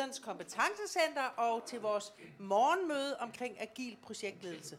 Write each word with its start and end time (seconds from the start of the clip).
lederens 0.00 0.18
kompetencecenter 0.18 1.22
og 1.22 1.64
til 1.66 1.80
vores 1.80 2.12
morgenmøde 2.38 3.16
omkring 3.18 3.60
agil 3.60 3.98
projektledelse. 4.02 4.78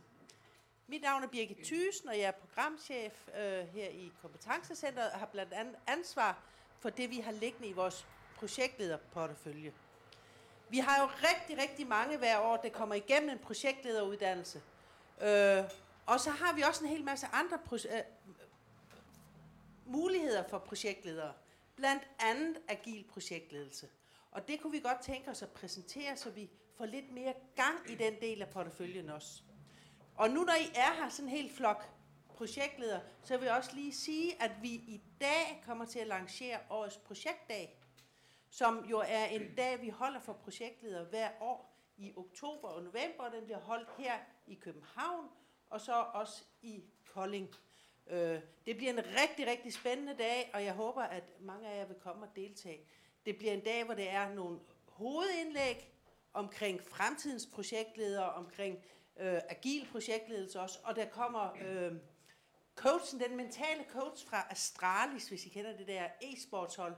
Mit 0.88 1.02
navn 1.02 1.24
er 1.24 1.28
Birgit 1.28 1.58
Thysen, 1.58 2.10
og 2.10 2.18
jeg 2.18 2.24
er 2.24 2.32
programchef 2.32 3.28
øh, 3.28 3.68
her 3.68 3.90
i 3.90 4.12
kompetencecenteret 4.22 5.12
og 5.12 5.20
har 5.20 5.26
blandt 5.26 5.54
andet 5.54 5.76
ansvar 5.88 6.44
for 6.80 6.90
det, 6.90 7.10
vi 7.10 7.20
har 7.20 7.32
liggende 7.32 7.68
i 7.68 7.74
vores 7.74 8.06
projektlederportefølje. 8.36 9.74
Vi 10.70 10.78
har 10.78 11.02
jo 11.02 11.08
rigtig, 11.08 11.58
rigtig 11.64 11.88
mange 11.88 12.18
hver 12.18 12.40
år, 12.40 12.58
der 12.58 12.70
kommer 12.70 12.96
igennem 12.96 13.30
en 13.30 13.40
projektlederuddannelse. 13.40 14.62
Øh, 15.22 15.64
og 16.06 16.20
så 16.20 16.30
har 16.30 16.54
vi 16.56 16.62
også 16.62 16.84
en 16.84 16.90
hel 16.90 17.04
masse 17.04 17.28
andre 17.34 17.60
pro- 17.70 17.96
øh, 17.98 18.04
muligheder 19.86 20.44
for 20.50 20.58
projektledere. 20.60 21.34
Blandt 21.76 22.04
andet 22.20 22.58
agil 22.68 23.04
projektledelse. 23.04 23.88
Og 24.32 24.48
det 24.48 24.62
kunne 24.62 24.72
vi 24.72 24.80
godt 24.80 25.02
tænke 25.02 25.30
os 25.30 25.42
at 25.42 25.52
præsentere, 25.52 26.18
så 26.18 26.30
vi 26.30 26.50
får 26.78 26.86
lidt 26.86 27.12
mere 27.12 27.34
gang 27.56 27.90
i 27.90 27.96
den 27.96 28.14
del 28.22 28.42
af 28.42 28.50
porteføljen 28.50 29.10
også. 29.10 29.42
Og 30.16 30.30
nu 30.30 30.44
når 30.44 30.54
I 30.54 30.72
er 30.76 30.94
her, 30.94 31.10
sådan 31.10 31.30
en 31.30 31.36
helt 31.36 31.52
flok 31.52 31.90
projektledere, 32.28 33.02
så 33.24 33.38
vil 33.38 33.46
jeg 33.46 33.56
også 33.56 33.76
lige 33.76 33.94
sige, 33.94 34.42
at 34.42 34.52
vi 34.62 34.70
i 34.70 35.02
dag 35.22 35.64
kommer 35.66 35.86
til 35.86 36.00
at 36.00 36.08
lancere 36.08 36.58
årets 36.70 36.98
projektdag, 36.98 37.78
som 38.50 38.86
jo 38.90 39.04
er 39.08 39.26
en 39.26 39.56
dag, 39.56 39.82
vi 39.82 39.90
holder 39.90 40.20
for 40.20 40.34
projektledere 40.34 41.04
hver 41.04 41.30
år 41.42 41.78
i 41.98 42.14
oktober 42.16 42.68
og 42.68 42.84
november. 42.84 43.30
Den 43.30 43.44
bliver 43.44 43.60
holdt 43.60 43.90
her 43.98 44.14
i 44.48 44.56
København, 44.56 45.30
og 45.70 45.82
så 45.82 45.94
også 46.14 46.44
i 46.62 46.84
Kolding. 47.06 47.50
Øh, 48.08 48.40
det 48.66 48.78
bliver 48.78 48.94
en 48.94 49.00
rigtig, 49.00 49.48
rigtig 49.48 49.74
spændende 49.74 50.16
dag, 50.18 50.52
og 50.54 50.64
jeg 50.64 50.74
håber, 50.74 51.02
at 51.02 51.24
mange 51.42 51.70
af 51.70 51.78
jer 51.78 51.86
vil 51.86 51.96
komme 51.96 52.26
og 52.26 52.36
deltage. 52.36 52.88
Det 53.26 53.38
bliver 53.38 53.54
en 53.54 53.64
dag, 53.64 53.84
hvor 53.86 53.94
det 53.94 54.10
er 54.10 54.34
nogle 54.34 54.60
hovedindlæg 54.88 55.94
omkring 56.34 56.84
fremtidens 56.84 57.46
projektledere, 57.46 58.34
omkring 58.34 58.78
øh, 59.18 59.42
agil 59.50 59.88
projektledelse 59.92 60.60
også, 60.62 60.80
og 60.84 60.96
der 60.96 61.10
kommer 61.10 61.54
øh, 61.62 61.94
coachen, 62.76 63.20
den 63.20 63.38
mentale 63.38 63.86
coach 63.90 64.28
fra 64.28 64.48
Astralis, 64.50 65.30
hvis 65.30 65.46
I 65.46 65.50
kender 65.50 65.78
det 65.78 65.88
der 65.88 66.08
e-sportshold, 66.22 66.96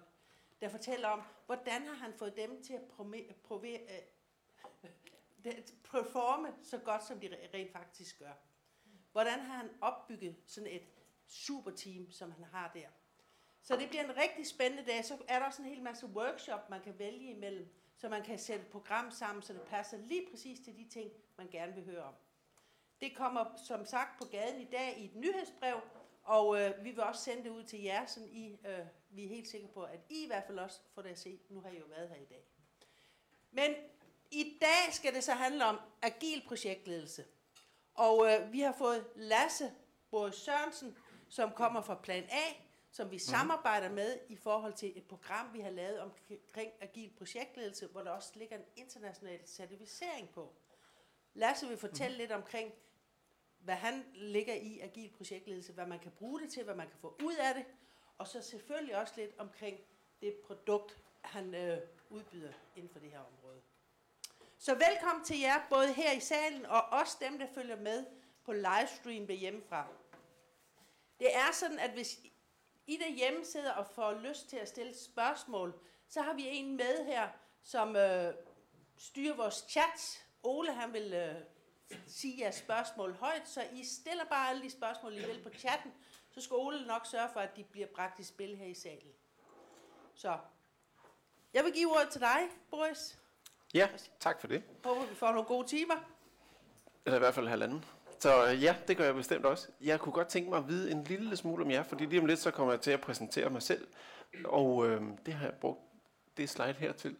der 0.61 0.69
fortæller 0.69 1.07
om, 1.07 1.21
hvordan 1.45 1.87
har 1.87 1.95
han 1.95 2.13
fået 2.13 2.35
dem 2.35 2.63
til 2.63 2.73
at 2.73 2.81
prome- 2.81 3.33
prove- 3.43 3.79
øh, 5.45 5.53
performe 5.91 6.53
så 6.63 6.77
godt, 6.77 7.03
som 7.03 7.19
de 7.19 7.37
rent 7.53 7.71
faktisk 7.71 8.19
gør. 8.19 8.33
Hvordan 9.11 9.39
har 9.39 9.57
han 9.57 9.69
opbygget 9.81 10.35
sådan 10.45 10.69
et 10.69 10.83
superteam, 11.27 12.11
som 12.11 12.31
han 12.31 12.43
har 12.43 12.71
der. 12.73 12.87
Så 13.63 13.75
det 13.75 13.89
bliver 13.89 14.03
en 14.03 14.17
rigtig 14.17 14.47
spændende 14.47 14.85
dag. 14.91 15.05
Så 15.05 15.17
er 15.27 15.39
der 15.39 15.45
også 15.45 15.61
en 15.61 15.67
hel 15.67 15.81
masse 15.81 16.05
workshop, 16.05 16.69
man 16.69 16.81
kan 16.81 16.99
vælge 16.99 17.29
imellem, 17.29 17.73
så 17.97 18.09
man 18.09 18.23
kan 18.23 18.39
sætte 18.39 18.65
et 18.65 18.71
program 18.71 19.11
sammen, 19.11 19.41
så 19.41 19.53
det 19.53 19.61
passer 19.61 19.97
lige 19.97 20.27
præcis 20.31 20.59
til 20.59 20.77
de 20.77 20.89
ting, 20.89 21.11
man 21.37 21.47
gerne 21.51 21.73
vil 21.75 21.85
høre 21.85 22.03
om. 22.03 22.13
Det 23.01 23.15
kommer 23.15 23.45
som 23.67 23.85
sagt 23.85 24.19
på 24.19 24.27
gaden 24.31 24.61
i 24.61 24.65
dag 24.71 24.97
i 24.97 25.05
et 25.05 25.15
nyhedsbrev, 25.15 25.81
og 26.23 26.61
øh, 26.61 26.83
vi 26.83 26.91
vil 26.91 27.03
også 27.03 27.21
sende 27.21 27.43
det 27.43 27.49
ud 27.49 27.63
til 27.63 27.81
jer, 27.81 28.05
så 28.05 28.19
I, 28.31 28.57
øh, 28.67 28.85
vi 29.09 29.25
er 29.25 29.29
helt 29.29 29.47
sikre 29.47 29.67
på, 29.67 29.83
at 29.83 29.99
I 30.09 30.23
i 30.23 30.27
hvert 30.27 30.43
fald 30.47 30.59
også 30.59 30.79
får 30.95 31.01
det 31.01 31.09
at 31.09 31.19
se. 31.19 31.39
Nu 31.49 31.61
har 31.61 31.69
I 31.69 31.77
jo 31.77 31.85
været 31.85 32.09
her 32.09 32.15
i 32.15 32.25
dag. 32.25 32.45
Men 33.51 33.75
i 34.31 34.57
dag 34.61 34.93
skal 34.93 35.13
det 35.13 35.23
så 35.23 35.31
handle 35.31 35.65
om 35.65 35.79
agil 36.01 36.43
projektledelse. 36.47 37.25
Og 37.93 38.31
øh, 38.31 38.51
vi 38.53 38.59
har 38.59 38.75
fået 38.77 39.07
Lasse 39.15 39.71
Boris 40.11 40.35
Sørensen, 40.35 40.97
som 41.29 41.51
kommer 41.51 41.81
fra 41.81 41.95
Plan 41.95 42.23
A, 42.23 42.53
som 42.93 43.11
vi 43.11 43.15
mhm. 43.15 43.19
samarbejder 43.19 43.89
med 43.89 44.19
i 44.29 44.35
forhold 44.35 44.73
til 44.73 44.97
et 44.97 45.03
program, 45.03 45.53
vi 45.53 45.59
har 45.59 45.69
lavet 45.69 45.99
omkring 45.99 46.71
agil 46.81 47.13
projektledelse, 47.17 47.87
hvor 47.87 48.01
der 48.01 48.11
også 48.11 48.31
ligger 48.35 48.57
en 48.57 48.65
international 48.75 49.39
certificering 49.45 50.29
på. 50.29 50.53
Lasse 51.33 51.67
vil 51.67 51.77
fortælle 51.77 52.15
mm. 52.15 52.19
lidt 52.19 52.31
omkring, 52.31 52.73
hvad 53.59 53.75
han 53.75 54.05
ligger 54.13 54.53
i 54.53 54.79
agil 54.79 55.09
projektledelse, 55.09 55.73
hvad 55.73 55.85
man 55.85 55.99
kan 55.99 56.11
bruge 56.11 56.39
det 56.39 56.51
til, 56.51 56.63
hvad 56.63 56.75
man 56.75 56.87
kan 56.87 56.97
få 56.99 57.15
ud 57.23 57.35
af 57.35 57.53
det, 57.53 57.65
og 58.17 58.27
så 58.27 58.41
selvfølgelig 58.41 58.97
også 58.97 59.13
lidt 59.17 59.31
omkring 59.37 59.79
det 60.21 60.33
produkt, 60.47 60.97
han 61.21 61.55
øh, 61.55 61.77
udbyder 62.09 62.53
inden 62.75 62.91
for 62.91 62.99
det 62.99 63.11
her 63.11 63.19
område. 63.19 63.61
Så 64.57 64.73
velkommen 64.73 65.25
til 65.25 65.39
jer, 65.39 65.67
både 65.69 65.93
her 65.93 66.11
i 66.11 66.19
salen 66.19 66.65
og 66.65 66.81
også 66.81 67.17
dem, 67.21 67.39
der 67.39 67.47
følger 67.53 67.75
med 67.75 68.05
på 68.45 68.53
livestream 68.53 69.27
hjemmefra. 69.27 69.87
Det 71.19 71.35
er 71.35 71.51
sådan, 71.53 71.79
at 71.79 71.91
hvis 71.91 72.19
I 72.87 72.97
derhjemme 72.97 73.45
sidder 73.45 73.71
og 73.71 73.87
får 73.87 74.13
lyst 74.13 74.49
til 74.49 74.57
at 74.57 74.67
stille 74.67 74.97
spørgsmål, 74.97 75.73
så 76.07 76.21
har 76.21 76.33
vi 76.33 76.47
en 76.47 76.77
med 76.77 77.05
her, 77.05 77.29
som 77.63 77.95
øh, 77.95 78.33
styrer 78.97 79.35
vores 79.35 79.65
chat. 79.69 80.25
Ole, 80.43 80.73
han 80.73 80.93
vil 80.93 81.13
øh, 81.13 81.35
sige 82.07 82.41
jeres 82.41 82.55
spørgsmål 82.55 83.13
højt, 83.13 83.49
så 83.49 83.63
I 83.73 83.83
stiller 83.83 84.25
bare 84.25 84.49
alle 84.49 84.61
de 84.61 84.69
spørgsmål, 84.69 85.13
I 85.13 85.25
vil 85.25 85.43
på 85.43 85.49
chatten, 85.49 85.93
så 86.31 86.41
skal 86.41 86.55
Ole 86.55 86.87
nok 86.87 87.05
sørge 87.05 87.29
for, 87.33 87.39
at 87.39 87.55
de 87.55 87.63
bliver 87.63 87.87
bragt 87.87 88.19
i 88.19 88.23
spil 88.23 88.55
her 88.57 88.65
i 88.65 88.73
salen. 88.73 89.11
Så 90.15 90.37
jeg 91.53 91.63
vil 91.63 91.73
give 91.73 91.91
ordet 91.91 92.09
til 92.09 92.21
dig, 92.21 92.39
Boris. 92.69 93.19
Ja, 93.73 93.89
tak 94.19 94.39
for 94.39 94.47
det. 94.47 94.63
Håber, 94.83 95.05
vi 95.05 95.15
får 95.15 95.31
nogle 95.31 95.43
gode 95.47 95.67
timer. 95.67 95.95
Eller 97.05 97.15
i 97.15 97.19
hvert 97.19 97.35
fald 97.35 97.47
halvanden. 97.47 97.85
Så 98.23 98.47
øh, 98.47 98.63
ja, 98.63 98.75
det 98.87 98.97
gør 98.97 99.03
jeg 99.03 99.15
bestemt 99.15 99.45
også. 99.45 99.67
Jeg 99.81 99.99
kunne 99.99 100.13
godt 100.13 100.27
tænke 100.27 100.49
mig 100.49 100.59
at 100.59 100.67
vide 100.67 100.91
en 100.91 101.03
lille 101.03 101.37
smule 101.37 101.63
om 101.63 101.71
jer, 101.71 101.83
fordi 101.83 102.05
lige 102.05 102.19
om 102.19 102.25
lidt 102.25 102.39
så 102.39 102.51
kommer 102.51 102.73
jeg 102.73 102.81
til 102.81 102.91
at 102.91 103.01
præsentere 103.01 103.49
mig 103.49 103.61
selv. 103.61 103.87
Og 104.45 104.87
øh, 104.87 105.01
det 105.25 105.33
har 105.33 105.45
jeg 105.45 105.53
brugt 105.53 105.79
det 106.37 106.49
slide 106.49 106.73
her 106.73 106.91
til. 106.91 107.15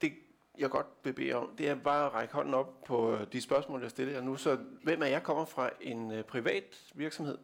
Det 0.00 0.12
jeg 0.58 0.70
godt 0.70 0.86
vil 1.02 1.12
bede 1.12 1.32
om, 1.32 1.56
det 1.56 1.68
er 1.68 1.74
bare 1.74 2.06
at 2.06 2.14
række 2.14 2.34
hånden 2.34 2.54
op 2.54 2.84
på 2.84 3.14
øh, 3.14 3.32
de 3.32 3.40
spørgsmål, 3.40 3.82
jeg 3.82 3.90
stiller 3.90 4.12
jer 4.12 4.20
nu. 4.20 4.36
Så 4.36 4.58
hvem 4.82 5.02
af 5.02 5.10
jer 5.10 5.20
kommer 5.20 5.44
fra 5.44 5.70
en 5.80 6.12
øh, 6.12 6.24
privat 6.24 6.92
virksomhed? 6.94 7.38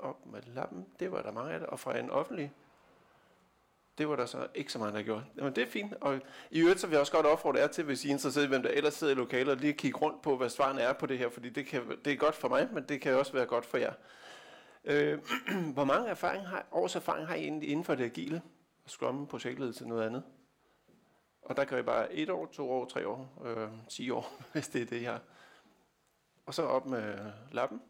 Op 0.00 0.26
med 0.26 0.42
lappen, 0.42 0.86
det 1.00 1.12
var 1.12 1.22
der 1.22 1.32
mange 1.32 1.52
af 1.52 1.60
det. 1.60 1.68
Og 1.68 1.80
fra 1.80 1.98
en 1.98 2.10
offentlig 2.10 2.52
det 4.00 4.08
var 4.08 4.16
der 4.16 4.26
så 4.26 4.46
ikke 4.54 4.72
så 4.72 4.78
mange, 4.78 4.98
der 4.98 5.04
gjorde. 5.04 5.24
Men 5.34 5.54
det 5.56 5.58
er 5.58 5.66
fint. 5.66 5.94
Og 6.00 6.20
i 6.50 6.60
øvrigt 6.60 6.80
så 6.80 6.86
vil 6.86 6.94
jeg 6.94 7.00
også 7.00 7.12
godt 7.12 7.26
opfordre 7.26 7.60
jer 7.60 7.66
til, 7.66 7.84
hvis 7.84 8.04
I 8.04 8.08
er 8.08 8.12
interesseret 8.12 8.44
i, 8.44 8.48
hvem 8.48 8.62
der 8.62 8.70
ellers 8.70 8.94
sidder 8.94 9.12
i 9.12 9.16
lokalet, 9.16 9.60
lige 9.60 9.72
kigge 9.72 9.98
rundt 9.98 10.22
på, 10.22 10.36
hvad 10.36 10.48
svarene 10.48 10.80
er 10.80 10.92
på 10.92 11.06
det 11.06 11.18
her, 11.18 11.30
fordi 11.30 11.48
det, 11.48 11.66
kan, 11.66 11.82
det 12.04 12.12
er 12.12 12.16
godt 12.16 12.34
for 12.34 12.48
mig, 12.48 12.68
men 12.72 12.84
det 12.88 13.00
kan 13.00 13.14
også 13.14 13.32
være 13.32 13.46
godt 13.46 13.66
for 13.66 13.78
jer. 13.78 13.92
Øh, 14.84 15.18
hvor 15.74 15.84
mange 15.84 16.08
erfaring 16.08 16.46
har, 16.46 16.66
års 16.72 16.96
erfaring 16.96 17.26
har 17.26 17.34
I 17.34 17.42
egentlig 17.42 17.68
inden 17.68 17.84
for 17.84 17.94
det 17.94 18.04
agile? 18.04 18.42
Scrum, 18.86 19.26
projektledelse, 19.26 19.88
noget 19.88 20.06
andet? 20.06 20.22
Og 21.42 21.56
der 21.56 21.64
kan 21.64 21.78
I 21.78 21.82
bare 21.82 22.12
et 22.12 22.30
år, 22.30 22.46
to 22.46 22.70
år, 22.70 22.84
tre 22.84 23.08
år, 23.08 23.42
øh, 23.44 23.68
ti 23.88 24.10
år, 24.10 24.32
hvis 24.52 24.68
det 24.68 24.82
er 24.82 24.86
det, 24.86 25.02
jeg 25.02 25.12
har. 25.12 25.20
Og 26.46 26.54
så 26.54 26.62
op 26.62 26.86
med 26.86 27.32
lappen. 27.52 27.82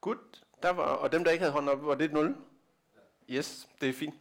Godt. 0.00 0.44
Der 0.62 0.70
var, 0.70 0.82
og 0.82 1.12
dem, 1.12 1.24
der 1.24 1.30
ikke 1.30 1.42
havde 1.42 1.52
hånden 1.52 1.72
op, 1.72 1.86
var 1.86 1.94
det 1.94 2.04
et 2.04 2.12
0? 2.12 2.36
Yes, 3.30 3.68
det 3.80 3.88
er 3.88 3.92
fint. 3.92 4.14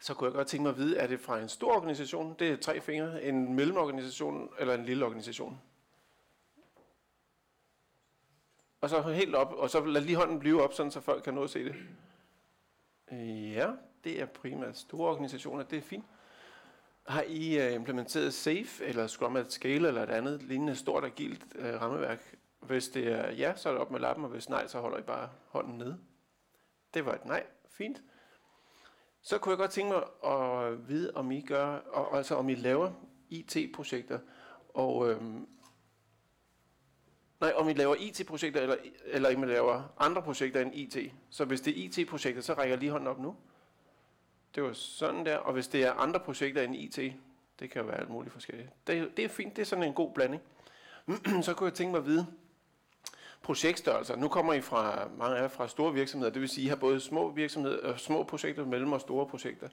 Så 0.00 0.14
kunne 0.14 0.26
jeg 0.26 0.34
godt 0.34 0.48
tænke 0.48 0.62
mig 0.62 0.70
at 0.70 0.76
vide, 0.76 0.96
er 0.96 1.06
det 1.06 1.20
fra 1.20 1.40
en 1.40 1.48
stor 1.48 1.76
organisation, 1.76 2.36
det 2.38 2.50
er 2.50 2.56
tre 2.56 2.80
fingre, 2.80 3.22
en 3.22 3.54
mellemorganisation 3.54 4.50
eller 4.58 4.74
en 4.74 4.84
lille 4.84 5.04
organisation? 5.04 5.60
Og 8.80 8.90
så 8.90 9.02
helt 9.02 9.34
op, 9.34 9.52
og 9.52 9.70
så 9.70 9.84
lad 9.84 10.00
lige 10.00 10.16
hånden 10.16 10.38
blive 10.38 10.62
op, 10.62 10.72
sådan 10.72 10.92
så 10.92 11.00
folk 11.00 11.24
kan 11.24 11.34
nå 11.34 11.44
at 11.44 11.50
se 11.50 11.64
det. 11.64 11.74
Øh, 13.12 13.52
ja, 13.52 13.70
det 14.04 14.20
er 14.20 14.26
primært 14.26 14.78
store 14.78 15.10
organisationer, 15.10 15.64
det 15.64 15.78
er 15.78 15.82
fint. 15.82 16.04
Har 17.06 17.22
I 17.22 17.58
øh, 17.58 17.74
implementeret 17.74 18.34
SAFE 18.34 18.84
eller 18.84 19.06
Scrum 19.06 19.36
at 19.36 19.52
Scale 19.52 19.88
eller 19.88 20.02
et 20.02 20.10
andet 20.10 20.42
lignende 20.42 20.76
stort 20.76 21.04
agilt 21.04 21.46
øh, 21.54 21.80
rammeværk? 21.80 22.36
Hvis 22.60 22.88
det 22.88 23.12
er 23.12 23.30
ja, 23.30 23.56
så 23.56 23.68
er 23.68 23.72
det 23.72 23.80
op 23.80 23.90
med 23.90 24.00
lappen, 24.00 24.24
og 24.24 24.30
hvis 24.30 24.48
nej, 24.48 24.66
så 24.66 24.80
holder 24.80 24.98
I 24.98 25.02
bare 25.02 25.28
hånden 25.48 25.78
nede. 25.78 25.98
Det 26.94 27.06
var 27.06 27.14
et 27.14 27.24
nej. 27.24 27.46
Fint. 27.68 28.02
Så 29.22 29.38
kunne 29.38 29.50
jeg 29.50 29.58
godt 29.58 29.70
tænke 29.70 29.92
mig 29.92 30.02
at 30.32 30.88
vide, 30.88 31.12
om 31.14 31.30
I 31.30 31.40
gør, 31.40 31.66
og, 31.76 32.16
altså 32.16 32.34
om 32.34 32.48
I 32.48 32.54
laver 32.54 32.92
IT-projekter, 33.28 34.18
og 34.74 35.10
øhm, 35.10 35.48
nej, 37.40 37.52
om 37.56 37.68
I 37.68 37.72
laver 37.72 37.94
IT-projekter, 37.94 38.60
eller, 38.60 38.76
eller 39.04 39.36
om 39.36 39.42
I 39.42 39.46
laver 39.46 39.94
andre 39.98 40.22
projekter 40.22 40.60
end 40.60 40.74
IT. 40.74 41.12
Så 41.30 41.44
hvis 41.44 41.60
det 41.60 41.78
er 41.78 41.84
IT-projekter, 41.84 42.42
så 42.42 42.54
rækker 42.54 42.72
jeg 42.72 42.78
lige 42.78 42.90
hånden 42.90 43.08
op 43.08 43.18
nu. 43.18 43.36
Det 44.54 44.62
var 44.62 44.72
sådan 44.72 45.26
der, 45.26 45.36
og 45.36 45.52
hvis 45.52 45.68
det 45.68 45.84
er 45.84 45.92
andre 45.92 46.20
projekter 46.20 46.62
end 46.62 46.76
IT, 46.76 46.96
det 47.60 47.70
kan 47.70 47.82
jo 47.82 47.86
være 47.86 48.00
alt 48.00 48.10
muligt 48.10 48.32
forskelligt. 48.32 48.68
Det, 48.86 49.16
det 49.16 49.24
er 49.24 49.28
fint, 49.28 49.56
det 49.56 49.62
er 49.62 49.66
sådan 49.66 49.84
en 49.84 49.94
god 49.94 50.12
blanding. 50.14 50.42
så 51.46 51.54
kunne 51.54 51.66
jeg 51.66 51.74
tænke 51.74 51.90
mig 51.90 51.98
at 51.98 52.06
vide, 52.06 52.26
projektstørrelser. 53.44 54.16
Nu 54.16 54.28
kommer 54.28 54.52
I 54.52 54.60
fra 54.60 55.08
mange 55.18 55.36
af 55.36 55.50
fra 55.50 55.68
store 55.68 55.94
virksomheder, 55.94 56.32
det 56.32 56.40
vil 56.40 56.48
sige, 56.48 56.62
at 56.62 56.66
I 56.66 56.68
har 56.68 56.76
både 56.76 57.00
små 57.00 57.30
virksomheder, 57.30 57.90
øh, 57.90 57.98
små 57.98 58.22
projekter, 58.22 58.64
mellem 58.64 58.92
og 58.92 59.00
store 59.00 59.26
projekter. 59.26 59.68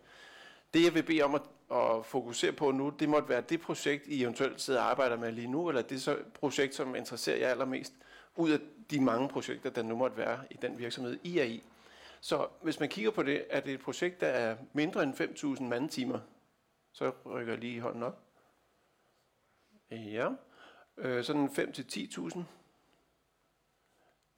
Det 0.73 0.83
jeg 0.83 0.93
vil 0.93 1.03
bede 1.03 1.21
om 1.21 1.35
at, 1.35 1.41
at 1.71 2.05
fokusere 2.05 2.51
på 2.51 2.71
nu, 2.71 2.89
det 2.89 3.09
måtte 3.09 3.29
være 3.29 3.41
det 3.41 3.61
projekt, 3.61 4.07
I 4.07 4.23
eventuelt 4.23 4.61
sidder 4.61 4.81
og 4.81 4.89
arbejder 4.89 5.17
med 5.17 5.31
lige 5.31 5.47
nu, 5.47 5.69
eller 5.69 5.81
det 5.81 6.01
så 6.01 6.17
projekt, 6.33 6.75
som 6.75 6.95
interesserer 6.95 7.37
jer 7.37 7.47
allermest, 7.47 7.93
ud 8.35 8.51
af 8.51 8.59
de 8.91 9.01
mange 9.01 9.29
projekter, 9.29 9.69
der 9.69 9.83
nu 9.83 9.95
måtte 9.95 10.17
være 10.17 10.39
i 10.51 10.57
den 10.61 10.77
virksomhed, 10.77 11.19
I 11.23 11.39
er 11.39 11.43
i. 11.43 11.63
Så 12.21 12.47
hvis 12.61 12.79
man 12.79 12.89
kigger 12.89 13.11
på 13.11 13.23
det, 13.23 13.45
er 13.49 13.59
det 13.59 13.73
et 13.73 13.79
projekt, 13.79 14.21
der 14.21 14.27
er 14.27 14.57
mindre 14.73 15.03
end 15.03 15.21
5.000 15.59 15.63
mandetimer, 15.63 16.19
så 16.93 17.11
rykker 17.25 17.53
jeg 17.53 17.61
lige 17.61 17.81
hånden 17.81 18.03
op. 18.03 18.19
Ja, 19.91 20.29
øh, 20.97 21.23
sådan 21.23 21.47
5-10.000, 21.47 22.39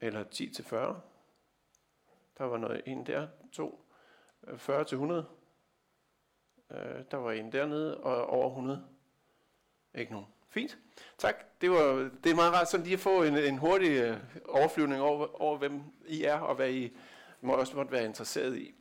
eller 0.03 0.23
10 0.23 0.49
til 0.49 0.65
40. 0.65 1.01
Der 2.37 2.43
var 2.43 2.57
noget 2.57 2.81
en 2.85 3.05
der, 3.05 3.27
to, 3.51 3.85
øh, 4.47 4.57
40 4.57 4.83
til 4.83 4.95
100. 4.95 5.25
Øh, 6.71 6.77
der 7.11 7.17
var 7.17 7.31
en 7.31 7.51
dernede, 7.51 7.97
og 7.97 8.25
over 8.25 8.49
100. 8.49 8.85
Ikke 9.95 10.11
nogen. 10.11 10.27
Fint. 10.49 10.77
Tak. 11.17 11.35
Det, 11.61 11.71
var, 11.71 12.09
det 12.23 12.31
er 12.31 12.35
meget 12.35 12.53
rart 12.53 12.69
sådan 12.69 12.83
lige 12.83 12.93
at 12.93 12.99
få 12.99 13.23
en, 13.23 13.37
en 13.37 13.57
hurtig 13.57 13.89
øh, 13.89 14.17
overflyvning 14.47 15.01
over, 15.01 15.41
over, 15.41 15.57
hvem 15.57 15.81
I 16.05 16.23
er, 16.23 16.39
og 16.39 16.55
hvad 16.55 16.69
I 16.71 16.97
må 17.41 17.53
også 17.53 17.75
måtte 17.75 17.91
være 17.91 18.05
interesseret 18.05 18.57
i. 18.57 18.73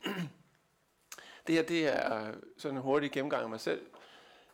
Det 1.47 1.55
her, 1.55 1.63
det 1.63 1.87
er 1.87 2.27
øh, 2.27 2.33
sådan 2.57 2.77
en 2.77 2.83
hurtig 2.83 3.11
gennemgang 3.11 3.43
af 3.43 3.49
mig 3.49 3.59
selv. 3.59 3.85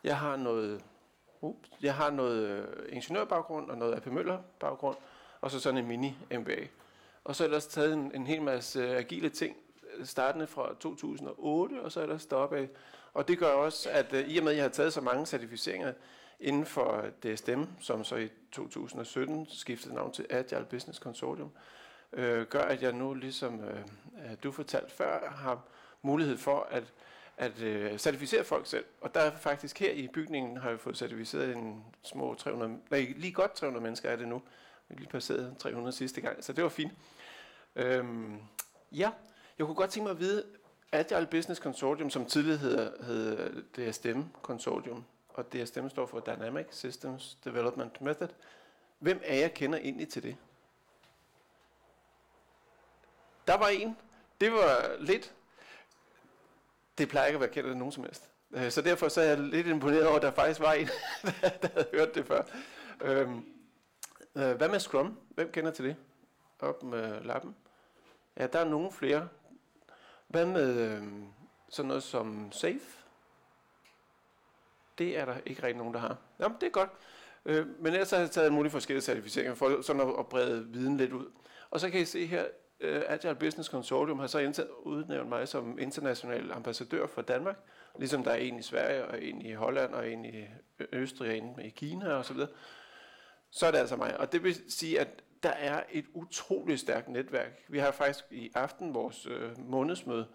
Jeg 0.04 0.18
har 0.18 0.36
noget, 0.36 0.84
ups, 1.40 1.70
jeg 1.80 1.94
har 1.94 2.10
noget 2.10 2.48
øh, 2.48 2.68
ingeniørbaggrund 2.88 3.70
og 3.70 3.78
noget 3.78 3.96
AP 3.96 4.06
Møller 4.06 4.42
baggrund, 4.60 4.96
og 5.40 5.50
så 5.50 5.60
sådan 5.60 5.78
en 5.78 5.86
mini 5.86 6.16
MBA. 6.30 6.66
Og 7.24 7.36
så 7.36 7.44
er 7.44 7.48
der 7.48 7.60
taget 7.60 7.92
en, 7.92 8.12
en 8.14 8.26
hel 8.26 8.42
masse 8.42 8.80
øh, 8.80 8.96
agile 8.96 9.28
ting, 9.28 9.56
øh, 9.96 10.06
startende 10.06 10.46
fra 10.46 10.74
2008, 10.80 11.82
og 11.82 11.92
så 11.92 12.00
er 12.00 12.06
der 12.06 12.18
stoppet. 12.18 12.68
Og 13.14 13.28
det 13.28 13.38
gør 13.38 13.52
også, 13.52 13.90
at 13.90 14.12
øh, 14.12 14.28
i 14.28 14.38
og 14.38 14.44
med, 14.44 14.52
at 14.52 14.56
jeg 14.56 14.64
har 14.64 14.70
taget 14.70 14.92
så 14.92 15.00
mange 15.00 15.26
certificeringer, 15.26 15.92
inden 16.40 16.66
for 16.66 17.04
DSM, 17.22 17.62
som 17.80 18.04
så 18.04 18.16
i 18.16 18.28
2017 18.52 19.46
skiftede 19.50 19.94
navn 19.94 20.12
til 20.12 20.26
Agile 20.30 20.66
Business 20.70 20.98
Consortium, 20.98 21.50
øh, 22.12 22.46
gør, 22.46 22.62
at 22.62 22.82
jeg 22.82 22.92
nu, 22.92 23.14
ligesom 23.14 23.60
øh, 23.64 23.80
du 24.42 24.52
fortalte 24.52 24.94
før, 24.94 25.30
har 25.30 25.62
mulighed 26.02 26.36
for 26.36 26.68
at, 26.70 26.84
at 27.36 27.62
øh, 27.62 27.98
certificere 27.98 28.44
folk 28.44 28.66
selv. 28.66 28.84
Og 29.00 29.14
der 29.14 29.20
er 29.20 29.30
faktisk 29.30 29.78
her 29.78 29.92
i 29.92 30.08
bygningen, 30.08 30.56
har 30.56 30.70
jeg 30.70 30.80
fået 30.80 30.96
certificeret 30.96 31.56
en 31.56 31.84
små 32.02 32.34
300, 32.34 32.78
nej, 32.90 33.14
lige 33.16 33.32
godt 33.32 33.52
300 33.52 33.82
mennesker 33.82 34.10
er 34.10 34.16
det 34.16 34.28
nu. 34.28 34.42
Vi 34.90 34.94
lige 34.96 35.08
passeret 35.08 35.56
300 35.58 35.96
sidste 35.96 36.20
gang, 36.20 36.44
så 36.44 36.52
det 36.52 36.64
var 36.64 36.70
fint. 36.70 36.92
Øhm, 37.76 38.38
ja, 38.92 39.10
jeg 39.58 39.66
kunne 39.66 39.74
godt 39.74 39.90
tænke 39.90 40.04
mig 40.04 40.10
at 40.10 40.20
vide, 40.20 40.44
Agile 40.92 41.26
Business 41.30 41.60
Consortium, 41.60 42.10
som 42.10 42.26
tidligere 42.26 42.58
hed, 42.58 43.02
hed 43.02 43.62
DSM 43.62 44.20
Consortium, 44.42 45.04
og 45.28 45.52
DSM 45.52 45.88
står 45.88 46.06
for 46.06 46.20
Dynamic 46.20 46.66
Systems 46.70 47.38
Development 47.44 48.00
Method. 48.00 48.28
Hvem 48.98 49.20
af 49.24 49.40
jer 49.40 49.48
kender 49.48 49.78
egentlig 49.78 50.08
til 50.08 50.22
det? 50.22 50.36
Der 53.46 53.56
var 53.56 53.68
en. 53.68 53.96
Det 54.40 54.52
var 54.52 54.96
lidt. 54.98 55.34
Det 56.98 57.08
plejer 57.08 57.26
ikke 57.26 57.36
at 57.36 57.40
være 57.40 57.50
kendt 57.50 57.70
af 57.70 57.76
nogen 57.76 57.92
som 57.92 58.04
helst. 58.04 58.28
Øh, 58.52 58.70
så 58.70 58.82
derfor 58.82 59.08
så 59.08 59.20
er 59.20 59.24
jeg 59.24 59.38
lidt 59.38 59.66
imponeret 59.66 60.06
over, 60.06 60.16
at 60.16 60.22
der 60.22 60.30
faktisk 60.30 60.60
var 60.60 60.72
en, 60.72 60.86
der 61.62 61.68
havde 61.74 61.88
hørt 61.92 62.14
det 62.14 62.26
før. 62.26 62.42
Øhm, 63.00 63.59
øh, 64.34 64.56
hvad 64.56 64.68
med 64.68 64.80
Scrum? 64.80 65.18
Hvem 65.28 65.52
kender 65.52 65.70
til 65.70 65.84
det? 65.84 65.96
Op 66.58 66.82
med 66.82 67.20
lappen. 67.20 67.56
Ja, 68.36 68.46
der 68.46 68.58
er 68.58 68.64
nogle 68.64 68.92
flere. 68.92 69.28
Hvad 70.28 70.46
med 70.46 70.78
øhm, 70.78 71.26
sådan 71.68 71.88
noget 71.88 72.02
som 72.02 72.52
Safe? 72.52 72.80
Det 74.98 75.18
er 75.18 75.24
der 75.24 75.36
ikke 75.46 75.62
rigtig 75.62 75.78
nogen, 75.78 75.94
der 75.94 76.00
har. 76.00 76.16
Jamen, 76.38 76.56
det 76.60 76.66
er 76.66 76.70
godt. 76.70 76.90
Øh, 77.44 77.66
men 77.82 77.92
ellers 77.92 78.10
har 78.10 78.18
jeg 78.18 78.30
taget 78.30 78.52
mulige 78.52 78.70
forskellige 78.72 79.02
certificeringer 79.02 79.54
for 79.54 79.82
sådan 79.82 80.02
at, 80.02 80.08
at 80.18 80.26
brede 80.26 80.66
viden 80.66 80.96
lidt 80.96 81.12
ud. 81.12 81.26
Og 81.70 81.80
så 81.80 81.90
kan 81.90 82.00
I 82.00 82.04
se 82.04 82.26
her, 82.26 82.44
uh, 82.80 83.02
Agile 83.08 83.34
Business 83.34 83.70
Consortium 83.70 84.18
har 84.18 84.26
så 84.26 84.66
udnævnt 84.82 85.28
mig 85.28 85.48
som 85.48 85.78
international 85.78 86.52
ambassadør 86.52 87.06
for 87.06 87.22
Danmark, 87.22 87.56
ligesom 87.98 88.24
der 88.24 88.30
er 88.30 88.36
en 88.36 88.58
i 88.58 88.62
Sverige, 88.62 89.04
og 89.04 89.22
en 89.22 89.42
i 89.42 89.52
Holland, 89.52 89.94
og 89.94 90.10
en 90.10 90.24
i 90.24 90.44
Østrig, 90.92 91.30
og 91.30 91.36
en 91.36 91.60
i 91.64 91.68
Kina 91.68 92.12
osv. 92.12 92.36
Så, 93.50 93.66
er 93.66 93.70
det 93.70 93.78
altså 93.78 93.96
mig. 93.96 94.20
Og 94.20 94.32
det 94.32 94.42
vil 94.42 94.56
sige, 94.68 95.00
at 95.00 95.08
der 95.42 95.50
er 95.50 95.82
et 95.90 96.04
utroligt 96.14 96.80
stærkt 96.80 97.08
netværk. 97.08 97.64
Vi 97.68 97.78
har 97.78 97.90
faktisk 97.90 98.24
i 98.30 98.50
aften 98.54 98.94
vores 98.94 99.26
øh, 99.26 99.58
månedsmøde, 99.58 100.26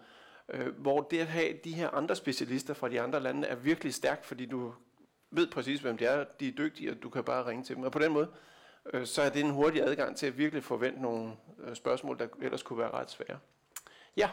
øh, 0.48 0.78
hvor 0.78 1.00
det 1.00 1.18
at 1.18 1.26
have 1.26 1.58
de 1.64 1.72
her 1.72 1.88
andre 1.88 2.16
specialister 2.16 2.74
fra 2.74 2.88
de 2.88 3.00
andre 3.00 3.20
lande 3.20 3.48
er 3.48 3.54
virkelig 3.54 3.94
stærkt, 3.94 4.26
fordi 4.26 4.46
du 4.46 4.74
ved 5.30 5.46
præcis, 5.46 5.80
hvem 5.80 5.96
de 5.96 6.04
er, 6.04 6.24
de 6.40 6.48
er 6.48 6.52
dygtige, 6.52 6.90
og 6.90 7.02
du 7.02 7.10
kan 7.10 7.24
bare 7.24 7.46
ringe 7.46 7.64
til 7.64 7.76
dem. 7.76 7.84
Og 7.84 7.92
på 7.92 7.98
den 7.98 8.12
måde, 8.12 8.28
øh, 8.92 9.06
så 9.06 9.22
er 9.22 9.28
det 9.28 9.44
en 9.44 9.50
hurtig 9.50 9.82
adgang 9.82 10.16
til 10.16 10.26
at 10.26 10.38
virkelig 10.38 10.64
forvente 10.64 11.02
nogle 11.02 11.32
øh, 11.58 11.76
spørgsmål, 11.76 12.18
der 12.18 12.28
ellers 12.42 12.62
kunne 12.62 12.78
være 12.78 12.90
ret 12.90 13.10
svære. 13.10 13.38
Ja, 14.16 14.30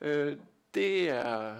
øh, 0.00 0.36
det 0.74 1.10
er, 1.10 1.56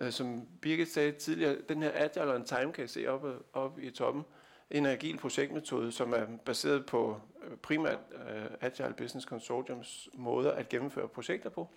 øh, 0.00 0.12
som 0.12 0.48
Birgit 0.62 0.92
sagde 0.92 1.12
tidligere, 1.12 1.56
den 1.68 1.82
her 1.82 1.90
Agile 1.94 2.34
on 2.34 2.44
Time, 2.44 2.72
kan 2.72 2.84
I 2.84 2.88
se 2.88 3.06
oppe, 3.06 3.38
oppe 3.52 3.82
i 3.82 3.90
toppen, 3.90 4.24
en 4.70 4.86
agil 4.86 5.18
projektmetode, 5.18 5.92
som 5.92 6.12
er 6.12 6.26
baseret 6.44 6.86
på 6.86 7.20
øh, 7.44 7.56
primært 7.56 7.98
øh, 8.12 8.44
Agile 8.60 8.94
Business 8.96 9.26
Consortiums 9.26 10.08
måder 10.14 10.52
at 10.52 10.68
gennemføre 10.68 11.08
projekter 11.08 11.50
på. 11.50 11.68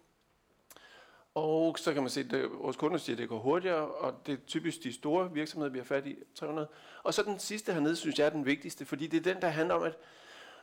Og 1.36 1.80
så 1.80 1.94
kan 1.94 2.04
man 2.04 2.10
se, 2.10 2.20
at 2.20 2.52
vores 2.52 2.78
kunder 2.78 2.98
siger, 2.98 3.16
at 3.16 3.20
det 3.20 3.30
går 3.30 3.40
hurtigere, 3.40 3.88
og 3.88 4.14
det 4.26 4.34
er 4.34 4.38
typisk 4.48 4.84
de 4.84 4.94
store 4.94 5.32
virksomheder, 5.32 5.72
vi 5.72 5.78
har 5.78 5.86
fat 5.86 6.08
i 6.08 6.16
300. 6.36 6.68
Og 7.04 7.14
så 7.14 7.24
den 7.24 7.40
sidste 7.40 7.74
hernede, 7.74 7.96
synes 7.96 8.20
jeg 8.20 8.26
er 8.26 8.30
den 8.30 8.46
vigtigste, 8.46 8.86
fordi 8.86 9.08
det 9.08 9.28
er 9.28 9.34
den, 9.34 9.42
der 9.42 9.48
handler 9.48 9.76
om, 9.76 9.84
at 9.84 9.98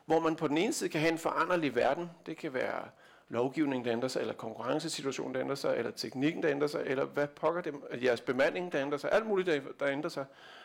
hvor 0.06 0.20
man 0.20 0.36
på 0.36 0.48
den 0.48 0.58
ene 0.58 0.72
side 0.72 0.90
kan 0.90 1.00
have 1.00 1.12
en 1.12 1.18
foranderlig 1.18 1.74
verden. 1.74 2.10
Det 2.26 2.36
kan 2.36 2.54
være 2.54 2.88
lovgivningen, 3.28 3.84
der 3.84 3.92
ændrer 3.92 4.08
sig, 4.08 4.20
eller 4.20 4.34
konkurrencesituationen, 4.34 5.34
der 5.34 5.40
ændrer 5.40 5.54
sig, 5.54 5.76
eller 5.76 5.90
teknikken, 5.90 6.42
der 6.42 6.50
ændrer 6.50 6.68
sig, 6.68 6.82
eller 6.86 7.04
hvad 7.04 7.28
pokker 7.28 7.60
det, 7.60 7.74
jeres 8.02 8.20
bemanding, 8.20 8.72
der 8.72 8.82
ændrer 8.82 8.98
sig, 8.98 9.12
alt 9.12 9.26
muligt, 9.26 9.46
der, 9.46 9.60
der 9.80 9.88
ændrer 9.88 10.10
sig. 10.10 10.24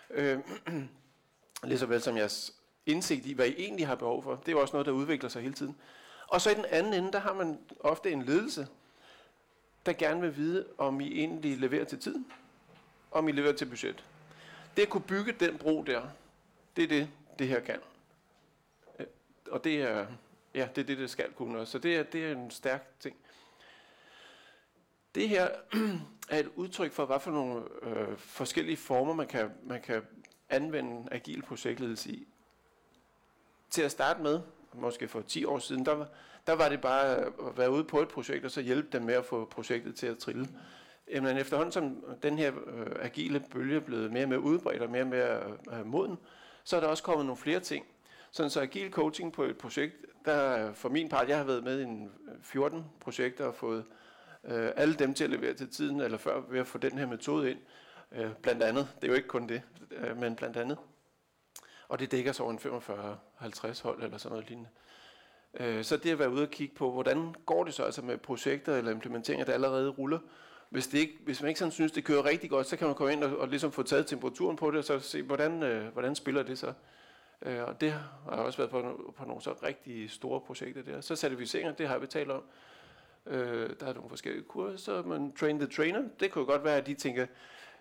Øh, 0.10 0.40
Ligesåvel 1.64 2.02
som 2.02 2.18
jeres 2.18 2.54
indsigt 2.86 3.26
i, 3.26 3.34
hvad 3.34 3.48
I 3.48 3.56
egentlig 3.58 3.88
har 3.88 3.96
behov 3.96 4.24
for. 4.24 4.36
Det 4.46 4.52
er 4.52 4.56
også 4.56 4.74
noget, 4.74 4.86
der 4.86 4.92
udvikler 4.92 5.30
sig 5.30 5.42
hele 5.42 5.54
tiden. 5.54 5.76
Og 6.28 6.42
så 6.42 6.50
i 6.50 6.54
den 6.54 6.66
anden 6.66 6.94
ende, 6.94 7.12
der 7.12 7.20
har 7.20 7.34
man 7.34 7.60
ofte 7.80 8.12
en 8.12 8.24
ledelse, 8.24 8.68
der 9.86 9.94
gerne 9.94 10.22
vil 10.22 10.36
vide, 10.36 10.66
om 10.78 11.02
I 11.02 11.20
egentlig 11.20 11.58
leverer 11.58 11.86
til 11.86 12.00
tiden, 12.00 12.26
om 13.12 13.28
I 13.28 13.32
leverer 13.32 13.54
til 13.54 13.66
budget. 13.66 14.04
Det 14.78 14.82
at 14.82 14.90
kunne 14.90 15.04
bygge 15.04 15.32
den 15.32 15.58
bro 15.58 15.84
der, 15.84 16.02
det 16.76 16.84
er 16.84 16.88
det, 16.88 17.10
det 17.40 17.48
her 17.48 17.60
kan. 17.60 17.80
Øh, 19.00 19.06
og 19.52 19.64
det 19.64 19.82
er, 19.82 20.08
ja, 20.54 20.68
det 20.76 20.82
er 20.82 20.86
det, 20.86 20.98
det 20.98 21.10
skal 21.10 21.32
kunne 21.32 21.60
også. 21.60 21.72
Så 21.72 21.80
det 21.80 21.96
er, 21.96 22.04
det 22.04 22.26
er 22.26 22.32
en 22.32 22.52
stærk 22.52 23.00
ting. 23.00 23.16
Det 25.16 25.30
her 25.30 25.50
er 26.30 26.40
et 26.40 26.52
udtryk 26.56 26.92
for, 26.92 27.06
hvad 27.06 27.20
for 27.20 27.32
nogle 27.32 27.64
øh, 27.82 28.18
forskellige 28.18 28.78
former, 28.78 29.14
man 29.14 29.28
kan, 29.28 29.52
man 29.64 29.82
kan 29.82 30.02
anvende 30.50 31.08
agil 31.12 31.42
projektledelse 31.42 32.12
i. 32.12 32.28
Til 33.70 33.82
at 33.82 33.92
starte 33.92 34.22
med, 34.22 34.40
måske 34.74 35.08
for 35.08 35.22
10 35.22 35.46
år 35.46 35.60
siden, 35.60 35.86
der 35.86 36.06
der 36.48 36.54
var 36.54 36.70
det 36.70 36.82
bare 36.82 37.18
at 37.18 37.32
være 37.58 37.72
ude 37.72 37.84
på 37.84 38.02
et 38.02 38.08
projekt, 38.08 38.46
og 38.46 38.52
så 38.52 38.62
hjælpe 38.62 38.88
dem 38.92 39.02
med 39.02 39.14
at 39.14 39.26
få 39.26 39.46
projektet 39.46 39.96
til 39.96 40.08
at 40.08 40.18
trille. 40.18 40.48
Jamen 41.12 41.38
efterhånden 41.38 41.72
som 41.72 42.04
den 42.24 42.38
her 42.38 42.52
øh, 42.68 42.86
agile 43.02 43.40
bølge 43.40 43.76
er 43.76 43.80
blevet 43.80 44.12
mere 44.12 44.24
og 44.24 44.30
mere 44.30 44.40
udbredt 44.40 44.82
og 44.82 44.90
mere 44.90 45.02
og 45.02 45.08
mere 45.08 45.44
øh, 45.72 45.80
øh 45.80 45.86
moden, 45.86 46.18
så 46.64 46.76
er 46.76 46.80
der 46.80 46.88
også 46.88 47.04
kommet 47.04 47.26
nogle 47.26 47.38
flere 47.38 47.60
ting. 47.60 47.86
Sådan 48.32 48.50
så 48.50 48.62
agil 48.62 48.92
coaching 48.92 49.34
på 49.34 49.44
et 49.44 49.58
projekt, 49.58 49.96
der 50.26 50.74
for 50.74 50.90
min 50.90 51.10
part, 51.10 51.30
jeg 51.30 51.38
har 51.38 51.44
været 51.44 51.64
med 51.64 51.80
i 51.80 51.84
en 51.84 52.12
øh, 52.28 52.34
14 52.42 52.86
projekter 53.00 53.46
og 53.46 53.56
fået 53.56 53.86
øh, 54.44 54.72
alle 54.76 54.96
dem 54.96 55.14
til 55.14 55.24
at 55.24 55.30
levere 55.30 55.54
til 55.54 55.70
tiden, 55.70 56.00
eller 56.00 56.18
før 56.18 56.42
ved 56.50 56.60
at 56.60 56.68
få 56.68 56.78
den 56.78 56.98
her 56.98 57.06
metode 57.08 57.52
ind. 57.52 57.60
Øh, 58.12 58.32
blandt 58.42 58.64
andet, 58.64 58.88
det 58.96 59.04
er 59.04 59.08
jo 59.08 59.14
ikke 59.14 59.28
kun 59.28 59.50
det, 59.50 59.62
øh, 59.92 60.18
men 60.18 60.36
blandt 60.36 60.58
andet. 60.58 60.78
Og 61.88 62.00
det 62.00 62.12
dækker 62.12 62.32
så 62.32 62.44
over 62.44 62.52
en 62.52 62.60
45-50 62.60 63.84
hold 63.84 64.04
eller 64.04 64.18
sådan 64.18 64.32
noget 64.32 64.50
lignende. 64.50 64.70
Øh, 65.60 65.84
så 65.84 65.98
det 65.98 66.12
at 66.12 66.20
være 66.20 66.30
ude 66.30 66.44
og 66.44 66.50
kigge 66.50 66.76
på, 66.76 66.92
hvordan 66.92 67.36
går 67.46 67.64
det 67.64 67.74
så 67.74 67.84
altså 67.84 68.02
med 68.02 68.18
projekter 68.18 68.76
eller 68.76 68.92
implementeringer, 68.92 69.46
der 69.46 69.54
allerede 69.54 69.90
ruller. 69.90 70.20
Hvis, 70.70 70.88
det 70.88 70.98
ikke, 70.98 71.18
hvis 71.24 71.42
man 71.42 71.50
ikke 71.50 71.60
sådan 71.60 71.72
synes, 71.72 71.92
det 71.92 72.04
kører 72.04 72.26
rigtig 72.26 72.50
godt, 72.50 72.68
så 72.68 72.78
kan 72.78 72.88
man 72.88 72.96
komme 72.96 73.14
ind 73.14 73.24
og, 73.24 73.38
og 73.38 73.48
ligesom 73.48 73.72
få 73.72 73.84
taget 73.84 74.08
temperaturen 74.08 74.58
på 74.58 74.72
det, 74.72 74.78
og 74.78 74.84
så 74.84 75.00
se, 75.00 75.22
hvordan, 75.22 75.64
øh, 75.64 75.94
hvordan 75.94 76.16
spiller 76.16 76.44
det 76.44 76.58
så. 76.58 76.74
Øh, 77.42 77.64
og 77.64 77.82
det 77.82 77.92
har 77.92 78.32
også 78.32 78.58
været 78.58 78.72
på, 78.72 79.14
på 79.18 79.26
nogle 79.26 79.42
så 79.42 79.54
rigtig 79.64 80.12
store 80.12 80.42
projekter 80.42 80.84
der. 80.84 81.02
Så 81.02 81.16
certificeringer, 81.16 81.74
det 81.74 81.88
har 81.88 81.98
vi 81.98 82.08
talt 82.08 82.32
om. 82.32 82.44
Øh, 83.26 83.70
der 83.80 83.86
er 83.86 83.94
nogle 83.94 84.10
forskellige 84.10 84.44
kurser, 84.44 85.04
men 85.04 85.36
train 85.36 85.60
the 85.60 85.68
trainer, 85.68 86.04
det 86.20 86.32
kunne 86.32 86.46
godt 86.46 86.64
være, 86.64 86.78
at 86.78 86.88
de 86.88 86.94
tænker, 86.94 87.26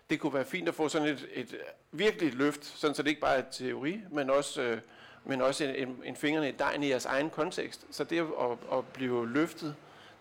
det 0.09 0.19
kunne 0.19 0.33
være 0.33 0.45
fint 0.45 0.67
at 0.67 0.75
få 0.75 0.89
sådan 0.89 1.07
et, 1.07 1.27
et 1.33 1.57
virkelig 1.91 2.33
løft, 2.33 2.65
sådan 2.65 2.95
så 2.95 3.03
det 3.03 3.09
ikke 3.09 3.21
bare 3.21 3.37
er 3.37 3.51
teori, 3.51 4.01
men 4.11 4.29
også, 4.29 4.61
øh, 4.61 4.81
men 5.23 5.41
også 5.41 5.63
en, 5.63 5.75
en, 5.75 6.01
en 6.05 6.15
fingrene 6.15 6.49
i 6.49 6.51
dejen 6.51 6.83
i 6.83 6.89
jeres 6.89 7.05
egen 7.05 7.29
kontekst. 7.29 7.85
Så 7.91 8.03
det 8.03 8.19
at, 8.19 8.77
at 8.77 8.87
blive 8.93 9.29
løftet 9.29 9.75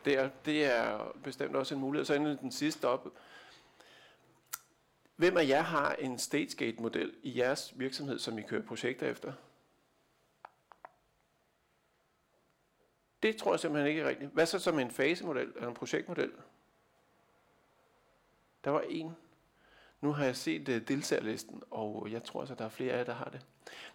der, 0.05 0.31
det 0.45 0.65
er 0.65 1.13
bestemt 1.23 1.57
også 1.57 1.75
en 1.75 1.81
mulighed. 1.81 2.05
Så 2.05 2.15
endelig 2.15 2.41
den 2.41 2.53
sidste 2.53 2.89
op. 2.89 3.09
Hvem 5.17 5.37
af 5.37 5.49
jer 5.49 5.63
har 5.63 5.93
en 5.93 6.19
StageGate-model 6.19 7.15
i 7.23 7.39
jeres 7.39 7.73
virksomhed, 7.77 8.19
som 8.19 8.39
I 8.39 8.43
kører 8.43 8.63
projekter 8.63 9.07
efter? 9.11 9.33
Det 13.23 13.37
tror 13.37 13.53
jeg 13.53 13.61
simpelthen 13.61 13.89
ikke 13.89 14.03
er 14.03 14.09
rigtigt. 14.09 14.31
Hvad 14.31 14.47
så 14.47 14.59
som 14.59 14.79
en 14.79 14.91
fasemodel 14.91 15.53
eller 15.55 15.69
en 15.69 15.75
projektmodel? 15.75 16.33
Der 18.65 18.71
var 18.71 18.81
en. 18.81 19.17
Nu 20.05 20.13
har 20.13 20.25
jeg 20.25 20.37
set 20.37 20.69
uh, 20.69 20.75
deltagerlisten, 20.75 21.63
og 21.71 22.09
jeg 22.11 22.25
tror 22.25 22.41
altså, 22.41 22.55
der 22.55 22.65
er 22.65 22.69
flere 22.69 22.93
af 22.93 22.99
jer, 22.99 23.05
der 23.05 23.15
har 23.15 23.31
det. 23.33 23.41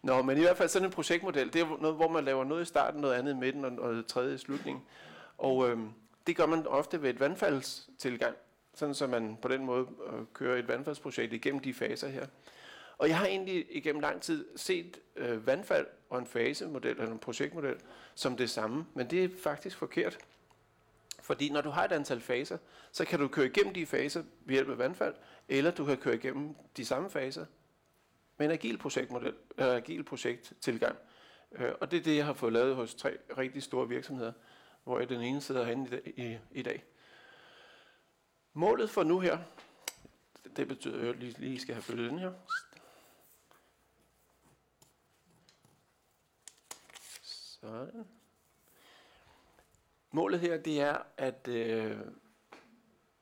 Nå, 0.04 0.22
men 0.22 0.38
i 0.38 0.42
hvert 0.42 0.58
fald 0.58 0.70
sådan 0.70 0.86
en 0.86 0.92
projektmodel, 0.92 1.54
det 1.54 1.62
er 1.62 1.78
noget, 1.82 1.96
hvor 1.96 2.08
man 2.08 2.26
laver 2.26 2.44
noget 2.44 2.62
i 2.62 2.66
starten, 2.66 3.02
noget 3.02 3.16
andet 3.16 3.32
i 3.32 3.36
midten 3.36 3.66
og 3.66 3.72
noget 3.72 4.06
tredje 4.06 4.36
i 4.36 4.38
slutningen. 4.38 4.84
Og 5.38 5.70
øhm, 5.70 5.90
det 6.28 6.36
gør 6.36 6.46
man 6.46 6.68
ofte 6.68 7.02
ved 7.02 7.10
et 7.10 7.20
vandfaldstilgang, 7.20 8.36
sådan 8.74 8.96
så 8.96 9.08
man 9.08 9.38
på 9.42 9.48
den 9.48 9.66
måde 9.66 9.88
øh, 10.08 10.20
kører 10.34 10.60
et 10.60 10.68
vandfaldsprojekt 10.68 11.34
igennem 11.34 11.62
de 11.62 11.74
faser 11.74 12.08
her. 12.08 12.26
Og 12.98 13.10
jeg 13.10 13.18
har 13.18 13.26
egentlig 13.26 13.66
igennem 13.70 14.02
lang 14.02 14.22
tid 14.22 14.46
set 14.56 15.00
øh, 15.16 15.48
vandfald 15.48 15.88
og 16.10 16.20
en 16.20 16.26
fasemodel 16.26 16.92
eller 16.92 17.12
en 17.12 17.20
projektmodel 17.20 17.76
som 18.16 18.38
det 18.38 18.50
samme, 18.50 18.86
men 18.94 19.10
det 19.10 19.24
er 19.24 19.30
faktisk 19.44 19.78
forkert. 19.78 20.18
Fordi 21.30 21.50
når 21.50 21.62
du 21.62 21.70
har 21.70 21.86
et 21.86 21.92
antal 21.92 22.22
faser, 22.22 22.58
så 22.92 23.06
kan 23.06 23.20
du 23.20 23.28
køre 23.28 23.46
igennem 23.46 23.74
de 23.74 23.86
faser 23.86 24.24
ved 24.46 24.54
hjælp 24.54 24.70
af 24.70 24.78
vandfald, 24.78 25.16
eller 25.48 25.72
du 25.72 25.86
kan 25.86 25.98
køre 25.98 26.16
igennem 26.16 26.56
de 26.78 26.86
samme 26.86 27.10
faser 27.10 27.46
med 28.38 28.46
en 28.46 28.52
agil 28.52 28.78
projektmodel, 28.78 29.36
eller 29.58 29.76
agil 29.76 30.04
projekttilgang. 30.04 30.98
Øh, 31.52 31.72
og 31.82 31.92
det 31.92 32.00
er 32.00 32.04
det, 32.04 32.16
jeg 32.16 32.26
har 32.26 32.34
fået 32.34 32.54
lavet 32.54 32.76
hos 32.76 32.96
tre 32.96 33.18
rigtig 33.38 33.64
store 33.64 33.88
virksomheder, 33.88 34.34
hvor 34.84 35.00
jeg 35.00 35.10
den 35.10 35.22
ene 35.22 35.42
sidder 35.42 35.64
herinde 35.64 36.02
i, 36.06 36.24
i, 36.26 36.38
i 36.52 36.62
dag. 36.62 36.84
Målet 38.54 38.90
for 38.90 39.04
nu 39.04 39.20
her, 39.20 39.38
det 40.56 40.68
betyder, 40.68 41.00
at 41.00 41.06
jeg 41.06 41.16
lige, 41.16 41.36
lige 41.40 41.60
skal 41.60 41.74
have 41.74 41.84
følget 41.84 42.12
den 42.12 42.20
her. 42.20 42.34
Sådan. 47.62 48.19
Målet 50.12 50.40
her, 50.40 50.58
det 50.58 50.82
er 50.82 50.98
at 51.18 51.48
øh, 51.48 51.98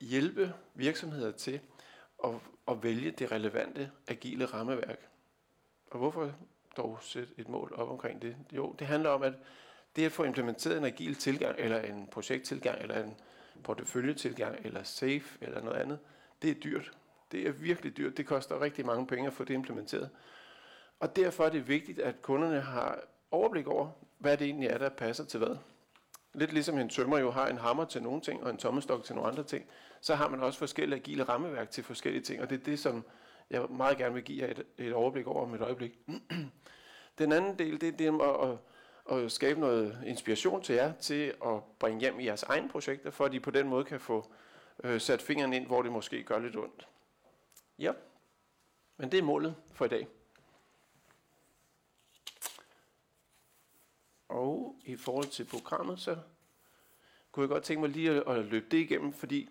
hjælpe 0.02 0.54
virksomheder 0.76 1.32
til 1.32 1.60
at, 2.24 2.32
at 2.68 2.84
vælge 2.84 3.12
det 3.12 3.32
relevante 3.32 3.92
agile 4.08 4.46
rammeværk. 4.46 5.00
Og 5.92 5.98
hvorfor 5.98 6.32
dog 6.78 6.98
sætte 7.02 7.34
et 7.38 7.50
mål 7.50 7.74
op 7.76 7.90
omkring 7.90 8.22
det? 8.22 8.36
Jo, 8.52 8.76
det 8.80 8.88
handler 8.88 9.10
om, 9.10 9.24
at 9.24 9.34
det 9.96 10.06
at 10.06 10.12
få 10.12 10.24
implementeret 10.24 10.78
en 10.78 10.86
agil 10.86 11.16
tilgang, 11.16 11.56
eller 11.60 11.82
en 11.82 12.08
projekttilgang, 12.12 12.82
eller 12.82 13.04
en 13.04 13.16
porteføljetilgang, 13.64 14.66
eller 14.66 14.84
SAFE, 14.84 15.38
eller 15.42 15.62
noget 15.62 15.78
andet, 15.78 16.00
det 16.42 16.50
er 16.50 16.56
dyrt. 16.56 16.92
Det 17.32 17.48
er 17.48 17.52
virkelig 17.52 17.98
dyrt. 17.98 18.18
Det 18.18 18.26
koster 18.26 18.62
rigtig 18.62 18.86
mange 18.86 19.08
penge 19.08 19.28
at 19.28 19.34
få 19.34 19.44
det 19.44 19.54
implementeret. 19.54 20.10
Og 21.00 21.16
derfor 21.16 21.46
er 21.46 21.50
det 21.50 21.68
vigtigt, 21.68 22.00
at 22.00 22.22
kunderne 22.22 22.62
har 22.62 23.00
overblik 23.32 23.68
over, 23.68 23.92
hvad 24.18 24.38
det 24.38 24.46
egentlig 24.46 24.70
er, 24.70 24.78
der 24.78 24.90
passer 24.90 25.26
til 25.26 25.38
hvad. 25.38 25.58
Lidt 26.38 26.54
ligesom 26.54 26.78
en 26.78 26.90
tømmer 26.90 27.18
jo 27.18 27.32
har 27.32 27.48
en 27.48 27.58
hammer 27.58 27.86
til 27.86 28.04
nogle 28.04 28.22
ting, 28.22 28.44
og 28.44 28.50
en 28.50 28.58
tommestok 28.58 29.04
til 29.04 29.16
nogle 29.16 29.32
andre 29.32 29.44
ting, 29.44 29.66
så 30.02 30.16
har 30.16 30.30
man 30.30 30.44
også 30.44 30.60
forskellige 30.60 31.00
agile 31.00 31.24
rammeværk 31.24 31.72
til 31.72 31.84
forskellige 31.84 32.24
ting, 32.24 32.42
og 32.42 32.50
det 32.50 32.60
er 32.60 32.64
det, 32.64 32.80
som 32.80 33.06
jeg 33.50 33.66
meget 33.70 33.98
gerne 33.98 34.14
vil 34.14 34.24
give 34.24 34.44
jer 34.44 34.52
et, 34.52 34.64
et 34.78 34.94
overblik 34.94 35.28
over 35.28 35.44
om 35.44 35.54
et 35.54 35.62
øjeblik. 35.62 36.00
Den 37.20 37.32
anden 37.32 37.60
del, 37.60 37.82
det 37.82 37.88
er 37.88 37.98
det 37.98 38.22
at, 38.22 38.50
at, 39.12 39.24
at 39.24 39.32
skabe 39.32 39.60
noget 39.60 39.98
inspiration 40.06 40.64
til 40.64 40.76
jer, 40.76 40.94
til 40.94 41.34
at 41.46 41.64
bringe 41.80 42.00
hjem 42.00 42.20
i 42.20 42.26
jeres 42.26 42.44
egne 42.44 42.70
projekter, 42.70 43.12
for 43.12 43.26
at 43.26 43.34
I 43.34 43.40
på 43.40 43.52
den 43.52 43.68
måde 43.68 43.84
kan 43.84 44.00
få 44.00 44.32
øh, 44.84 45.02
sat 45.02 45.22
fingeren 45.22 45.54
ind, 45.54 45.66
hvor 45.66 45.82
det 45.82 45.92
måske 45.92 46.24
gør 46.24 46.40
lidt 46.40 46.56
ondt. 46.56 46.88
Ja, 47.80 47.92
men 48.98 49.12
det 49.12 49.18
er 49.18 49.24
målet 49.24 49.56
for 49.74 49.86
i 49.86 49.88
dag. 49.88 50.08
Og 54.30 54.76
i 54.86 54.96
forhold 54.96 55.28
til 55.28 55.46
programmet, 55.46 56.00
så 56.00 56.18
kunne 57.32 57.44
jeg 57.44 57.50
godt 57.50 57.64
tænke 57.64 57.82
mig 57.82 57.90
lige 57.90 58.12
at, 58.12 58.38
at 58.38 58.46
løbe 58.46 58.66
det 58.72 58.78
igennem, 58.78 59.14
fordi 59.14 59.50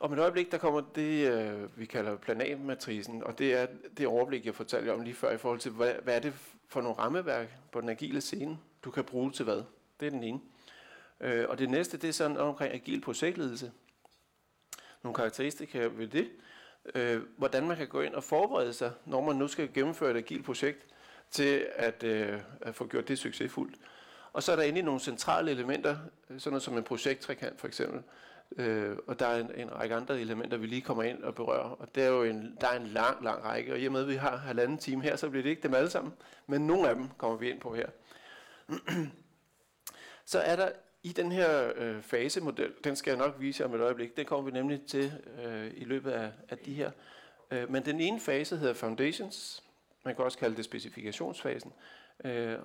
om 0.00 0.12
et 0.12 0.18
øjeblik, 0.18 0.52
der 0.52 0.58
kommer 0.58 0.82
det, 0.94 1.32
øh, 1.32 1.78
vi 1.78 1.86
kalder 1.86 2.16
planmatrisen, 2.16 3.24
og 3.24 3.38
det 3.38 3.54
er 3.54 3.66
det 3.96 4.06
overblik, 4.06 4.46
jeg 4.46 4.54
fortalte 4.54 4.92
om 4.92 5.00
lige 5.00 5.14
før, 5.14 5.30
i 5.30 5.38
forhold 5.38 5.60
til, 5.60 5.70
hvad, 5.70 5.94
hvad 6.02 6.16
er 6.16 6.20
det 6.20 6.32
for 6.68 6.80
nogle 6.80 6.98
rammeværk 6.98 7.48
på 7.72 7.80
den 7.80 7.88
agile 7.88 8.20
scene, 8.20 8.58
du 8.84 8.90
kan 8.90 9.04
bruge 9.04 9.32
til 9.32 9.44
hvad. 9.44 9.62
Det 10.00 10.06
er 10.06 10.10
den 10.10 10.24
ene. 10.24 10.40
Øh, 11.20 11.48
og 11.48 11.58
det 11.58 11.70
næste, 11.70 11.96
det 11.96 12.08
er 12.08 12.12
sådan 12.12 12.36
omkring 12.36 12.74
agil 12.74 13.00
projektledelse. 13.00 13.72
Nogle 15.02 15.14
karakteristika 15.14 15.86
ved 15.86 16.08
det. 16.08 16.30
Øh, 16.94 17.22
hvordan 17.36 17.66
man 17.66 17.76
kan 17.76 17.88
gå 17.88 18.00
ind 18.00 18.14
og 18.14 18.24
forberede 18.24 18.72
sig, 18.72 18.92
når 19.06 19.20
man 19.20 19.36
nu 19.36 19.48
skal 19.48 19.72
gennemføre 19.74 20.10
et 20.10 20.16
agilt 20.16 20.44
projekt, 20.44 20.86
til 21.30 21.66
at, 21.74 22.02
øh, 22.02 22.40
at 22.60 22.74
få 22.74 22.86
gjort 22.86 23.08
det 23.08 23.18
succesfuldt. 23.18 23.76
Og 24.34 24.42
så 24.42 24.52
er 24.52 24.56
der 24.56 24.62
endelig 24.62 24.82
nogle 24.84 25.00
centrale 25.00 25.50
elementer, 25.50 25.96
øh, 26.30 26.40
sådan 26.40 26.52
noget 26.52 26.62
som 26.62 26.76
en 26.76 26.84
projekttrekant 26.84 27.60
for 27.60 27.66
eksempel, 27.66 28.02
øh, 28.56 28.96
og 29.06 29.18
der 29.18 29.26
er 29.26 29.40
en, 29.40 29.50
en 29.56 29.72
række 29.72 29.94
andre 29.94 30.20
elementer, 30.20 30.56
vi 30.56 30.66
lige 30.66 30.80
kommer 30.80 31.02
ind 31.02 31.22
og 31.22 31.34
berører. 31.34 31.70
Og 31.70 31.94
der 31.94 32.04
er 32.04 32.08
jo 32.08 32.22
en, 32.22 32.56
der 32.60 32.66
er 32.68 32.76
en 32.80 32.86
lang, 32.86 33.24
lang 33.24 33.44
række, 33.44 33.72
og 33.72 33.80
i 33.80 33.86
og 33.86 33.92
med, 33.92 34.00
at 34.00 34.08
vi 34.08 34.14
har 34.14 34.36
halvanden 34.36 34.78
time 34.78 35.02
her, 35.02 35.16
så 35.16 35.30
bliver 35.30 35.42
det 35.42 35.50
ikke 35.50 35.62
dem 35.62 35.74
alle 35.74 35.90
sammen, 35.90 36.12
men 36.46 36.66
nogle 36.66 36.88
af 36.88 36.94
dem 36.94 37.08
kommer 37.18 37.36
vi 37.36 37.50
ind 37.50 37.60
på 37.60 37.74
her. 37.74 37.86
så 40.24 40.38
er 40.38 40.56
der 40.56 40.72
i 41.02 41.08
den 41.08 41.32
her 41.32 41.72
øh, 41.76 42.02
fasemodel, 42.02 42.72
den 42.84 42.96
skal 42.96 43.10
jeg 43.10 43.18
nok 43.18 43.34
vise 43.38 43.62
jer 43.62 43.68
om 43.68 43.74
et 43.74 43.80
øjeblik, 43.80 44.16
det 44.16 44.26
kommer 44.26 44.50
vi 44.50 44.50
nemlig 44.50 44.86
til 44.86 45.12
øh, 45.44 45.70
i 45.74 45.84
løbet 45.84 46.10
af, 46.10 46.32
af 46.48 46.58
de 46.58 46.74
her. 46.74 46.90
Øh, 47.50 47.70
men 47.70 47.84
den 47.84 48.00
ene 48.00 48.20
fase 48.20 48.56
hedder 48.56 48.74
Foundations, 48.74 49.62
man 50.04 50.14
kan 50.14 50.24
også 50.24 50.38
kalde 50.38 50.56
det 50.56 50.64
specifikationsfasen. 50.64 51.72
Øh, 52.24 52.58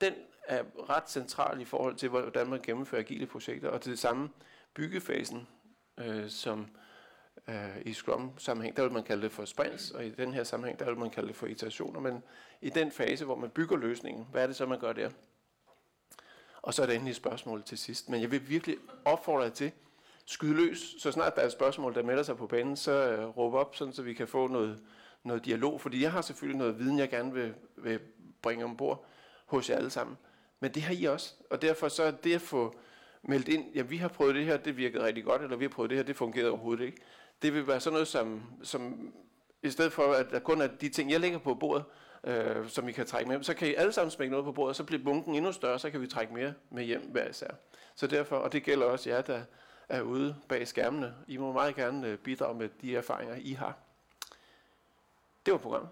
den 0.00 0.14
er 0.50 0.90
ret 0.90 1.10
central 1.10 1.60
i 1.60 1.64
forhold 1.64 1.94
til, 1.94 2.08
hvordan 2.08 2.46
man 2.46 2.60
gennemfører 2.62 3.02
agile 3.02 3.26
projekter, 3.26 3.68
og 3.68 3.80
til 3.80 3.90
det 3.90 3.98
samme 3.98 4.28
byggefasen, 4.74 5.48
øh, 5.98 6.30
som 6.30 6.66
øh, 7.48 7.76
i 7.84 7.92
Scrum-sammenhæng, 7.92 8.76
der 8.76 8.82
vil 8.82 8.92
man 8.92 9.02
kalde 9.02 9.22
det 9.22 9.32
for 9.32 9.44
sprints, 9.44 9.90
og 9.90 10.06
i 10.06 10.10
den 10.10 10.34
her 10.34 10.44
sammenhæng, 10.44 10.78
der 10.78 10.84
vil 10.84 10.98
man 10.98 11.10
kalde 11.10 11.28
det 11.28 11.36
for 11.36 11.46
iterationer, 11.46 12.00
men 12.00 12.22
i 12.60 12.70
den 12.70 12.90
fase, 12.90 13.24
hvor 13.24 13.36
man 13.36 13.50
bygger 13.50 13.76
løsningen, 13.76 14.26
hvad 14.30 14.42
er 14.42 14.46
det 14.46 14.56
så, 14.56 14.66
man 14.66 14.80
gør 14.80 14.92
der? 14.92 15.10
Og 16.62 16.74
så 16.74 16.82
er 16.82 16.86
der 16.86 16.92
endelig 16.92 17.10
et 17.10 17.16
spørgsmål 17.16 17.62
til 17.62 17.78
sidst, 17.78 18.08
men 18.08 18.20
jeg 18.20 18.30
vil 18.30 18.48
virkelig 18.48 18.76
opfordre 19.04 19.42
jer 19.42 19.50
til, 19.50 19.72
skyd 20.26 20.54
løs, 20.54 20.94
så 20.98 21.12
snart 21.12 21.36
der 21.36 21.42
er 21.42 21.46
et 21.46 21.52
spørgsmål, 21.52 21.94
der 21.94 22.02
melder 22.02 22.22
sig 22.22 22.36
på 22.36 22.46
banen, 22.46 22.76
så 22.76 22.92
øh, 22.92 23.26
råb 23.26 23.54
op, 23.54 23.76
sådan, 23.76 23.92
så 23.92 24.02
vi 24.02 24.14
kan 24.14 24.28
få 24.28 24.46
noget, 24.48 24.82
noget 25.24 25.44
dialog, 25.44 25.80
fordi 25.80 26.02
jeg 26.02 26.12
har 26.12 26.20
selvfølgelig 26.20 26.58
noget 26.58 26.78
viden, 26.78 26.98
jeg 26.98 27.10
gerne 27.10 27.32
vil, 27.32 27.54
vil 27.76 28.00
bringe 28.42 28.64
ombord 28.64 29.04
hos 29.46 29.70
jer 29.70 29.76
alle 29.76 29.90
sammen. 29.90 30.16
Men 30.60 30.74
det 30.74 30.82
har 30.82 30.94
I 30.94 31.04
også, 31.04 31.34
og 31.50 31.62
derfor 31.62 31.88
så 31.88 32.02
er 32.02 32.10
det 32.10 32.34
at 32.34 32.40
få 32.40 32.74
meldt 33.22 33.48
ind, 33.48 33.74
ja, 33.74 33.82
vi 33.82 33.96
har 33.96 34.08
prøvet 34.08 34.34
det 34.34 34.44
her, 34.44 34.56
det 34.56 34.76
virkede 34.76 35.04
rigtig 35.04 35.24
godt, 35.24 35.42
eller 35.42 35.56
vi 35.56 35.64
har 35.64 35.68
prøvet 35.70 35.90
det 35.90 35.98
her, 35.98 36.04
det 36.04 36.16
fungerede 36.16 36.50
overhovedet 36.50 36.84
ikke. 36.84 36.98
Det 37.42 37.54
vil 37.54 37.66
være 37.66 37.80
sådan 37.80 37.92
noget, 37.92 38.08
som, 38.08 38.42
som 38.62 39.12
i 39.62 39.70
stedet 39.70 39.92
for, 39.92 40.12
at 40.12 40.30
der 40.30 40.38
kun 40.38 40.60
er 40.60 40.66
de 40.66 40.88
ting, 40.88 41.10
jeg 41.10 41.20
lægger 41.20 41.38
på 41.38 41.54
bordet, 41.54 41.84
øh, 42.24 42.68
som 42.68 42.88
I 42.88 42.92
kan 42.92 43.06
trække 43.06 43.30
med, 43.30 43.42
så 43.42 43.54
kan 43.54 43.68
I 43.68 43.74
alle 43.74 43.92
sammen 43.92 44.10
smække 44.10 44.30
noget 44.30 44.44
på 44.44 44.52
bordet, 44.52 44.76
så 44.76 44.84
bliver 44.84 45.04
bunken 45.04 45.34
endnu 45.34 45.52
større, 45.52 45.78
så 45.78 45.90
kan 45.90 46.00
vi 46.00 46.06
trække 46.06 46.34
mere 46.34 46.54
med 46.70 46.84
hjem 46.84 47.02
hver 47.02 47.28
især. 47.28 47.50
Så 47.94 48.06
derfor, 48.06 48.36
og 48.36 48.52
det 48.52 48.62
gælder 48.62 48.86
også 48.86 49.10
jer, 49.10 49.20
der 49.20 49.42
er 49.88 50.02
ude 50.02 50.36
bag 50.48 50.68
skærmene. 50.68 51.14
I 51.26 51.36
må 51.36 51.52
meget 51.52 51.76
gerne 51.76 52.08
øh, 52.08 52.18
bidrage 52.18 52.58
med 52.58 52.68
de 52.82 52.96
erfaringer, 52.96 53.34
I 53.38 53.52
har. 53.52 53.78
Det 55.46 55.52
var 55.52 55.58
programmet. 55.58 55.90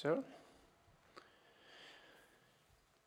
Så. 0.00 0.22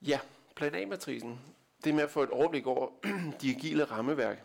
Ja, 0.02 0.20
plan 0.56 0.76
A-matrisen. 0.76 1.40
Det 1.84 1.96
med 1.96 2.04
at 2.04 2.10
få 2.10 2.24
et 2.24 2.30
overblik 2.30 2.68
over 2.68 2.90
de 3.42 3.56
agile 3.56 3.84
rammeværk. 3.84 4.44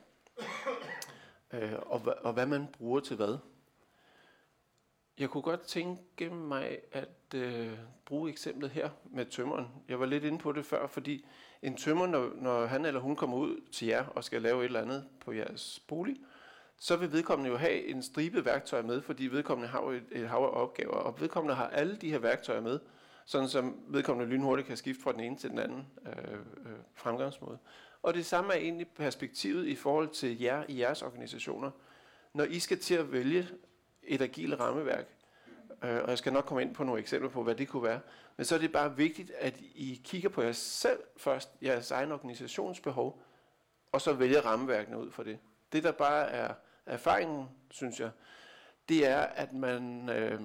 Øh, 1.53 1.73
og, 1.87 2.17
og 2.21 2.33
hvad 2.33 2.47
man 2.47 2.67
bruger 2.67 3.01
til 3.01 3.17
hvad. 3.17 3.39
Jeg 5.19 5.31
kunne 5.31 5.43
godt 5.43 5.61
tænke 5.61 6.31
mig 6.31 6.79
at 6.93 7.35
øh, 7.35 7.79
bruge 8.05 8.31
eksemplet 8.31 8.71
her 8.71 8.91
med 9.05 9.27
tømmeren. 9.27 9.67
Jeg 9.89 10.01
var 10.01 10.07
lidt 10.07 10.25
inde 10.25 10.39
på 10.39 10.53
det 10.53 10.67
før, 10.67 10.87
fordi 10.87 11.27
en 11.63 11.77
tømmer, 11.77 12.07
når, 12.07 12.33
når 12.35 12.67
han 12.67 12.85
eller 12.85 13.01
hun 13.01 13.17
kommer 13.17 13.37
ud 13.37 13.61
til 13.73 13.89
jer 13.89 14.07
og 14.07 14.25
skal 14.25 14.43
lave 14.43 14.61
et 14.61 14.65
eller 14.65 14.83
andet 14.83 15.09
på 15.21 15.33
jeres 15.33 15.81
bolig, 15.89 16.17
så 16.79 16.97
vil 16.97 17.13
vedkommende 17.13 17.51
jo 17.51 17.57
have 17.57 17.87
en 17.87 18.03
stribe 18.03 18.45
værktøjer 18.45 18.83
med, 18.83 19.03
fordi 19.03 19.27
vedkommende 19.27 19.69
har 19.69 19.83
jo 19.83 19.91
et, 19.91 20.05
et 20.13 20.29
hav 20.29 20.39
af 20.39 20.63
opgaver, 20.63 20.95
og 20.95 21.21
vedkommende 21.21 21.55
har 21.55 21.69
alle 21.69 21.97
de 21.97 22.11
her 22.11 22.19
værktøjer 22.19 22.61
med, 22.61 22.81
sådan 23.27 23.49
som 23.49 23.81
vedkommende 23.89 24.31
lynhurtigt 24.31 24.69
kan 24.69 24.77
skifte 24.77 25.03
fra 25.03 25.13
den 25.13 25.21
ene 25.21 25.37
til 25.37 25.51
den 25.51 25.59
anden 25.59 25.87
øh, 26.07 26.33
øh, 26.35 26.79
fremgangsmåde. 26.95 27.59
Og 28.03 28.15
det 28.15 28.27
samme 28.27 28.53
er 28.53 28.59
egentlig 28.59 28.89
perspektivet 28.89 29.67
i 29.67 29.77
forhold 29.77 30.09
til 30.09 30.41
jer 30.41 30.65
i 30.69 30.81
jeres 30.81 31.03
organisationer. 31.03 31.71
Når 32.35 32.45
I 32.45 32.59
skal 32.59 32.79
til 32.79 32.95
at 32.95 33.13
vælge 33.13 33.49
et 34.03 34.23
agilt 34.23 34.61
rammeværk, 34.61 35.07
øh, 35.85 36.03
og 36.03 36.09
jeg 36.09 36.19
skal 36.19 36.33
nok 36.33 36.45
komme 36.45 36.63
ind 36.63 36.75
på 36.75 36.85
nogle 36.85 37.01
eksempler 37.01 37.31
på, 37.31 37.43
hvad 37.43 37.55
det 37.55 37.69
kunne 37.69 37.83
være, 37.83 38.01
men 38.37 38.45
så 38.45 38.55
er 38.55 38.59
det 38.59 38.73
bare 38.73 38.97
vigtigt, 38.97 39.31
at 39.31 39.61
I 39.61 40.01
kigger 40.05 40.29
på 40.29 40.43
jer 40.43 40.53
selv 40.53 40.99
først, 41.17 41.51
jeres 41.63 41.91
egen 41.91 42.13
organisationsbehov, 42.13 43.23
og 43.93 44.01
så 44.01 44.13
vælger 44.13 44.41
rammeværkene 44.41 44.99
ud 44.99 45.11
for 45.11 45.23
det. 45.23 45.39
Det, 45.73 45.85
der 45.85 45.93
bare 45.93 46.31
er 46.31 46.55
erfaringen, 46.89 47.49
synes 47.71 48.01
jeg, 48.01 48.11
det 48.89 49.07
er, 49.07 49.21
at 49.21 49.53
man 49.53 50.09
øh, 50.09 50.41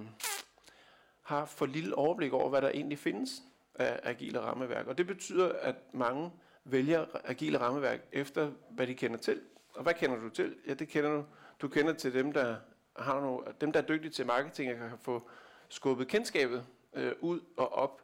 har 1.22 1.46
for 1.46 1.66
lille 1.66 1.96
overblik 1.96 2.34
over, 2.34 2.50
hvad 2.50 2.62
der 2.62 2.70
egentlig 2.70 3.00
findes 3.00 3.44
af 3.76 4.00
agile 4.04 4.40
rammeværk. 4.40 4.88
Og 4.88 4.98
det 4.98 5.08
betyder, 5.08 5.54
at 5.54 5.76
mange 5.94 6.32
vælger 6.64 7.06
agile 7.24 7.60
rammeværk 7.60 8.00
efter, 8.12 8.52
hvad 8.70 8.88
de 8.88 8.96
kender 8.96 9.18
til. 9.18 9.42
Og 9.76 9.84
hvad 9.84 9.94
kender 9.94 10.20
du 10.20 10.30
til? 10.30 10.56
Ja, 10.68 10.74
det 10.74 10.88
kender 10.88 11.12
du. 11.12 11.26
Du 11.62 11.68
kender 11.68 11.94
til 11.94 12.14
dem, 12.14 12.32
der 12.32 12.56
har 12.96 13.22
nogle, 13.22 13.46
dem, 13.62 13.72
der 13.72 13.82
er 13.82 13.86
dygtige 13.86 14.12
til 14.12 14.26
marketing, 14.26 14.72
og 14.72 14.90
kan 14.90 14.98
få 14.98 15.30
skubbet 15.70 16.08
kendskabet 16.08 16.66
øh, 16.94 17.14
ud 17.20 17.40
og 17.58 17.74
op. 17.74 18.02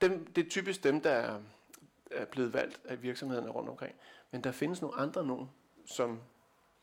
Dem, 0.00 0.26
det 0.26 0.46
er 0.46 0.50
typisk 0.50 0.84
dem, 0.84 1.00
der 1.00 1.10
er, 1.10 1.40
er 2.10 2.24
blevet 2.24 2.54
valgt 2.54 2.80
af 2.84 3.02
virksomhederne 3.02 3.50
rundt 3.50 3.68
omkring. 3.68 3.94
Men 4.30 4.44
der 4.44 4.52
findes 4.52 4.82
nogle 4.82 4.96
andre 4.96 5.26
nogen, 5.26 5.50
som 5.86 6.20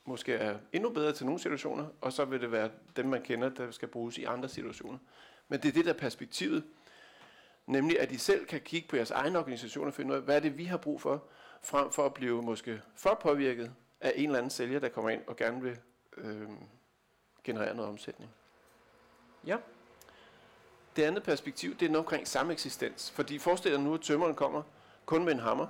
måske 0.08 0.34
er 0.34 0.58
endnu 0.74 0.90
bedre 0.90 1.12
til 1.14 1.26
nogle 1.26 1.40
situationer, 1.40 1.86
og 2.02 2.14
så 2.14 2.26
vil 2.26 2.42
det 2.42 2.52
være 2.52 2.70
dem, 2.96 3.06
man 3.06 3.22
kender, 3.22 3.50
der 3.50 3.72
skal 3.72 3.88
bruges 3.88 4.18
i 4.18 4.24
andre 4.24 4.50
situationer. 4.50 4.98
Men 5.48 5.62
det 5.62 5.70
er 5.70 5.74
det, 5.74 5.86
der 5.86 5.94
er 5.94 5.98
perspektivet. 5.98 6.64
Nemlig, 7.66 8.00
at 8.00 8.12
I 8.12 8.18
selv 8.18 8.46
kan 8.46 8.62
kigge 8.62 8.88
på 8.88 8.96
jeres 8.96 9.12
egen 9.12 9.36
organisation 9.36 9.88
og 9.88 9.94
finde 9.94 10.12
ud 10.12 10.16
af, 10.16 10.22
hvad 10.22 10.36
er 10.36 10.40
det, 10.40 10.58
vi 10.58 10.64
har 10.64 10.78
brug 10.78 11.02
for, 11.02 11.24
frem 11.62 11.92
for 11.92 12.06
at 12.06 12.14
blive 12.14 12.42
måske 12.42 12.82
for 12.96 13.20
påvirket 13.22 13.72
af 14.02 14.14
en 14.16 14.26
eller 14.26 14.38
anden 14.38 14.50
sælger, 14.50 14.80
der 14.80 14.90
kommer 14.90 15.10
ind 15.10 15.22
og 15.28 15.36
gerne 15.36 15.62
vil 15.62 15.78
øh, 16.18 16.48
generere 17.44 17.76
noget 17.76 17.92
omsætning. 17.92 18.32
Ja. 19.46 19.58
Det 20.96 21.04
andet 21.04 21.24
perspektiv, 21.24 21.76
det 21.76 21.86
er 21.86 21.90
noget 21.90 22.06
omkring 22.06 22.28
sameksistens. 22.28 23.12
Fordi 23.12 23.38
forestil 23.38 23.72
dig 23.72 23.80
nu, 23.80 23.94
at 23.94 24.02
tømmeren 24.02 24.36
kommer 24.36 24.64
kun 25.06 25.26
med 25.26 25.34
en 25.34 25.40
hammer. 25.40 25.68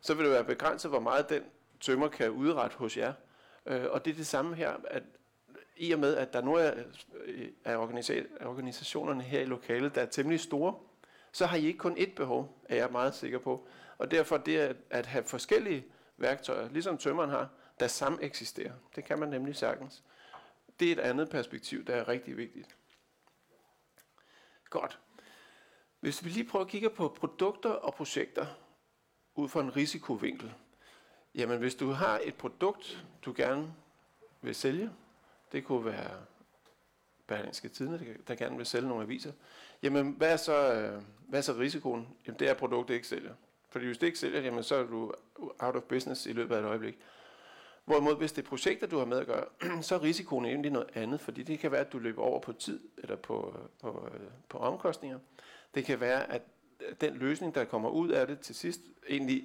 Så 0.00 0.14
vil 0.14 0.24
det 0.24 0.32
være 0.32 0.44
begrænset, 0.44 0.90
hvor 0.90 1.00
meget 1.00 1.28
den 1.28 1.42
tømmer 1.80 2.08
kan 2.08 2.30
udrette 2.30 2.76
hos 2.76 2.96
jer. 2.96 3.12
Øh, 3.68 3.86
og 3.90 4.04
det 4.04 4.10
er 4.10 4.14
det 4.14 4.26
samme 4.26 4.56
her, 4.56 4.76
at 4.84 5.02
i 5.76 5.92
og 5.92 5.98
med, 5.98 6.16
at 6.16 6.32
der 6.32 6.40
nu 6.42 6.54
er 6.54 6.72
øh, 7.24 7.48
er 7.64 7.76
organisationerne 8.46 9.22
her 9.22 9.40
i 9.40 9.44
lokalet, 9.44 9.94
der 9.94 10.00
er 10.00 10.06
temmelig 10.06 10.40
store, 10.40 10.74
så 11.32 11.46
har 11.46 11.56
I 11.56 11.66
ikke 11.66 11.78
kun 11.78 11.98
ét 11.98 12.14
behov, 12.14 12.62
er 12.64 12.76
jeg 12.76 12.88
meget 12.92 13.14
sikker 13.14 13.38
på. 13.38 13.68
Og 13.98 14.10
derfor 14.10 14.36
det 14.36 14.58
at, 14.58 14.76
at 14.90 15.06
have 15.06 15.24
forskellige 15.24 15.84
værktøjer, 16.16 16.68
ligesom 16.68 16.98
tømmeren 16.98 17.30
har, 17.30 17.48
der 17.80 17.86
sammen 17.86 18.22
eksisterer. 18.22 18.72
Det 18.96 19.04
kan 19.04 19.18
man 19.18 19.28
nemlig 19.28 19.56
sagtens. 19.56 20.02
Det 20.80 20.88
er 20.88 20.92
et 20.92 20.98
andet 20.98 21.30
perspektiv, 21.30 21.84
der 21.84 21.94
er 21.94 22.08
rigtig 22.08 22.36
vigtigt. 22.36 22.76
Godt. 24.70 24.98
Hvis 26.00 26.24
vi 26.24 26.30
lige 26.30 26.48
prøver 26.48 26.64
at 26.64 26.70
kigge 26.70 26.90
på 26.90 27.08
produkter 27.08 27.70
og 27.70 27.94
projekter 27.94 28.46
ud 29.34 29.48
fra 29.48 29.60
en 29.60 29.76
risikovinkel. 29.76 30.54
Jamen 31.38 31.58
hvis 31.58 31.74
du 31.74 31.90
har 31.90 32.20
et 32.24 32.34
produkt, 32.34 33.04
du 33.24 33.34
gerne 33.36 33.74
vil 34.42 34.54
sælge, 34.54 34.90
det 35.52 35.64
kunne 35.64 35.84
være 35.84 36.10
Berlingske 37.26 37.68
Tidene, 37.68 38.16
der 38.28 38.34
gerne 38.34 38.56
vil 38.56 38.66
sælge 38.66 38.88
nogle 38.88 39.02
aviser. 39.02 39.32
Jamen, 39.82 40.10
hvad 40.12 40.32
er 40.32 40.36
så, 40.36 40.72
øh, 40.72 41.02
hvad 41.28 41.38
er 41.38 41.42
så 41.42 41.52
risikoen? 41.52 42.08
Jamen, 42.26 42.38
det 42.38 42.46
er, 42.46 42.50
at 42.50 42.56
produktet 42.56 42.94
ikke 42.94 43.06
sælger. 43.06 43.34
Fordi 43.68 43.86
hvis 43.86 43.98
det 43.98 44.06
ikke 44.06 44.18
sælger, 44.18 44.40
jamen, 44.40 44.62
så 44.62 44.74
er 44.74 44.82
du 44.82 45.12
out 45.58 45.76
of 45.76 45.82
business 45.82 46.26
i 46.26 46.32
løbet 46.32 46.54
af 46.54 46.60
et 46.60 46.64
øjeblik. 46.64 46.98
Hvorimod, 47.84 48.16
hvis 48.16 48.32
det 48.32 48.44
er 48.44 48.48
projekter, 48.48 48.86
du 48.86 48.98
har 48.98 49.04
med 49.04 49.18
at 49.18 49.26
gøre, 49.26 49.44
så 49.82 49.94
er 49.94 50.02
risikoen 50.02 50.44
egentlig 50.44 50.70
noget 50.70 50.88
andet, 50.94 51.20
fordi 51.20 51.42
det 51.42 51.58
kan 51.58 51.72
være, 51.72 51.80
at 51.80 51.92
du 51.92 51.98
løber 51.98 52.22
over 52.22 52.40
på 52.40 52.52
tid 52.52 52.80
eller 52.98 53.16
på, 53.16 53.54
på, 53.82 54.08
på 54.48 54.58
omkostninger. 54.58 55.18
Det 55.74 55.84
kan 55.84 56.00
være, 56.00 56.32
at 56.32 56.42
den 57.00 57.14
løsning, 57.16 57.54
der 57.54 57.64
kommer 57.64 57.88
ud 57.88 58.08
af 58.08 58.26
det 58.26 58.40
til 58.40 58.54
sidst, 58.54 58.80
egentlig 59.08 59.44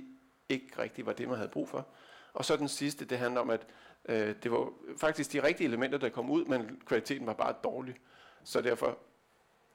ikke 0.49 0.81
rigtig 0.81 1.05
var 1.05 1.13
det, 1.13 1.27
man 1.27 1.37
havde 1.37 1.49
brug 1.49 1.69
for. 1.69 1.87
Og 2.33 2.45
så 2.45 2.55
den 2.55 2.67
sidste, 2.67 3.05
det 3.05 3.17
handler 3.17 3.41
om, 3.41 3.49
at 3.49 3.67
øh, 4.05 4.35
det 4.43 4.51
var 4.51 4.69
faktisk 4.97 5.33
de 5.33 5.43
rigtige 5.43 5.67
elementer, 5.67 5.97
der 5.97 6.09
kom 6.09 6.29
ud, 6.29 6.45
men 6.45 6.81
kvaliteten 6.85 7.27
var 7.27 7.33
bare 7.33 7.55
dårlig. 7.63 7.95
Så 8.43 8.61
derfor 8.61 8.97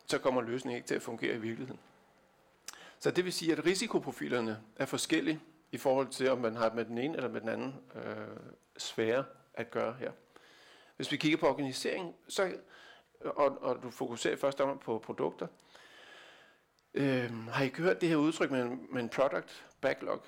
så 0.06 0.18
kommer 0.18 0.42
løsningen 0.42 0.76
ikke 0.76 0.88
til 0.88 0.94
at 0.94 1.02
fungere 1.02 1.34
i 1.34 1.38
virkeligheden. 1.38 1.80
Så 2.98 3.10
det 3.10 3.24
vil 3.24 3.32
sige, 3.32 3.52
at 3.52 3.66
risikoprofilerne 3.66 4.60
er 4.76 4.86
forskellige 4.86 5.40
i 5.72 5.78
forhold 5.78 6.08
til, 6.08 6.30
om 6.30 6.38
man 6.38 6.56
har 6.56 6.72
med 6.74 6.84
den 6.84 6.98
ene 6.98 7.16
eller 7.16 7.28
med 7.28 7.40
den 7.40 7.48
anden 7.48 7.74
øh, 7.94 8.36
sfære 8.76 9.24
at 9.54 9.70
gøre 9.70 9.96
her. 9.98 10.12
Hvis 10.96 11.12
vi 11.12 11.16
kigger 11.16 11.38
på 11.38 11.48
organisering, 11.48 12.14
så, 12.28 12.52
og, 13.20 13.62
og 13.62 13.82
du 13.82 13.90
fokuserer 13.90 14.36
først 14.36 14.60
om 14.60 14.78
på 14.78 14.98
produkter, 14.98 15.46
øh, 16.94 17.46
har 17.48 17.64
I 17.64 17.70
hørt 17.76 18.00
det 18.00 18.08
her 18.08 18.16
udtryk 18.16 18.50
med 18.50 18.62
en, 18.62 18.86
med 18.90 19.02
en 19.02 19.08
product 19.08 19.66
backlog? 19.80 20.22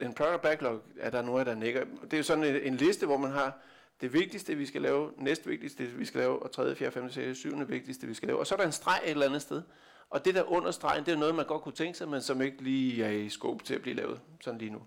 En 0.00 0.14
product 0.14 0.42
backlog 0.42 0.82
er 0.98 1.10
der 1.10 1.22
noget, 1.22 1.46
der 1.46 1.54
nikker. 1.54 1.84
Det 2.02 2.12
er 2.12 2.16
jo 2.16 2.22
sådan 2.22 2.44
en, 2.44 2.56
en 2.56 2.74
liste, 2.74 3.06
hvor 3.06 3.16
man 3.16 3.30
har 3.30 3.58
det 4.00 4.12
vigtigste, 4.12 4.54
vi 4.54 4.66
skal 4.66 4.82
lave, 4.82 5.12
næst 5.16 5.48
vigtigste, 5.48 5.84
vi 5.84 6.04
skal 6.04 6.20
lave, 6.20 6.42
og 6.42 6.50
tredje, 6.50 6.74
fjerde, 6.74 6.92
femte, 6.92 7.14
sjette, 7.14 7.34
syvende 7.34 7.68
vigtigste, 7.68 8.06
vi 8.06 8.14
skal 8.14 8.26
lave. 8.26 8.38
Og 8.38 8.46
så 8.46 8.54
er 8.54 8.56
der 8.56 8.66
en 8.66 8.72
streg 8.72 9.00
et 9.04 9.10
eller 9.10 9.26
andet 9.26 9.42
sted. 9.42 9.62
Og 10.10 10.24
det 10.24 10.34
der 10.34 10.52
under 10.52 10.70
stregen, 10.70 11.06
det 11.06 11.12
er 11.12 11.18
noget, 11.18 11.34
man 11.34 11.46
godt 11.46 11.62
kunne 11.62 11.74
tænke 11.74 11.98
sig, 11.98 12.08
men 12.08 12.22
som 12.22 12.42
ikke 12.42 12.62
lige 12.62 13.04
er 13.04 13.10
i 13.10 13.28
skåb 13.28 13.62
til 13.62 13.74
at 13.74 13.82
blive 13.82 13.96
lavet, 13.96 14.20
sådan 14.40 14.58
lige 14.58 14.70
nu. 14.70 14.82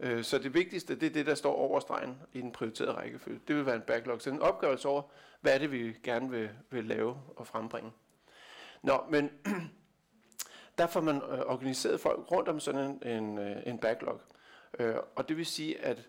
Øh, 0.00 0.24
så 0.24 0.38
det 0.38 0.54
vigtigste, 0.54 0.94
det 0.94 1.06
er 1.06 1.10
det, 1.10 1.26
der 1.26 1.34
står 1.34 1.54
over 1.54 1.80
stregen 1.80 2.18
i 2.32 2.40
den 2.40 2.52
prioriterede 2.52 2.92
rækkefølge. 2.92 3.40
Det 3.48 3.56
vil 3.56 3.66
være 3.66 3.76
en 3.76 3.82
backlog. 3.82 4.20
Så 4.20 4.30
en 4.30 4.42
opgørelse 4.42 4.88
over, 4.88 5.02
hvad 5.40 5.54
er 5.54 5.58
det, 5.58 5.72
vi 5.72 5.96
gerne 6.02 6.30
vil, 6.30 6.50
vil 6.70 6.84
lave 6.84 7.16
og 7.36 7.46
frembringe. 7.46 7.90
Nå, 8.82 9.04
men 9.10 9.30
der 10.78 10.86
får 10.86 11.00
man 11.00 11.16
øh, 11.16 11.38
organiseret 11.46 12.00
folk 12.00 12.32
rundt 12.32 12.48
om 12.48 12.60
sådan 12.60 12.80
en, 12.80 13.08
en, 13.08 13.38
øh, 13.38 13.56
en 13.66 13.78
backlog. 13.78 14.20
Øh, 14.78 14.94
og 15.16 15.28
det 15.28 15.36
vil 15.36 15.46
sige, 15.46 15.80
at 15.80 16.08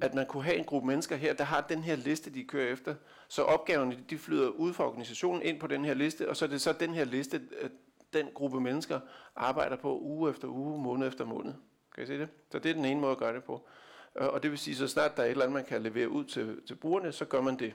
at 0.00 0.14
man 0.14 0.26
kunne 0.26 0.42
have 0.42 0.56
en 0.56 0.64
gruppe 0.64 0.86
mennesker 0.86 1.16
her, 1.16 1.34
der 1.34 1.44
har 1.44 1.60
den 1.60 1.82
her 1.82 1.96
liste, 1.96 2.30
de 2.30 2.44
kører 2.44 2.72
efter. 2.72 2.94
Så 3.28 3.42
opgaverne, 3.42 3.98
de 4.10 4.18
flyder 4.18 4.48
ud 4.48 4.72
fra 4.72 4.86
organisationen 4.86 5.42
ind 5.42 5.60
på 5.60 5.66
den 5.66 5.84
her 5.84 5.94
liste, 5.94 6.28
og 6.28 6.36
så 6.36 6.44
er 6.44 6.48
det 6.48 6.60
så 6.60 6.72
den 6.72 6.94
her 6.94 7.04
liste, 7.04 7.40
øh, 7.60 7.70
den 8.12 8.28
gruppe 8.34 8.60
mennesker 8.60 9.00
arbejder 9.36 9.76
på 9.76 9.98
uge 10.00 10.30
efter 10.30 10.48
uge, 10.48 10.82
måned 10.82 11.08
efter 11.08 11.24
måned. 11.24 11.54
Kan 11.94 12.04
I 12.04 12.06
se 12.06 12.18
det? 12.18 12.28
Så 12.50 12.58
det 12.58 12.70
er 12.70 12.74
den 12.74 12.84
ene 12.84 13.00
måde 13.00 13.12
at 13.12 13.18
gøre 13.18 13.34
det 13.34 13.44
på. 13.44 13.68
Øh, 14.20 14.26
og 14.26 14.42
det 14.42 14.50
vil 14.50 14.58
sige, 14.58 14.76
så 14.76 14.88
snart 14.88 15.16
der 15.16 15.22
er 15.22 15.26
et 15.26 15.30
eller 15.30 15.44
andet, 15.44 15.54
man 15.54 15.64
kan 15.64 15.82
levere 15.82 16.08
ud 16.08 16.24
til, 16.24 16.60
til 16.66 16.74
brugerne, 16.74 17.12
så 17.12 17.24
gør 17.24 17.40
man 17.40 17.58
det. 17.58 17.74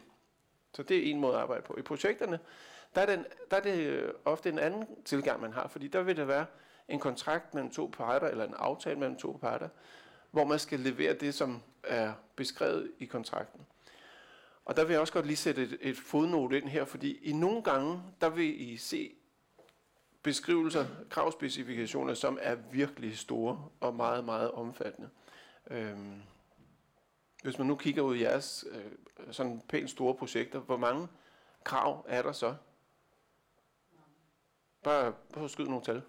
Så 0.73 0.83
det 0.83 0.97
er 0.97 1.11
en 1.11 1.19
måde 1.19 1.33
at 1.33 1.41
arbejde 1.41 1.63
på. 1.63 1.75
I 1.77 1.81
projekterne, 1.81 2.39
der 2.95 3.01
er, 3.01 3.05
den, 3.05 3.25
der 3.51 3.57
er 3.57 3.61
det 3.61 3.77
øh, 3.77 4.13
ofte 4.25 4.49
en 4.49 4.59
anden 4.59 5.03
tilgang, 5.05 5.41
man 5.41 5.53
har, 5.53 5.67
fordi 5.67 5.87
der 5.87 6.01
vil 6.01 6.17
det 6.17 6.27
være 6.27 6.45
en 6.87 6.99
kontrakt 6.99 7.53
mellem 7.53 7.71
to 7.71 7.91
parter, 7.97 8.27
eller 8.27 8.47
en 8.47 8.53
aftale 8.57 8.99
mellem 8.99 9.17
to 9.17 9.37
parter, 9.41 9.69
hvor 10.31 10.43
man 10.43 10.59
skal 10.59 10.79
levere 10.79 11.13
det, 11.13 11.33
som 11.33 11.61
er 11.83 12.13
beskrevet 12.35 12.91
i 12.99 13.05
kontrakten. 13.05 13.61
Og 14.65 14.77
der 14.77 14.83
vil 14.83 14.91
jeg 14.91 15.01
også 15.01 15.13
godt 15.13 15.25
lige 15.25 15.37
sætte 15.37 15.63
et, 15.63 15.77
et 15.81 15.97
fodnote 15.97 16.57
ind 16.57 16.67
her, 16.67 16.85
fordi 16.85 17.17
i 17.17 17.33
nogle 17.33 17.63
gange, 17.63 18.01
der 18.21 18.29
vil 18.29 18.61
I 18.61 18.77
se 18.77 19.11
beskrivelser, 20.23 20.85
kravspecifikationer, 21.09 22.13
som 22.13 22.37
er 22.41 22.55
virkelig 22.71 23.17
store 23.17 23.69
og 23.79 23.95
meget, 23.95 24.25
meget 24.25 24.51
omfattende. 24.51 25.09
Øhm, 25.71 26.21
hvis 27.43 27.57
man 27.57 27.67
nu 27.67 27.75
kigger 27.75 28.01
ud 28.01 28.15
i 28.15 28.21
jeres 28.21 28.65
øh, 28.71 28.91
sådan 29.31 29.61
pænt 29.69 29.89
store 29.89 30.15
projekter, 30.15 30.59
hvor 30.59 30.77
mange 30.77 31.07
krav 31.63 32.05
er 32.07 32.21
der 32.21 32.31
så? 32.31 32.55
Bare 34.85 35.13
bare 35.33 35.49
skyd 35.49 35.65
nogle 35.65 35.83
tal. 35.83 36.01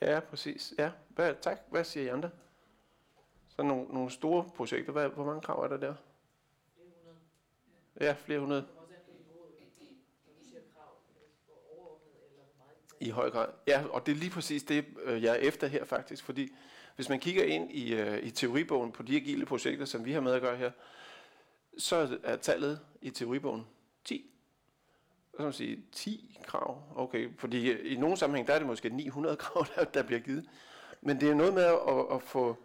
Ja, 0.00 0.20
præcis. 0.20 0.74
Ja. 0.78 0.90
Hvad, 1.08 1.34
tak. 1.40 1.60
Hvad 1.70 1.84
siger 1.84 2.04
I 2.04 2.08
andre? 2.08 2.30
Så 3.48 3.62
nogle, 3.62 3.84
nogle 3.84 4.10
store 4.10 4.50
projekter. 4.56 4.92
Hvad, 4.92 5.08
hvor 5.08 5.24
mange 5.24 5.40
krav 5.40 5.62
er 5.62 5.68
der 5.68 5.76
der? 5.76 5.94
Ja, 8.00 8.12
flere 8.18 8.40
hundrede. 8.40 8.66
I 13.00 13.10
høj 13.10 13.30
grad. 13.30 13.48
Ja, 13.66 13.84
og 13.90 14.06
det 14.06 14.12
er 14.12 14.16
lige 14.16 14.30
præcis 14.30 14.62
det, 14.62 14.84
øh, 15.02 15.22
jeg 15.22 15.32
er 15.32 15.40
efter 15.40 15.66
her 15.66 15.84
faktisk, 15.84 16.24
fordi 16.24 16.54
hvis 16.96 17.08
man 17.08 17.20
kigger 17.20 17.44
ind 17.44 17.72
i, 17.72 17.94
øh, 17.94 18.22
i 18.22 18.30
teoribogen 18.30 18.92
på 18.92 19.02
de 19.02 19.16
agile 19.16 19.46
projekter, 19.46 19.84
som 19.84 20.04
vi 20.04 20.12
har 20.12 20.20
med 20.20 20.32
at 20.32 20.42
gøre 20.42 20.56
her, 20.56 20.70
så 21.78 22.18
er 22.22 22.36
tallet 22.36 22.80
i 23.02 23.10
teoribogen 23.10 23.66
10 24.04 24.34
så 25.36 25.42
man 25.42 25.52
sige, 25.52 25.82
10 25.92 26.38
krav. 26.46 26.82
Okay, 26.96 27.28
fordi 27.38 27.72
i 27.72 27.96
nogle 27.96 28.16
sammenhæng, 28.16 28.46
der 28.46 28.54
er 28.54 28.58
det 28.58 28.66
måske 28.66 28.88
900 28.88 29.36
krav, 29.44 29.66
der, 29.76 29.84
der 29.84 30.02
bliver 30.02 30.20
givet. 30.20 30.50
Men 31.00 31.20
det 31.20 31.30
er 31.30 31.34
noget 31.34 31.54
med 31.54 31.62
at, 31.62 31.78
at, 31.88 32.06
at 32.12 32.22
få, 32.22 32.56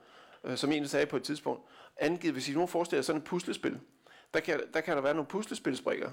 øh, 0.43 0.57
som 0.57 0.71
en 0.71 0.87
sagde 0.87 1.05
på 1.05 1.17
et 1.17 1.23
tidspunkt, 1.23 1.61
angivet, 1.97 2.33
hvis 2.33 2.49
I 2.49 2.53
nu 2.53 2.65
forestiller 2.65 3.01
sådan 3.01 3.21
et 3.21 3.25
puslespil, 3.25 3.79
der 4.33 4.39
kan, 4.39 4.61
der 4.73 4.81
kan 4.81 4.95
der 4.95 5.01
være 5.01 5.13
nogle 5.13 5.27
puslespilsbrikker. 5.27 6.11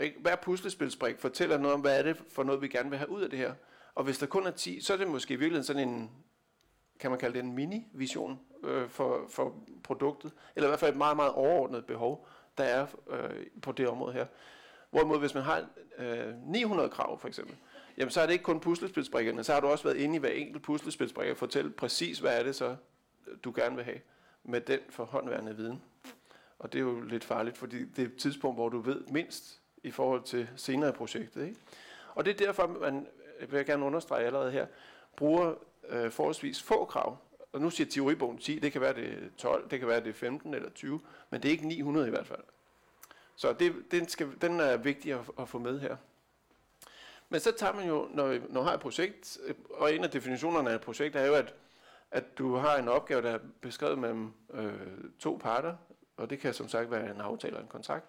Ikke? 0.00 0.20
Hver 0.20 0.36
puslespilsbrik 0.36 1.18
fortæller 1.18 1.58
noget 1.58 1.74
om, 1.74 1.80
hvad 1.80 1.98
er 1.98 2.02
det 2.02 2.22
for 2.28 2.42
noget, 2.42 2.62
vi 2.62 2.68
gerne 2.68 2.90
vil 2.90 2.98
have 2.98 3.10
ud 3.10 3.22
af 3.22 3.30
det 3.30 3.38
her. 3.38 3.54
Og 3.94 4.04
hvis 4.04 4.18
der 4.18 4.26
kun 4.26 4.46
er 4.46 4.50
10, 4.50 4.80
så 4.80 4.92
er 4.92 4.96
det 4.96 5.08
måske 5.08 5.34
i 5.34 5.36
virkeligheden 5.36 5.64
sådan 5.64 5.88
en, 5.88 6.10
kan 7.00 7.10
man 7.10 7.20
kalde 7.20 7.38
det 7.38 7.44
en 7.44 7.52
mini-vision 7.52 8.40
øh, 8.64 8.88
for, 8.88 9.24
for 9.28 9.54
produktet. 9.82 10.32
Eller 10.56 10.68
i 10.68 10.70
hvert 10.70 10.80
fald 10.80 10.90
et 10.90 10.98
meget, 10.98 11.16
meget 11.16 11.32
overordnet 11.32 11.86
behov, 11.86 12.26
der 12.58 12.64
er 12.64 12.86
øh, 13.10 13.46
på 13.62 13.72
det 13.72 13.88
område 13.88 14.12
her. 14.12 14.26
Hvorimod 14.90 15.18
hvis 15.18 15.34
man 15.34 15.42
har 15.42 15.66
øh, 15.98 16.34
900 16.46 16.88
krav 16.88 17.20
for 17.20 17.28
eksempel, 17.28 17.56
jamen 17.98 18.10
så 18.10 18.20
er 18.20 18.26
det 18.26 18.32
ikke 18.32 18.44
kun 18.44 18.60
puslespilsbrikkerne, 18.60 19.44
så 19.44 19.52
har 19.52 19.60
du 19.60 19.66
også 19.66 19.84
været 19.84 19.96
inde 19.96 20.16
i 20.16 20.18
hver 20.18 20.28
enkelt 20.28 20.62
puslespilsbrikke 20.62 21.32
og 21.32 21.36
fortælle 21.36 21.70
præcis, 21.70 22.18
hvad 22.18 22.38
er 22.38 22.42
det 22.42 22.56
så, 22.56 22.76
du 23.44 23.52
gerne 23.56 23.76
vil 23.76 23.84
have 23.84 23.98
med 24.44 24.60
den 24.60 24.78
forhåndværende 24.90 25.56
viden. 25.56 25.82
Og 26.58 26.72
det 26.72 26.78
er 26.78 26.82
jo 26.82 27.00
lidt 27.00 27.24
farligt, 27.24 27.58
fordi 27.58 27.84
det 27.84 28.02
er 28.02 28.06
et 28.06 28.16
tidspunkt, 28.16 28.56
hvor 28.56 28.68
du 28.68 28.80
ved 28.80 29.00
mindst 29.10 29.60
i 29.82 29.90
forhold 29.90 30.22
til 30.22 30.48
senere 30.56 30.90
i 30.90 30.92
projektet. 30.92 31.46
Ikke? 31.46 31.60
Og 32.14 32.24
det 32.24 32.40
er 32.40 32.46
derfor, 32.46 32.66
man, 32.66 33.06
vil 33.48 33.56
jeg 33.56 33.66
gerne 33.66 33.84
understrege 33.84 34.24
allerede 34.26 34.50
her, 34.50 34.66
bruger 35.16 35.54
øh, 35.88 36.10
forholdsvis 36.10 36.62
få 36.62 36.84
krav. 36.84 37.18
Og 37.52 37.60
nu 37.60 37.70
siger 37.70 37.90
teoribogen 37.90 38.38
10, 38.38 38.58
det 38.58 38.72
kan 38.72 38.80
være 38.80 38.94
det 38.94 39.30
12, 39.36 39.70
det 39.70 39.78
kan 39.78 39.88
være 39.88 40.04
det 40.04 40.14
15 40.14 40.54
eller 40.54 40.70
20, 40.70 41.00
men 41.30 41.42
det 41.42 41.48
er 41.48 41.52
ikke 41.52 41.68
900 41.68 42.06
i 42.06 42.10
hvert 42.10 42.26
fald. 42.26 42.40
Så 43.36 43.52
det, 43.52 43.74
den, 43.90 44.08
skal, 44.08 44.28
den 44.40 44.60
er 44.60 44.76
vigtig 44.76 45.12
at, 45.12 45.20
at 45.38 45.48
få 45.48 45.58
med 45.58 45.80
her. 45.80 45.96
Men 47.28 47.40
så 47.40 47.52
tager 47.52 47.72
man 47.72 47.88
jo, 47.88 48.08
når, 48.14 48.28
når 48.28 48.60
man 48.60 48.64
har 48.64 48.74
et 48.74 48.80
projekt, 48.80 49.38
øh, 49.46 49.54
og 49.70 49.94
en 49.94 50.04
af 50.04 50.10
definitionerne 50.10 50.70
af 50.70 50.74
et 50.74 50.80
projekt 50.80 51.16
er 51.16 51.26
jo, 51.26 51.34
at, 51.34 51.54
at 52.10 52.38
du 52.38 52.54
har 52.54 52.76
en 52.76 52.88
opgave, 52.88 53.22
der 53.22 53.30
er 53.30 53.38
beskrevet 53.60 53.98
mellem 53.98 54.32
øh, 54.54 54.72
to 55.18 55.38
parter, 55.42 55.74
og 56.16 56.30
det 56.30 56.38
kan 56.38 56.54
som 56.54 56.68
sagt 56.68 56.90
være 56.90 57.10
en 57.10 57.20
aftale 57.20 57.50
eller 57.50 57.62
en 57.62 57.68
kontrakt. 57.68 58.04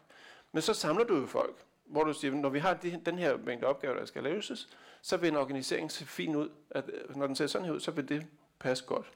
Men 0.51 0.61
så 0.61 0.73
samler 0.73 1.03
du 1.03 1.17
jo 1.17 1.25
folk, 1.25 1.55
hvor 1.89 2.03
du 2.03 2.13
siger, 2.13 2.33
når 2.33 2.49
vi 2.49 2.59
har 2.59 2.73
de, 2.73 3.01
den 3.05 3.17
her 3.17 3.37
mængde 3.37 3.67
opgaver, 3.67 3.95
der 3.95 4.05
skal 4.05 4.23
løses, 4.23 4.69
så 5.01 5.17
vil 5.17 5.29
en 5.29 5.35
organisering 5.35 5.91
se 5.91 6.05
fin 6.05 6.35
ud. 6.35 6.49
At, 6.69 6.89
øh, 6.93 7.17
når 7.17 7.27
den 7.27 7.35
ser 7.35 7.47
sådan 7.47 7.65
her 7.65 7.73
ud, 7.73 7.79
så 7.79 7.91
vil 7.91 8.09
det 8.09 8.25
passe 8.59 8.85
godt. 8.85 9.11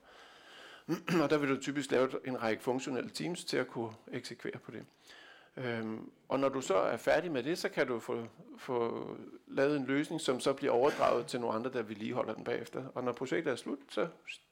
og 1.23 1.29
der 1.29 1.37
vil 1.37 1.49
du 1.49 1.61
typisk 1.61 1.91
lave 1.91 2.27
en 2.27 2.41
række 2.41 2.63
funktionelle 2.63 3.09
teams 3.09 3.43
til 3.43 3.57
at 3.57 3.67
kunne 3.67 3.93
eksekvere 4.11 4.57
på 4.57 4.71
det. 4.71 4.85
Øhm, 5.57 6.11
og 6.29 6.39
når 6.39 6.49
du 6.49 6.61
så 6.61 6.75
er 6.75 6.97
færdig 6.97 7.31
med 7.31 7.43
det, 7.43 7.57
så 7.57 7.69
kan 7.69 7.87
du 7.87 7.99
få, 7.99 8.27
få 8.57 9.07
lavet 9.47 9.77
en 9.77 9.85
løsning, 9.85 10.21
som 10.21 10.39
så 10.39 10.53
bliver 10.53 10.73
overdraget 10.73 11.25
til 11.25 11.39
nogle 11.39 11.55
andre, 11.55 11.71
der 11.71 11.81
vedligeholder 11.81 12.33
den 12.33 12.43
bagefter. 12.43 12.83
Og 12.95 13.03
når 13.03 13.11
projektet 13.11 13.51
er 13.51 13.55
slut, 13.55 13.79
så, 13.89 14.07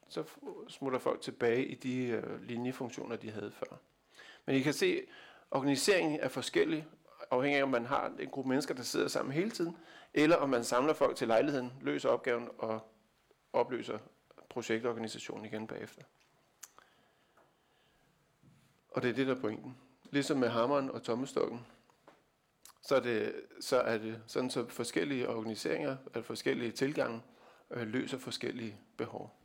så 0.08 0.24
smutter 0.68 0.98
folk 0.98 1.20
tilbage 1.20 1.66
i 1.66 1.74
de 1.74 2.06
øh, 2.06 2.42
linjefunktioner, 2.42 3.16
de 3.16 3.30
havde 3.30 3.52
før. 3.52 3.76
Men 4.46 4.56
I 4.56 4.60
kan 4.60 4.72
se, 4.72 5.00
organiseringen 5.50 6.20
er 6.20 6.28
forskellig, 6.28 6.86
afhængig 7.32 7.58
af, 7.58 7.62
om 7.62 7.68
man 7.68 7.86
har 7.86 8.12
en 8.18 8.28
gruppe 8.28 8.48
mennesker, 8.48 8.74
der 8.74 8.82
sidder 8.82 9.08
sammen 9.08 9.32
hele 9.32 9.50
tiden, 9.50 9.76
eller 10.14 10.36
om 10.36 10.48
man 10.48 10.64
samler 10.64 10.92
folk 10.92 11.16
til 11.16 11.28
lejligheden, 11.28 11.72
løser 11.80 12.08
opgaven 12.08 12.48
og 12.58 12.80
opløser 13.52 13.98
projektorganisationen 14.50 15.44
igen 15.44 15.66
bagefter. 15.66 16.02
Og 18.88 19.02
det 19.02 19.10
er 19.10 19.14
det, 19.14 19.26
der 19.26 19.34
er 19.34 19.40
pointen. 19.40 19.78
Ligesom 20.10 20.36
med 20.36 20.48
hammeren 20.48 20.90
og 20.90 21.02
tommestokken, 21.02 21.66
så 22.82 22.96
er 22.96 23.00
det, 23.00 23.34
så 23.60 23.80
er 23.80 23.98
det 23.98 24.22
sådan, 24.26 24.50
så 24.50 24.68
forskellige 24.68 25.28
organiseringer, 25.28 25.96
eller 26.06 26.22
forskellige 26.22 26.70
tilgange, 26.70 27.22
øh, 27.70 27.86
løser 27.86 28.18
forskellige 28.18 28.76
behov. 28.96 29.36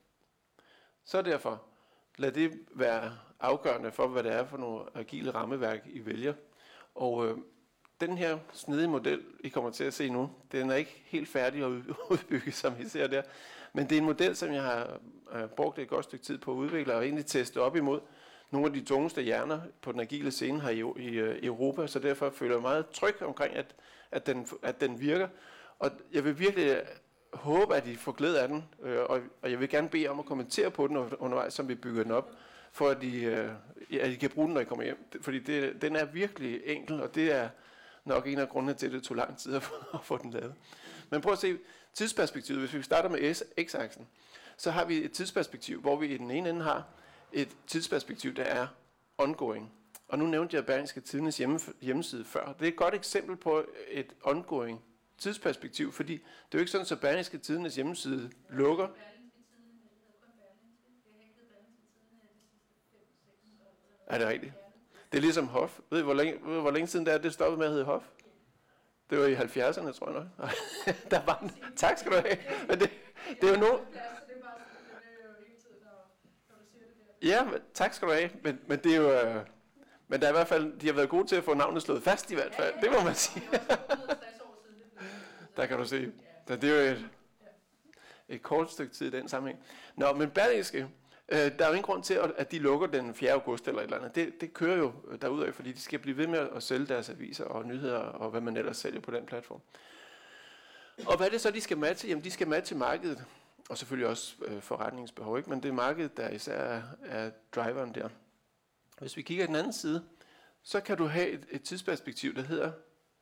Så 1.04 1.22
derfor, 1.22 1.64
lad 2.18 2.32
det 2.32 2.60
være 2.76 3.18
afgørende 3.40 3.92
for, 3.92 4.08
hvad 4.08 4.24
det 4.24 4.34
er 4.34 4.46
for 4.46 4.58
nogle 4.58 4.86
agile 4.96 5.32
rammeværk, 5.32 5.82
I 5.86 6.06
vælger. 6.06 6.34
Og 6.96 7.28
øh, 7.28 7.38
den 8.02 8.18
her 8.18 8.38
snedige 8.54 8.88
model, 8.88 9.22
I 9.40 9.50
kommer 9.50 9.70
til 9.70 9.84
at 9.84 9.94
se 9.94 10.10
nu, 10.10 10.30
den 10.52 10.70
er 10.70 10.76
ikke 10.76 11.04
helt 11.06 11.30
færdig 11.30 11.64
at 11.64 11.72
udbygge, 12.12 12.52
som 12.52 12.74
I 12.80 12.90
ser 12.90 13.08
der. 13.08 13.22
Men 13.74 13.90
det 13.90 13.96
er 13.96 14.00
en 14.00 14.06
model, 14.06 14.36
som 14.36 14.54
jeg 14.54 14.64
har 14.64 15.00
øh, 15.34 15.48
brugt 15.48 15.80
et 15.80 15.88
godt 15.88 16.06
stykke 16.06 16.26
tid 16.26 16.38
på 16.38 16.52
at 16.52 16.56
udvikle 16.56 16.96
og 16.96 17.04
egentlig 17.04 17.26
teste 17.26 17.62
op 17.62 17.76
imod 17.76 18.00
nogle 18.52 18.68
af 18.68 18.74
de 18.74 18.82
tungeste 18.82 19.22
hjerner 19.22 19.62
på 19.82 19.92
den 19.92 20.00
agile 20.00 20.32
scene 20.32 20.62
her 20.62 20.70
i, 20.70 21.04
i, 21.04 21.18
øh, 21.18 21.38
i 21.38 21.46
Europa, 21.46 21.88
så 21.88 22.00
derfor 22.00 22.30
føler 22.30 22.56
jeg 22.56 22.62
meget 22.62 22.90
tryg 22.90 23.22
omkring, 23.22 23.56
at, 23.56 23.76
at, 24.12 24.28
den, 24.28 24.48
at 24.64 24.82
den 24.82 25.00
virker. 25.00 25.28
Og 25.80 25.92
jeg 26.14 26.26
vil 26.26 26.40
virkelig 26.40 26.68
øh, 26.68 26.82
håbe, 27.34 27.76
at 27.76 27.88
I 27.88 27.96
får 27.96 28.12
glæde 28.12 28.42
af 28.42 28.48
den, 28.48 28.64
øh, 28.84 29.00
og, 29.00 29.20
og 29.42 29.52
jeg 29.52 29.60
vil 29.60 29.70
gerne 29.70 29.90
bede 29.90 30.08
om 30.08 30.20
at 30.20 30.26
kommentere 30.26 30.72
på 30.72 30.88
den 30.88 30.98
undervejs, 30.98 31.54
som 31.54 31.68
vi 31.68 31.76
bygger 31.76 32.04
den 32.04 32.12
op, 32.12 32.32
for 32.72 32.90
at 32.90 33.04
I, 33.04 33.26
øh, 33.26 33.50
at 33.92 34.10
I 34.10 34.16
kan 34.16 34.30
bruge 34.30 34.48
den, 34.48 34.54
når 34.54 34.62
I 34.62 34.66
kommer 34.66 34.86
hjem. 34.86 34.98
Fordi 35.22 35.40
det, 35.40 35.82
den 35.82 35.96
er 35.96 36.06
virkelig 36.06 36.62
enkel, 36.66 37.02
og 37.02 37.16
det 37.16 37.32
er 37.32 37.50
nok 38.08 38.28
en 38.28 38.40
af 38.40 38.50
grundene 38.50 38.74
til, 38.74 38.86
at 38.86 38.92
det 38.92 39.04
tog 39.04 39.18
lang 39.18 39.38
tid 39.38 39.56
at 39.56 39.64
få, 39.64 39.74
at 39.94 40.00
få 40.04 40.18
den 40.18 40.32
lavet. 40.32 40.54
Men 41.10 41.22
prøv 41.22 41.34
at 41.34 41.40
se 41.40 41.58
tidsperspektivet. 41.94 42.60
Hvis 42.60 42.74
vi 42.74 42.82
starter 42.82 43.10
med 43.10 43.36
x-aksen, 43.66 44.08
så 44.58 44.72
har 44.72 44.86
vi 44.86 45.06
et 45.06 45.12
tidsperspektiv, 45.12 45.82
hvor 45.82 45.96
vi 45.96 46.08
i 46.08 46.18
den 46.18 46.32
ene 46.32 46.50
ende 46.50 46.64
har 46.64 46.86
et 47.34 47.50
tidsperspektiv, 47.68 48.36
der 48.36 48.44
er 48.44 48.68
ongoing. 49.18 49.74
Og 50.08 50.20
nu 50.20 50.26
nævnte 50.26 50.56
jeg 50.56 50.66
Berlingske 50.66 51.02
Tidens 51.02 51.38
hjemme, 51.38 51.60
hjemmeside 51.82 52.26
før. 52.26 52.54
Det 52.54 52.66
er 52.66 52.72
et 52.72 52.76
godt 52.76 52.94
eksempel 52.94 53.36
på 53.36 53.66
et 53.88 54.14
ongoing 54.24 54.82
tidsperspektiv, 55.18 55.92
fordi 55.92 56.14
det 56.14 56.24
er 56.52 56.58
jo 56.58 56.60
ikke 56.60 56.72
sådan, 56.72 56.88
at 56.92 57.00
Berlingske 57.00 57.38
Tidens 57.38 57.76
hjemmeside 57.76 58.32
lukker. 58.50 58.88
Er 64.08 64.18
det 64.18 64.28
rigtigt? 64.28 64.54
Det 65.12 65.18
er 65.18 65.22
ligesom 65.22 65.48
Hof. 65.48 65.80
Ved 65.90 66.00
I, 66.00 66.04
hvor 66.04 66.14
længe, 66.14 66.40
ved 66.46 66.62
hvor 66.62 66.72
længe 66.72 66.88
siden 66.88 67.06
det 67.06 67.14
er, 67.14 67.18
det 67.18 67.34
stoppede 67.34 67.58
med 67.58 67.66
at 67.66 67.72
hedde 67.72 67.86
Hof? 67.86 68.04
Det 69.10 69.20
var 69.20 69.26
i 69.26 69.36
70'erne, 69.36 69.92
tror 69.92 70.12
jeg 70.12 70.14
nok. 70.14 70.50
der 71.12 71.26
var 71.26 71.40
en, 71.44 71.52
tak 71.76 71.98
skal 71.98 72.12
du 72.12 72.18
have. 72.18 72.38
Men 72.68 72.80
det, 72.80 72.90
det 73.42 73.50
er 73.50 73.54
jo 73.54 73.60
nu... 73.60 73.80
Ja, 77.22 77.44
men, 77.44 77.60
tak 77.74 77.94
skal 77.94 78.08
du 78.08 78.14
have. 78.14 78.30
Men, 78.44 78.60
men 78.68 78.80
det 78.80 78.96
er 78.96 78.98
jo... 78.98 79.12
Øh, 79.12 79.46
men 80.08 80.22
der 80.22 80.28
er 80.28 80.32
i 80.32 80.34
hvert 80.34 80.48
fald, 80.48 80.80
de 80.80 80.88
har 80.88 80.94
været 80.94 81.10
gode 81.10 81.28
til 81.28 81.36
at 81.36 81.44
få 81.44 81.54
navnet 81.54 81.82
slået 81.82 82.04
fast 82.04 82.32
i 82.32 82.36
hvert 82.36 82.56
fald. 82.56 82.74
Det 82.82 82.92
må 82.92 83.02
man 83.02 83.16
sige. 83.16 83.50
der 85.58 85.66
kan 85.66 85.78
du 85.78 85.86
se. 85.86 86.12
det 86.48 86.64
er 86.64 86.86
jo 86.86 86.92
et, 86.92 87.10
et 88.30 88.42
kort 88.42 88.72
stykke 88.72 88.94
tid 88.94 89.08
i 89.14 89.18
den 89.18 89.28
sammenhæng. 89.28 89.64
Nå, 89.96 90.14
men 90.14 90.30
Berlingske, 90.30 90.88
øh, 91.30 91.38
der 91.38 91.66
er 91.66 91.68
jo 91.68 91.74
ingen 91.74 91.84
grund 91.84 92.04
til, 92.04 92.20
at 92.38 92.52
de 92.52 92.60
lukker 92.60 92.88
den 92.88 93.16
4. 93.16 93.32
august 93.32 93.68
eller 93.68 93.80
et 93.82 93.84
eller 93.84 93.98
andet. 93.98 94.16
Det, 94.16 94.42
det 94.42 94.54
kører 94.54 94.78
jo 94.78 94.94
derudaf, 95.22 95.54
fordi 95.54 95.72
de 95.72 95.82
skal 95.82 96.00
blive 96.00 96.18
ved 96.18 96.28
med 96.28 96.50
at 96.56 96.64
sælge 96.64 96.86
deres 96.86 97.10
aviser 97.10 97.46
og 97.46 97.66
nyheder 97.66 97.98
og 97.98 98.30
hvad 98.30 98.42
man 98.42 98.58
ellers 98.58 98.78
sælger 98.78 99.00
på 99.00 99.12
den 99.12 99.26
platform. 99.26 99.62
Og 101.06 101.18
hvad 101.18 101.28
er 101.28 101.32
det 101.32 101.42
så, 101.42 101.52
de 101.52 101.62
skal 101.62 101.78
matche? 101.78 102.10
Jamen, 102.10 102.24
de 102.24 102.32
skal 102.32 102.48
matche 102.48 102.76
markedet 102.76 103.26
og 103.70 103.78
selvfølgelig 103.78 104.08
også 104.08 104.36
øh, 104.46 104.62
forretningsbehov, 104.62 105.38
ikke? 105.38 105.50
men 105.50 105.64
det 105.64 105.70
er 105.70 105.74
markedet, 105.74 106.18
der 106.18 106.30
især 106.30 106.58
er, 106.58 106.82
er 107.06 107.32
driveren 107.56 107.96
der. 107.96 108.10
Hvis 109.00 109.18
vi 109.18 109.22
kigger 109.22 109.46
den 109.46 109.56
anden 109.56 109.74
side, 109.74 110.04
så 110.64 110.82
kan 110.82 110.98
du 110.98 111.06
have 111.06 111.30
et, 111.30 111.46
et 111.50 111.64
tidsperspektiv, 111.64 112.36
der 112.36 112.42
hedder 112.42 112.72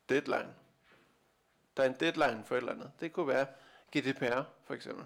deadline. 0.09 0.53
Der 1.77 1.83
er 1.83 1.87
en 1.87 1.95
deadline 1.99 2.43
for 2.45 2.55
et 2.55 2.59
eller 2.59 2.73
andet. 2.73 2.91
Det 2.99 3.13
kunne 3.13 3.27
være 3.27 3.45
GDPR 3.97 4.41
for 4.63 4.73
eksempel. 4.73 5.05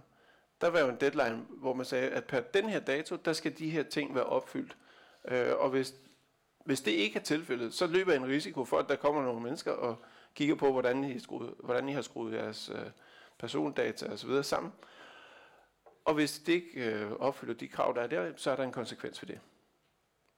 Der 0.62 0.68
var 0.68 0.80
jo 0.80 0.90
en 0.90 0.96
deadline, 0.96 1.46
hvor 1.50 1.74
man 1.74 1.86
sagde, 1.86 2.10
at 2.10 2.26
per 2.26 2.40
den 2.40 2.70
her 2.70 2.80
dato, 2.80 3.16
der 3.16 3.34
skal 3.34 3.58
de 3.58 3.70
her 3.70 3.84
ting 3.84 4.16
være 4.16 4.24
opfyldt. 4.24 4.78
Øh, 5.28 5.56
og 5.58 5.70
hvis, 5.70 5.94
hvis 6.66 6.82
det 6.82 6.92
ikke 6.92 7.20
er 7.20 7.24
tilfældet, 7.24 7.74
så 7.74 7.88
løber 7.88 8.14
en 8.14 8.28
risiko 8.28 8.66
for, 8.66 8.80
at 8.80 8.90
der 8.90 8.96
kommer 8.96 9.24
nogle 9.24 9.42
mennesker 9.42 9.72
og 9.72 10.04
kigger 10.36 10.56
på, 10.56 10.72
hvordan 10.72 11.04
I, 11.04 11.20
skruet, 11.20 11.54
hvordan 11.60 11.90
I 11.90 11.94
har 11.94 12.02
skruet 12.02 12.34
jeres 12.34 12.70
øh, 12.70 12.92
persondata 13.38 14.14
osv. 14.14 14.44
sammen. 14.44 14.74
Og 16.06 16.14
hvis 16.14 16.40
det 16.40 16.54
ikke 16.54 16.86
øh, 16.86 17.12
opfylder 17.12 17.54
de 17.54 17.68
krav, 17.68 17.94
der 17.96 18.02
er 18.02 18.08
der, 18.08 18.32
så 18.36 18.52
er 18.52 18.56
der 18.56 18.64
en 18.64 18.72
konsekvens 18.72 19.20
for 19.20 19.26
det. 19.26 19.40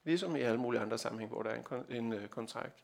Ligesom 0.03 0.35
i 0.35 0.39
alle 0.39 0.59
mulige 0.59 0.81
andre 0.81 0.97
sammenhæng, 0.97 1.31
hvor 1.31 1.43
der 1.43 1.49
er 1.49 1.83
en, 1.89 1.95
en 1.95 2.13
øh, 2.13 2.27
kontrakt. 2.27 2.83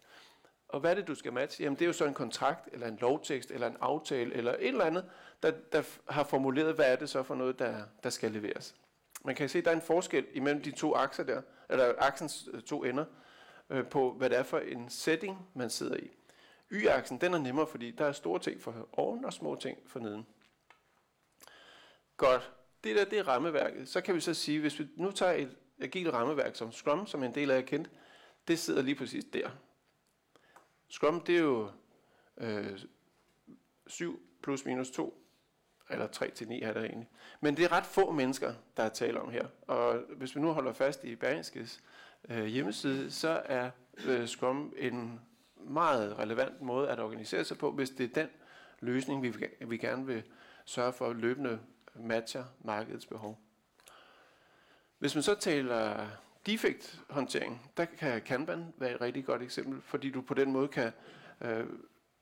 Og 0.67 0.79
hvad 0.79 0.91
er 0.91 0.95
det, 0.95 1.07
du 1.07 1.15
skal 1.15 1.33
matche? 1.33 1.63
Jamen 1.63 1.75
det 1.75 1.81
er 1.81 1.87
jo 1.87 1.93
så 1.93 2.05
en 2.05 2.13
kontrakt, 2.13 2.69
eller 2.71 2.87
en 2.87 2.97
lovtekst, 3.01 3.51
eller 3.51 3.67
en 3.67 3.77
aftale, 3.81 4.35
eller 4.35 4.53
et 4.53 4.67
eller 4.67 4.85
andet, 4.85 5.05
der, 5.43 5.51
der 5.71 5.83
har 6.09 6.23
formuleret, 6.23 6.75
hvad 6.75 6.91
er 6.91 6.95
det 6.95 7.09
så 7.09 7.23
for 7.23 7.35
noget, 7.35 7.59
der, 7.59 7.83
der 8.03 8.09
skal 8.09 8.31
leveres. 8.31 8.75
Man 9.25 9.35
kan 9.35 9.49
se, 9.49 9.57
at 9.57 9.65
der 9.65 9.71
er 9.71 9.75
en 9.75 9.81
forskel 9.81 10.25
imellem 10.33 10.61
de 10.61 10.71
to 10.71 10.95
akser 10.95 11.23
der, 11.23 11.41
eller 11.69 11.93
aksens 11.97 12.49
øh, 12.53 12.61
to 12.61 12.83
ender, 12.83 13.05
øh, 13.69 13.87
på 13.87 14.11
hvad 14.11 14.29
det 14.29 14.37
er 14.37 14.43
for 14.43 14.59
en 14.59 14.89
setting, 14.89 15.49
man 15.53 15.69
sidder 15.69 15.97
i. 15.97 16.11
Y-aksen, 16.71 17.17
den 17.21 17.33
er 17.33 17.37
nemmere, 17.37 17.67
fordi 17.67 17.91
der 17.91 18.05
er 18.05 18.11
store 18.11 18.39
ting 18.39 18.61
for 18.61 18.89
oven 18.91 19.25
og 19.25 19.33
små 19.33 19.55
ting 19.55 19.77
for 19.85 19.99
neden. 19.99 20.25
Godt 22.17 22.51
det 22.83 22.95
der, 22.95 23.05
det 23.05 23.19
er 23.19 23.27
rammeværket. 23.27 23.89
Så 23.89 24.01
kan 24.01 24.15
vi 24.15 24.19
så 24.19 24.33
sige, 24.33 24.59
hvis 24.59 24.79
vi 24.79 24.87
nu 24.95 25.11
tager 25.11 25.33
et 25.33 25.55
agilt 25.81 26.13
rammeværk 26.13 26.55
som 26.55 26.71
Scrum, 26.71 27.07
som 27.07 27.23
en 27.23 27.35
del 27.35 27.51
af 27.51 27.55
jer 27.55 27.61
kendt, 27.61 27.89
det 28.47 28.59
sidder 28.59 28.81
lige 28.81 28.95
præcis 28.95 29.25
der. 29.33 29.49
Scrum, 30.89 31.21
det 31.21 31.35
er 31.35 31.41
jo 31.41 31.71
øh, 32.37 32.79
7 33.87 34.21
plus 34.43 34.65
minus 34.65 34.91
2, 34.91 35.23
eller 35.89 36.07
3 36.07 36.29
til 36.29 36.47
9 36.47 36.61
er 36.61 36.73
der 36.73 36.83
egentlig. 36.83 37.09
Men 37.41 37.57
det 37.57 37.65
er 37.65 37.71
ret 37.71 37.85
få 37.85 38.11
mennesker, 38.11 38.53
der 38.77 38.83
er 38.83 38.89
tale 38.89 39.21
om 39.21 39.29
her. 39.29 39.47
Og 39.61 40.01
hvis 40.17 40.35
vi 40.35 40.41
nu 40.41 40.51
holder 40.51 40.73
fast 40.73 41.03
i 41.03 41.15
Bergenskes 41.15 41.83
øh, 42.29 42.45
hjemmeside, 42.45 43.11
så 43.11 43.41
er 43.45 43.69
øh, 44.05 44.27
Scrum 44.27 44.73
en 44.77 45.19
meget 45.55 46.19
relevant 46.19 46.61
måde 46.61 46.89
at 46.89 46.99
organisere 46.99 47.43
sig 47.43 47.57
på, 47.57 47.71
hvis 47.71 47.89
det 47.89 48.03
er 48.03 48.21
den 48.21 48.29
løsning, 48.79 49.23
vi, 49.23 49.33
vi 49.59 49.77
gerne 49.77 50.05
vil 50.05 50.23
sørge 50.65 50.93
for 50.93 51.13
løbende 51.13 51.59
matcher 51.95 52.43
markedets 52.63 53.05
behov. 53.05 53.39
Hvis 54.99 55.15
man 55.15 55.23
så 55.23 55.35
taler 55.35 56.07
defekt-håndtering, 56.47 57.71
der 57.77 57.85
kan 57.85 58.21
Kanban 58.21 58.73
være 58.77 58.91
et 58.91 59.01
rigtig 59.01 59.25
godt 59.25 59.41
eksempel, 59.41 59.81
fordi 59.81 60.11
du 60.11 60.21
på 60.21 60.33
den 60.33 60.51
måde 60.51 60.67
kan 60.67 60.91
øh, 61.41 61.65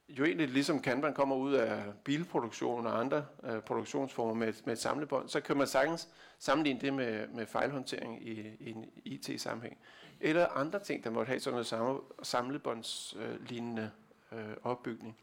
jo 0.10 0.26
egentlig 0.26 0.50
ligesom 0.50 0.82
Kanban 0.82 1.14
kommer 1.14 1.36
ud 1.36 1.54
af 1.54 1.84
bilproduktion 2.04 2.88
og 2.88 3.00
andre 3.00 3.26
øh, 3.44 3.62
produktionsformer 3.62 4.34
med, 4.34 4.54
med 4.66 4.74
et 4.74 4.80
samlebånd, 4.80 5.30
så 5.30 5.42
kan 5.42 5.58
man 5.58 5.68
sagtens 5.68 6.10
sammenligne 6.40 6.80
det 6.82 6.94
med, 6.94 7.28
med 7.28 7.46
fejlhåndtering 7.46 8.28
i, 8.28 8.56
i 8.60 8.70
en 8.72 8.86
IT-sammenhæng. 9.06 9.78
Eller 10.20 10.48
andre 10.48 10.80
ting, 10.80 11.04
der 11.04 11.10
måtte 11.10 11.30
have 11.30 11.40
sådan 11.40 11.54
noget 11.54 11.68
samme, 11.68 12.00
samlebåndslignende 12.24 13.92
øh, 14.32 14.54
opbygning. 14.64 15.18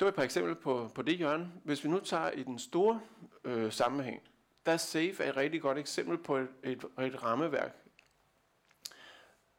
Det 0.00 0.04
var 0.04 0.08
et 0.08 0.14
par 0.14 0.22
eksempler 0.22 0.54
på, 0.54 0.90
på 0.94 1.02
det 1.02 1.16
hjørne. 1.16 1.52
Hvis 1.64 1.84
vi 1.84 1.88
nu 1.88 2.00
tager 2.00 2.30
i 2.30 2.42
den 2.42 2.58
store 2.58 3.00
øh, 3.44 3.72
sammenhæng, 3.72 4.22
der 4.66 4.72
er 4.72 4.76
SAFE 4.76 5.24
et 5.24 5.36
rigtig 5.36 5.62
godt 5.62 5.78
eksempel 5.78 6.18
på 6.18 6.36
et, 6.36 6.48
et, 6.64 6.84
et 7.00 7.22
rammeværk, 7.22 7.76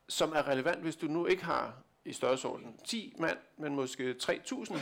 som 0.09 0.31
er 0.31 0.47
relevant, 0.47 0.81
hvis 0.81 0.95
du 0.95 1.07
nu 1.07 1.25
ikke 1.25 1.43
har 1.43 1.73
i 2.05 2.13
størrelsesorden 2.13 2.77
10 2.85 3.15
mand, 3.19 3.37
men 3.57 3.75
måske 3.75 4.15
3.000, 4.23 4.77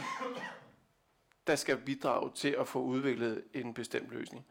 der 1.47 1.55
skal 1.55 1.77
bidrage 1.77 2.31
til 2.35 2.55
at 2.59 2.67
få 2.67 2.81
udviklet 2.81 3.43
en 3.53 3.73
bestemt 3.73 4.11
løsning. 4.11 4.45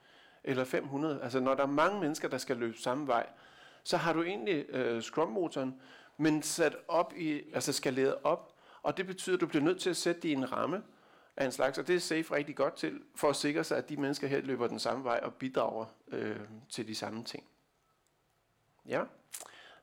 Eller 0.44 0.64
500. 0.64 1.22
Altså 1.22 1.40
når 1.40 1.54
der 1.54 1.62
er 1.62 1.66
mange 1.66 2.00
mennesker, 2.00 2.28
der 2.28 2.38
skal 2.38 2.56
løbe 2.56 2.78
samme 2.78 3.06
vej, 3.06 3.26
så 3.84 3.96
har 3.96 4.12
du 4.12 4.22
egentlig 4.22 4.66
øh, 4.68 5.02
Scrum-motoren, 5.02 5.80
men 6.16 6.42
sat 6.42 6.76
op 6.88 7.12
i, 7.16 7.42
altså 7.54 7.72
skaleret 7.72 8.16
op, 8.22 8.54
og 8.82 8.96
det 8.96 9.06
betyder, 9.06 9.36
at 9.36 9.40
du 9.40 9.46
bliver 9.46 9.64
nødt 9.64 9.80
til 9.80 9.90
at 9.90 9.96
sætte 9.96 10.20
det 10.20 10.28
i 10.28 10.32
en 10.32 10.52
ramme 10.52 10.82
af 11.40 11.44
en 11.44 11.52
slags, 11.52 11.78
og 11.78 11.86
det 11.86 11.96
er 11.96 12.00
SAFE 12.00 12.34
rigtig 12.34 12.56
godt 12.56 12.74
til, 12.74 13.00
for 13.14 13.28
at 13.28 13.36
sikre 13.36 13.64
sig, 13.64 13.78
at 13.78 13.88
de 13.88 13.96
mennesker 13.96 14.26
her 14.26 14.40
løber 14.40 14.66
den 14.66 14.78
samme 14.78 15.04
vej 15.04 15.20
og 15.22 15.34
bidrager 15.34 15.86
øh, 16.08 16.36
til 16.68 16.88
de 16.88 16.94
samme 16.94 17.24
ting. 17.24 17.44
Ja. 18.88 19.02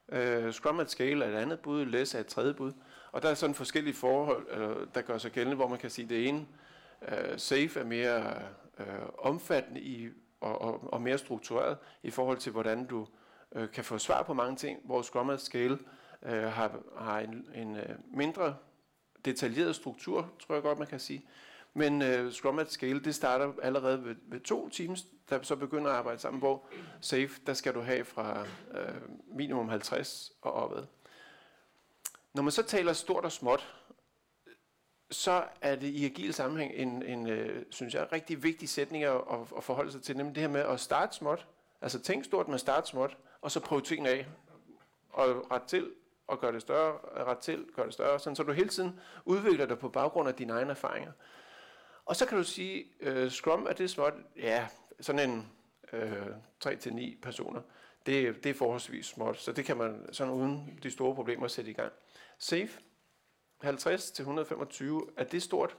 Øh, 0.10 0.54
Scrum 0.54 0.80
at 0.80 0.92
Scale 0.92 1.26
er 1.26 1.30
et 1.30 1.42
andet 1.42 1.60
bud, 1.60 1.86
LESS 1.86 2.16
er 2.16 2.20
et 2.20 2.28
tredje 2.28 2.54
bud. 2.54 2.74
Og 3.12 3.22
der 3.22 3.30
er 3.30 3.34
sådan 3.34 3.56
forskellige 3.56 3.94
forhold, 3.94 4.48
øh, 4.50 4.88
der 4.96 5.02
gør 5.02 5.18
sig 5.18 5.32
gældende, 5.32 5.56
hvor 5.56 5.68
man 5.68 5.80
kan 5.80 5.90
sige, 5.90 6.04
at 6.04 6.10
det 6.10 6.28
ene, 6.28 6.48
øh, 7.08 7.40
SAFE 7.40 7.80
er 7.80 7.84
mere 7.84 8.42
øh, 8.80 8.86
omfattende 9.18 9.82
i, 9.82 10.10
og, 10.42 10.62
og, 10.62 10.94
og 10.94 11.02
mere 11.02 11.18
struktureret 11.18 11.78
i 12.04 12.12
forhold 12.12 12.38
til, 12.38 12.52
hvordan 12.52 12.86
du 12.86 13.08
øh, 13.56 13.72
kan 13.72 13.84
få 13.84 13.98
svar 13.98 14.24
på 14.24 14.34
mange 14.34 14.56
ting, 14.56 14.80
hvor 14.86 15.02
Scrum 15.02 15.30
at 15.30 15.42
Scale 15.42 15.80
øh, 16.24 16.44
har, 16.44 16.80
har 16.98 17.20
en, 17.20 17.50
en 17.56 17.76
øh, 17.76 17.96
mindre 18.14 18.56
detaljeret 19.32 19.76
struktur, 19.76 20.32
tror 20.40 20.56
jeg 20.56 20.64
godt, 20.64 20.80
man 20.80 20.88
kan 20.88 21.00
sige. 21.00 21.26
Men 21.74 22.02
øh, 22.02 22.32
Scrum 22.32 22.60
at 22.60 22.72
Scale, 22.72 23.04
det 23.04 23.16
starter 23.16 23.54
allerede 23.64 24.06
ved, 24.06 24.16
ved 24.28 24.40
to 24.40 24.70
teams, 24.70 25.06
der 25.30 25.42
så 25.42 25.56
begynder 25.56 25.92
at 25.92 25.98
arbejde 25.98 26.20
sammen, 26.20 26.40
hvor 26.40 26.68
Safe, 27.02 27.30
der 27.48 27.54
skal 27.54 27.74
du 27.74 27.82
have 27.82 28.06
fra 28.06 28.46
øh, 28.72 28.96
minimum 29.28 29.70
50 29.70 30.32
og 30.42 30.54
opad. 30.54 30.84
Når 32.34 32.44
man 32.44 32.52
så 32.52 32.64
taler 32.64 32.94
stort 32.94 33.26
og 33.26 33.32
småt, 33.32 33.74
så 35.12 35.44
er 35.62 35.76
det 35.76 35.88
i 35.88 36.06
agil 36.06 36.34
sammenhæng 36.34 36.74
en, 36.76 37.04
en 37.04 37.28
øh, 37.28 37.66
synes 37.70 37.94
jeg, 37.94 38.08
rigtig 38.12 38.44
vigtig 38.44 38.70
sætning 38.70 39.04
at, 39.04 39.22
at 39.58 39.64
forholde 39.64 39.92
sig 39.92 40.02
til, 40.02 40.18
nemlig 40.18 40.36
det 40.36 40.42
her 40.42 40.50
med 40.50 40.62
at 40.62 40.80
starte 40.80 41.16
småt. 41.16 41.48
Altså 41.82 42.00
tænk 42.00 42.26
stort, 42.26 42.48
men 42.48 42.60
starte 42.60 42.88
småt, 42.88 43.18
og 43.42 43.52
så 43.52 43.60
prøve 43.60 43.82
tingene 43.82 44.10
af, 44.10 44.26
og 45.10 45.52
ret 45.52 45.64
til, 45.64 45.92
og 46.28 46.40
gør 46.40 46.52
det 46.52 46.62
større, 46.62 47.24
ret 47.26 47.38
til, 47.38 47.66
gør 47.76 47.84
det 47.84 47.94
større, 47.94 48.20
sådan, 48.20 48.36
så 48.36 48.44
du 48.44 48.52
hele 48.52 48.70
tiden 48.70 49.00
udvikler 49.26 49.66
dig 49.66 49.80
på 49.80 49.90
baggrund 49.90 50.30
af 50.30 50.36
dine 50.36 50.54
egne 50.54 50.72
erfaringer. 50.72 51.12
Og 52.06 52.16
så 52.16 52.26
kan 52.26 52.38
du 52.38 52.44
sige, 52.44 52.86
øh, 53.00 53.32
Scrum 53.32 53.68
er 53.70 53.74
det 53.74 53.90
småt, 53.90 54.14
ja, 54.36 54.68
sådan 55.00 55.30
en 55.30 55.52
øh, 55.94 56.28
3-9 56.66 57.20
personer, 57.22 57.62
det, 58.06 58.44
det 58.44 58.50
er 58.50 58.54
forholdsvis 58.54 59.06
småt, 59.06 59.38
så 59.38 59.52
det 59.52 59.66
kan 59.66 59.78
man 59.78 60.06
sådan 60.12 60.34
uden 60.34 60.80
de 60.84 60.92
store 60.92 61.16
problemer 61.16 61.48
sætte 61.48 61.72
i 61.72 61.74
gang. 61.74 61.92
Safe, 62.38 62.70
50 63.62 64.12
til 64.12 64.22
125, 64.22 65.08
er 65.18 65.24
det 65.24 65.44
stort? 65.44 65.78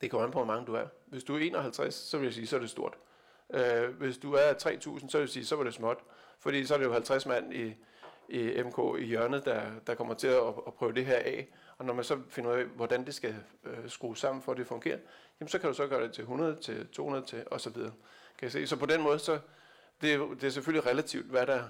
Det 0.00 0.10
kommer 0.10 0.26
an 0.26 0.32
på, 0.32 0.38
hvor 0.38 0.46
mange 0.46 0.66
du 0.66 0.74
er. 0.74 0.86
Hvis 1.06 1.24
du 1.24 1.34
er 1.34 1.40
51, 1.40 1.94
så 1.94 2.18
vil 2.18 2.24
jeg 2.24 2.34
sige, 2.34 2.46
så 2.46 2.56
er 2.56 2.60
det 2.60 2.70
stort. 2.70 2.98
Øh, 3.54 3.88
hvis 3.88 4.18
du 4.18 4.32
er 4.32 4.52
3000, 4.52 5.10
så 5.10 5.18
vil 5.18 5.22
jeg 5.22 5.28
sige, 5.28 5.46
så 5.46 5.56
var 5.56 5.64
det 5.64 5.74
småt. 5.74 5.98
Fordi 6.38 6.66
så 6.66 6.74
er 6.74 6.78
det 6.78 6.84
jo 6.84 6.92
50 6.92 7.26
mand 7.26 7.54
i, 7.54 7.74
i 8.28 8.62
MK 8.62 8.78
i 8.98 9.04
hjørnet, 9.04 9.44
der, 9.44 9.70
der 9.86 9.94
kommer 9.94 10.14
til 10.14 10.26
at, 10.26 10.46
at 10.66 10.74
prøve 10.74 10.92
det 10.92 11.06
her 11.06 11.16
af. 11.16 11.48
Og 11.78 11.84
når 11.84 11.94
man 11.94 12.04
så 12.04 12.20
finder 12.28 12.52
ud 12.52 12.56
af, 12.56 12.64
hvordan 12.64 13.06
det 13.06 13.14
skal 13.14 13.36
øh, 13.64 13.90
skrues 13.90 14.18
sammen, 14.18 14.42
for 14.42 14.52
at 14.52 14.58
det 14.58 14.66
fungerer, 14.66 14.98
jamen 15.40 15.48
så 15.48 15.58
kan 15.58 15.68
du 15.68 15.74
så 15.74 15.86
gøre 15.86 16.02
det 16.02 16.12
til 16.12 16.22
100, 16.22 16.56
til 16.60 16.88
200, 16.88 17.26
til 17.26 17.44
og 17.50 17.60
så 17.60 17.70
videre. 17.70 17.92
Kan 18.38 18.48
I 18.48 18.50
se? 18.50 18.66
Så 18.66 18.76
på 18.76 18.86
den 18.86 19.02
måde, 19.02 19.18
så 19.18 19.38
det 20.00 20.20
det 20.40 20.44
er 20.44 20.50
selvfølgelig 20.50 20.86
relativt, 20.90 21.26
hvad 21.26 21.46
der 21.46 21.64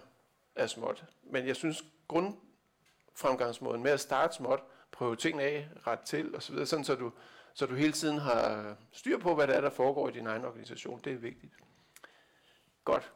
er 0.55 0.67
småt. 0.67 1.05
Men 1.23 1.47
jeg 1.47 1.57
synes, 1.57 1.85
grundfremgangsmåden 2.09 3.83
med 3.83 3.91
at 3.91 4.01
starte 4.01 4.35
småt, 4.35 4.63
prøve 4.93 5.17
tingene 5.17 5.43
af, 5.43 5.69
ret 5.87 6.01
til 6.01 6.37
osv., 6.37 6.67
sådan 6.67 6.85
så 6.85 6.95
du, 6.95 7.13
så 7.55 7.67
du 7.67 7.75
hele 7.75 7.93
tiden 7.93 8.19
har 8.19 8.77
styr 8.93 9.19
på, 9.19 9.35
hvad 9.35 9.47
der 9.47 9.55
er, 9.55 9.61
der 9.61 9.71
foregår 9.71 10.09
i 10.09 10.13
din 10.13 10.27
egen 10.27 10.45
organisation. 10.45 11.01
Det 11.05 11.13
er 11.13 11.17
vigtigt. 11.17 11.53
Godt. 12.85 13.13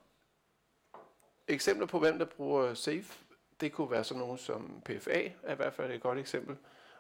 Eksempler 1.49 1.87
på, 1.87 1.99
hvem 1.99 2.19
der 2.19 2.25
bruger 2.25 2.75
SAFE, 2.75 3.25
det 3.61 3.73
kunne 3.73 3.91
være 3.91 4.05
sådan 4.05 4.21
nogen 4.21 4.39
som 4.39 4.83
PFA, 4.85 5.29
er 5.43 5.53
i 5.53 5.57
hvert 5.57 5.75
fald 5.75 5.93
et 5.93 6.01
godt 6.01 6.19
eksempel. 6.19 6.57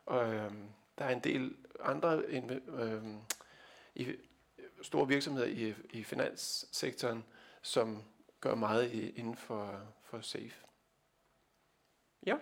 Og 0.06 0.34
øhm, 0.34 0.68
der 0.98 1.04
er 1.04 1.10
en 1.10 1.20
del 1.20 1.56
andre 1.80 2.18
øhm, 2.18 3.18
i 3.94 4.14
store 4.82 5.08
virksomheder 5.08 5.46
i, 5.46 5.74
i 5.90 6.02
finanssektoren, 6.02 7.24
som 7.62 8.02
gør 8.40 8.54
meget 8.54 8.92
i, 8.92 9.10
inden 9.10 9.36
for, 9.36 9.80
for 10.02 10.20
SAFE. 10.20 10.64
Ja. 12.26 12.36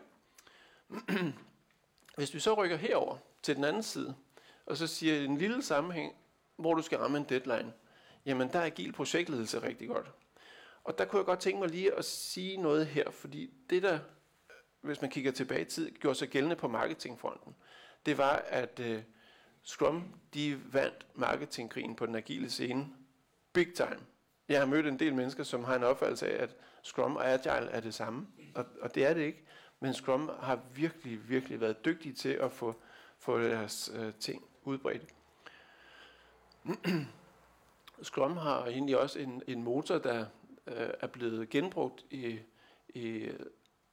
Hvis 2.17 2.35
vi 2.35 2.41
så 2.41 2.55
rykker 2.55 2.77
herover 2.77 3.17
til 3.43 3.57
den 3.57 3.65
anden 3.65 3.83
side, 3.83 4.15
og 4.67 4.77
så 4.77 4.87
siger 4.87 5.25
en 5.25 5.39
lille 5.39 5.63
sammenhæng, 5.63 6.17
hvor 6.57 6.75
du 6.75 6.83
skal 6.83 6.99
ramme 6.99 7.19
en 7.19 7.25
deadline, 7.25 7.73
jamen 8.27 8.53
der 8.53 8.59
er 8.59 8.65
agil 8.65 8.93
projektledelse 8.93 9.63
rigtig 9.63 9.89
godt. 9.89 10.13
Og 10.87 10.99
der 10.99 11.05
kunne 11.05 11.19
jeg 11.19 11.27
godt 11.27 11.41
tænke 11.41 11.61
mig 11.61 11.69
lige 11.69 11.95
at 11.95 12.05
sige 12.05 12.57
noget 12.57 12.87
her, 12.87 13.11
fordi 13.11 13.51
det 13.71 13.83
der, 13.83 13.99
hvis 14.81 15.01
man 15.01 15.11
kigger 15.11 15.33
tilbage 15.33 15.61
i 15.61 15.65
tid, 15.65 15.91
gjorde 15.91 16.19
sig 16.19 16.29
gældende 16.29 16.57
på 16.57 16.69
marketingfronten, 16.69 17.57
det 18.07 18.19
var, 18.19 18.45
at 18.49 18.81
uh, 18.81 18.97
Scrum, 19.63 20.05
de 20.35 20.61
vandt 20.73 21.07
marketingkrigen 21.15 21.97
på 21.97 22.07
den 22.07 22.15
agile 22.15 22.51
scene 22.51 22.89
big 23.53 23.75
time. 23.75 23.99
Jeg 24.49 24.59
har 24.59 24.67
mødt 24.67 24.87
en 24.87 24.99
del 24.99 25.15
mennesker, 25.15 25.45
som 25.45 25.65
har 25.65 25.77
en 25.77 25.85
opfattelse 25.85 26.29
af, 26.29 26.43
at 26.43 26.57
Scrum 26.83 27.17
og 27.17 27.33
Agile 27.33 27.71
er 27.71 27.81
det 27.81 27.95
samme, 27.95 28.27
og, 28.55 28.67
og 28.81 28.95
det 28.95 29.07
er 29.07 29.15
det 29.15 29.23
ikke. 29.23 29.45
Men 29.81 29.95
Scrum 29.95 30.31
har 30.41 30.61
virkelig, 30.75 31.29
virkelig 31.29 31.61
været 31.61 31.85
dygtige 31.85 32.15
til 32.15 32.29
at 32.29 32.53
få, 32.53 32.81
få 33.19 33.41
deres 33.41 33.91
uh, 33.99 34.15
ting 34.21 34.45
udbredt. 34.65 35.03
Scrum 38.03 38.37
har 38.37 38.67
egentlig 38.67 38.99
også 38.99 39.19
en, 39.19 39.43
en 39.47 39.63
motor, 39.63 39.99
der 39.99 40.27
øh, 40.67 40.89
er 41.01 41.07
blevet 41.07 41.49
genbrugt 41.49 42.05
i, 42.11 42.39
i 42.89 43.29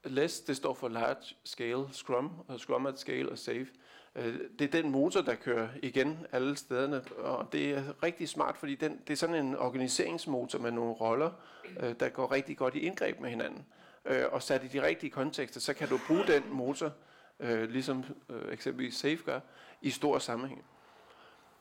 LESS, 0.03 0.39
det 0.39 0.57
står 0.57 0.73
for 0.73 0.87
Large 0.87 1.35
Scale 1.43 1.85
Scrum, 1.91 2.31
og 2.47 2.59
Scrum 2.59 2.85
at 2.85 2.99
Scale 2.99 3.31
og 3.31 3.37
Safe. 3.37 3.67
Øh, 4.15 4.39
det 4.59 4.75
er 4.75 4.81
den 4.81 4.91
motor, 4.91 5.21
der 5.21 5.35
kører 5.35 5.69
igen 5.81 6.27
alle 6.31 6.55
stederne, 6.55 7.01
og 7.17 7.53
det 7.53 7.71
er 7.71 8.03
rigtig 8.03 8.29
smart, 8.29 8.57
fordi 8.57 8.75
den, 8.75 9.01
det 9.07 9.13
er 9.13 9.17
sådan 9.17 9.45
en 9.45 9.55
organiseringsmotor 9.55 10.59
med 10.59 10.71
nogle 10.71 10.93
roller, 10.93 11.31
øh, 11.79 11.95
der 11.99 12.09
går 12.09 12.31
rigtig 12.31 12.57
godt 12.57 12.75
i 12.75 12.79
indgreb 12.79 13.19
med 13.19 13.29
hinanden. 13.29 13.65
Øh, 14.05 14.25
og 14.31 14.43
sat 14.43 14.63
i 14.63 14.67
de 14.67 14.81
rigtige 14.81 15.09
kontekster, 15.09 15.59
så 15.59 15.73
kan 15.73 15.89
du 15.89 15.99
bruge 16.07 16.27
den 16.27 16.43
motor, 16.51 16.91
øh, 17.39 17.69
ligesom 17.69 18.03
øh, 18.29 18.53
eksempelvis 18.53 18.95
Safe 18.95 19.19
gør, 19.25 19.39
i 19.81 19.89
stor 19.89 20.19
sammenhæng. 20.19 20.65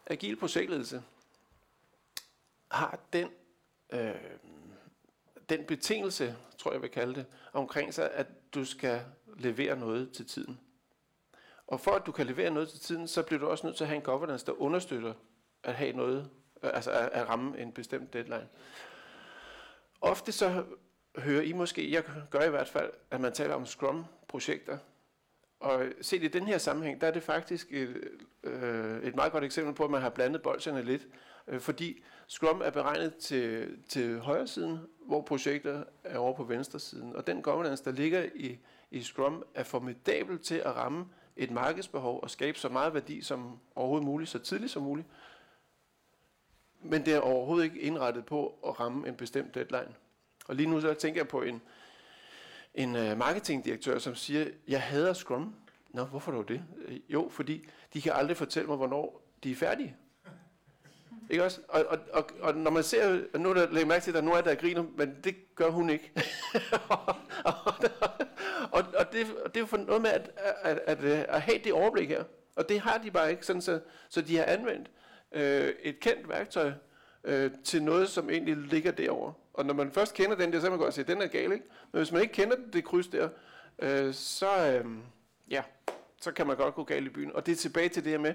Agil 0.06 0.36
projektledelse 0.36 1.02
har 2.70 2.98
den 3.12 3.28
øh, 3.92 4.14
den 5.56 5.64
betingelse, 5.66 6.36
tror 6.58 6.70
jeg, 6.70 6.74
jeg 6.74 6.82
vil 6.82 6.90
kalde 6.90 7.14
det, 7.14 7.26
omkring 7.52 7.94
sig, 7.94 8.10
at 8.10 8.26
du 8.54 8.64
skal 8.64 9.00
levere 9.36 9.78
noget 9.78 10.12
til 10.12 10.26
tiden. 10.26 10.60
Og 11.66 11.80
for 11.80 11.90
at 11.90 12.06
du 12.06 12.12
kan 12.12 12.26
levere 12.26 12.50
noget 12.50 12.68
til 12.68 12.80
tiden, 12.80 13.08
så 13.08 13.22
bliver 13.22 13.40
du 13.40 13.46
også 13.46 13.66
nødt 13.66 13.76
til 13.76 13.84
at 13.84 13.88
have 13.88 13.96
en 13.96 14.02
governance, 14.02 14.46
der 14.46 14.60
understøtter 14.62 15.14
at 15.62 15.74
have 15.74 15.92
noget, 15.92 16.30
øh, 16.62 16.70
altså 16.74 16.90
at, 16.90 17.08
at 17.12 17.28
ramme 17.28 17.58
en 17.58 17.72
bestemt 17.72 18.12
deadline. 18.12 18.48
Ofte 20.00 20.32
så 20.32 20.64
hører 21.18 21.42
I 21.42 21.52
måske, 21.52 21.92
jeg 21.92 22.04
gør 22.30 22.40
i 22.40 22.50
hvert 22.50 22.68
fald, 22.68 22.90
at 23.10 23.20
man 23.20 23.32
taler 23.32 23.54
om 23.54 23.66
Scrum-projekter. 23.66 24.78
Og 25.60 25.84
set 26.00 26.22
i 26.22 26.28
den 26.28 26.46
her 26.46 26.58
sammenhæng, 26.58 27.00
der 27.00 27.06
er 27.06 27.10
det 27.10 27.22
faktisk 27.22 27.72
et, 27.72 28.08
øh, 28.44 29.02
et 29.02 29.14
meget 29.14 29.32
godt 29.32 29.44
eksempel 29.44 29.74
på, 29.74 29.84
at 29.84 29.90
man 29.90 30.00
har 30.00 30.10
blandet 30.10 30.42
bolsjerne 30.42 30.82
lidt. 30.82 31.06
Øh, 31.48 31.60
fordi 31.60 32.02
Scrum 32.26 32.62
er 32.64 32.70
beregnet 32.70 33.16
til, 33.16 33.76
til 33.88 34.18
højre 34.18 34.46
siden, 34.46 34.78
hvor 35.06 35.22
projekter 35.22 35.84
er 36.04 36.18
over 36.18 36.36
på 36.36 36.44
venstre 36.44 36.80
siden. 36.80 37.16
Og 37.16 37.26
den 37.26 37.42
governance, 37.42 37.84
der 37.84 37.92
ligger 37.92 38.26
i, 38.34 38.58
i 38.90 39.02
Scrum, 39.02 39.44
er 39.54 39.62
formidabel 39.62 40.38
til 40.38 40.54
at 40.54 40.76
ramme 40.76 41.06
et 41.36 41.50
markedsbehov 41.50 42.20
og 42.22 42.30
skabe 42.30 42.58
så 42.58 42.68
meget 42.68 42.94
værdi 42.94 43.22
som 43.22 43.58
overhovedet 43.74 44.06
muligt, 44.06 44.30
så 44.30 44.38
tidligt 44.38 44.72
som 44.72 44.82
muligt. 44.82 45.08
Men 46.80 47.06
det 47.06 47.14
er 47.14 47.20
overhovedet 47.20 47.64
ikke 47.64 47.80
indrettet 47.80 48.26
på 48.26 48.58
at 48.66 48.80
ramme 48.80 49.08
en 49.08 49.14
bestemt 49.14 49.54
deadline. 49.54 49.94
Og 50.46 50.56
lige 50.56 50.70
nu 50.70 50.80
så 50.80 50.94
tænker 50.94 51.20
jeg 51.20 51.28
på 51.28 51.42
en, 51.42 51.62
en 52.74 52.96
øh, 52.96 53.18
marketingdirektør, 53.18 53.98
som 53.98 54.14
siger, 54.14 54.46
jeg 54.68 54.82
hader 54.82 55.12
Scrum. 55.12 55.54
Nå, 55.90 56.04
hvorfor 56.04 56.32
dog 56.32 56.48
det? 56.48 56.62
Øh, 56.84 57.12
Jo, 57.12 57.28
fordi 57.30 57.68
de 57.94 58.02
kan 58.02 58.12
aldrig 58.12 58.36
fortælle 58.36 58.68
mig, 58.68 58.76
hvornår 58.76 59.22
de 59.44 59.50
er 59.50 59.56
færdige. 59.56 59.96
Ikke 61.30 61.44
også? 61.44 61.60
Og, 61.68 61.84
og, 61.88 61.98
og, 62.12 62.24
og 62.40 62.54
når 62.54 62.70
man 62.70 62.82
ser, 62.82 63.20
og 63.34 63.40
nu 63.40 63.50
er 63.50 63.54
der, 63.54 63.70
lægger 63.70 63.86
mærke 63.88 64.02
til, 64.02 64.10
at 64.10 64.14
der 64.14 64.20
er 64.20 64.24
nogen 64.24 64.44
der 64.44 64.54
griner, 64.54 64.84
men 64.96 65.16
det 65.24 65.54
gør 65.54 65.70
hun 65.70 65.90
ikke. 65.90 66.12
og, 66.88 67.14
og, 68.72 68.84
og, 68.98 69.12
det, 69.12 69.26
og 69.44 69.54
det 69.54 69.56
er 69.56 69.60
jo 69.60 69.66
for 69.66 69.76
noget 69.76 70.02
med 70.02 70.10
at, 70.10 70.30
at, 70.62 70.80
at, 70.86 71.04
øh, 71.04 71.24
at, 71.28 71.40
have 71.40 71.58
det 71.64 71.72
overblik 71.72 72.08
her. 72.08 72.24
Og 72.56 72.68
det 72.68 72.80
har 72.80 72.98
de 72.98 73.10
bare 73.10 73.30
ikke, 73.30 73.46
sådan 73.46 73.62
så, 73.62 73.80
så 74.08 74.20
de 74.20 74.36
har 74.36 74.44
anvendt 74.44 74.90
øh, 75.32 75.74
et 75.82 76.00
kendt 76.00 76.28
værktøj 76.28 76.72
øh, 77.24 77.50
til 77.64 77.82
noget, 77.82 78.08
som 78.08 78.30
egentlig 78.30 78.56
ligger 78.56 78.92
derovre. 78.92 79.32
Og 79.54 79.66
når 79.66 79.74
man 79.74 79.92
først 79.92 80.14
kender 80.14 80.36
den 80.36 80.52
der, 80.52 80.58
så 80.58 80.64
kan 80.64 80.72
man 80.72 80.80
godt 80.80 80.94
se, 80.94 81.00
at 81.00 81.08
den 81.08 81.22
er 81.22 81.26
gal, 81.26 81.52
ikke? 81.52 81.64
Men 81.92 81.98
hvis 81.98 82.12
man 82.12 82.22
ikke 82.22 82.34
kender 82.34 82.56
det 82.72 82.84
kryds 82.84 83.08
der, 83.08 83.28
øh, 83.78 84.14
så, 84.14 84.72
øh, 84.72 84.84
ja, 85.50 85.62
så 86.20 86.32
kan 86.32 86.46
man 86.46 86.56
godt 86.56 86.74
gå 86.74 86.84
galt 86.84 87.06
i 87.06 87.10
byen. 87.10 87.32
Og 87.34 87.46
det 87.46 87.52
er 87.52 87.56
tilbage 87.56 87.88
til 87.88 88.04
det 88.04 88.10
her 88.12 88.18
med, 88.18 88.34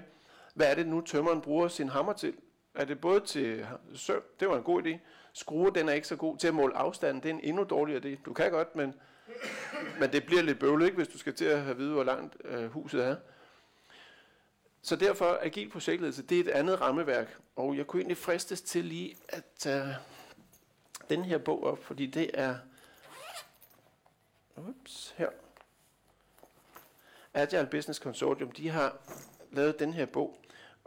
hvad 0.54 0.70
er 0.70 0.74
det 0.74 0.86
nu 0.86 1.00
tømmeren 1.00 1.40
bruger 1.40 1.68
sin 1.68 1.88
hammer 1.88 2.12
til? 2.12 2.34
Er 2.78 2.84
det 2.84 3.00
både 3.00 3.20
til 3.20 3.66
søvn, 3.94 4.22
det 4.40 4.48
var 4.48 4.56
en 4.56 4.62
god 4.62 4.82
idé. 4.82 4.98
Skrue, 5.32 5.70
den 5.74 5.88
er 5.88 5.92
ikke 5.92 6.08
så 6.08 6.16
god 6.16 6.38
til 6.38 6.48
at 6.48 6.54
måle 6.54 6.76
afstanden, 6.76 7.22
det 7.22 7.28
er 7.28 7.34
en 7.34 7.40
endnu 7.40 7.64
dårligere 7.64 8.02
idé. 8.04 8.22
Du 8.24 8.32
kan 8.32 8.50
godt, 8.50 8.76
men, 8.76 8.94
men 10.00 10.12
det 10.12 10.26
bliver 10.26 10.42
lidt 10.42 10.58
bøvlet, 10.58 10.86
ikke, 10.86 10.96
hvis 10.96 11.08
du 11.08 11.18
skal 11.18 11.34
til 11.34 11.44
at 11.44 11.60
have 11.60 11.76
vide, 11.76 11.92
hvor 11.92 12.04
langt 12.04 12.36
øh, 12.44 12.70
huset 12.70 13.04
er. 13.04 13.16
Så 14.82 14.96
derfor, 14.96 15.38
agil 15.42 15.70
projektledelse, 15.70 16.22
det 16.22 16.36
er 16.36 16.44
et 16.44 16.48
andet 16.48 16.80
rammeværk. 16.80 17.38
Og 17.56 17.76
jeg 17.76 17.86
kunne 17.86 18.00
egentlig 18.00 18.16
fristes 18.16 18.60
til 18.60 18.84
lige 18.84 19.16
at 19.28 19.44
tage 19.58 19.96
den 21.10 21.24
her 21.24 21.38
bog 21.38 21.64
op, 21.64 21.84
fordi 21.84 22.06
det 22.06 22.30
er 22.34 22.56
ups, 24.56 25.14
her. 25.16 25.28
Agile 27.34 27.68
Business 27.70 28.00
Consortium, 28.00 28.52
de 28.52 28.68
har 28.68 28.96
lavet 29.52 29.78
den 29.78 29.92
her 29.92 30.06
bog, 30.06 30.38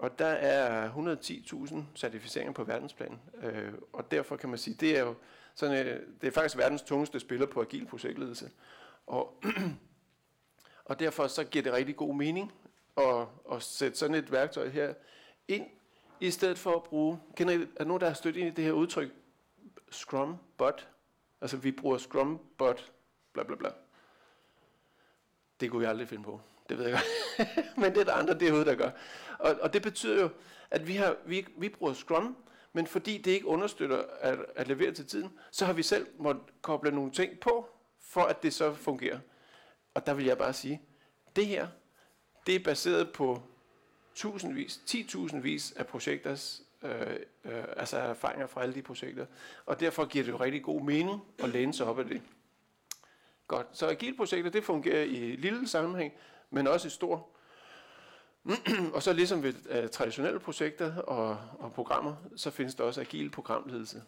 og 0.01 0.19
der 0.19 0.25
er 0.25 0.91
110.000 0.91 1.75
certificeringer 1.95 2.53
på 2.53 2.63
verdensplan. 2.63 3.19
Øh, 3.43 3.73
og 3.93 4.11
derfor 4.11 4.35
kan 4.37 4.49
man 4.49 4.57
sige, 4.57 4.75
det 4.79 4.97
er 4.97 5.01
jo 5.01 5.15
sådan, 5.55 5.87
øh, 5.87 5.99
det 6.21 6.27
er 6.27 6.31
faktisk 6.31 6.57
verdens 6.57 6.81
tungeste 6.81 7.19
spiller 7.19 7.45
på 7.45 7.61
agil 7.61 7.85
projektledelse. 7.85 8.51
Og, 9.07 9.43
og 10.89 10.99
derfor 10.99 11.27
så 11.27 11.43
giver 11.43 11.63
det 11.63 11.73
rigtig 11.73 11.95
god 11.95 12.15
mening 12.15 12.51
at, 12.97 13.27
at 13.51 13.63
sætte 13.63 13.97
sådan 13.97 14.15
et 14.15 14.31
værktøj 14.31 14.69
her 14.69 14.93
ind, 15.47 15.65
i 16.19 16.31
stedet 16.31 16.57
for 16.57 16.75
at 16.75 16.83
bruge, 16.83 17.19
kender 17.35 17.53
I, 17.53 17.67
er 17.75 17.83
nogen, 17.83 18.01
der 18.01 18.07
har 18.07 18.13
stødt 18.13 18.35
ind 18.35 18.47
i 18.47 18.51
det 18.51 18.63
her 18.63 18.71
udtryk, 18.71 19.11
Scrum 19.91 20.37
Bot? 20.57 20.89
Altså 21.41 21.57
vi 21.57 21.71
bruger 21.71 21.97
Scrum 21.97 22.39
Bot, 22.57 22.91
bla 23.33 23.43
bla 23.43 23.55
bla. 23.55 23.69
Det 25.59 25.71
kunne 25.71 25.79
vi 25.79 25.85
aldrig 25.85 26.07
finde 26.07 26.23
på. 26.23 26.41
Det 26.71 26.79
ved 26.79 26.87
jeg 26.87 27.01
godt. 27.37 27.47
men 27.81 27.93
det 27.93 27.97
er 27.97 28.03
der 28.03 28.13
andre 28.13 28.33
derude, 28.33 28.65
der 28.65 28.75
gør. 28.75 28.89
Og, 29.39 29.55
og 29.61 29.73
det 29.73 29.81
betyder 29.81 30.21
jo, 30.21 30.29
at 30.71 30.87
vi, 30.87 30.95
har, 30.95 31.15
vi, 31.25 31.45
vi 31.57 31.69
bruger 31.69 31.93
Scrum, 31.93 32.37
men 32.73 32.87
fordi 32.87 33.17
det 33.17 33.31
ikke 33.31 33.47
understøtter 33.47 34.03
at, 34.19 34.39
at 34.55 34.67
levere 34.67 34.91
til 34.91 35.05
tiden, 35.05 35.29
så 35.51 35.65
har 35.65 35.73
vi 35.73 35.83
selv 35.83 36.07
måttet 36.17 36.43
koble 36.61 36.91
nogle 36.91 37.11
ting 37.11 37.39
på, 37.39 37.69
for 38.01 38.21
at 38.21 38.43
det 38.43 38.53
så 38.53 38.73
fungerer. 38.73 39.19
Og 39.93 40.05
der 40.05 40.13
vil 40.13 40.25
jeg 40.25 40.37
bare 40.37 40.53
sige, 40.53 40.81
det 41.35 41.45
her, 41.47 41.67
det 42.47 42.55
er 42.55 42.59
baseret 42.63 43.13
på 43.13 43.41
tusindvis, 44.15 44.81
10.000 44.89 45.37
vis 45.37 45.71
af 45.71 45.87
projekters 45.87 46.61
øh, 46.83 46.91
øh, 47.45 47.63
altså 47.77 47.97
erfaringer 47.97 48.47
fra 48.47 48.61
alle 48.61 48.75
de 48.75 48.81
projekter. 48.81 49.25
Og 49.65 49.79
derfor 49.79 50.05
giver 50.05 50.25
det 50.25 50.31
jo 50.31 50.37
rigtig 50.37 50.63
god 50.63 50.81
mening 50.81 51.21
at 51.39 51.49
læne 51.49 51.73
sig 51.73 51.85
op 51.85 51.99
af 51.99 52.05
det. 52.05 52.21
Godt, 53.47 53.67
så 53.71 53.87
agile 53.87 54.17
projekter, 54.17 54.51
det 54.51 54.63
fungerer 54.63 55.03
i 55.03 55.35
lille 55.35 55.67
sammenhæng, 55.67 56.13
men 56.51 56.67
også 56.67 56.87
i 56.87 56.91
stor. 56.91 57.27
og 58.95 59.03
så 59.03 59.13
ligesom 59.13 59.43
ved 59.43 59.83
uh, 59.83 59.89
traditionelle 59.89 60.39
projekter 60.39 60.95
og, 60.95 61.37
og 61.59 61.73
programmer, 61.73 62.15
så 62.35 62.51
findes 62.51 62.75
der 62.75 62.83
også 62.83 63.01
agil 63.01 63.29
programledelse. 63.29 64.01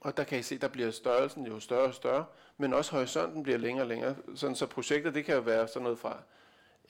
Og 0.00 0.16
der 0.16 0.24
kan 0.24 0.38
I 0.38 0.42
se, 0.42 0.58
der 0.58 0.68
bliver 0.68 0.90
størrelsen 0.90 1.46
jo 1.46 1.60
større 1.60 1.86
og 1.86 1.94
større, 1.94 2.24
men 2.56 2.74
også 2.74 2.92
horisonten 2.92 3.42
bliver 3.42 3.58
længere 3.58 3.84
og 3.84 3.88
længere. 3.88 4.16
Sådan, 4.34 4.56
så 4.56 4.66
projekter, 4.66 5.10
det 5.10 5.24
kan 5.24 5.34
jo 5.34 5.40
være 5.40 5.68
sådan 5.68 5.82
noget 5.82 5.98
fra 5.98 6.22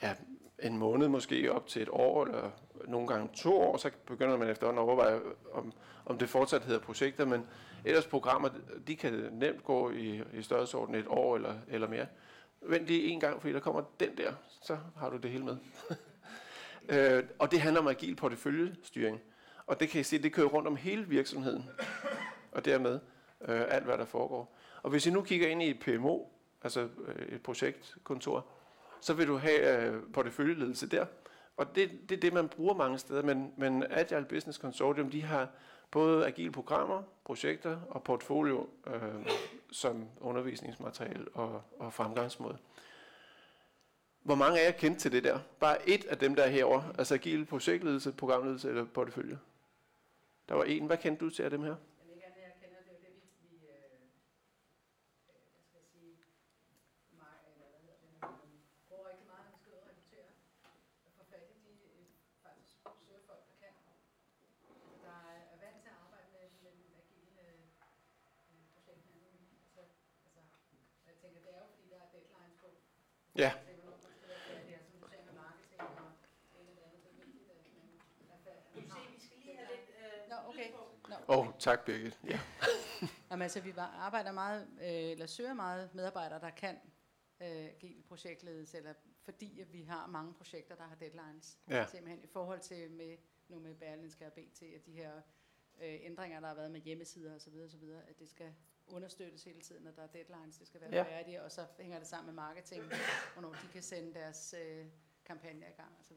ja, 0.02 0.14
en 0.62 0.78
måned 0.78 1.08
måske 1.08 1.52
op 1.52 1.66
til 1.66 1.82
et 1.82 1.88
år, 1.92 2.24
eller 2.24 2.50
nogle 2.88 3.08
gange 3.08 3.28
to 3.34 3.60
år, 3.60 3.76
så 3.76 3.90
begynder 4.06 4.36
man 4.36 4.48
efterhånden 4.48 4.82
at 4.82 4.88
overveje, 4.88 5.20
om, 5.52 5.72
om 6.06 6.18
det 6.18 6.28
fortsat 6.28 6.64
hedder 6.64 6.80
projekter, 6.80 7.24
men 7.24 7.46
ellers 7.84 8.06
programmer, 8.06 8.48
de 8.86 8.96
kan 8.96 9.12
nemt 9.32 9.64
gå 9.64 9.90
i, 9.90 10.22
i 10.32 10.42
størrelsesorden 10.42 10.94
et 10.94 11.06
år 11.08 11.36
eller, 11.36 11.54
eller 11.68 11.88
mere. 11.88 12.06
Vent 12.64 12.86
lige 12.86 13.02
en 13.02 13.20
gang, 13.20 13.40
fordi 13.40 13.52
der 13.52 13.60
kommer 13.60 13.82
den 14.00 14.16
der, 14.16 14.32
så 14.62 14.78
har 14.96 15.10
du 15.10 15.16
det 15.16 15.30
hele 15.30 15.44
med. 15.44 15.56
øh, 17.18 17.24
og 17.38 17.50
det 17.50 17.60
handler 17.60 17.80
om 17.80 17.88
agil 17.88 18.16
porteføljestyring. 18.16 19.20
Og 19.66 19.80
det 19.80 19.88
kan 19.88 20.00
I 20.00 20.04
se, 20.04 20.22
det 20.22 20.32
kører 20.32 20.46
rundt 20.46 20.68
om 20.68 20.76
hele 20.76 21.08
virksomheden, 21.08 21.64
og 22.52 22.64
dermed 22.64 23.00
øh, 23.48 23.64
alt, 23.68 23.84
hvad 23.84 23.98
der 23.98 24.04
foregår. 24.04 24.56
Og 24.82 24.90
hvis 24.90 25.06
I 25.06 25.10
nu 25.10 25.22
kigger 25.22 25.48
ind 25.48 25.62
i 25.62 25.70
et 25.70 25.80
PMO, 25.80 26.24
altså 26.62 26.88
øh, 27.06 27.34
et 27.34 27.42
projektkontor, 27.42 28.46
så 29.00 29.14
vil 29.14 29.26
du 29.26 29.36
have 29.36 29.86
øh, 29.86 30.02
porteføljeledelse 30.12 30.88
der. 30.88 31.06
Og 31.56 31.76
det, 31.76 31.90
det 32.08 32.16
er 32.16 32.20
det, 32.20 32.32
man 32.32 32.48
bruger 32.48 32.74
mange 32.74 32.98
steder, 32.98 33.22
men, 33.22 33.52
men 33.56 33.84
Agile 33.90 34.26
Business 34.28 34.58
Consortium, 34.58 35.10
de 35.10 35.22
har 35.22 35.48
både 35.90 36.26
agile 36.26 36.52
programmer, 36.52 37.02
projekter 37.24 37.80
og 37.88 38.02
portfolio 38.02 38.68
øh, 38.86 39.26
som 39.72 40.08
undervisningsmateriale 40.20 41.28
og, 41.34 41.62
og 41.78 41.92
fremgangsmåde. 41.92 42.58
Hvor 44.22 44.34
mange 44.34 44.60
af 44.60 44.64
jer 44.64 44.72
kendte 44.72 45.00
til 45.00 45.12
det 45.12 45.24
der? 45.24 45.38
Bare 45.60 45.88
et 45.88 46.04
af 46.04 46.18
dem, 46.18 46.34
der 46.34 46.42
er 46.42 46.48
herovre, 46.50 46.94
altså 46.98 47.14
agile 47.14 47.44
projektledelse, 47.46 48.12
programledelse 48.12 48.68
eller 48.68 48.84
portefølje. 48.84 49.38
Der 50.48 50.54
var 50.54 50.64
en. 50.64 50.86
Hvad 50.86 50.96
kendte 50.96 51.24
du 51.24 51.30
til 51.30 51.42
af 51.42 51.50
dem 51.50 51.62
her? 51.62 51.76
Men 52.00 52.10
ikke 52.14 52.26
andet, 52.26 52.40
jeg 52.48 52.54
kender 52.60 52.78
det, 52.86 52.90
er 52.90 52.96
jo 52.96 53.00
det 53.06 53.12
vi, 53.16 53.24
vi 53.48 53.56
øh, 53.66 53.92
øh, 55.30 55.44
hvad 55.52 55.62
skal 55.68 55.78
jeg 55.82 55.88
sige, 55.94 56.12
mig, 57.20 57.32
eller 57.46 57.66
hvad 57.72 57.80
hedder 57.84 57.98
det, 58.02 58.08
nu, 58.14 58.18
men 58.40 58.52
bruger 58.88 59.06
rigtig 59.12 59.26
meget, 59.32 59.44
når 59.46 59.52
vi 59.54 59.58
skal 59.62 59.70
ud 59.72 59.78
og 59.82 59.86
rekruttere. 59.90 60.28
Og 61.06 61.10
få 61.16 61.22
fat 61.32 61.44
i 61.54 61.58
de 61.66 61.72
øh, 61.90 62.04
faktisk 62.46 62.74
søger 63.04 63.22
folk, 63.30 63.42
der 63.50 63.56
kan. 63.62 63.74
Altså, 64.42 64.58
der 65.04 65.16
er, 65.32 65.38
er 65.54 65.58
vant 65.64 65.78
til 65.84 65.90
at 65.94 65.98
arbejde 66.04 66.28
med, 66.36 66.44
med 66.64 66.72
den 66.76 66.92
agile 67.02 67.30
øh, 67.46 67.60
øh, 68.50 68.62
projekthandling. 68.74 69.36
Altså, 69.66 69.82
altså, 70.26 70.40
og 71.04 71.08
jeg 71.12 71.16
tænker, 71.22 71.38
det 71.44 71.50
er 71.56 71.60
jo 71.64 71.68
fordi, 71.74 71.84
der 71.92 71.98
er 72.04 72.08
deadlines 72.14 72.56
på. 72.62 72.68
Ja. 73.44 73.50
Til, 73.66 73.74
hvornår 73.80 73.98
man 74.06 74.12
skal 74.18 74.28
være 74.32 74.42
færdig, 74.50 74.72
og 74.80 74.82
som 74.88 74.94
du 75.00 75.06
sagde 75.12 75.24
med 75.28 75.36
marketing 75.44 75.80
og 75.82 75.88
det 76.52 76.58
ene 76.60 76.70
og 76.70 76.76
det 76.76 76.84
andet, 76.88 77.00
det 77.04 77.10
er 77.12 77.18
vigtigt, 77.24 77.48
at 77.56 77.60
man 77.78 78.28
er 78.36 78.40
færdig. 78.46 78.62
Du 78.74 78.80
se, 78.94 79.00
vi 79.14 79.20
skal 79.26 79.36
lige 79.44 79.54
have 79.58 79.68
lidt 79.74 79.88
øh, 80.00 80.14
Nå, 80.30 80.36
okay. 80.48 80.66
lyd 80.68 80.72
på. 80.76 80.82
Nå, 81.10 81.16
Åh, 81.28 81.38
oh, 81.38 81.46
tak 81.62 81.84
Birgit. 81.84 82.18
Ja. 82.26 82.40
Jamen, 83.30 83.42
altså, 83.42 83.60
vi 83.60 83.72
arbejder 83.76 84.32
meget, 84.32 84.62
øh, 84.80 85.10
eller 85.10 85.26
søger 85.26 85.54
meget 85.54 85.94
medarbejdere, 85.94 86.40
der 86.40 86.50
kan 86.50 86.74
øh, 87.40 87.48
agil 87.48 88.02
projektledelse, 88.08 88.76
eller 88.78 88.94
fordi 89.24 89.60
at 89.60 89.72
vi 89.72 89.82
har 89.82 90.06
mange 90.06 90.34
projekter, 90.34 90.74
der 90.74 90.84
har 90.84 90.94
deadlines. 90.94 91.58
Ja. 91.68 91.86
Simpelthen 91.86 92.24
i 92.24 92.26
forhold 92.26 92.60
til 92.60 92.90
med, 92.90 93.16
nu 93.48 93.58
med 93.58 93.74
Berlinske 93.74 94.26
og 94.26 94.32
BT, 94.32 94.62
at 94.62 94.86
de 94.86 94.92
her 94.92 95.12
øh, 95.82 95.98
ændringer, 96.02 96.40
der 96.40 96.46
har 96.48 96.54
været 96.54 96.70
med 96.70 96.80
hjemmesider 96.80 97.34
osv., 97.34 97.54
osv., 97.54 97.84
at 98.08 98.18
det 98.18 98.28
skal 98.28 98.54
understøttes 98.86 99.44
hele 99.44 99.60
tiden, 99.60 99.82
når 99.82 99.90
der 99.90 100.02
er 100.02 100.06
deadlines, 100.06 100.58
det 100.58 100.66
skal 100.66 100.80
være 100.80 100.90
Ja. 100.94 101.02
færdige, 101.02 101.42
og 101.42 101.52
så 101.52 101.66
hænger 101.80 101.98
det 101.98 102.08
sammen 102.08 102.26
med 102.34 102.42
marketing, 102.42 102.84
hvornår 103.32 103.52
de 103.52 103.68
kan 103.72 103.82
sende 103.82 104.14
deres 104.14 104.54
øh, 104.62 104.86
kampagner 105.26 105.66
i 105.66 105.76
gang 105.76 105.88
osv. 106.00 106.16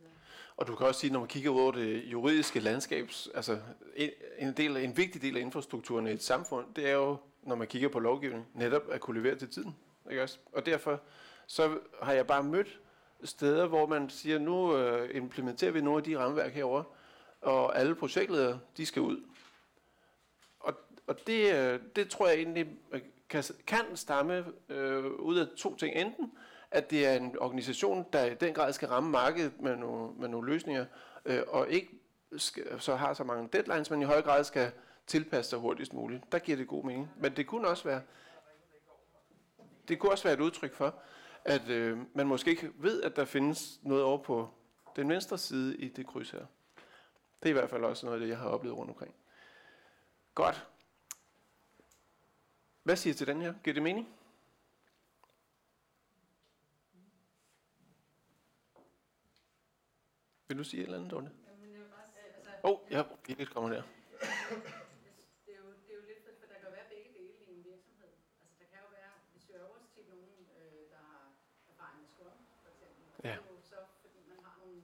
Og 0.57 0.67
du 0.67 0.75
kan 0.75 0.87
også 0.87 0.99
sige, 0.99 1.13
når 1.13 1.19
man 1.19 1.27
kigger 1.27 1.49
ud 1.49 1.61
over 1.61 1.71
det 1.71 2.03
juridiske 2.03 2.59
landskab, 2.59 3.09
altså 3.35 3.59
en, 3.95 4.09
en, 4.37 4.53
del, 4.53 4.77
en 4.77 4.97
vigtig 4.97 5.21
del 5.21 5.37
af 5.37 5.41
infrastrukturen 5.41 6.07
i 6.07 6.11
et 6.11 6.23
samfund, 6.23 6.73
det 6.75 6.89
er 6.89 6.93
jo, 6.93 7.17
når 7.43 7.55
man 7.55 7.67
kigger 7.67 7.89
på 7.89 7.99
lovgivning, 7.99 8.47
netop 8.53 8.83
at 8.91 9.01
kunne 9.01 9.21
levere 9.21 9.35
til 9.39 9.49
tiden. 9.49 9.75
Ikke 10.09 10.23
også? 10.23 10.39
Og 10.51 10.65
derfor 10.65 11.01
så 11.47 11.79
har 12.01 12.13
jeg 12.13 12.27
bare 12.27 12.43
mødt 12.43 12.79
steder, 13.23 13.67
hvor 13.67 13.87
man 13.87 14.09
siger, 14.09 14.39
nu 14.39 14.77
øh, 14.77 15.15
implementerer 15.15 15.71
vi 15.71 15.81
nogle 15.81 15.97
af 15.97 16.03
de 16.03 16.17
rammeværk 16.17 16.53
herover, 16.53 16.83
og 17.41 17.79
alle 17.79 17.95
projektledere, 17.95 18.59
de 18.77 18.85
skal 18.85 19.01
ud. 19.01 19.23
Og, 20.59 20.73
og 21.07 21.27
det, 21.27 21.53
øh, 21.55 21.79
det 21.95 22.09
tror 22.09 22.27
jeg 22.27 22.37
egentlig 22.37 22.67
øh, 22.91 23.01
kan, 23.29 23.43
kan 23.67 23.95
stamme 23.95 24.45
øh, 24.69 25.05
ud 25.05 25.37
af 25.37 25.47
to 25.57 25.75
ting. 25.75 25.95
Enten 25.95 26.31
at 26.75 26.89
det 26.89 27.07
er 27.07 27.13
en 27.13 27.39
organisation, 27.39 28.05
der 28.13 28.25
i 28.25 28.33
den 28.33 28.53
grad 28.53 28.73
skal 28.73 28.87
ramme 28.87 29.09
markedet 29.09 29.61
med 29.61 29.75
nogle, 29.75 30.13
med 30.19 30.27
nogle 30.27 30.51
løsninger, 30.51 30.85
øh, 31.25 31.41
og 31.47 31.69
ikke 31.69 31.89
skal, 32.37 32.81
så 32.81 32.95
har 32.95 33.13
så 33.13 33.23
mange 33.23 33.49
deadlines, 33.53 33.91
men 33.91 34.01
i 34.01 34.05
høj 34.05 34.21
grad 34.21 34.43
skal 34.43 34.71
tilpasse 35.07 35.49
sig 35.49 35.59
hurtigst 35.59 35.93
muligt. 35.93 36.31
Der 36.31 36.39
giver 36.39 36.57
det 36.57 36.67
god 36.67 36.83
mening. 36.83 37.11
Men 37.17 37.35
det 37.35 37.47
kunne 37.47 37.67
også 37.67 37.83
være, 37.83 38.01
det 39.87 39.99
kunne 39.99 40.11
også 40.11 40.23
være 40.23 40.33
et 40.33 40.39
udtryk 40.39 40.73
for, 40.73 40.95
at 41.45 41.69
øh, 41.69 41.97
man 42.13 42.27
måske 42.27 42.51
ikke 42.51 42.71
ved, 42.75 43.03
at 43.03 43.15
der 43.15 43.25
findes 43.25 43.79
noget 43.83 44.03
over 44.03 44.17
på 44.23 44.49
den 44.95 45.09
venstre 45.09 45.37
side 45.37 45.77
i 45.77 45.87
det 45.87 46.07
kryds 46.07 46.31
her. 46.31 46.45
Det 47.43 47.49
er 47.49 47.49
i 47.49 47.53
hvert 47.59 47.69
fald 47.69 47.83
også 47.83 48.05
noget 48.05 48.19
af 48.19 48.21
det, 48.21 48.29
jeg 48.29 48.37
har 48.37 48.49
oplevet 48.49 48.77
rundt 48.77 48.89
omkring. 48.89 49.13
Godt. 50.35 50.67
Hvad 52.83 52.95
siger 52.95 53.13
I 53.13 53.17
til 53.17 53.27
den 53.27 53.41
her? 53.41 53.53
Giver 53.63 53.73
det 53.73 53.83
mening? 53.83 54.07
Vil 60.47 60.57
du 60.57 60.63
sige 60.63 60.79
et 60.81 60.85
eller 60.85 60.97
andet, 60.97 61.11
Dorte? 61.11 61.29
Sige, 61.29 61.77
altså, 62.37 62.51
Åh, 62.63 62.71
oh, 62.71 62.77
ja, 62.91 62.99
Birgit 63.23 63.49
kommer 63.53 63.69
der. 63.75 63.83
det 65.45 65.51
er 65.57 65.61
jo, 65.63 65.67
det 65.83 65.89
er 65.93 65.97
jo 65.99 66.05
lidt, 66.09 66.19
for 66.23 66.47
der 66.53 66.59
kan 66.63 66.71
være 66.77 66.87
begge 66.93 67.09
dele 67.17 67.33
i 67.47 67.49
en 67.55 67.63
virksomhed. 67.71 68.11
Altså, 68.41 68.55
der 68.61 68.65
kan 68.71 68.79
jo 68.85 68.89
være, 68.99 69.11
vi 69.33 69.39
jo 69.63 69.67
også 69.77 69.89
til 69.95 70.03
nogen, 70.13 70.35
øh, 70.59 70.81
der 70.93 71.01
har 71.09 71.21
erfaring 71.71 71.97
med 72.01 72.09
Scrum, 72.13 72.37
for 72.63 72.69
eksempel. 72.73 73.01
Ja. 73.27 73.35
Det 73.37 73.47
er 73.49 73.53
jo 73.57 73.61
så, 73.73 73.79
fordi 74.03 74.19
man 74.31 74.39
har 74.45 74.55
nogle, 74.63 74.79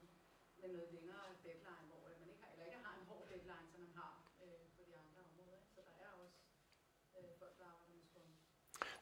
med 0.62 0.70
noget 0.76 0.88
længere 0.96 1.26
deadline, 1.46 1.86
hvor 1.90 2.00
man 2.22 2.28
ikke 2.32 2.42
har, 2.44 2.50
eller 2.54 2.66
ikke 2.70 2.82
har 2.88 2.94
en 3.00 3.06
hård 3.10 3.26
deadline, 3.32 3.68
som 3.72 3.80
man 3.86 3.94
har 4.02 4.12
øh, 4.44 4.62
på 4.76 4.82
de 4.88 4.94
andre 5.04 5.18
områder. 5.28 5.56
ikke? 5.60 5.70
Så 5.76 5.82
der 5.88 5.96
er 6.06 6.12
også 6.24 6.40
øh, 7.18 7.30
folk, 7.42 7.56
der 7.60 7.66
arbejder 7.72 7.96
med 8.00 8.06
Scrum. 8.10 8.32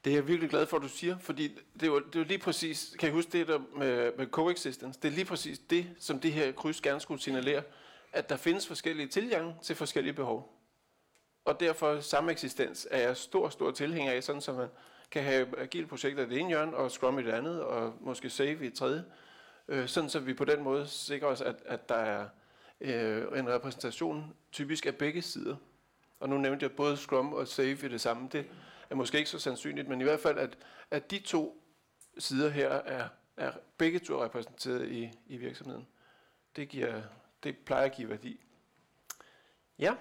Det 0.04 0.12
er 0.12 0.16
jeg 0.16 0.28
virkelig 0.28 0.50
glad 0.50 0.66
for, 0.66 0.78
at 0.78 0.84
du 0.84 0.88
siger, 0.88 1.18
fordi 1.20 1.48
det 1.80 1.90
er 1.90 2.00
det 2.00 2.16
er 2.16 2.20
jo 2.20 2.26
lige 2.26 2.38
præcis, 2.38 2.96
kan 3.00 3.08
jeg 3.08 3.14
huske 3.14 3.32
det 3.32 3.48
der 3.48 3.60
med, 3.78 4.12
med 4.18 4.28
coexistence? 4.28 5.00
Det 5.02 5.08
er 5.08 5.12
lige 5.12 5.26
præcis 5.26 5.60
det, 5.60 5.88
som 6.00 6.20
det 6.20 6.34
her 6.34 6.52
kryds 6.52 6.82
gerne 6.82 7.00
skulle 7.00 7.22
signalere, 7.22 7.64
at 8.14 8.30
der 8.30 8.38
findes 8.38 8.68
forskellige 8.68 9.08
tilgange 9.08 9.56
til 9.64 9.76
forskellige 9.76 10.14
behov. 10.14 10.60
Og 11.46 11.60
derfor 11.60 12.00
samme 12.00 12.32
eksistens 12.32 12.88
er 12.92 13.00
jeg 13.00 13.18
stor, 13.18 13.50
stor 13.50 13.72
tilhænger 13.72 14.12
af, 14.12 14.24
sådan 14.24 14.42
så 14.42 14.54
man 14.54 14.68
kan 15.12 15.24
have 15.24 15.60
agile 15.60 15.88
projekter 15.88 16.26
i 16.26 16.30
det 16.30 16.38
ene 16.38 16.50
hjørne, 16.50 16.78
og 16.78 16.92
Scrum 16.92 17.20
i 17.20 17.24
det 17.24 17.32
andet, 17.32 17.64
og 17.64 17.94
måske 18.02 18.30
Save 18.30 18.66
i 18.66 18.70
det 18.70 18.74
tredje. 18.74 19.06
Øh, 19.68 19.88
sådan 19.88 20.10
så 20.10 20.20
vi 20.20 20.34
på 20.34 20.46
den 20.46 20.64
måde 20.64 20.88
sikrer 20.88 21.28
os, 21.28 21.42
at, 21.42 21.56
at 21.66 21.90
der 21.90 21.96
er 21.96 22.28
øh, 22.82 23.40
en 23.40 23.50
repræsentation 23.50 24.34
typisk 24.52 24.86
af 24.86 24.96
begge 24.96 25.22
sider. 25.22 25.56
Og 26.20 26.30
nu 26.30 26.38
nævnte 26.38 26.64
jeg 26.64 26.72
både 26.72 26.98
Scrum 26.98 27.34
og 27.34 27.48
Save 27.48 27.72
i 27.72 27.88
det 27.88 28.02
samme. 28.02 28.30
Det 28.32 28.46
er 28.90 28.96
måske 28.96 29.18
ikke 29.18 29.30
så 29.30 29.40
sandsynligt, 29.40 29.88
men 29.88 30.02
i 30.02 30.04
hvert 30.04 30.20
fald, 30.20 30.38
at, 30.38 30.58
at 30.92 31.12
de 31.12 31.20
to 31.20 31.64
sider 32.18 32.50
her 32.50 32.70
er, 32.70 33.10
er 33.38 33.52
begge 33.78 34.00
to 34.00 34.24
repræsenteret 34.24 34.92
i, 34.92 35.12
i 35.28 35.38
virksomheden. 35.38 35.88
Det, 36.56 36.70
giver, 36.70 37.02
det 37.44 37.58
plejer 37.58 37.86
at 37.86 37.96
give 37.96 38.10
værdi. 38.10 38.46
Ja. 39.80 39.96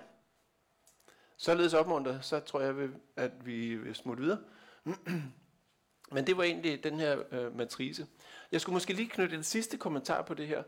Således 1.36 1.74
opmuntret, 1.74 2.24
så 2.24 2.40
tror 2.40 2.60
jeg, 2.60 2.88
at 3.16 3.46
vi 3.46 3.76
vil 3.76 3.94
smutte 3.94 4.22
videre. 4.22 4.38
Men 6.12 6.26
det 6.26 6.36
var 6.36 6.42
egentlig 6.42 6.84
den 6.84 7.00
her 7.00 7.22
øh, 7.30 7.56
matrice. 7.56 8.06
Jeg 8.52 8.60
skulle 8.60 8.74
måske 8.74 8.92
lige 8.92 9.08
knytte 9.08 9.36
en 9.36 9.44
sidste 9.44 9.78
kommentar 9.78 10.22
på 10.22 10.34
det 10.34 10.46
her. 10.46 10.62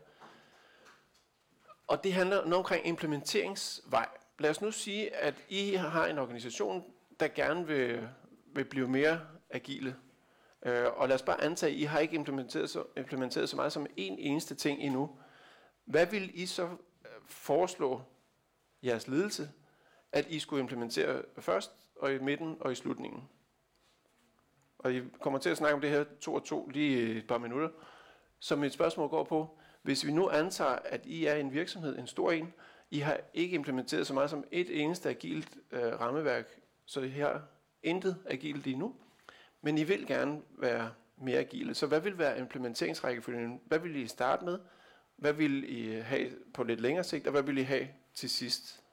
Og 1.87 2.03
det 2.03 2.13
handler 2.13 2.35
noget 2.35 2.53
omkring 2.53 2.87
implementeringsvej. 2.87 4.07
Lad 4.39 4.49
os 4.49 4.61
nu 4.61 4.71
sige, 4.71 5.15
at 5.15 5.35
I 5.49 5.73
har 5.73 6.05
en 6.05 6.17
organisation, 6.19 6.93
der 7.21 7.27
gerne 7.27 7.67
vil, 7.67 8.07
vil 8.53 8.65
blive 8.65 8.87
mere 8.87 9.19
agile. 9.49 9.95
Øh, 10.65 10.85
og 10.95 11.07
lad 11.07 11.15
os 11.15 11.21
bare 11.21 11.43
antage, 11.43 11.73
at 11.73 11.79
I 11.79 11.83
har 11.83 11.99
ikke 11.99 12.15
implementeret 12.15 12.69
så, 12.69 12.83
implementeret 12.97 13.49
så 13.49 13.55
meget 13.55 13.71
som 13.71 13.85
en 13.97 14.19
eneste 14.19 14.55
ting 14.55 14.81
endnu. 14.81 15.09
Hvad 15.85 16.05
vil 16.05 16.31
I 16.33 16.45
så 16.45 16.63
øh, 16.63 17.11
foreslå 17.27 18.01
jeres 18.83 19.07
ledelse, 19.07 19.49
at 20.11 20.27
I 20.29 20.39
skulle 20.39 20.61
implementere 20.61 21.23
først, 21.39 21.71
og 21.95 22.13
i 22.13 22.19
midten 22.19 22.57
og 22.59 22.71
i 22.71 22.75
slutningen? 22.75 23.29
Og 24.79 24.93
I 24.93 25.01
kommer 25.21 25.39
til 25.39 25.49
at 25.49 25.57
snakke 25.57 25.75
om 25.75 25.81
det 25.81 25.89
her 25.89 26.05
to 26.21 26.33
og 26.33 26.43
to 26.43 26.67
lige 26.67 27.17
et 27.17 27.27
par 27.27 27.37
minutter. 27.37 27.69
Så 28.39 28.55
mit 28.55 28.73
spørgsmål 28.73 29.09
går 29.09 29.23
på, 29.23 29.57
hvis 29.81 30.05
vi 30.05 30.11
nu 30.11 30.29
antager, 30.29 30.79
at 30.85 31.05
I 31.05 31.25
er 31.25 31.35
en 31.35 31.53
virksomhed, 31.53 31.97
en 31.97 32.07
stor 32.07 32.31
en, 32.31 32.53
I 32.91 32.99
har 32.99 33.19
ikke 33.33 33.55
implementeret 33.55 34.07
så 34.07 34.13
meget 34.13 34.29
som 34.29 34.43
et 34.51 34.81
eneste 34.81 35.09
agilt 35.09 35.57
øh, 35.71 35.99
rammeværk, 35.99 36.60
så 36.91 37.01
I 37.01 37.09
har 37.09 37.41
intet 37.83 38.17
agilt 38.25 38.63
lige 38.63 38.75
nu, 38.75 38.95
men 39.61 39.77
I 39.77 39.83
vil 39.83 40.07
gerne 40.07 40.41
være 40.57 40.93
mere 41.17 41.39
agile. 41.39 41.73
Så 41.73 41.87
hvad 41.87 41.99
vil 41.99 42.17
være 42.17 42.39
implementeringsrækkefølgen? 42.39 43.61
Hvad 43.65 43.79
vil 43.79 43.95
I 43.95 44.07
starte 44.07 44.45
med? 44.45 44.59
Hvad 45.15 45.33
vil 45.33 45.79
I 45.79 45.99
have 45.99 46.31
på 46.53 46.63
lidt 46.63 46.81
længere 46.81 47.03
sigt, 47.03 47.27
og 47.27 47.31
hvad 47.31 47.41
vil 47.43 47.57
I 47.57 47.61
have 47.61 47.87
til 48.13 48.29
sidst? 48.29 48.83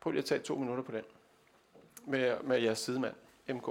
Prøv 0.00 0.10
lige 0.10 0.18
at 0.18 0.24
tage 0.24 0.40
to 0.40 0.54
minutter 0.54 0.84
på 0.84 0.92
den. 0.92 1.04
Med, 2.04 2.42
med 2.42 2.60
jeres 2.60 2.78
sidemand, 2.78 3.14
MK. 3.48 3.68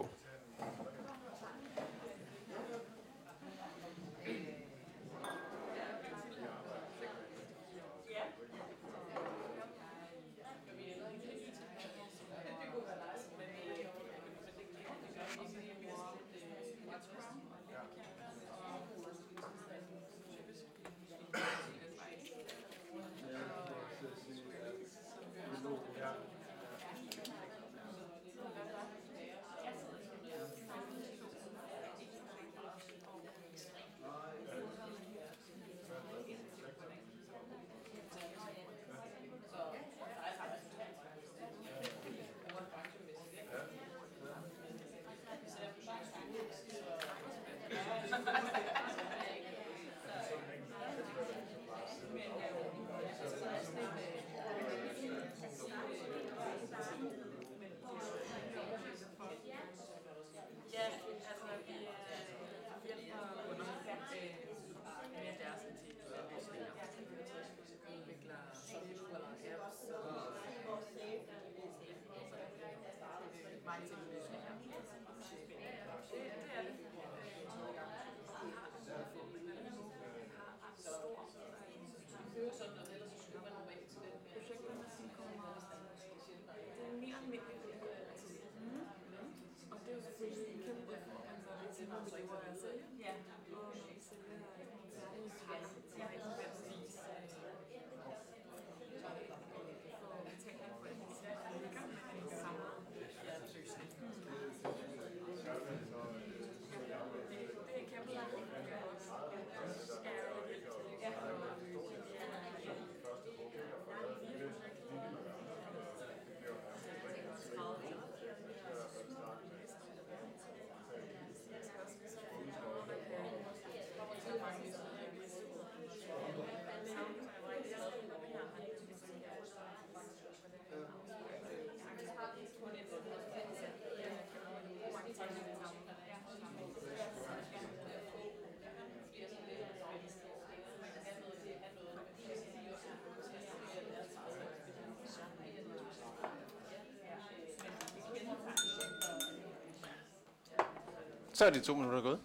Så 151.38 151.45
er 151.45 151.49
de 151.49 151.61
to 151.61 151.75
minutter 151.75 152.01
gået. 152.01 152.19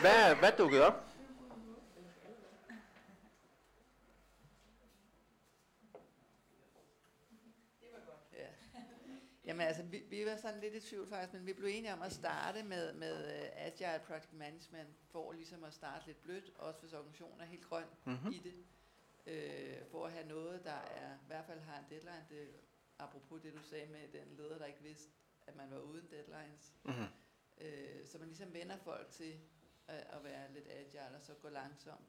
Hvad, 0.00 0.34
hvad 0.34 0.52
dukkede 0.58 0.86
op? 0.86 1.04
Ja. 8.32 8.46
Jamen 9.44 9.66
altså, 9.66 9.82
vi, 9.82 9.98
vi 10.10 10.26
var 10.26 10.36
sådan 10.36 10.60
lidt 10.60 10.74
i 10.74 10.80
tvivl 10.80 11.08
faktisk, 11.08 11.32
men 11.32 11.46
vi 11.46 11.52
blev 11.52 11.68
enige 11.68 11.92
om 11.92 12.02
at 12.02 12.12
starte 12.12 12.62
med, 12.62 12.92
med 12.94 13.24
uh, 13.24 13.66
Agile 13.66 14.00
Project 14.06 14.32
Management, 14.32 14.88
for 15.10 15.32
ligesom 15.32 15.64
at 15.64 15.74
starte 15.74 16.06
lidt 16.06 16.22
blødt, 16.22 16.50
også 16.58 16.80
hvis 16.80 16.92
organisationen 16.92 17.40
er 17.40 17.44
helt 17.44 17.64
grøn 17.68 17.84
Mhm. 18.04 18.14
mm-hmm. 18.14 18.32
i 18.32 18.38
det. 18.38 18.54
øh, 19.26 19.76
for 19.90 20.06
at 20.06 20.12
have 20.12 20.28
noget, 20.28 20.64
der 20.64 20.72
er, 20.72 21.14
i 21.14 21.26
hvert 21.26 21.44
fald 21.46 21.60
har 21.60 21.78
en 21.78 21.84
deadline. 21.90 22.26
Det, 22.30 22.48
apropos 22.98 23.40
det, 23.42 23.54
du 23.54 23.62
sagde 23.62 23.86
med 23.92 24.20
den 24.20 24.36
leder, 24.36 24.58
der 24.58 24.64
ikke 24.66 24.82
vidste, 24.82 25.10
at 25.46 25.56
man 25.56 25.70
var 25.70 25.78
uden 25.78 26.06
deadlines. 26.10 26.74
Mm-hmm. 26.84 27.06
Så 28.08 28.18
man 28.18 28.28
ligesom 28.28 28.52
vender 28.52 28.76
folk 28.76 29.10
til 29.10 29.40
at, 29.86 30.06
at 30.10 30.24
være 30.24 30.52
lidt 30.52 30.68
agile, 30.68 31.16
og 31.16 31.22
så 31.22 31.34
gå 31.34 31.48
langsomt 31.48 32.08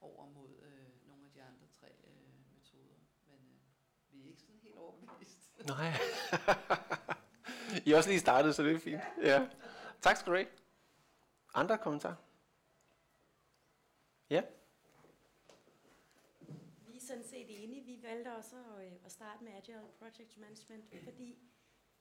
over 0.00 0.26
mod 0.26 0.48
øh, 0.62 1.08
nogle 1.08 1.24
af 1.24 1.30
de 1.34 1.42
andre 1.42 1.66
tre 1.80 1.88
øh, 2.04 2.54
metoder. 2.54 2.98
Men 3.26 3.34
øh, 3.34 4.12
vi 4.12 4.24
er 4.24 4.28
ikke 4.28 4.40
sådan 4.40 4.60
helt 4.62 4.76
overbevist. 4.76 5.66
Nej. 5.66 5.92
I 7.86 7.92
er 7.92 7.96
også 7.96 8.10
lige 8.10 8.20
startet, 8.20 8.54
så 8.54 8.62
det 8.62 8.74
er 8.74 8.78
fint. 8.78 9.02
Ja. 9.22 9.48
Tak 10.00 10.16
skal 10.16 10.32
du 10.32 10.36
have. 10.36 10.48
Andre 11.54 11.78
kommentarer? 11.78 12.14
Ja. 14.30 14.42
Vi 16.86 16.96
er 16.96 17.00
sådan 17.00 17.24
set 17.24 17.64
enige. 17.64 17.84
Vi 17.84 18.02
valgte 18.02 18.36
også 18.36 18.56
at, 18.56 18.86
øh, 18.86 18.92
at 19.04 19.12
starte 19.12 19.44
med 19.44 19.52
Agile 19.52 19.88
Project 19.98 20.38
Management, 20.38 20.84
fordi 21.04 21.38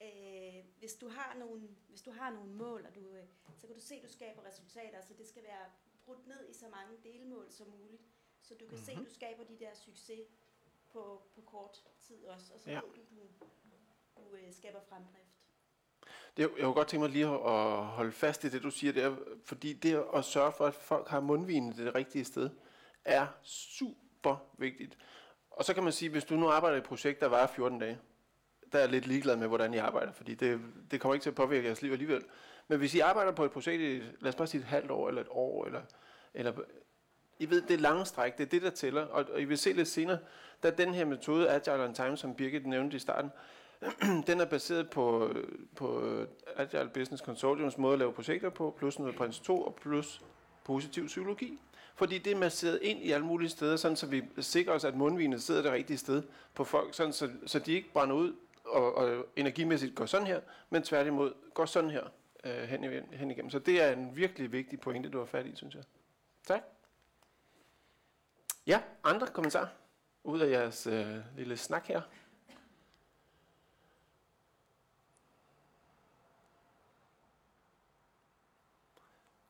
øh, 0.01 0.65
hvis, 0.79 0.93
du 0.93 1.09
har 1.09 1.35
nogle, 1.39 1.61
hvis 1.89 2.01
du 2.01 2.11
har 2.11 2.29
nogle 2.29 2.51
mål, 2.53 2.85
og 2.85 2.95
du, 2.95 3.01
øh, 3.01 3.23
så 3.57 3.67
kan 3.67 3.75
du 3.75 3.81
se, 3.81 3.95
at 3.95 4.03
du 4.03 4.09
skaber 4.09 4.45
resultater, 4.45 5.01
så 5.01 5.13
det 5.13 5.27
skal 5.27 5.43
være 5.43 5.65
brudt 6.05 6.27
ned 6.27 6.49
i 6.49 6.53
så 6.53 6.65
mange 6.69 6.97
delmål 7.03 7.51
som 7.51 7.67
muligt, 7.67 8.01
så 8.41 8.53
du 8.53 8.65
kan 8.65 8.67
mm-hmm. 8.67 8.85
se, 8.85 8.91
at 8.91 8.97
du 8.97 9.13
skaber 9.13 9.43
de 9.43 9.59
der 9.59 9.73
succes 9.73 10.19
på, 10.89 11.21
på 11.35 11.41
kort 11.41 11.83
tid 12.01 12.25
også, 12.25 12.53
og 12.53 12.59
så 12.59 12.69
Ja. 12.69 12.75
ved 12.75 12.81
du, 12.95 13.15
du, 13.15 13.45
du 14.17 14.35
øh, 14.35 14.53
skaber 14.53 14.79
fremdrift. 14.89 15.27
Det, 16.37 16.43
jeg 16.43 16.49
kunne 16.49 16.73
godt 16.73 16.87
tænke 16.87 17.01
mig 17.01 17.09
lige 17.09 17.25
at 17.25 17.33
at 17.33 17.85
holde 17.85 18.11
fast 18.11 18.43
i 18.43 18.49
det, 18.49 18.63
du 18.63 18.71
siger 18.71 18.93
der, 18.93 19.15
fordi 19.43 19.73
det 19.73 20.05
at 20.13 20.25
sørge 20.25 20.51
for, 20.51 20.65
at 20.65 20.73
folk 20.73 21.07
har 21.07 21.19
mundvinen 21.19 21.71
det 21.71 21.95
rigtige 21.95 22.25
sted, 22.25 22.49
er 23.05 23.27
super 23.43 24.49
vigtigt. 24.57 24.97
Og 25.51 25.65
så 25.65 25.73
kan 25.73 25.83
man 25.83 25.93
sige, 25.93 26.09
hvis 26.09 26.25
du 26.25 26.35
nu 26.35 26.49
arbejder 26.49 26.75
i 26.75 26.79
et 26.79 26.85
projekt, 26.85 27.19
der 27.19 27.27
varer 27.27 27.47
14 27.47 27.79
dage, 27.79 27.99
der 28.71 28.77
er 28.77 28.81
jeg 28.81 28.91
lidt 28.91 29.07
ligeglad 29.07 29.35
med, 29.35 29.47
hvordan 29.47 29.73
I 29.73 29.77
arbejder, 29.77 30.11
fordi 30.11 30.33
det, 30.35 30.59
det 30.91 31.01
kommer 31.01 31.13
ikke 31.13 31.23
til 31.23 31.29
at 31.29 31.35
påvirke 31.35 31.65
jeres 31.65 31.81
liv 31.81 31.91
alligevel. 31.91 32.23
Men 32.67 32.79
hvis 32.79 32.95
I 32.95 32.99
arbejder 32.99 33.31
på 33.31 33.45
et 33.45 33.51
projekt 33.51 33.81
i, 33.81 34.01
lad 34.19 34.29
os 34.29 34.35
bare 34.35 34.47
sige 34.47 34.61
et 34.61 34.67
halvt 34.67 34.91
år, 34.91 35.07
eller 35.07 35.21
et 35.21 35.27
år, 35.31 35.65
eller, 35.65 35.81
eller 36.33 36.53
I 37.39 37.49
ved, 37.49 37.61
det 37.61 37.73
er 37.73 37.77
lange 37.77 38.05
stræk, 38.05 38.37
det 38.37 38.43
er 38.43 38.49
det, 38.49 38.61
der 38.61 38.69
tæller. 38.69 39.01
Og, 39.01 39.25
og 39.33 39.41
I 39.41 39.45
vil 39.45 39.57
se 39.57 39.73
lidt 39.73 39.87
senere, 39.87 40.17
da 40.63 40.69
den 40.69 40.93
her 40.93 41.05
metode, 41.05 41.49
Agile 41.49 41.83
on 41.83 41.93
Time, 41.93 42.17
som 42.17 42.35
Birgit 42.35 42.65
nævnte 42.65 42.95
i 42.95 42.99
starten, 42.99 43.31
den 44.27 44.41
er 44.41 44.45
baseret 44.45 44.89
på, 44.89 45.33
på 45.75 46.15
Agile 46.55 46.89
Business 46.93 47.23
Consortiums 47.23 47.77
måde 47.77 47.93
at 47.93 47.99
lave 47.99 48.13
projekter 48.13 48.49
på, 48.49 48.75
plus 48.77 48.99
noget 48.99 49.15
Prins 49.15 49.39
2 49.39 49.61
og 49.61 49.75
plus 49.81 50.21
positiv 50.63 51.07
psykologi. 51.07 51.59
Fordi 51.95 52.17
det 52.17 52.31
er 52.31 52.37
masseret 52.37 52.79
ind 52.81 52.99
i 52.99 53.11
alle 53.11 53.25
mulige 53.25 53.49
steder, 53.49 53.75
sådan 53.75 53.97
så 53.97 54.05
vi 54.05 54.23
sikrer 54.39 54.73
os, 54.73 54.83
at 54.83 54.95
mundvinet 54.95 55.41
sidder 55.41 55.61
det 55.61 55.71
rigtige 55.71 55.97
sted 55.97 56.23
på 56.55 56.63
folk, 56.63 56.93
sådan 56.93 57.13
så, 57.13 57.29
så 57.45 57.59
de 57.59 57.73
ikke 57.73 57.93
brænder 57.93 58.15
ud 58.15 58.33
og, 58.67 58.95
og 58.95 59.25
energimæssigt 59.35 59.95
går 59.95 60.05
sådan 60.05 60.27
her, 60.27 60.41
men 60.69 60.83
tværtimod 60.83 61.33
går 61.53 61.65
sådan 61.65 61.89
her 61.89 62.03
øh, 62.43 62.63
hen, 62.63 62.83
i- 62.83 63.15
hen 63.15 63.31
igennem. 63.31 63.49
Så 63.49 63.59
det 63.59 63.81
er 63.81 63.91
en 63.91 64.15
virkelig 64.15 64.51
vigtig 64.51 64.79
pointe, 64.79 65.09
du 65.09 65.17
har 65.19 65.25
fat 65.25 65.45
i, 65.45 65.55
synes 65.55 65.75
jeg. 65.75 65.83
Tak. 66.47 66.61
Ja, 68.67 68.81
andre 69.03 69.27
kommentarer 69.27 69.67
ud 70.23 70.39
af 70.39 70.49
jeres 70.51 70.87
øh, 70.87 71.15
lille 71.37 71.57
snak 71.57 71.85
her? 71.87 72.01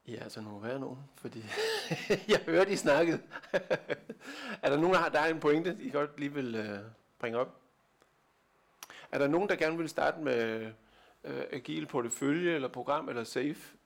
I 0.05 0.15
er 0.15 0.23
altså 0.23 0.41
nogle 0.41 0.63
værre 0.67 0.79
nogen, 0.79 0.99
fordi 1.15 1.39
jeg 2.33 2.39
hørte, 2.45 2.71
I 2.71 2.75
snakkede. 2.75 3.21
er 4.63 4.69
der 4.69 4.75
nogen, 4.77 4.93
der 4.93 4.99
har, 4.99 5.09
der 5.09 5.19
er 5.19 5.27
en 5.33 5.39
pointe, 5.39 5.77
I 5.79 5.89
godt 5.91 6.19
lige 6.19 6.33
vil 6.33 6.55
øh, 6.55 6.79
bringe 7.19 7.39
op? 7.39 7.61
Er 9.11 9.17
der 9.17 9.27
nogen, 9.27 9.49
der 9.49 9.55
gerne 9.55 9.77
vil 9.77 9.89
starte 9.89 10.19
med 10.21 10.71
øh, 11.23 11.43
agil 11.51 11.85
portefølje, 11.85 12.51
eller 12.55 12.67
program, 12.67 13.09
eller 13.09 13.23
safe? 13.23 13.77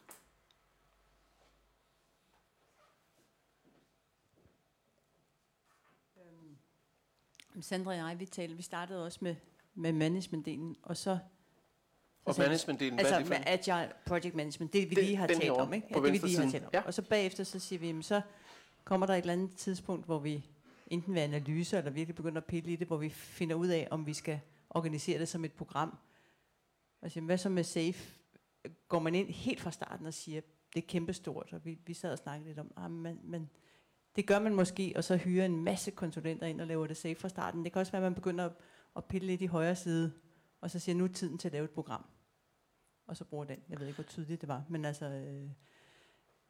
Øhm, 7.55 7.61
Sandra 7.61 7.91
og 7.91 7.97
jeg, 7.97 8.19
vi, 8.19 8.25
talte, 8.25 8.55
vi 8.55 8.61
startede 8.61 9.05
også 9.05 9.17
med, 9.21 9.35
med 9.75 9.93
management-delen, 9.93 10.75
og 10.83 10.97
så... 10.97 11.03
så 11.03 11.17
Og 12.25 12.35
sagde 12.35 12.47
vi- 12.49 12.51
managementdelen, 12.51 12.99
Altså 12.99 13.13
hvad 13.13 13.19
er 13.19 13.23
det 13.23 13.29
med 13.29 13.57
for? 13.59 13.71
Agile 13.73 13.93
Project 14.05 14.35
Management, 14.35 14.73
det 14.73 14.89
vi 14.89 14.95
Det- 14.95 15.03
lige 15.03 15.15
har 15.15 15.27
talt 15.27 15.49
om, 15.49 15.73
ikke? 15.73 15.87
Ja, 15.89 15.95
det 15.95 16.03
vi 16.03 16.09
lige 16.17 16.37
har 16.37 16.51
talt 16.51 16.63
om. 16.65 16.69
Ja. 16.73 16.81
Og 16.81 16.93
så 16.93 17.01
bagefter, 17.01 17.43
så 17.43 17.59
siger 17.59 17.79
vi, 17.79 17.87
jamen, 17.87 18.03
så 18.03 18.21
kommer 18.83 19.05
der 19.07 19.13
et 19.13 19.17
eller 19.19 19.33
andet 19.33 19.55
tidspunkt, 19.55 20.05
hvor 20.05 20.19
vi 20.19 20.45
enten 20.87 21.13
ved 21.15 21.21
analyse, 21.21 21.77
eller 21.77 21.91
virkelig 21.91 22.15
begynder 22.15 22.41
at 22.41 22.45
pille 22.45 22.71
i 22.71 22.75
det, 22.75 22.87
hvor 22.87 22.97
vi 22.97 23.09
finder 23.09 23.55
ud 23.55 23.67
af, 23.67 23.87
om 23.91 24.05
vi 24.05 24.13
skal 24.13 24.39
organisere 24.75 25.19
det 25.19 25.27
som 25.27 25.45
et 25.45 25.53
program. 25.53 25.97
Og 27.01 27.11
siger, 27.11 27.25
hvad 27.25 27.37
så 27.37 27.49
med 27.49 27.63
SAFE? 27.63 28.19
Går 28.87 28.99
man 28.99 29.15
ind 29.15 29.29
helt 29.29 29.61
fra 29.61 29.71
starten 29.71 30.05
og 30.05 30.13
siger, 30.13 30.41
det 30.73 30.83
er 30.83 30.87
kæmpestort, 30.87 31.53
og 31.53 31.65
vi, 31.65 31.79
vi 31.85 31.93
sad 31.93 32.11
og 32.11 32.17
snakkede 32.17 32.49
lidt 32.49 32.59
om, 32.59 32.71
ah, 32.77 32.91
men, 32.91 33.19
men 33.23 33.49
det 34.15 34.27
gør 34.27 34.39
man 34.39 34.55
måske, 34.55 34.93
og 34.95 35.03
så 35.03 35.17
hyrer 35.17 35.45
en 35.45 35.63
masse 35.63 35.91
konsulenter 35.91 36.47
ind 36.47 36.61
og 36.61 36.67
laver 36.67 36.87
det 36.87 36.97
safe 36.97 37.15
fra 37.15 37.29
starten. 37.29 37.63
Det 37.63 37.73
kan 37.73 37.79
også 37.79 37.91
være, 37.91 37.99
at 38.01 38.11
man 38.11 38.15
begynder 38.15 38.45
at, 38.45 38.51
at 38.95 39.05
pille 39.05 39.27
lidt 39.27 39.41
i 39.41 39.45
højre 39.45 39.75
side, 39.75 40.13
og 40.61 40.71
så 40.71 40.79
siger, 40.79 40.95
nu 40.95 41.03
er 41.03 41.07
tiden 41.07 41.37
til 41.37 41.47
at 41.47 41.51
lave 41.51 41.65
et 41.65 41.71
program. 41.71 42.05
Og 43.07 43.17
så 43.17 43.25
bruger 43.25 43.45
den. 43.45 43.59
Jeg 43.69 43.79
ved 43.79 43.87
ikke, 43.87 43.97
hvor 43.97 44.03
tydeligt 44.03 44.41
det 44.41 44.49
var, 44.49 44.63
men 44.69 44.85
altså, 44.85 45.05
øh, 45.05 45.49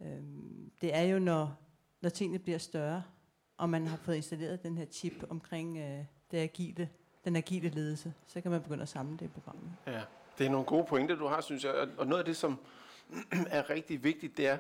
øh, 0.02 0.24
det 0.82 0.96
er 0.96 1.02
jo, 1.02 1.20
når, 1.20 1.56
når 2.02 2.10
tingene 2.10 2.40
bliver 2.40 2.58
større, 2.58 3.04
og 3.58 3.70
man 3.70 3.88
har 3.88 3.98
fået 3.98 4.16
installeret 4.16 4.64
den 4.64 4.78
her 4.78 4.86
chip 4.86 5.14
omkring 5.30 5.78
øh, 5.78 6.06
det 6.32 6.38
agile, 6.38 6.90
den 7.26 7.36
agile 7.36 7.70
ledelse, 7.70 8.14
så 8.28 8.42
kan 8.42 8.52
man 8.52 8.62
begynde 8.62 8.82
at 8.82 8.90
samle 8.90 9.18
det 9.18 9.26
i 9.26 9.28
programmet. 9.28 9.72
Ja, 9.88 10.02
det 10.38 10.46
er 10.46 10.50
nogle 10.50 10.66
gode 10.66 10.86
pointer, 10.86 11.16
du 11.16 11.28
har, 11.28 11.42
synes 11.42 11.64
jeg. 11.64 11.88
Og- 11.98 12.08
noget 12.08 12.20
af 12.20 12.26
det, 12.26 12.38
som 12.38 12.60
er 13.50 13.70
rigtig 13.70 14.04
vigtigt, 14.04 14.38
det 14.38 14.48
er, 14.48 14.58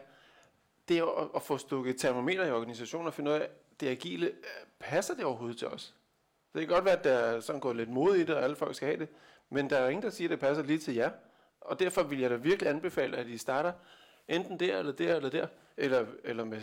det 0.87 0.97
er 0.97 1.05
at, 1.21 1.27
at 1.35 1.41
få 1.41 1.57
stukket 1.57 1.97
termometer 1.97 2.45
i 2.45 2.51
organisationen 2.51 3.07
og 3.07 3.13
finde 3.13 3.31
ud 3.31 3.35
af, 3.35 3.49
det 3.79 3.87
agile, 3.87 4.27
øh, 4.27 4.33
passer 4.79 5.15
det 5.15 5.25
overhovedet 5.25 5.57
til 5.57 5.67
os? 5.67 5.93
Det 6.53 6.59
kan 6.61 6.69
godt 6.69 6.85
være, 6.85 6.97
at 6.97 7.03
der 7.03 7.13
er 7.13 7.39
sådan 7.39 7.61
gået 7.61 7.75
lidt 7.75 7.89
mod 7.89 8.15
i 8.15 8.19
det, 8.23 8.35
og 8.35 8.43
alle 8.43 8.55
folk 8.55 8.75
skal 8.75 8.87
have 8.87 8.99
det, 8.99 9.07
men 9.49 9.69
der 9.69 9.77
er 9.77 9.89
ingen, 9.89 10.03
der 10.03 10.09
siger, 10.09 10.27
at 10.27 10.31
det 10.31 10.39
passer 10.39 10.63
lige 10.63 10.79
til 10.79 10.95
jer. 10.95 11.11
Og 11.61 11.79
derfor 11.79 12.03
vil 12.03 12.19
jeg 12.19 12.29
da 12.29 12.35
virkelig 12.35 12.69
anbefale, 12.69 13.17
at 13.17 13.27
I 13.27 13.37
starter 13.37 13.73
enten 14.27 14.59
der, 14.59 14.77
eller 14.79 14.91
der, 14.91 15.15
eller 15.15 15.29
der, 15.29 15.47
eller, 15.77 16.05
eller 16.23 16.43
med 16.43 16.61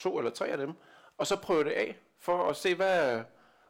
to 0.00 0.18
eller 0.18 0.30
tre 0.30 0.46
af 0.48 0.58
dem, 0.58 0.72
og 1.18 1.26
så 1.26 1.36
prøve 1.36 1.64
det 1.64 1.70
af, 1.70 1.96
for 2.18 2.48
at 2.48 2.56
se, 2.56 2.74
hvad, 2.74 3.22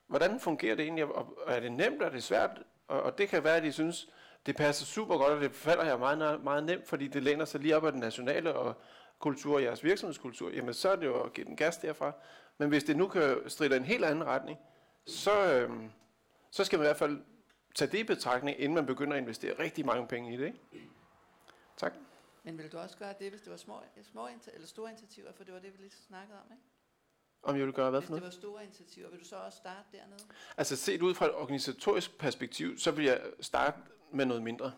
hvordan 0.06 0.40
fungerer 0.40 0.74
det 0.74 0.82
egentlig, 0.82 1.04
og 1.04 1.38
er 1.46 1.60
det 1.60 1.72
nemt, 1.72 2.02
er 2.02 2.10
det 2.10 2.22
svært, 2.22 2.62
og, 2.88 3.02
og 3.02 3.18
det 3.18 3.28
kan 3.28 3.44
være, 3.44 3.56
at 3.56 3.62
de 3.62 3.72
synes, 3.72 4.08
det 4.46 4.56
passer 4.56 4.86
super 4.86 5.18
godt, 5.18 5.32
og 5.32 5.40
det 5.40 5.52
falder 5.52 5.84
her 5.84 5.96
meget, 5.96 6.44
meget 6.44 6.64
nemt, 6.64 6.88
fordi 6.88 7.08
det 7.08 7.22
læner 7.22 7.44
sig 7.44 7.60
lige 7.60 7.76
op 7.76 7.84
af 7.84 7.92
den 7.92 8.00
nationale 8.00 8.54
og 8.54 8.74
kultur, 9.18 9.58
jeres 9.58 9.84
virksomhedskultur, 9.84 10.50
jamen 10.50 10.74
så 10.74 10.88
er 10.88 10.96
det 10.96 11.06
jo 11.06 11.22
at 11.22 11.32
give 11.32 11.46
den 11.46 11.56
gas 11.56 11.76
derfra. 11.76 12.12
Men 12.58 12.68
hvis 12.68 12.84
det 12.84 12.96
nu 12.96 13.08
kan 13.08 13.50
stride 13.50 13.74
i 13.74 13.78
en 13.78 13.84
helt 13.84 14.04
anden 14.04 14.24
retning, 14.24 14.58
så, 15.06 15.52
øhm, 15.52 15.90
så 16.50 16.64
skal 16.64 16.78
man 16.78 16.86
i 16.86 16.88
hvert 16.88 16.96
fald 16.96 17.24
tage 17.74 17.90
det 17.90 17.98
i 17.98 18.04
betragtning, 18.04 18.60
inden 18.60 18.74
man 18.74 18.86
begynder 18.86 19.16
at 19.16 19.20
investere 19.20 19.58
rigtig 19.58 19.86
mange 19.86 20.08
penge 20.08 20.34
i 20.34 20.36
det. 20.36 20.46
Ikke? 20.46 20.88
Tak. 21.76 21.92
Men 22.42 22.58
vil 22.58 22.72
du 22.72 22.78
også 22.78 22.96
gøre 22.96 23.14
det, 23.18 23.30
hvis 23.30 23.40
det 23.40 23.50
var 23.50 23.56
små, 23.56 23.80
små 24.02 24.28
eller 24.54 24.66
store 24.66 24.90
initiativer, 24.90 25.32
for 25.32 25.44
det 25.44 25.54
var 25.54 25.60
det, 25.60 25.72
vi 25.72 25.78
lige 25.78 25.90
snakkede 25.90 26.38
om, 26.38 26.52
ikke? 26.52 26.62
Om 27.46 27.56
jeg 27.56 27.66
vil 27.66 27.72
gøre 27.74 27.90
hvad 27.90 28.00
Hvis 28.00 28.06
for 28.06 28.14
det 28.14 28.22
noget? 28.22 28.34
var 28.34 28.40
store 28.40 28.64
initiativer, 28.64 29.10
vil 29.10 29.20
du 29.20 29.24
så 29.24 29.36
også 29.36 29.58
starte 29.58 29.88
dernede? 29.92 30.18
Altså 30.56 30.76
set 30.76 31.02
ud 31.02 31.14
fra 31.14 31.26
et 31.26 31.34
organisatorisk 31.34 32.18
perspektiv, 32.18 32.78
så 32.78 32.90
vil 32.90 33.04
jeg 33.04 33.20
starte 33.40 33.78
med 34.12 34.24
noget 34.24 34.42
mindre. 34.42 34.72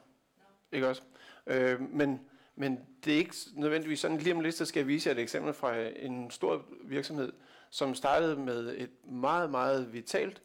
Ikke 0.73 0.89
også? 0.89 1.03
Øh, 1.47 1.81
men, 1.81 2.21
men 2.57 2.81
det 3.05 3.13
er 3.13 3.17
ikke 3.19 3.35
nødvendigvis 3.53 4.01
sådan. 4.01 4.19
Lige 4.19 4.35
om 4.35 4.41
lidt, 4.41 4.55
så 4.55 4.65
skal 4.65 4.81
jeg 4.81 4.87
vise 4.87 5.09
jer 5.09 5.15
et 5.15 5.21
eksempel 5.23 5.53
fra 5.53 5.77
en 5.79 6.31
stor 6.31 6.65
virksomhed, 6.85 7.33
som 7.71 7.95
startede 7.95 8.37
med 8.37 8.75
et 8.79 8.91
meget, 9.05 9.51
meget 9.51 9.93
vitalt 9.93 10.43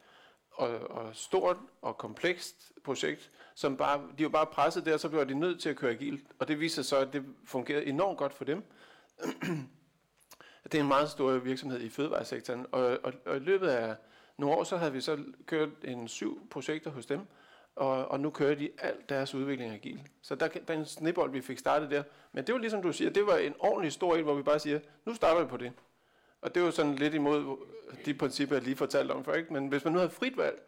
og, 0.52 0.78
og 0.78 1.16
stort 1.16 1.58
og 1.82 1.98
komplekst 1.98 2.72
projekt, 2.84 3.32
som 3.56 3.78
bare, 3.78 4.02
de 4.18 4.24
var 4.24 4.30
bare 4.30 4.46
presset 4.46 4.86
der, 4.86 4.98
så 4.98 5.10
blev 5.10 5.28
de 5.28 5.36
nødt 5.40 5.62
til 5.62 5.70
at 5.70 5.76
køre 5.76 5.92
agilt. 5.92 6.28
Og 6.40 6.48
det 6.48 6.60
viser 6.60 6.76
sig 6.76 6.86
så, 6.86 6.98
at 6.98 7.14
det 7.14 7.26
fungerede 7.46 7.86
enormt 7.86 8.18
godt 8.18 8.34
for 8.34 8.46
dem. 8.46 8.64
Det 10.64 10.76
er 10.76 10.80
en 10.82 10.88
meget 10.88 11.10
stor 11.10 11.38
virksomhed 11.38 11.82
i 11.82 11.90
fødevaresektoren, 11.90 12.66
og, 12.72 13.00
og, 13.04 13.14
og 13.26 13.36
i 13.36 13.40
løbet 13.40 13.68
af 13.68 13.96
nogle 14.38 14.56
år, 14.56 14.64
så 14.64 14.78
havde 14.78 14.94
vi 14.94 15.02
så 15.02 15.24
kørt 15.46 15.70
en 15.84 16.08
syv 16.08 16.48
projekter 16.50 16.92
hos 16.92 17.06
dem, 17.06 17.20
og, 17.76 18.08
og 18.08 18.20
nu 18.20 18.30
kører 18.30 18.56
de 18.56 18.70
alt 18.78 19.10
deres 19.10 19.36
udvikling 19.36 19.74
agil. 19.74 20.10
Så 20.22 20.36
der, 20.36 20.48
der 20.48 20.74
er 20.74 20.78
en 20.78 20.86
snibbold, 20.86 21.32
vi 21.32 21.42
fik 21.42 21.60
startet 21.60 21.92
der. 21.92 22.04
Men 22.32 22.48
det 22.48 22.54
var 22.54 22.60
ligesom 22.60 22.82
du 22.82 22.94
siger, 22.94 23.10
det 23.10 23.28
var 23.28 23.38
en 23.38 23.54
ordentlig 23.60 23.92
stor 23.92 24.16
en, 24.16 24.24
hvor 24.24 24.34
vi 24.34 24.44
bare 24.44 24.60
siger, 24.60 24.80
nu 25.06 25.14
starter 25.14 25.42
vi 25.42 25.48
på 25.48 25.58
det. 25.58 25.72
Og 26.42 26.56
det 26.56 26.62
er 26.62 26.66
jo 26.66 26.72
sådan 26.72 26.96
lidt 26.96 27.14
imod 27.14 27.58
øh, 27.90 28.06
de 28.06 28.14
principper, 28.14 28.56
jeg 28.56 28.64
lige 28.64 28.76
fortalte 28.76 29.12
om 29.12 29.26
før. 29.26 29.34
Ikke? 29.34 29.54
Men 29.54 29.68
hvis 29.68 29.84
man 29.84 29.94
nu 29.94 30.00
har 30.00 30.08
frit 30.08 30.38
valg, 30.38 30.62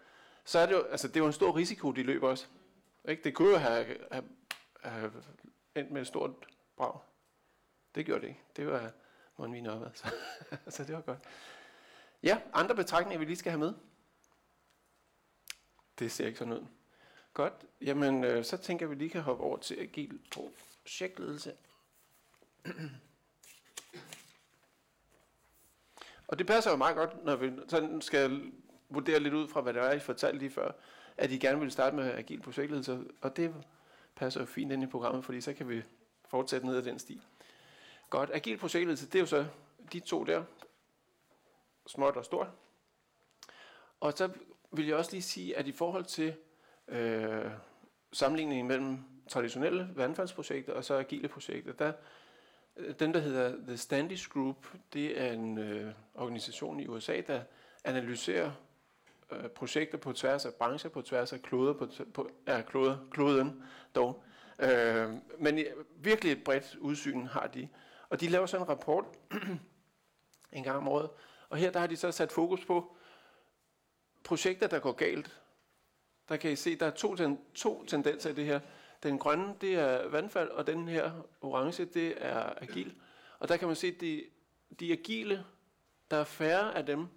så 0.45 0.59
er 0.59 0.65
det 0.65 0.73
jo, 0.73 0.81
altså 0.81 1.07
det 1.07 1.15
er 1.15 1.19
jo 1.19 1.25
en 1.25 1.33
stor 1.33 1.55
risiko, 1.55 1.91
de 1.91 2.03
løber 2.03 2.29
også. 2.29 2.45
Ikke? 3.07 3.23
Det 3.23 3.33
kunne 3.33 3.49
jo 3.49 3.57
have, 3.57 3.85
have, 4.11 4.23
have 4.81 5.11
endt 5.75 5.91
med 5.91 6.01
et 6.01 6.07
stort 6.07 6.31
brag. 6.77 6.99
Det 7.95 8.05
gjorde 8.05 8.21
det 8.21 8.27
ikke. 8.27 8.41
Det 8.55 8.67
var 8.67 8.91
mundvin 9.37 9.67
op, 9.67 9.85
altså. 9.85 10.03
så 10.49 10.57
altså, 10.65 10.83
det 10.83 10.95
var 10.95 11.01
godt. 11.01 11.19
Ja, 12.23 12.41
andre 12.53 12.75
betragtninger, 12.75 13.19
vi 13.19 13.25
lige 13.25 13.35
skal 13.35 13.51
have 13.51 13.59
med? 13.59 13.73
Det 15.99 16.11
ser 16.11 16.27
ikke 16.27 16.39
sådan 16.39 16.53
ud. 16.53 16.65
Godt. 17.33 17.53
Jamen, 17.81 18.23
øh, 18.23 18.45
så 18.45 18.57
tænker 18.57 18.85
jeg, 18.85 18.91
at 18.91 18.97
vi 18.97 19.03
lige 19.03 19.09
kan 19.09 19.21
hoppe 19.21 19.43
over 19.43 19.57
til 19.57 19.75
agil 19.75 20.19
projektledelse. 20.31 21.53
Og 26.27 26.39
det 26.39 26.47
passer 26.47 26.71
jo 26.71 26.77
meget 26.77 26.95
godt, 26.95 27.23
når 27.23 27.35
vi 27.35 27.51
sådan 27.67 28.01
skal 28.01 28.51
vurdere 28.89 29.19
lidt 29.19 29.33
ud 29.33 29.47
fra, 29.47 29.61
hvad 29.61 29.73
det 29.73 29.81
er, 29.81 29.91
I 29.91 29.99
fortalte 29.99 30.39
lige 30.39 30.51
før, 30.51 30.71
at 31.17 31.31
I 31.31 31.37
gerne 31.37 31.59
vil 31.59 31.71
starte 31.71 31.95
med 31.95 32.13
agil 32.13 32.41
projektledelse, 32.41 33.03
og 33.21 33.37
det 33.37 33.55
passer 34.15 34.39
jo 34.39 34.45
fint 34.45 34.71
ind 34.71 34.83
i 34.83 34.87
programmet, 34.87 35.25
fordi 35.25 35.41
så 35.41 35.53
kan 35.53 35.69
vi 35.69 35.83
fortsætte 36.27 36.67
ned 36.67 36.77
ad 36.77 36.83
den 36.83 36.99
sti. 36.99 37.21
Godt, 38.15 38.29
agil 38.33 38.57
projektledelse, 38.57 39.05
det 39.05 39.15
er 39.15 39.19
jo 39.19 39.25
så 39.25 39.45
de 39.93 39.99
to 39.99 40.23
der, 40.23 40.43
småt 41.87 42.15
og 42.15 42.25
stort. 42.25 42.47
Og 43.99 44.13
så 44.13 44.29
vil 44.71 44.87
jeg 44.87 44.95
også 44.95 45.11
lige 45.11 45.21
sige, 45.21 45.57
at 45.57 45.67
i 45.67 45.71
forhold 45.71 46.05
til 46.05 46.35
øh, 46.87 47.51
sammenligningen 48.11 48.67
mellem 48.67 48.99
traditionelle 49.29 49.89
vandfaldsprojekter 49.95 50.73
og 50.73 50.83
så 50.83 50.93
agile 50.93 51.27
projekter, 51.27 51.73
der 51.73 51.93
øh, 52.77 52.95
den, 52.99 53.13
der 53.13 53.19
hedder 53.19 53.55
The 53.67 53.77
Standish 53.77 54.29
Group, 54.29 54.67
det 54.93 55.21
er 55.21 55.31
en 55.31 55.57
øh, 55.57 55.93
organisation 56.13 56.79
i 56.79 56.87
USA, 56.87 57.21
der 57.27 57.41
analyserer 57.83 58.51
øh, 59.31 59.49
projekter 59.49 59.97
på 59.97 60.13
tværs 60.13 60.45
af 60.45 60.53
brancher, 60.53 60.89
på 60.89 61.01
tværs 61.01 61.33
af 61.33 61.41
kloder, 61.41 61.73
på, 61.73 61.87
på 62.13 62.29
ja, 62.47 62.61
kloder, 62.61 62.97
kloden 63.11 63.63
dog. 63.95 64.23
Øh, 64.59 65.09
men 65.39 65.59
virkelig 65.97 66.31
et 66.31 66.43
bredt 66.43 66.75
udsyn 66.79 67.25
har 67.25 67.47
de. 67.47 67.69
Og 68.09 68.21
de 68.21 68.27
laver 68.27 68.45
sådan 68.45 68.65
en 68.65 68.69
rapport 68.69 69.05
en 70.51 70.63
gang 70.63 70.77
om 70.77 70.87
året. 70.87 71.09
Og 71.49 71.57
her 71.57 71.71
der 71.71 71.79
har 71.79 71.87
de 71.87 71.97
så 71.97 72.11
sat 72.11 72.31
fokus 72.31 72.65
på 72.65 72.95
projekter, 74.23 74.67
der 74.67 74.79
går 74.79 74.91
galt. 74.91 75.41
Der 76.29 76.37
kan 76.37 76.51
I 76.51 76.55
se, 76.55 76.75
der 76.75 76.85
er 76.85 76.91
to, 76.91 77.15
ten, 77.15 77.39
to 77.55 77.85
tendenser 77.85 78.29
i 78.29 78.33
det 78.33 78.45
her. 78.45 78.59
Den 79.03 79.19
grønne, 79.19 79.55
det 79.61 79.75
er 79.75 80.07
vandfald, 80.07 80.49
og 80.49 80.67
den 80.67 80.87
her 80.87 81.11
orange, 81.41 81.85
det 81.85 82.25
er 82.25 82.53
agil. 82.61 82.95
Og 83.39 83.49
der 83.49 83.57
kan 83.57 83.67
man 83.67 83.75
se, 83.75 83.87
at 83.87 84.01
de, 84.01 84.23
de 84.79 84.91
agile, 84.91 85.45
der 86.11 86.17
er 86.17 86.23
færre 86.23 86.75
af 86.75 86.85
dem, 86.85 87.07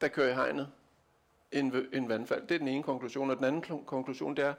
der 0.00 0.08
kører 0.08 0.30
i 0.30 0.34
hegnet, 0.34 0.72
end, 1.52 1.72
end 1.92 2.08
vandfald. 2.08 2.46
Det 2.46 2.54
er 2.54 2.58
den 2.58 2.68
ene 2.68 2.82
konklusion. 2.82 3.30
Og 3.30 3.36
den 3.36 3.44
anden 3.44 3.84
konklusion, 3.84 4.36
det 4.36 4.44
er, 4.44 4.54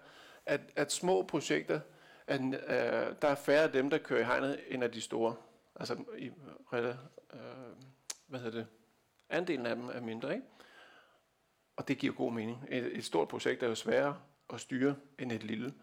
at, 0.45 0.61
at 0.75 0.91
små 0.91 1.23
projekter, 1.23 1.79
at, 2.28 2.41
øh, 2.41 3.15
der 3.21 3.28
er 3.28 3.36
færre 3.36 3.63
af 3.63 3.71
dem, 3.71 3.89
der 3.89 3.97
kører 3.97 4.19
i 4.19 4.23
hegnet, 4.23 4.59
end 4.67 4.84
af 4.84 4.91
de 4.91 5.01
store. 5.01 5.36
Altså, 5.75 6.03
i, 6.17 6.32
øh, 6.73 6.86
øh, 6.86 6.95
hvad 8.28 8.39
hedder 8.39 8.57
det? 8.57 8.67
Andelen 9.30 9.65
af 9.65 9.75
dem 9.75 9.89
er 9.89 10.01
mindre, 10.01 10.36
ikke? 10.36 10.45
Og 11.75 11.88
det 11.88 11.97
giver 11.97 12.13
god 12.13 12.32
mening. 12.32 12.65
Et, 12.69 12.97
et 12.97 13.05
stort 13.05 13.28
projekt 13.28 13.63
er 13.63 13.67
jo 13.67 13.75
sværere 13.75 14.21
at 14.53 14.61
styre 14.61 14.95
end 15.19 15.32
et 15.32 15.43
lille. 15.43 15.73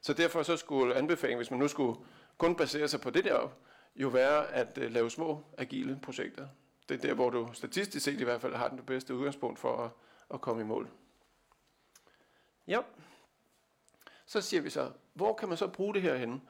Så 0.00 0.12
derfor 0.12 0.42
så 0.42 0.56
skulle 0.56 0.94
anbefalingen, 0.94 1.38
hvis 1.38 1.50
man 1.50 1.60
nu 1.60 1.68
skulle 1.68 2.00
kun 2.38 2.56
basere 2.56 2.88
sig 2.88 3.00
på 3.00 3.10
det 3.10 3.24
der, 3.24 3.50
jo 3.96 4.08
være 4.08 4.52
at 4.52 4.78
øh, 4.78 4.92
lave 4.92 5.10
små, 5.10 5.44
agile 5.58 5.98
projekter. 6.02 6.48
Det 6.88 6.96
er 6.96 7.08
der, 7.08 7.14
hvor 7.14 7.30
du 7.30 7.52
statistisk 7.52 8.04
set 8.04 8.20
i 8.20 8.24
hvert 8.24 8.40
fald 8.40 8.54
har 8.54 8.68
den 8.68 8.86
bedste 8.86 9.14
udgangspunkt 9.14 9.58
for 9.58 9.76
at, 9.76 9.90
at 10.34 10.40
komme 10.40 10.62
i 10.62 10.64
mål. 10.64 10.90
Ja. 12.66 12.80
Så 14.26 14.40
siger 14.40 14.60
vi 14.60 14.70
så, 14.70 14.92
hvor 15.20 15.34
kan 15.34 15.48
man 15.48 15.58
så 15.58 15.66
bruge 15.66 15.94
det 15.94 16.02
her 16.02 16.16
henne? 16.16 16.40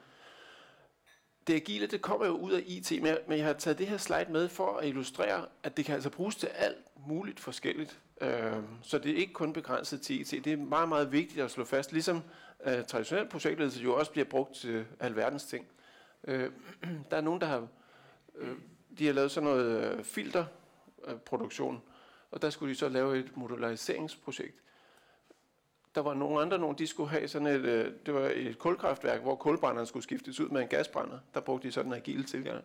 Det 1.47 1.53
agile, 1.53 1.87
det 1.87 2.01
kommer 2.01 2.25
jo 2.25 2.31
ud 2.31 2.51
af 2.51 2.63
IT, 2.65 2.91
men 3.01 3.37
jeg 3.37 3.45
har 3.45 3.53
taget 3.53 3.77
det 3.77 3.87
her 3.87 3.97
slide 3.97 4.25
med 4.29 4.49
for 4.49 4.77
at 4.77 4.87
illustrere, 4.87 5.45
at 5.63 5.77
det 5.77 5.85
kan 5.85 5.95
altså 5.95 6.09
bruges 6.09 6.35
til 6.35 6.47
alt 6.47 6.77
muligt 7.07 7.39
forskelligt. 7.39 7.99
Øh, 8.21 8.63
så 8.81 8.97
det 8.97 9.11
er 9.11 9.15
ikke 9.15 9.33
kun 9.33 9.53
begrænset 9.53 10.01
til 10.01 10.21
IT. 10.21 10.45
Det 10.45 10.53
er 10.53 10.57
meget, 10.57 10.89
meget 10.89 11.11
vigtigt 11.11 11.45
at 11.45 11.51
slå 11.51 11.65
fast, 11.65 11.91
ligesom 11.91 12.23
øh, 12.65 12.85
traditionel 12.85 13.27
projektledelse 13.27 13.81
jo 13.81 13.95
også 13.95 14.11
bliver 14.11 14.25
brugt 14.25 14.55
til 14.55 14.85
alverdens 14.99 15.45
ting. 15.45 15.67
Øh, 16.27 16.51
der 17.11 17.17
er 17.17 17.21
nogen, 17.21 17.41
der 17.41 17.47
har, 17.47 17.67
øh, 18.35 18.55
de 18.99 19.05
har 19.05 19.13
lavet 19.13 19.31
sådan 19.31 19.49
noget 19.49 19.93
øh, 19.93 20.03
filterproduktion, 20.03 21.81
og 22.31 22.41
der 22.41 22.49
skulle 22.49 22.73
de 22.73 22.79
så 22.79 22.89
lave 22.89 23.19
et 23.19 23.37
modulariseringsprojekt. 23.37 24.55
Der 25.95 26.01
var 26.01 26.13
nogle 26.13 26.41
andre, 26.41 26.59
nogle, 26.59 26.77
de 26.77 26.87
skulle 26.87 27.09
have 27.09 27.27
sådan 27.27 27.47
et, 27.47 27.61
øh, 27.61 27.93
det 28.05 28.13
var 28.13 28.31
et 28.35 28.59
kulkraftværk, 28.59 29.21
hvor 29.21 29.35
kulbrænderen 29.35 29.87
skulle 29.87 30.03
skiftes 30.03 30.39
ud 30.39 30.49
med 30.49 30.61
en 30.61 30.67
gasbrænder. 30.67 31.19
Der 31.33 31.39
brugte 31.39 31.67
de 31.67 31.73
sådan 31.73 31.91
en 31.91 31.97
agil 31.97 32.23
tilgang. 32.23 32.63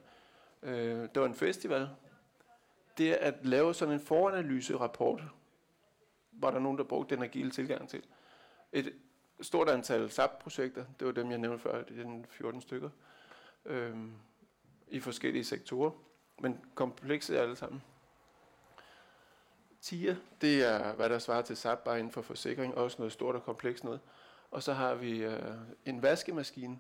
Øh, 0.62 1.00
det 1.00 1.20
var 1.20 1.26
en 1.26 1.34
festival. 1.34 1.88
Det 2.98 3.12
at 3.12 3.34
lave 3.46 3.74
sådan 3.74 3.94
en 3.94 4.00
foranalyse-rapport, 4.00 5.22
var 6.32 6.50
der 6.50 6.58
nogen, 6.58 6.78
der 6.78 6.84
brugte 6.84 7.14
den 7.14 7.24
agile 7.24 7.50
tilgang 7.50 7.88
til. 7.88 8.02
Et 8.72 8.92
stort 9.40 9.68
antal 9.68 10.10
SAP-projekter, 10.10 10.84
det 10.98 11.06
var 11.06 11.12
dem, 11.12 11.30
jeg 11.30 11.38
nævnte 11.38 11.58
før, 11.58 11.82
det 11.82 12.06
er 12.06 12.22
14 12.30 12.60
stykker, 12.60 12.90
øh, 13.64 13.96
i 14.88 15.00
forskellige 15.00 15.44
sektorer, 15.44 15.90
men 16.40 16.60
komplekse 16.74 17.40
alle 17.40 17.56
sammen. 17.56 17.82
TIA, 19.82 20.16
det 20.40 20.64
er, 20.64 20.92
hvad 20.92 21.08
der 21.08 21.18
svarer 21.18 21.42
til 21.42 21.56
SAP, 21.56 21.78
bare 21.78 21.98
inden 21.98 22.12
for 22.12 22.22
forsikring, 22.22 22.74
også 22.74 22.96
noget 22.98 23.12
stort 23.12 23.34
og 23.34 23.44
komplekst 23.44 23.84
noget. 23.84 24.00
Og 24.50 24.62
så 24.62 24.72
har 24.72 24.94
vi 24.94 25.24
øh, 25.24 25.42
en 25.86 26.02
vaskemaskine 26.02 26.78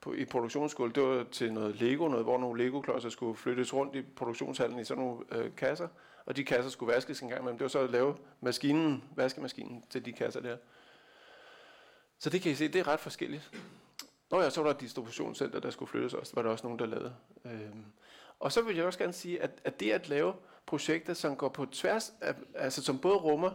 på, 0.00 0.12
i 0.12 0.24
produktionsskole. 0.24 0.92
Det 0.92 1.02
var 1.02 1.26
til 1.32 1.52
noget 1.52 1.76
Lego, 1.76 2.08
noget, 2.08 2.24
hvor 2.24 2.38
nogle 2.38 2.64
Lego-klodser 2.64 3.08
skulle 3.08 3.36
flyttes 3.36 3.74
rundt 3.74 3.96
i 3.96 4.02
produktionshallen 4.02 4.78
i 4.78 4.84
sådan 4.84 5.04
nogle 5.04 5.24
øh, 5.32 5.56
kasser 5.56 5.88
og 6.26 6.36
de 6.36 6.44
kasser 6.44 6.70
skulle 6.70 6.94
vaskes 6.94 7.20
en 7.20 7.28
gang 7.28 7.40
imellem. 7.40 7.58
Det 7.58 7.64
var 7.64 7.68
så 7.68 7.78
at 7.78 7.90
lave 7.90 8.16
maskinen, 8.40 9.04
vaskemaskinen 9.16 9.84
til 9.90 10.04
de 10.04 10.12
kasser 10.12 10.40
der. 10.40 10.56
Så 12.18 12.30
det 12.30 12.42
kan 12.42 12.52
I 12.52 12.54
se, 12.54 12.68
det 12.68 12.80
er 12.80 12.88
ret 12.88 13.00
forskelligt. 13.00 13.50
Nå 14.30 14.40
ja, 14.40 14.50
så 14.50 14.60
var 14.60 14.68
der 14.68 14.74
et 14.74 14.80
distributionscenter, 14.80 15.60
der 15.60 15.70
skulle 15.70 15.88
flyttes 15.88 16.14
også. 16.14 16.30
Det 16.30 16.36
var 16.36 16.42
der 16.42 16.50
også 16.50 16.66
nogen, 16.66 16.78
der 16.78 16.86
lavede. 16.86 17.14
Øhm. 17.44 17.84
Og 18.40 18.52
så 18.52 18.62
vil 18.62 18.76
jeg 18.76 18.84
også 18.84 18.98
gerne 18.98 19.12
sige, 19.12 19.42
at, 19.42 19.50
at 19.64 19.80
det 19.80 19.90
at 19.90 20.08
lave 20.08 20.34
projekter, 20.66 21.14
som 21.14 21.36
går 21.36 21.48
på 21.48 21.66
tværs, 21.66 22.12
af, 22.20 22.34
altså 22.54 22.82
som 22.82 22.98
både 22.98 23.16
rummer 23.16 23.50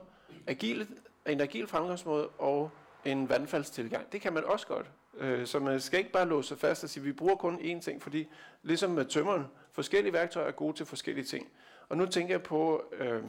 agile, 0.47 0.87
en 1.25 1.41
agil 1.41 1.67
fremgangsmåde 1.67 2.27
og 2.27 2.71
en 3.05 3.29
vandfaldstilgang, 3.29 4.11
det 4.11 4.21
kan 4.21 4.33
man 4.33 4.43
også 4.43 4.67
godt. 4.67 4.91
Øh, 5.17 5.47
så 5.47 5.59
man 5.59 5.81
skal 5.81 5.99
ikke 5.99 6.11
bare 6.11 6.27
låse 6.27 6.47
sig 6.47 6.57
fast 6.57 6.83
og 6.83 6.89
sige, 6.89 7.01
at 7.01 7.05
vi 7.05 7.11
bruger 7.11 7.35
kun 7.35 7.55
én 7.55 7.81
ting, 7.81 8.01
fordi 8.01 8.27
ligesom 8.63 8.91
med 8.91 9.05
tømmeren, 9.05 9.45
forskellige 9.71 10.13
værktøjer 10.13 10.47
er 10.47 10.51
gode 10.51 10.77
til 10.77 10.85
forskellige 10.85 11.25
ting. 11.25 11.47
Og 11.89 11.97
nu 11.97 12.05
tænker 12.05 12.33
jeg 12.33 12.43
på 12.43 12.83
øh, 12.91 13.23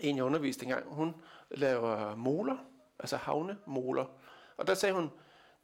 en, 0.00 0.16
jeg 0.16 0.24
underviste 0.24 0.64
engang. 0.64 0.84
Hun 0.86 1.14
laver 1.50 2.16
moler, 2.16 2.56
altså 2.98 3.16
havnemoler. 3.16 4.04
Og 4.56 4.66
der 4.66 4.74
sagde 4.74 4.94
hun, 4.94 5.10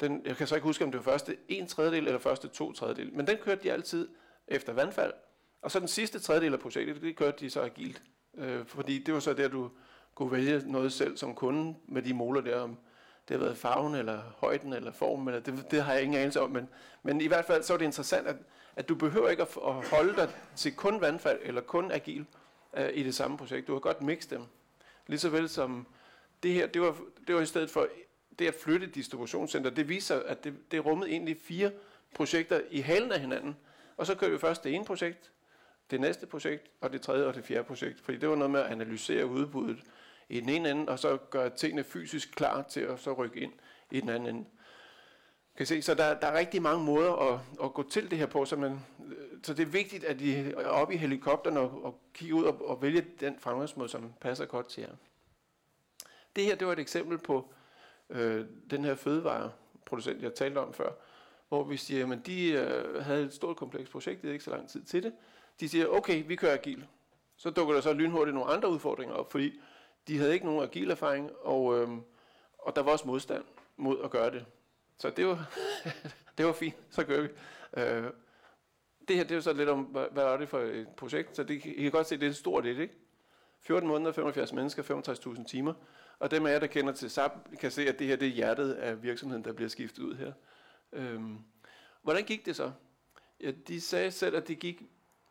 den, 0.01 0.23
jeg 0.25 0.37
kan 0.37 0.47
så 0.47 0.55
ikke 0.55 0.67
huske, 0.67 0.85
om 0.85 0.93
det 0.93 0.99
var 1.07 1.13
første 1.13 1.37
en 1.49 1.67
tredjedel 1.67 2.07
eller 2.07 2.19
første 2.19 2.49
to 2.49 2.73
tredjedel, 2.73 3.15
men 3.15 3.27
den 3.27 3.37
kørte 3.37 3.63
de 3.63 3.73
altid 3.73 4.09
efter 4.49 4.73
vandfald. 4.73 5.13
Og 5.63 5.71
så 5.71 5.81
den 5.81 5.89
sidste 5.89 6.19
tredjedel 6.19 6.53
af 6.53 6.61
projektet, 6.61 7.03
det 7.03 7.17
kørte 7.17 7.45
de 7.45 7.51
så 7.51 7.63
agilt. 7.63 8.03
Øh, 8.35 8.67
fordi 8.67 8.99
det 8.99 9.15
var 9.15 9.21
så 9.21 9.35
der, 9.35 9.49
du 9.49 9.71
kunne 10.15 10.33
vælge 10.33 10.63
noget 10.67 10.93
selv 10.93 11.17
som 11.17 11.35
kunde 11.35 11.75
med 11.87 12.03
de 12.03 12.15
måler 12.15 12.41
der, 12.41 12.61
om 12.61 12.79
det 13.29 13.37
har 13.37 13.45
været 13.45 13.59
farven, 13.59 13.95
eller 13.95 14.21
højden, 14.37 14.73
eller 14.73 14.93
formen, 14.93 15.29
eller 15.29 15.41
det, 15.41 15.71
det 15.71 15.83
har 15.83 15.93
jeg 15.93 16.03
ingen 16.03 16.21
anelse 16.21 16.41
om, 16.41 16.51
men, 16.51 16.69
men 17.03 17.21
i 17.21 17.27
hvert 17.27 17.45
fald 17.45 17.63
så 17.63 17.73
er 17.75 17.77
det 17.77 17.85
interessant, 17.85 18.27
at 18.27 18.37
at 18.79 18.89
du 18.89 18.95
behøver 18.95 19.29
ikke 19.29 19.43
at, 19.43 19.59
at 19.67 19.89
holde 19.89 20.17
dig 20.17 20.29
til 20.57 20.75
kun 20.77 21.01
vandfald 21.01 21.39
eller 21.43 21.61
kun 21.61 21.91
agil 21.91 22.27
øh, 22.77 22.91
i 22.95 23.03
det 23.03 23.15
samme 23.15 23.39
projekt. 23.39 23.67
Du 23.67 23.73
har 23.73 23.81
godt 23.81 24.03
mixe 24.03 24.31
dem. 24.31 24.43
Ligeså 25.07 25.29
vel 25.29 25.49
som 25.49 25.87
det 26.43 26.53
her, 26.53 26.67
det 26.67 26.83
var, 26.83 26.97
det 27.27 27.35
var 27.35 27.41
i 27.41 27.47
stedet 27.47 27.71
for 27.71 27.89
det 28.39 28.47
at 28.47 28.55
flytte 28.55 28.87
distributionscenter, 28.87 29.71
det 29.71 29.89
viser, 29.89 30.21
at 30.21 30.45
det, 30.45 30.55
det 30.71 30.85
rummede 30.87 31.11
egentlig 31.11 31.37
fire 31.43 31.71
projekter 32.15 32.61
i 32.71 32.81
halen 32.81 33.13
af 33.13 33.21
hinanden. 33.21 33.57
Og 33.97 34.07
så 34.07 34.15
kører 34.15 34.31
vi 34.31 34.39
først 34.39 34.65
det 34.65 34.75
ene 34.75 34.85
projekt, 34.85 35.31
det 35.91 36.01
næste 36.01 36.27
projekt, 36.27 36.71
og 36.81 36.93
det 36.93 37.03
tredje 37.03 37.27
og 37.27 37.35
det 37.35 37.45
fjerde 37.45 37.65
projekt. 37.65 38.01
Fordi 38.01 38.19
det 38.19 38.29
var 38.29 38.37
noget 38.37 38.51
med 38.51 38.61
at 38.61 38.67
analysere 38.67 39.27
udbuddet 39.27 39.79
i 40.29 40.41
den 40.41 40.49
ene 40.49 40.71
ende, 40.71 40.89
og 40.93 40.99
så 40.99 41.17
gøre 41.17 41.51
tingene 41.51 41.85
fysisk 41.85 42.31
klar 42.37 42.63
til 42.63 42.81
at 42.81 43.01
så 43.01 43.13
rykke 43.13 43.41
ind 43.41 43.53
i 43.91 44.01
den 44.01 44.09
anden 44.09 44.37
ende. 44.37 44.49
Kan 45.57 45.67
se, 45.67 45.83
så 45.83 45.95
der, 45.95 46.21
der 46.21 46.27
er 46.27 46.39
rigtig 46.39 46.63
mange 46.63 46.85
måder 46.85 47.33
at, 47.33 47.41
at 47.65 47.75
gå 47.75 47.89
til 47.91 48.11
det 48.11 48.19
her 48.19 48.27
på, 48.27 48.45
så, 48.45 48.57
man, 48.57 48.81
så 49.43 49.55
det 49.55 49.63
er 49.63 49.71
vigtigt, 49.71 50.05
at 50.05 50.21
I 50.21 50.35
er 50.35 50.67
oppe 50.67 50.95
i 50.95 50.97
helikopteren 50.97 51.57
og, 51.57 51.85
og 51.85 52.01
kigge 52.15 52.35
ud 52.35 52.45
og, 52.45 52.69
og 52.69 52.83
vælge 52.83 53.07
den 53.21 53.39
fremgangsmåde, 53.39 53.89
som 53.89 54.13
passer 54.21 54.45
godt 54.45 54.69
til 54.69 54.81
jer. 54.81 54.95
Det 56.37 56.45
her, 56.45 56.55
det 56.55 56.67
var 56.67 56.73
et 56.73 56.79
eksempel 56.79 57.19
på 57.19 57.53
øh, 58.11 58.47
den 58.71 58.85
her 58.85 58.95
fødevareproducent, 58.95 60.23
jeg 60.23 60.35
talte 60.35 60.59
om 60.59 60.73
før, 60.73 60.93
hvor 61.49 61.65
vi 61.65 61.77
siger, 61.77 62.13
at 62.13 62.27
de 62.27 62.51
øh, 62.51 63.05
havde 63.05 63.25
et 63.25 63.35
stort 63.35 63.57
komplekst 63.57 63.93
projekt, 63.93 64.23
det 64.23 64.29
er 64.29 64.33
ikke 64.33 64.45
så 64.45 64.51
lang 64.51 64.69
tid 64.69 64.83
til 64.83 65.03
det. 65.03 65.13
De 65.61 65.69
siger, 65.69 65.87
okay, 65.87 66.25
vi 66.27 66.37
kører 66.37 66.55
agil. 66.55 66.87
Så 67.37 67.51
dukker 67.51 67.75
der 67.75 67.81
så 67.81 67.93
lynhurtigt 67.93 68.35
nogle 68.35 68.53
andre 68.53 68.71
udfordringer 68.71 69.15
op, 69.15 69.31
fordi 69.31 69.61
de 70.09 70.19
havde 70.19 70.35
ikke 70.35 70.47
nogen 70.47 70.63
agil 70.63 70.91
erfaring, 70.91 71.31
og, 71.41 71.79
øh, 71.79 71.89
og 72.59 72.77
der 72.77 72.83
var 72.83 72.93
også 72.93 73.07
modstand 73.07 73.45
mod 73.77 74.05
at 74.05 74.11
gøre 74.11 74.31
det. 74.31 74.47
Så 74.99 75.11
det 75.11 75.27
var, 75.27 75.51
det 76.39 76.47
var 76.47 76.53
fint, 76.53 76.77
så 76.91 77.05
gør 77.05 77.21
vi. 77.21 77.29
Øh, 77.77 78.05
det 79.09 79.17
her 79.17 79.23
det 79.23 79.31
er 79.31 79.35
jo 79.35 79.41
så 79.41 79.53
lidt 79.53 79.69
om, 79.69 79.83
hvad, 79.83 80.07
hvad 80.13 80.25
er 80.25 80.37
det 80.37 80.49
for 80.49 80.61
et 80.61 80.89
projekt, 80.97 81.37
så 81.37 81.43
det, 81.45 81.65
I 81.65 81.83
kan 81.83 81.91
godt 81.91 82.07
se, 82.07 82.17
det 82.17 82.27
er 82.27 82.31
et 82.31 82.37
stort 82.37 82.67
et, 82.67 82.79
ikke? 82.79 82.95
14 83.61 83.89
måneder, 83.89 84.13
75 84.13 84.53
mennesker, 84.53 84.83
65.000 85.37 85.45
timer. 85.45 85.75
Og 86.19 86.31
dem 86.31 86.47
af 86.47 86.53
jer, 86.53 86.59
der 86.59 86.67
kender 86.67 86.93
til 86.93 87.11
SAP, 87.11 87.33
kan 87.61 87.71
se, 87.71 87.89
at 87.89 87.99
det 87.99 88.07
her 88.07 88.17
det 88.17 88.29
er 88.29 88.33
hjertet 88.33 88.73
af 88.73 89.03
virksomheden, 89.03 89.45
der 89.45 89.53
bliver 89.53 89.69
skiftet 89.69 90.03
ud 90.03 90.15
her. 90.15 90.33
Øhm, 90.93 91.39
hvordan 92.03 92.25
gik 92.25 92.47
det 92.47 92.57
så? 92.57 92.73
Ja, 93.41 93.51
de 93.69 93.81
sagde 93.81 94.11
selv, 94.11 94.37
at 94.37 94.49
det 94.49 94.59
gik, 94.59 94.83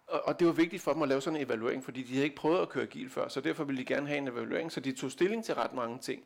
og, 0.08 0.28
og 0.28 0.40
det 0.40 0.48
var 0.48 0.54
vigtigt 0.54 0.82
for 0.82 0.94
dem 0.94 1.02
at 1.02 1.10
lave 1.10 1.22
sådan 1.22 1.40
en 1.40 1.46
evaluering, 1.46 1.84
fordi 1.84 2.04
de 2.04 2.14
havde 2.14 2.24
ikke 2.24 2.36
prøvet 2.36 2.62
at 2.62 2.70
køre 2.70 2.84
agil 2.84 3.10
før, 3.10 3.28
så 3.28 3.42
derfor 3.42 3.64
ville 3.64 3.82
de 3.82 3.86
gerne 3.86 4.08
have 4.08 4.18
en 4.18 4.28
evaluering, 4.28 4.72
så 4.72 4.80
de 4.80 4.92
tog 4.92 5.12
stilling 5.12 5.46
til 5.46 5.56
ret 5.56 5.74
mange 5.74 6.00
ting. 6.00 6.24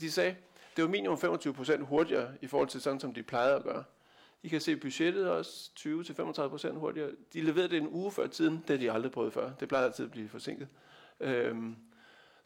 De 0.00 0.10
sagde, 0.10 0.36
det 0.76 0.84
var 0.84 0.90
minimum 0.90 1.18
25% 1.18 1.82
hurtigere 1.82 2.28
i 2.40 2.46
forhold 2.46 2.68
til 2.68 2.80
sådan, 2.80 3.00
som 3.00 3.14
de 3.14 3.22
plejede 3.22 3.54
at 3.54 3.62
gøre. 3.62 3.84
I 4.42 4.48
kan 4.48 4.60
se 4.60 4.76
budgettet 4.76 5.30
også 5.30 5.70
20-35% 5.78 6.72
hurtigere. 6.72 7.10
De 7.32 7.40
leverede 7.40 7.68
det 7.68 7.78
en 7.78 7.88
uge 7.88 8.12
før 8.12 8.26
tiden, 8.26 8.64
det 8.68 8.70
har 8.70 8.76
de 8.76 8.92
aldrig 8.92 9.12
prøvet 9.12 9.32
før. 9.32 9.50
Det 9.60 9.68
plejer 9.68 9.84
altid 9.84 10.04
at 10.04 10.10
blive 10.10 10.28
forsinket. 10.28 10.68
Øhm, 11.20 11.76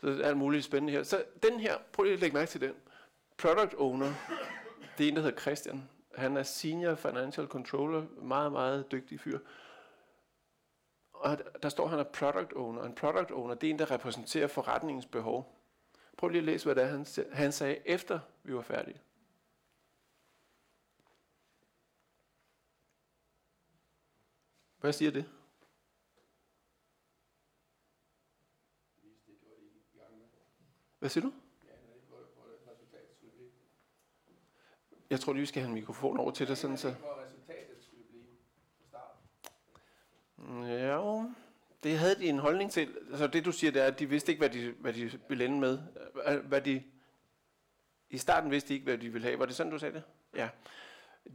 så 0.01 0.07
det 0.07 0.21
er 0.21 0.29
alt 0.29 0.37
muligt 0.37 0.65
spændende 0.65 0.93
her. 0.93 1.03
Så 1.03 1.25
den 1.43 1.61
her, 1.61 1.75
prøv 1.93 2.03
lige 2.03 2.15
at 2.15 2.21
lægge 2.21 2.35
mærke 2.37 2.51
til 2.51 2.61
den. 2.61 2.73
Product 3.37 3.75
owner, 3.79 4.13
det 4.99 5.05
er 5.05 5.09
en, 5.09 5.17
der 5.17 5.23
hedder 5.23 5.41
Christian. 5.41 5.89
Han 6.15 6.37
er 6.37 6.43
senior 6.43 6.95
financial 6.95 7.47
controller, 7.47 8.03
meget, 8.23 8.53
meget 8.53 8.93
dygtig 8.93 9.21
fyr. 9.21 9.39
Og 11.19 11.39
der 11.63 11.69
står, 11.69 11.85
at 11.85 11.91
han 11.91 11.99
er 11.99 12.05
product 12.05 12.53
owner. 12.53 12.83
En 12.83 12.95
product 12.95 13.31
owner, 13.31 13.55
det 13.55 13.67
er 13.67 13.71
en, 13.71 13.79
der 13.79 13.91
repræsenterer 13.91 14.47
forretningens 14.47 15.07
behov. 15.07 15.55
Prøv 16.17 16.29
lige 16.29 16.39
at 16.39 16.45
læse, 16.45 16.65
hvad 16.65 16.75
det 16.75 16.85
er, 16.85 16.87
han, 16.87 17.07
han 17.33 17.53
sagde, 17.53 17.89
efter 17.89 18.21
vi 18.43 18.55
var 18.55 18.63
færdige. 18.63 19.01
Hvad 24.81 24.93
siger 24.93 25.11
det? 25.11 25.31
Hvad 30.99 31.09
siger 31.09 31.25
du? 31.25 31.33
Jeg 35.11 35.21
tror 35.21 35.33
lige, 35.33 35.41
vi 35.41 35.47
skal 35.47 35.63
have 35.63 35.69
en 35.69 35.75
mikrofon 35.75 36.19
over 36.19 36.31
til 36.31 36.49
dig, 36.49 36.57
sådan 36.57 36.77
så... 36.77 36.95
Ja, 40.49 41.25
det 41.83 41.99
havde 41.99 42.15
de 42.15 42.29
en 42.29 42.39
holdning 42.39 42.71
til. 42.71 42.97
Altså 43.11 43.27
det 43.27 43.45
du 43.45 43.53
siger, 43.53 43.71
det 43.71 43.83
er, 43.83 43.87
at 43.87 43.99
de 43.99 44.07
vidste 44.09 44.33
ikke, 44.33 44.41
hvad 44.41 44.51
de, 44.51 44.75
hvad 44.81 44.93
de 44.93 45.11
ville 45.29 45.45
ende 45.45 45.61
med. 45.61 45.79
Hvad 46.43 46.61
de, 46.61 46.83
I 48.11 48.19
starten 48.19 48.51
vidste 48.51 48.69
de 48.69 48.75
ikke, 48.75 48.85
hvad 48.85 48.99
de 48.99 49.09
ville 49.13 49.27
have. 49.27 49.39
Var 49.39 49.47
det 49.47 49.55
sådan, 49.55 49.73
du 49.73 49.79
sagde 49.79 49.95
det? 49.95 50.03
Ja. 50.37 50.49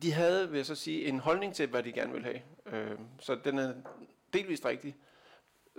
De 0.02 0.12
havde, 0.14 0.50
vil 0.50 0.58
jeg 0.58 0.66
så 0.66 0.76
sige, 0.76 1.06
en 1.06 1.20
holdning 1.20 1.54
til, 1.56 1.70
hvad 1.70 1.84
de 1.84 1.92
gerne 1.92 2.12
ville 2.14 2.26
have. 2.28 2.42
Øh, 2.92 3.00
så 3.20 3.36
den 3.36 3.58
er 3.58 3.74
delvist 4.34 4.66
rigtig. 4.66 4.96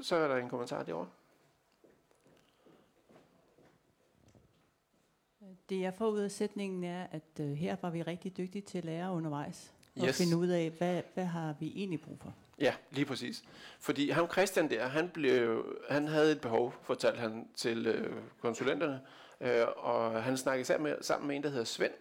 Så 0.02 0.16
er 0.16 0.28
der 0.28 0.36
en 0.36 0.48
kommentar 0.48 0.82
derovre. 0.82 1.08
Det 5.68 5.80
jeg 5.80 5.94
får 5.94 6.08
ud 6.08 6.18
af 6.20 6.30
sætningen 6.30 6.84
er, 6.84 7.06
at 7.10 7.40
øh, 7.40 7.52
her 7.52 7.76
var 7.82 7.90
vi 7.90 8.02
rigtig 8.02 8.36
dygtige 8.36 8.62
til 8.62 8.78
at 8.78 8.84
lære 8.84 9.12
undervejs. 9.12 9.72
Og 9.96 10.06
Yes. 10.06 10.16
finde 10.18 10.36
ud 10.36 10.48
af, 10.48 10.70
hvad, 10.70 11.02
hvad 11.14 11.24
har 11.24 11.54
vi 11.60 11.72
egentlig 11.76 12.00
brug 12.00 12.18
for. 12.20 12.34
Ja, 12.58 12.74
lige 12.90 13.04
præcis. 13.04 13.42
Fordi 13.80 14.10
ham 14.10 14.30
Christian 14.30 14.70
der, 14.70 14.86
han, 14.86 15.08
blev, 15.08 15.66
han 15.90 16.08
havde 16.08 16.32
et 16.32 16.40
behov, 16.40 16.74
fortalte 16.82 17.20
han 17.20 17.48
til 17.56 17.86
øh, 17.86 18.12
konsulenterne, 18.40 19.00
øh, 19.40 19.66
og 19.76 20.22
han 20.22 20.36
snakkede 20.36 20.64
sammen 20.64 20.90
med, 20.90 21.02
sammen 21.02 21.28
med 21.28 21.36
en, 21.36 21.42
der 21.42 21.48
hedder 21.48 21.64
Svend. 21.64 21.92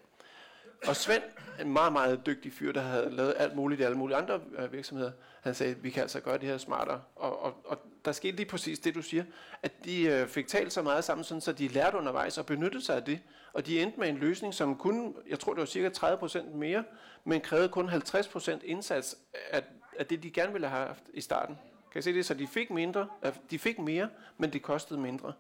Og 0.88 0.96
Svend, 0.96 1.24
en 1.62 1.74
meget, 1.74 1.94
meget 1.94 2.26
dygtig 2.26 2.54
fyr, 2.54 2.72
der 2.72 2.82
havde 2.82 3.10
lavet 3.12 3.34
alt 3.38 3.56
muligt 3.56 3.82
i 3.82 3.84
alle 3.84 3.98
mulige 3.98 4.18
andre 4.18 4.42
øh, 4.58 4.74
virksomheder, 4.74 5.12
han 5.42 5.56
sagde, 5.56 5.76
vi 5.78 5.90
kan 5.90 6.02
altså 6.02 6.20
gøre 6.20 6.38
det 6.38 6.48
her 6.48 6.58
smartere. 6.58 7.02
Og, 7.16 7.44
og, 7.44 7.54
og 7.66 7.78
der 8.06 8.12
skete 8.12 8.36
lige 8.36 8.46
præcis 8.46 8.80
det, 8.80 8.96
du 8.96 9.02
siger, 9.02 9.24
at 9.64 9.86
de 9.86 10.04
øh, 10.04 10.28
fik 10.28 10.48
talt 10.48 10.74
så 10.74 10.82
meget 10.82 11.04
sammen, 11.04 11.24
sådan, 11.24 11.42
så 11.42 11.52
de 11.52 11.68
lærte 11.68 11.98
undervejs 11.98 12.38
og 12.38 12.46
benyttede 12.46 12.84
sig 12.84 12.96
af 12.96 13.04
det. 13.04 13.20
Og 13.54 13.66
de 13.66 13.82
endte 13.82 14.00
med 14.00 14.10
en 14.10 14.18
løsning, 14.18 14.54
som 14.54 14.76
kun, 14.76 15.16
jeg 15.30 15.40
tror 15.40 15.54
det 15.54 15.60
var 15.60 15.66
cirka 15.66 15.90
30% 15.90 16.56
mere, 16.56 16.84
men 17.24 17.42
krævede 17.42 17.70
kun 17.70 17.90
50% 17.90 18.60
indsats 18.64 19.18
af, 19.52 19.64
af 20.00 20.06
det, 20.06 20.24
de 20.24 20.32
gerne 20.32 20.52
ville 20.52 20.68
have 20.68 20.88
haft 20.88 21.04
i 21.14 21.22
starten. 21.22 21.58
Kan 21.92 22.00
I 22.00 22.02
se 22.02 22.14
det? 22.14 22.26
Så 22.26 22.34
de 22.34 22.48
fik 22.48 22.70
mindre, 22.70 23.08
øh, 23.26 23.34
de 23.52 23.60
fik 23.60 23.80
mere, 23.80 24.10
men 24.38 24.54
det 24.54 24.62
kostede 24.62 25.00
mindre. 25.00 25.34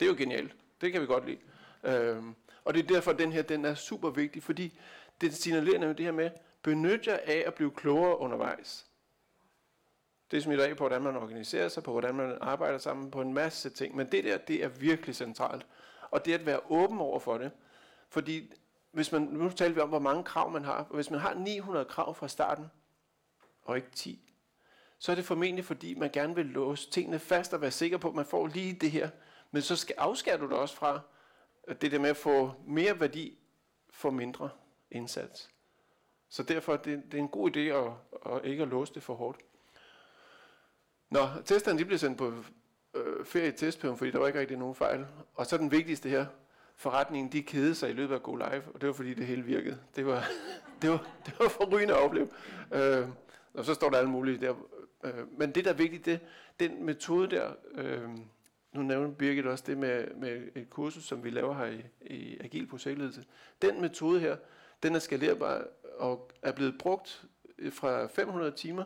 Det 0.00 0.06
er 0.06 0.10
jo 0.10 0.16
genialt. 0.18 0.56
Det 0.80 0.92
kan 0.92 1.00
vi 1.00 1.06
godt 1.06 1.26
lide. 1.26 1.38
Øhm, 1.84 2.34
og 2.64 2.74
det 2.74 2.82
er 2.82 2.86
derfor, 2.86 3.10
at 3.10 3.18
den 3.18 3.32
her 3.32 3.42
den 3.42 3.64
er 3.64 3.74
super 3.74 4.10
vigtig, 4.10 4.42
fordi 4.42 4.78
det 5.20 5.34
signalerer 5.34 5.78
nemlig 5.78 5.98
det 5.98 6.04
her 6.04 6.12
med, 6.12 6.30
benyt 6.62 7.06
jer 7.06 7.18
af 7.24 7.44
at 7.46 7.54
blive 7.54 7.70
klogere 7.70 8.18
undervejs. 8.18 8.86
Det 10.30 10.36
er 10.36 10.40
smitter 10.40 10.64
af 10.64 10.76
på, 10.76 10.84
hvordan 10.84 11.02
man 11.02 11.16
organiserer 11.16 11.68
sig, 11.68 11.82
på 11.82 11.90
hvordan 11.90 12.14
man 12.14 12.38
arbejder 12.40 12.78
sammen, 12.78 13.10
på 13.10 13.20
en 13.20 13.32
masse 13.32 13.70
ting. 13.70 13.96
Men 13.96 14.12
det 14.12 14.24
der, 14.24 14.38
det 14.38 14.64
er 14.64 14.68
virkelig 14.68 15.14
centralt. 15.14 15.66
Og 16.10 16.24
det 16.24 16.32
at 16.32 16.46
være 16.46 16.60
åben 16.70 16.98
over 16.98 17.18
for 17.18 17.38
det. 17.38 17.50
Fordi 18.08 18.52
hvis 18.90 19.12
man, 19.12 19.22
nu 19.22 19.50
taler 19.50 19.74
vi 19.74 19.80
om, 19.80 19.88
hvor 19.88 19.98
mange 19.98 20.24
krav 20.24 20.50
man 20.50 20.64
har. 20.64 20.86
Hvis 20.90 21.10
man 21.10 21.20
har 21.20 21.34
900 21.34 21.84
krav 21.84 22.14
fra 22.14 22.28
starten, 22.28 22.70
og 23.64 23.76
ikke 23.76 23.90
10, 23.90 24.32
så 24.98 25.12
er 25.12 25.16
det 25.16 25.24
formentlig, 25.24 25.64
fordi 25.64 25.94
man 25.94 26.10
gerne 26.12 26.34
vil 26.34 26.46
låse 26.46 26.90
tingene 26.90 27.18
fast 27.18 27.54
og 27.54 27.60
være 27.60 27.70
sikker 27.70 27.98
på, 27.98 28.08
at 28.08 28.14
man 28.14 28.24
får 28.24 28.46
lige 28.46 28.72
det 28.72 28.90
her. 28.90 29.10
Men 29.50 29.62
så 29.62 29.76
skal, 29.76 29.94
afskærer 29.98 30.36
du 30.36 30.48
dig 30.48 30.56
også 30.56 30.76
fra 30.76 31.00
det 31.80 31.92
der 31.92 31.98
med 31.98 32.10
at 32.10 32.16
få 32.16 32.52
mere 32.66 33.00
værdi 33.00 33.38
for 33.90 34.10
mindre 34.10 34.50
indsats. 34.90 35.50
Så 36.28 36.42
derfor 36.42 36.76
det, 36.76 37.02
det 37.04 37.14
er 37.14 37.22
en 37.22 37.28
god 37.28 37.56
idé 37.56 37.60
at, 37.60 37.92
at 38.34 38.44
ikke 38.44 38.62
at 38.62 38.68
låse 38.68 38.94
det 38.94 39.02
for 39.02 39.14
hårdt. 39.14 39.38
Nå, 41.10 41.28
testerne 41.44 41.78
de 41.78 41.84
blev 41.84 41.98
sendt 41.98 42.18
på 42.18 42.34
øh, 42.94 43.26
ferie 43.26 43.48
i 43.48 43.52
testperioden, 43.52 43.98
fordi 43.98 44.10
der 44.10 44.18
var 44.18 44.26
ikke 44.26 44.40
rigtig 44.40 44.56
nogen 44.56 44.74
fejl. 44.74 45.06
Og 45.34 45.46
så 45.46 45.56
den 45.56 45.70
vigtigste 45.70 46.08
her, 46.08 46.26
forretningen, 46.76 47.32
de 47.32 47.42
kede 47.42 47.74
sig 47.74 47.90
i 47.90 47.92
løbet 47.92 48.14
af 48.14 48.22
Go 48.22 48.34
live, 48.34 48.62
og 48.74 48.80
det 48.80 48.86
var 48.86 48.92
fordi 48.92 49.14
det 49.14 49.26
hele 49.26 49.42
virkede. 49.42 49.78
Det 49.96 50.06
var, 50.06 50.24
det 50.82 50.90
var, 50.90 51.06
det 51.26 51.34
var 51.38 51.48
forrygende 51.48 51.94
at 51.94 52.00
opleve. 52.00 52.28
Øh, 52.72 53.08
og 53.54 53.64
så 53.64 53.74
står 53.74 53.90
der 53.90 53.98
alle 53.98 54.10
mulige 54.10 54.40
der. 54.40 54.54
Øh, 55.04 55.38
men 55.38 55.52
det, 55.52 55.64
der 55.64 55.70
er 55.70 55.74
vigtigt, 55.74 56.04
det 56.04 56.20
den 56.60 56.84
metode 56.84 57.36
der, 57.36 57.52
øh, 57.74 58.08
nu 58.72 58.82
nævner 58.82 59.10
Birgit 59.10 59.46
også 59.46 59.64
det 59.66 59.78
med, 59.78 60.14
med 60.14 60.48
et 60.54 60.70
kursus, 60.70 61.04
som 61.04 61.24
vi 61.24 61.30
laver 61.30 61.54
her 61.54 61.66
i, 61.66 61.82
i 62.00 62.38
Agil 62.40 62.66
Projektledelse. 62.66 63.24
Den 63.62 63.80
metode 63.80 64.20
her, 64.20 64.36
den 64.82 64.94
er 64.94 64.98
skalerbar 64.98 65.64
og 65.98 66.30
er 66.42 66.52
blevet 66.52 66.78
brugt 66.78 67.24
fra 67.70 68.06
500 68.06 68.50
timer 68.50 68.84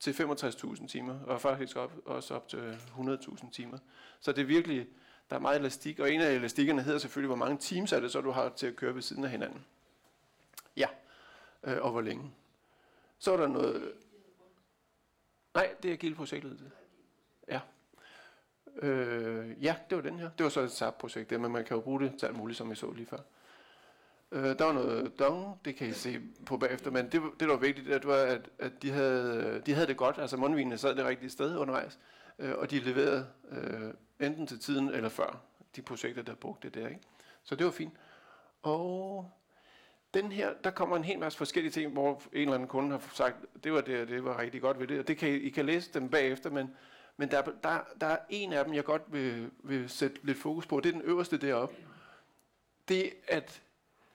til 0.00 0.12
65.000 0.12 0.86
timer, 0.86 1.20
og 1.20 1.40
faktisk 1.40 1.76
op, 1.76 1.92
også 2.04 2.34
op 2.34 2.48
til 2.48 2.78
100.000 2.98 3.50
timer. 3.50 3.78
Så 4.20 4.32
det 4.32 4.42
er 4.42 4.46
virkelig, 4.46 4.86
der 5.30 5.36
er 5.36 5.40
meget 5.40 5.58
elastik, 5.58 5.98
og 5.98 6.12
en 6.12 6.20
af 6.20 6.32
elastikkerne 6.32 6.82
hedder 6.82 6.98
selvfølgelig, 6.98 7.28
hvor 7.28 7.36
mange 7.36 7.58
teams 7.60 7.92
er 7.92 8.00
det, 8.00 8.12
så 8.12 8.20
du 8.20 8.30
har 8.30 8.48
til 8.48 8.66
at 8.66 8.76
køre 8.76 8.94
ved 8.94 9.02
siden 9.02 9.24
af 9.24 9.30
hinanden. 9.30 9.64
Ja, 10.76 10.88
øh, 11.64 11.76
og 11.80 11.90
hvor 11.90 12.00
længe. 12.00 12.32
Så 13.18 13.32
er 13.32 13.36
der 13.36 13.48
noget... 13.48 13.92
Nej, 15.56 15.74
det 15.82 15.88
er 15.88 15.92
Agil 15.92 16.14
Projektledelse. 16.14 16.70
Ja. 17.48 17.60
Øh, 18.82 19.64
ja, 19.64 19.76
det 19.90 19.96
var 19.96 20.02
den 20.02 20.18
her. 20.18 20.30
Det 20.38 20.44
var 20.44 20.50
så 20.50 20.60
et 20.60 20.70
SAP-projekt, 20.70 21.40
men 21.40 21.52
man 21.52 21.64
kan 21.64 21.76
jo 21.76 21.80
bruge 21.80 22.00
det 22.00 22.12
til 22.18 22.26
alt 22.26 22.36
muligt, 22.36 22.58
som 22.58 22.70
vi 22.70 22.74
så 22.74 22.92
lige 22.92 23.06
før. 23.06 23.18
Øh, 24.32 24.58
der 24.58 24.64
var 24.64 24.72
noget 24.72 25.18
dong, 25.18 25.60
det 25.64 25.76
kan 25.76 25.88
I 25.88 25.92
se 25.92 26.20
på 26.46 26.56
bagefter, 26.56 26.90
men 26.90 27.04
det, 27.04 27.12
det 27.12 27.40
der 27.40 27.46
var 27.46 27.56
vigtigt, 27.56 27.86
det 27.86 28.06
var, 28.06 28.16
at, 28.16 28.50
at 28.58 28.82
de, 28.82 28.90
havde, 28.90 29.62
de 29.66 29.74
havde 29.74 29.86
det 29.86 29.96
godt, 29.96 30.18
altså 30.18 30.36
mundvinene 30.36 30.78
sad 30.78 30.94
det 30.94 31.04
rigtige 31.04 31.30
sted 31.30 31.56
undervejs, 31.56 31.98
øh, 32.38 32.54
og 32.58 32.70
de 32.70 32.78
leverede 32.78 33.26
øh, 33.50 33.94
enten 34.20 34.46
til 34.46 34.60
tiden 34.60 34.88
eller 34.88 35.08
før 35.08 35.40
de 35.76 35.82
projekter, 35.82 36.22
der 36.22 36.34
brugte 36.34 36.68
det 36.68 36.74
der. 36.74 36.88
Ikke? 36.88 37.00
Så 37.42 37.56
det 37.56 37.66
var 37.66 37.72
fint. 37.72 37.94
Og 38.62 39.30
den 40.16 40.32
her, 40.32 40.52
der 40.64 40.70
kommer 40.70 40.96
en 40.96 41.04
hel 41.04 41.18
masse 41.18 41.38
forskellige 41.38 41.72
ting, 41.72 41.92
hvor 41.92 42.22
en 42.32 42.40
eller 42.40 42.54
anden 42.54 42.68
kunde 42.68 42.90
har 42.90 43.10
sagt, 43.14 43.36
det 43.64 43.72
var 43.72 43.80
det, 43.80 44.08
det 44.08 44.24
var 44.24 44.38
rigtig 44.38 44.60
godt 44.60 44.80
ved 44.80 44.86
det, 44.86 44.98
og 44.98 45.08
det 45.08 45.18
kan 45.18 45.28
I, 45.28 45.36
I 45.36 45.50
kan 45.50 45.66
læse 45.66 45.90
dem 45.94 46.08
bagefter, 46.08 46.50
men, 46.50 46.70
men 47.16 47.30
der, 47.30 47.42
der, 47.42 47.78
der 48.00 48.06
er 48.06 48.18
en 48.28 48.52
af 48.52 48.64
dem, 48.64 48.74
jeg 48.74 48.84
godt 48.84 49.02
vil, 49.08 49.50
vil 49.58 49.88
sætte 49.88 50.18
lidt 50.22 50.38
fokus 50.38 50.66
på, 50.66 50.80
det 50.80 50.88
er 50.88 50.92
den 50.92 51.02
øverste 51.02 51.38
deroppe. 51.38 51.76
Det 52.88 53.12
at 53.28 53.62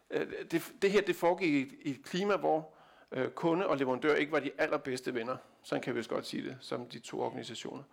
øh, 0.10 0.28
det, 0.52 0.74
det 0.82 0.92
her 0.92 1.02
det 1.02 1.16
foregik 1.16 1.54
i 1.54 1.62
et, 1.62 1.72
i 1.82 1.90
et 1.90 2.04
klima, 2.04 2.36
hvor 2.36 2.74
øh, 3.12 3.30
kunde 3.30 3.68
og 3.68 3.78
leverandør 3.78 4.16
ikke 4.16 4.32
var 4.32 4.40
de 4.40 4.52
allerbedste 4.58 5.14
venner. 5.14 5.38
Sådan 5.64 5.82
kan 5.82 5.94
vi 5.94 6.00
også 6.00 6.10
godt 6.10 6.26
sige 6.26 6.44
det, 6.44 6.58
som 6.62 6.86
de 6.86 7.00
to 7.00 7.22
organisationer. 7.22 7.84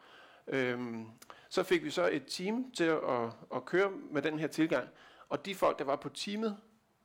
Øhm, 0.46 1.06
så 1.48 1.62
fik 1.62 1.84
vi 1.84 1.90
så 1.90 2.09
et 2.12 2.22
team 2.26 2.70
til 2.70 2.84
at, 2.84 2.98
at, 3.09 3.30
at 3.54 3.64
køre 3.64 3.90
med 3.90 4.22
den 4.22 4.38
her 4.38 4.46
tilgang. 4.46 4.88
Og 5.28 5.46
de 5.46 5.54
folk, 5.54 5.78
der 5.78 5.84
var 5.84 5.96
på 5.96 6.09
teamet, 6.09 6.56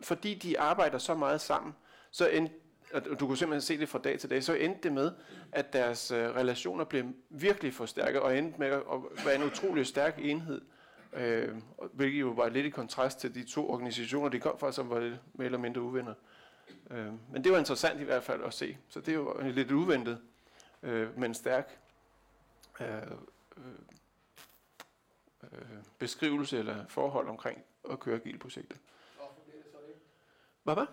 fordi 0.01 0.33
de 0.33 0.59
arbejder 0.59 0.97
så 0.97 1.15
meget 1.15 1.41
sammen, 1.41 1.75
så 2.11 2.27
endte, 2.27 2.53
og 2.93 3.19
du 3.19 3.27
kunne 3.27 3.37
simpelthen 3.37 3.61
se 3.61 3.77
det 3.77 3.89
fra 3.89 3.99
dag 3.99 4.19
til 4.19 4.29
dag, 4.29 4.43
så 4.43 4.53
endte 4.53 4.79
det 4.83 4.93
med, 4.93 5.11
at 5.51 5.73
deres 5.73 6.11
øh, 6.11 6.35
relationer 6.35 6.83
blev 6.83 7.05
virkelig 7.29 7.73
forstærket, 7.73 8.21
og 8.21 8.37
endte 8.37 8.59
med 8.59 8.67
at 8.67 9.25
være 9.25 9.35
en 9.35 9.43
utrolig 9.43 9.87
stærk 9.87 10.19
enhed. 10.19 10.61
Øh, 11.13 11.55
hvilket 11.93 12.21
jo 12.21 12.29
var 12.29 12.49
lidt 12.49 12.65
i 12.65 12.69
kontrast 12.69 13.19
til 13.19 13.35
de 13.35 13.43
to 13.43 13.69
organisationer, 13.69 14.29
de 14.29 14.39
kom 14.39 14.59
fra, 14.59 14.71
som 14.71 14.89
var 14.89 14.99
lidt 14.99 15.19
mere 15.33 15.45
eller 15.45 15.59
mindre 15.59 15.81
uvenner. 15.81 16.13
Øh, 16.91 17.13
men 17.31 17.43
det 17.43 17.51
var 17.51 17.57
interessant 17.57 18.01
i 18.01 18.03
hvert 18.03 18.23
fald 18.23 18.43
at 18.43 18.53
se, 18.53 18.77
så 18.89 19.01
det 19.01 19.19
var 19.19 19.41
lidt 19.49 19.71
uventet. 19.71 20.21
øh, 20.83 21.19
men 21.19 21.33
stærk 21.33 21.79
øh, 22.81 22.87
øh, 23.57 23.63
øh, 25.43 25.49
beskrivelse 25.99 26.59
eller 26.59 26.87
forhold 26.87 27.27
omkring 27.27 27.63
at 27.91 27.99
køre 27.99 28.15
agile 28.15 28.39
projekter. 28.39 28.77
Hvorfor 29.15 29.41
bliver 29.45 29.63
det 29.63 29.71
så 29.71 29.77
det? 29.87 29.95
Hvad 30.63 30.75
hvad? 30.75 30.85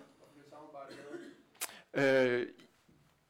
Øh, 1.94 2.46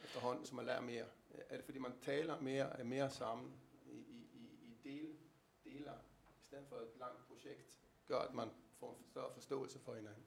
efterhånden, 0.05 0.47
så 0.47 0.55
man 0.55 0.67
lærer 0.67 0.81
mere. 0.81 1.05
Er 1.49 1.57
det 1.57 1.65
fordi, 1.65 1.79
man 1.79 1.93
taler 2.03 2.41
mere, 2.41 2.81
er 2.81 2.85
mere 2.85 3.11
sammen 3.11 3.53
i, 3.87 3.91
i, 3.91 4.29
i, 4.35 4.49
i 4.63 4.77
del, 4.85 5.09
deler, 5.65 5.93
i 6.41 6.45
stedet 6.47 6.65
for 6.69 6.77
et 6.77 6.89
langt 7.01 7.29
projekt, 7.29 7.79
gør, 8.09 8.19
at 8.19 8.35
man 8.35 8.49
får 8.81 8.97
en 8.99 9.05
større 9.11 9.31
forståelse 9.35 9.79
for 9.79 9.95
hinanden? 9.95 10.23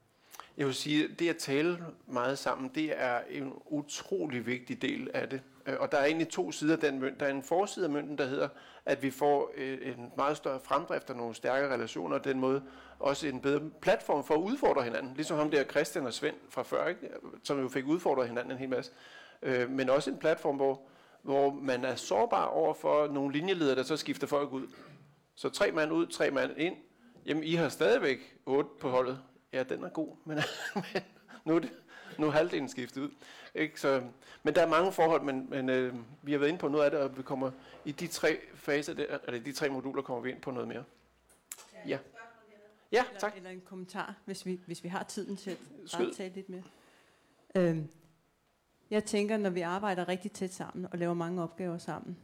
Jeg 0.56 0.66
vil 0.66 0.74
sige, 0.74 1.04
at 1.04 1.18
det 1.18 1.28
at 1.28 1.36
tale 1.36 1.86
meget 2.06 2.38
sammen, 2.38 2.70
det 2.74 2.98
er 3.00 3.20
en 3.20 3.52
utrolig 3.66 4.46
vigtig 4.46 4.82
del 4.82 5.10
af 5.14 5.30
det. 5.30 5.42
Øh, 5.66 5.76
og 5.80 5.92
der 5.92 5.98
er 5.98 6.04
egentlig 6.04 6.28
to 6.28 6.52
sider 6.52 6.72
af 6.72 6.80
den 6.80 7.00
mønt. 7.00 7.20
Der 7.20 7.26
er 7.26 7.30
en 7.30 7.42
forside 7.42 7.86
af 7.86 7.90
mønten, 7.90 8.18
der 8.18 8.26
hedder, 8.26 8.48
at 8.86 9.02
vi 9.02 9.10
får 9.10 9.50
øh, 9.56 9.78
en 9.82 10.12
meget 10.16 10.36
større 10.36 10.60
fremdrift 10.60 11.10
og 11.10 11.16
nogle 11.16 11.34
stærkere 11.34 11.74
relationer, 11.74 12.18
og 12.18 12.24
den 12.24 12.40
måde 12.40 12.62
også 12.98 13.26
en 13.26 13.40
bedre 13.40 13.70
platform 13.80 14.24
for 14.24 14.34
at 14.34 14.40
udfordre 14.40 14.82
hinanden. 14.82 15.14
Ligesom 15.14 15.38
ham 15.38 15.50
der 15.50 15.64
Christian 15.64 16.06
og 16.06 16.12
Svend 16.12 16.36
fra 16.50 16.62
før, 16.62 16.86
ikke? 16.86 17.08
som 17.44 17.60
jo 17.60 17.68
fik 17.68 17.86
udfordret 17.86 18.28
hinanden 18.28 18.52
en 18.52 18.58
hel 18.58 18.68
masse. 18.68 18.92
Øh, 19.42 19.70
men 19.70 19.90
også 19.90 20.10
en 20.10 20.18
platform, 20.18 20.56
hvor, 20.56 20.80
hvor 21.22 21.52
man 21.52 21.84
er 21.84 21.94
sårbar 21.94 22.44
over 22.44 22.74
for 22.74 23.06
nogle 23.06 23.32
linjeledere, 23.32 23.76
der 23.76 23.82
så 23.82 23.96
skifter 23.96 24.26
folk 24.26 24.52
ud. 24.52 24.66
Så 25.34 25.48
tre 25.48 25.72
mand 25.72 25.92
ud, 25.92 26.06
tre 26.06 26.30
mand 26.30 26.52
ind. 26.56 26.76
Jamen, 27.26 27.44
I 27.44 27.54
har 27.54 27.68
stadigvæk 27.68 28.36
otte 28.46 28.70
på 28.80 28.88
holdet. 28.88 29.18
Ja, 29.52 29.62
den 29.62 29.84
er 29.84 29.88
god, 29.88 30.16
men, 30.24 30.38
men 30.74 31.02
nu, 31.44 31.54
er 31.54 31.58
det, 31.58 31.70
nu 32.18 32.26
er 32.26 32.30
halvdelen 32.30 32.68
skiftet 32.68 33.02
ud. 33.02 33.10
Ikke? 33.54 33.80
Så, 33.80 34.02
men 34.42 34.54
der 34.54 34.62
er 34.62 34.68
mange 34.68 34.92
forhold, 34.92 35.22
men, 35.22 35.50
men 35.50 35.68
øh, 35.68 35.94
vi 36.22 36.32
har 36.32 36.38
været 36.38 36.48
inde 36.48 36.60
på 36.60 36.68
noget 36.68 36.84
af 36.84 36.90
det, 36.90 37.00
og 37.00 37.16
vi 37.16 37.22
kommer 37.22 37.50
i 37.84 37.92
de 37.92 38.06
tre 38.06 38.38
faser, 38.54 38.94
der, 38.94 39.18
eller 39.26 39.40
de 39.40 39.52
tre 39.52 39.68
moduler, 39.68 40.02
kommer 40.02 40.22
vi 40.22 40.30
ind 40.30 40.40
på 40.40 40.50
noget 40.50 40.68
mere. 40.68 40.84
Ja. 41.86 41.98
Ja, 42.92 43.04
eller, 43.08 43.20
tak. 43.20 43.36
Eller 43.36 43.50
en 43.50 43.62
kommentar, 43.64 44.14
hvis 44.24 44.46
vi, 44.46 44.60
hvis 44.66 44.84
vi 44.84 44.88
har 44.88 45.02
tiden 45.02 45.36
til 45.36 45.50
at 45.50 45.58
bare 45.92 46.12
tale 46.12 46.34
lidt 46.34 46.48
mere. 46.48 46.62
Øhm, 47.54 47.88
jeg 48.90 49.04
tænker, 49.04 49.36
når 49.36 49.50
vi 49.50 49.60
arbejder 49.60 50.08
rigtig 50.08 50.32
tæt 50.32 50.54
sammen 50.54 50.86
og 50.92 50.98
laver 50.98 51.14
mange 51.14 51.42
opgaver 51.42 51.78
sammen, 51.78 52.16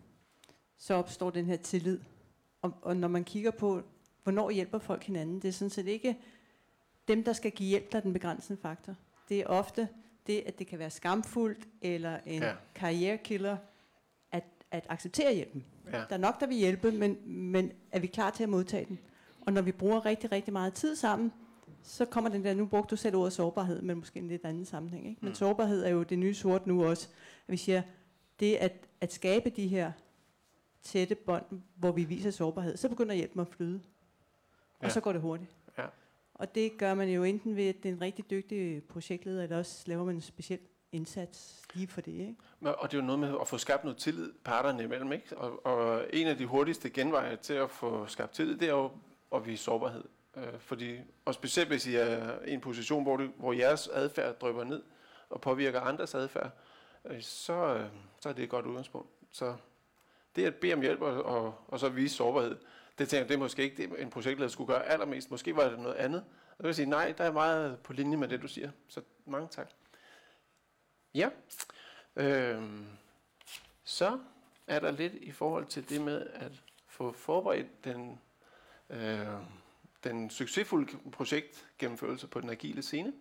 så 0.79 0.95
opstår 0.95 1.31
den 1.31 1.47
her 1.47 1.57
tillid. 1.57 2.01
Og, 2.63 2.75
og 2.83 2.97
når 2.97 3.09
man 3.09 3.25
kigger 3.25 3.51
på, 3.51 3.83
hvornår 4.23 4.51
hjælper 4.51 4.79
folk 4.79 5.03
hinanden, 5.03 5.43
det 5.43 5.49
er 5.49 5.53
sådan 5.53 5.71
set 5.71 5.87
ikke 5.87 6.19
dem, 7.09 7.25
der 7.25 7.33
skal 7.33 7.51
give 7.51 7.69
hjælp, 7.69 7.93
der 7.93 7.99
er 7.99 8.03
den 8.03 8.13
begrænsende 8.13 8.63
faktor. 8.63 8.95
Det 9.29 9.41
er 9.41 9.47
ofte 9.47 9.89
det, 10.27 10.43
at 10.47 10.59
det 10.59 10.67
kan 10.67 10.79
være 10.79 10.91
skamfuldt 10.91 11.69
eller 11.83 12.19
en 12.27 12.43
Ja. 12.43 12.53
karrierekiller 12.75 13.57
at, 14.33 14.45
at 14.71 14.87
acceptere 14.89 15.35
hjælpen. 15.35 15.65
Ja. 15.87 15.91
Der 15.99 16.05
er 16.11 16.17
nok, 16.17 16.41
der 16.41 16.47
vil 16.47 16.57
hjælpe, 16.57 16.93
men, 16.93 17.17
men 17.27 17.73
er 17.93 17.99
vi 18.01 18.07
klar 18.07 18.31
til 18.31 18.43
at 18.43 18.49
modtage 18.49 18.85
den? 18.89 18.99
Og 19.47 19.53
når 19.53 19.63
vi 19.63 19.73
bruger 19.73 20.07
rigtig, 20.07 20.33
rigtig 20.33 20.53
meget 20.53 20.75
tid 20.75 20.97
sammen, 20.97 21.33
så 21.83 22.05
kommer 22.05 22.31
den 22.31 22.45
der, 22.45 22.55
nu 22.55 22.67
brugte 22.67 22.91
du 22.91 22.97
selv 22.97 23.17
ordet 23.17 23.33
sårbarhed, 23.33 23.83
men 23.83 23.97
måske 23.99 24.19
en 24.19 24.29
lidt 24.29 24.45
anden 24.45 24.65
sammenhæng. 24.65 25.09
Ikke? 25.09 25.19
Men 25.21 25.29
Mm. 25.29 25.35
sårbarhed 25.35 25.85
er 25.85 25.91
jo 25.91 26.03
det 26.03 26.19
nye 26.19 26.35
sort 26.35 26.67
nu 26.67 26.85
også. 26.85 27.09
At 27.49 27.53
vi 27.53 27.57
siger, 27.57 27.83
det 28.41 28.55
at, 28.55 28.73
at 29.01 29.13
skabe 29.13 29.51
de 29.51 29.69
her 29.69 29.93
tætte 30.83 31.15
bånd, 31.15 31.45
hvor 31.77 31.93
vi 31.93 32.05
viser 32.05 32.31
sårbarhed, 32.31 32.77
så 32.77 32.89
begynder 32.89 33.15
hjælpen 33.15 33.41
at 33.41 33.49
flyde. 33.49 33.81
Og 34.79 34.85
Ja. 34.85 34.89
så 34.89 35.01
går 35.01 35.13
det 35.13 35.21
hurtigt. 35.21 35.51
Og 36.39 36.55
det 36.55 36.79
gør 36.79 36.95
man 36.95 37.09
jo 37.09 37.23
enten 37.25 37.57
ved, 37.57 37.69
at 37.69 37.77
det 37.83 37.89
er 37.89 37.93
en 37.93 38.01
rigtig 38.01 38.31
dygtig 38.31 38.83
projektleder, 38.85 39.43
eller 39.43 39.59
også 39.59 39.83
laver 39.87 40.05
man 40.05 40.15
en 40.15 40.21
speciel 40.21 40.59
indsats 40.93 41.63
lige 41.75 41.89
for 41.89 42.01
det. 42.01 42.13
Ikke? 42.13 42.35
Men- 42.61 42.75
Og 42.79 42.91
det 42.93 42.97
er 42.99 43.01
jo 43.03 43.07
noget 43.07 43.19
med 43.19 43.35
at 43.41 43.49
få 43.49 43.59
skabt 43.59 43.85
noget 43.85 43.97
tillid 43.97 44.33
parterne 44.45 44.83
imellem. 44.83 45.13
Ikke? 45.13 45.39
Og, 45.39 45.67
og 45.67 46.07
en 46.13 46.27
af 46.27 46.37
de 46.37 46.47
hurtigste 46.47 46.91
genveje 46.91 47.37
til 47.37 47.55
at 47.55 47.71
få 47.71 48.07
skabt 48.07 48.33
tillid, 48.33 48.57
det 48.57 48.69
er 48.69 48.73
jo 48.73 48.91
at 49.35 49.47
vise 49.47 49.65
sårbarhed. 49.65 50.05
Øh, 50.37 50.59
fordi, 50.59 50.99
og 51.25 51.35
specielt 51.35 51.69
hvis 51.69 51.87
I 51.87 51.95
er 51.95 52.45
i 52.47 52.53
en 52.53 52.61
position, 52.61 53.03
hvor, 53.03 53.17
det, 53.17 53.31
hvor 53.37 53.53
jeres 53.53 53.89
adfærd 53.89 54.39
drypper 54.39 54.65
ned 54.65 54.83
og 55.31 55.41
påvirker 55.41 55.81
andres 55.81 56.15
adfærd, 56.15 56.51
øh, 57.05 57.23
så, 57.23 57.75
øh, 57.75 57.87
så 58.21 58.29
er 58.29 58.33
det 58.33 58.45
et 58.45 58.51
godt 58.51 58.67
udgangspunkt. 58.67 59.09
Så 59.31 59.55
det 60.37 60.45
at 60.45 60.55
bede 60.55 60.75
om 60.75 60.81
hjælp 60.81 61.01
og, 61.03 61.23
og, 61.23 61.55
og 61.69 61.81
så 61.81 61.89
vise 61.89 62.15
sårbarhed, 62.15 62.57
det 62.99 63.09
tænker 63.09 63.23
jeg, 63.23 63.29
det 63.29 63.35
er 63.35 63.39
måske 63.39 63.63
ikke 63.63 63.77
det, 63.77 64.03
en 64.03 64.11
projektleder 64.11 64.49
skulle 64.51 64.75
gøre 64.75 64.87
allermest. 64.87 65.31
Måske 65.31 65.57
var 65.57 65.69
det 65.69 65.79
noget 65.79 65.95
andet. 65.95 66.25
Og 66.51 66.57
jeg 66.59 66.67
vil 66.67 66.75
sige, 66.75 66.87
nej, 66.87 67.15
der 67.19 67.25
er 67.25 67.33
meget 67.33 67.79
på 67.79 67.93
linje 67.93 68.17
med 68.17 68.29
det, 68.29 68.43
du 68.43 68.49
siger. 68.49 68.71
Så 68.89 69.03
mange 69.27 69.49
tak. 69.51 69.71
Ja. 71.15 71.31
Øhm, 72.17 72.87
så 73.85 74.19
er 74.67 74.81
der 74.81 74.91
lidt 74.91 75.15
i 75.15 75.33
forhold 75.33 75.67
til 75.67 75.89
det 75.89 76.01
med 76.01 76.27
at 76.35 76.53
få 76.87 77.13
forberedt 77.13 77.85
den, 77.85 78.21
øh, 78.91 79.27
den 80.05 80.31
succesfulde 80.31 81.11
projektgennemførelse 81.13 82.27
på 82.27 82.41
den 82.41 82.51
agile 82.51 82.83
scene. 82.83 83.13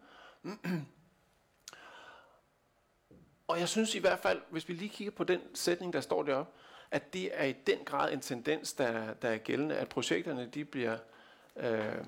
Og 3.47 3.59
jeg 3.59 3.69
synes 3.69 3.95
i 3.95 3.99
hvert 3.99 4.19
fald, 4.19 4.41
hvis 4.49 4.69
vi 4.69 4.73
lige 4.73 4.89
kigger 4.89 5.11
på 5.11 5.23
den 5.23 5.41
sætning, 5.55 5.93
der 5.93 6.01
står 6.01 6.23
deroppe, 6.23 6.51
at 6.91 7.13
det 7.13 7.29
er 7.33 7.45
i 7.45 7.55
den 7.67 7.79
grad 7.85 8.13
en 8.13 8.19
tendens, 8.19 8.73
der, 8.73 9.13
der 9.13 9.29
er 9.29 9.37
gældende, 9.37 9.75
at 9.75 9.89
projekterne 9.89 10.45
de 10.45 10.65
bliver 10.65 10.97
øh, 11.55 12.05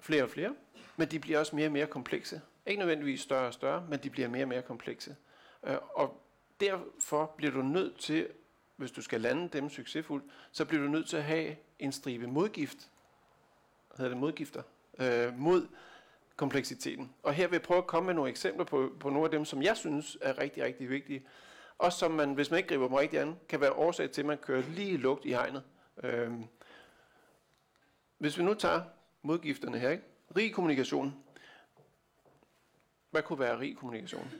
flere 0.00 0.22
og 0.22 0.30
flere, 0.30 0.54
men 0.96 1.08
de 1.08 1.18
bliver 1.18 1.38
også 1.38 1.56
mere 1.56 1.66
og 1.66 1.72
mere 1.72 1.86
komplekse. 1.86 2.40
Ikke 2.66 2.78
nødvendigvis 2.78 3.20
større 3.20 3.46
og 3.46 3.54
større, 3.54 3.86
men 3.88 3.98
de 4.02 4.10
bliver 4.10 4.28
mere 4.28 4.44
og 4.44 4.48
mere 4.48 4.62
komplekse. 4.62 5.16
Øh, 5.66 5.76
og 5.94 6.22
derfor 6.60 7.34
bliver 7.36 7.52
du 7.52 7.62
nødt 7.62 7.98
til, 7.98 8.28
hvis 8.76 8.90
du 8.90 9.02
skal 9.02 9.20
lande 9.20 9.48
dem 9.48 9.70
succesfuldt, 9.70 10.24
så 10.52 10.64
bliver 10.64 10.82
du 10.82 10.88
nødt 10.88 11.08
til 11.08 11.16
at 11.16 11.24
have 11.24 11.56
en 11.78 11.92
stribe 11.92 12.26
modgift, 12.26 12.90
hedder 13.96 14.08
det 14.08 14.18
modgifter, 14.18 14.62
øh, 14.98 15.38
mod 15.38 15.66
kompleksiteten. 16.36 17.12
Og 17.22 17.34
her 17.34 17.46
vil 17.48 17.54
jeg 17.54 17.62
prøve 17.62 17.78
at 17.78 17.86
komme 17.86 18.06
med 18.06 18.14
nogle 18.14 18.30
eksempler 18.30 18.64
på, 18.64 18.92
på 19.00 19.10
nogle 19.10 19.24
af 19.24 19.30
dem, 19.30 19.44
som 19.44 19.62
jeg 19.62 19.76
synes 19.76 20.18
er 20.20 20.38
rigtig, 20.38 20.64
rigtig 20.64 20.90
vigtige. 20.90 21.26
Og 21.82 21.92
som 21.92 22.10
man, 22.10 22.34
hvis 22.34 22.50
man 22.50 22.58
ikke 22.58 22.68
griber 22.68 22.86
dem 22.86 22.94
rigtigt 22.94 23.22
an, 23.22 23.40
kan 23.48 23.60
være 23.60 23.72
årsag 23.72 24.10
til, 24.10 24.22
at 24.22 24.26
man 24.26 24.38
kører 24.38 24.62
lige 24.62 24.96
lugt 24.96 25.24
i 25.24 25.28
hegnet. 25.28 25.64
Øhm. 26.02 26.44
Hvis 28.18 28.38
vi 28.38 28.42
nu 28.42 28.54
tager 28.54 28.82
modgifterne 29.22 29.78
her, 29.78 29.90
ikke? 29.90 30.04
Rig 30.36 30.54
kommunikation. 30.54 31.24
Hvad 33.10 33.22
kunne 33.22 33.38
være 33.38 33.58
rig 33.58 33.76
kommunikation? 33.76 34.32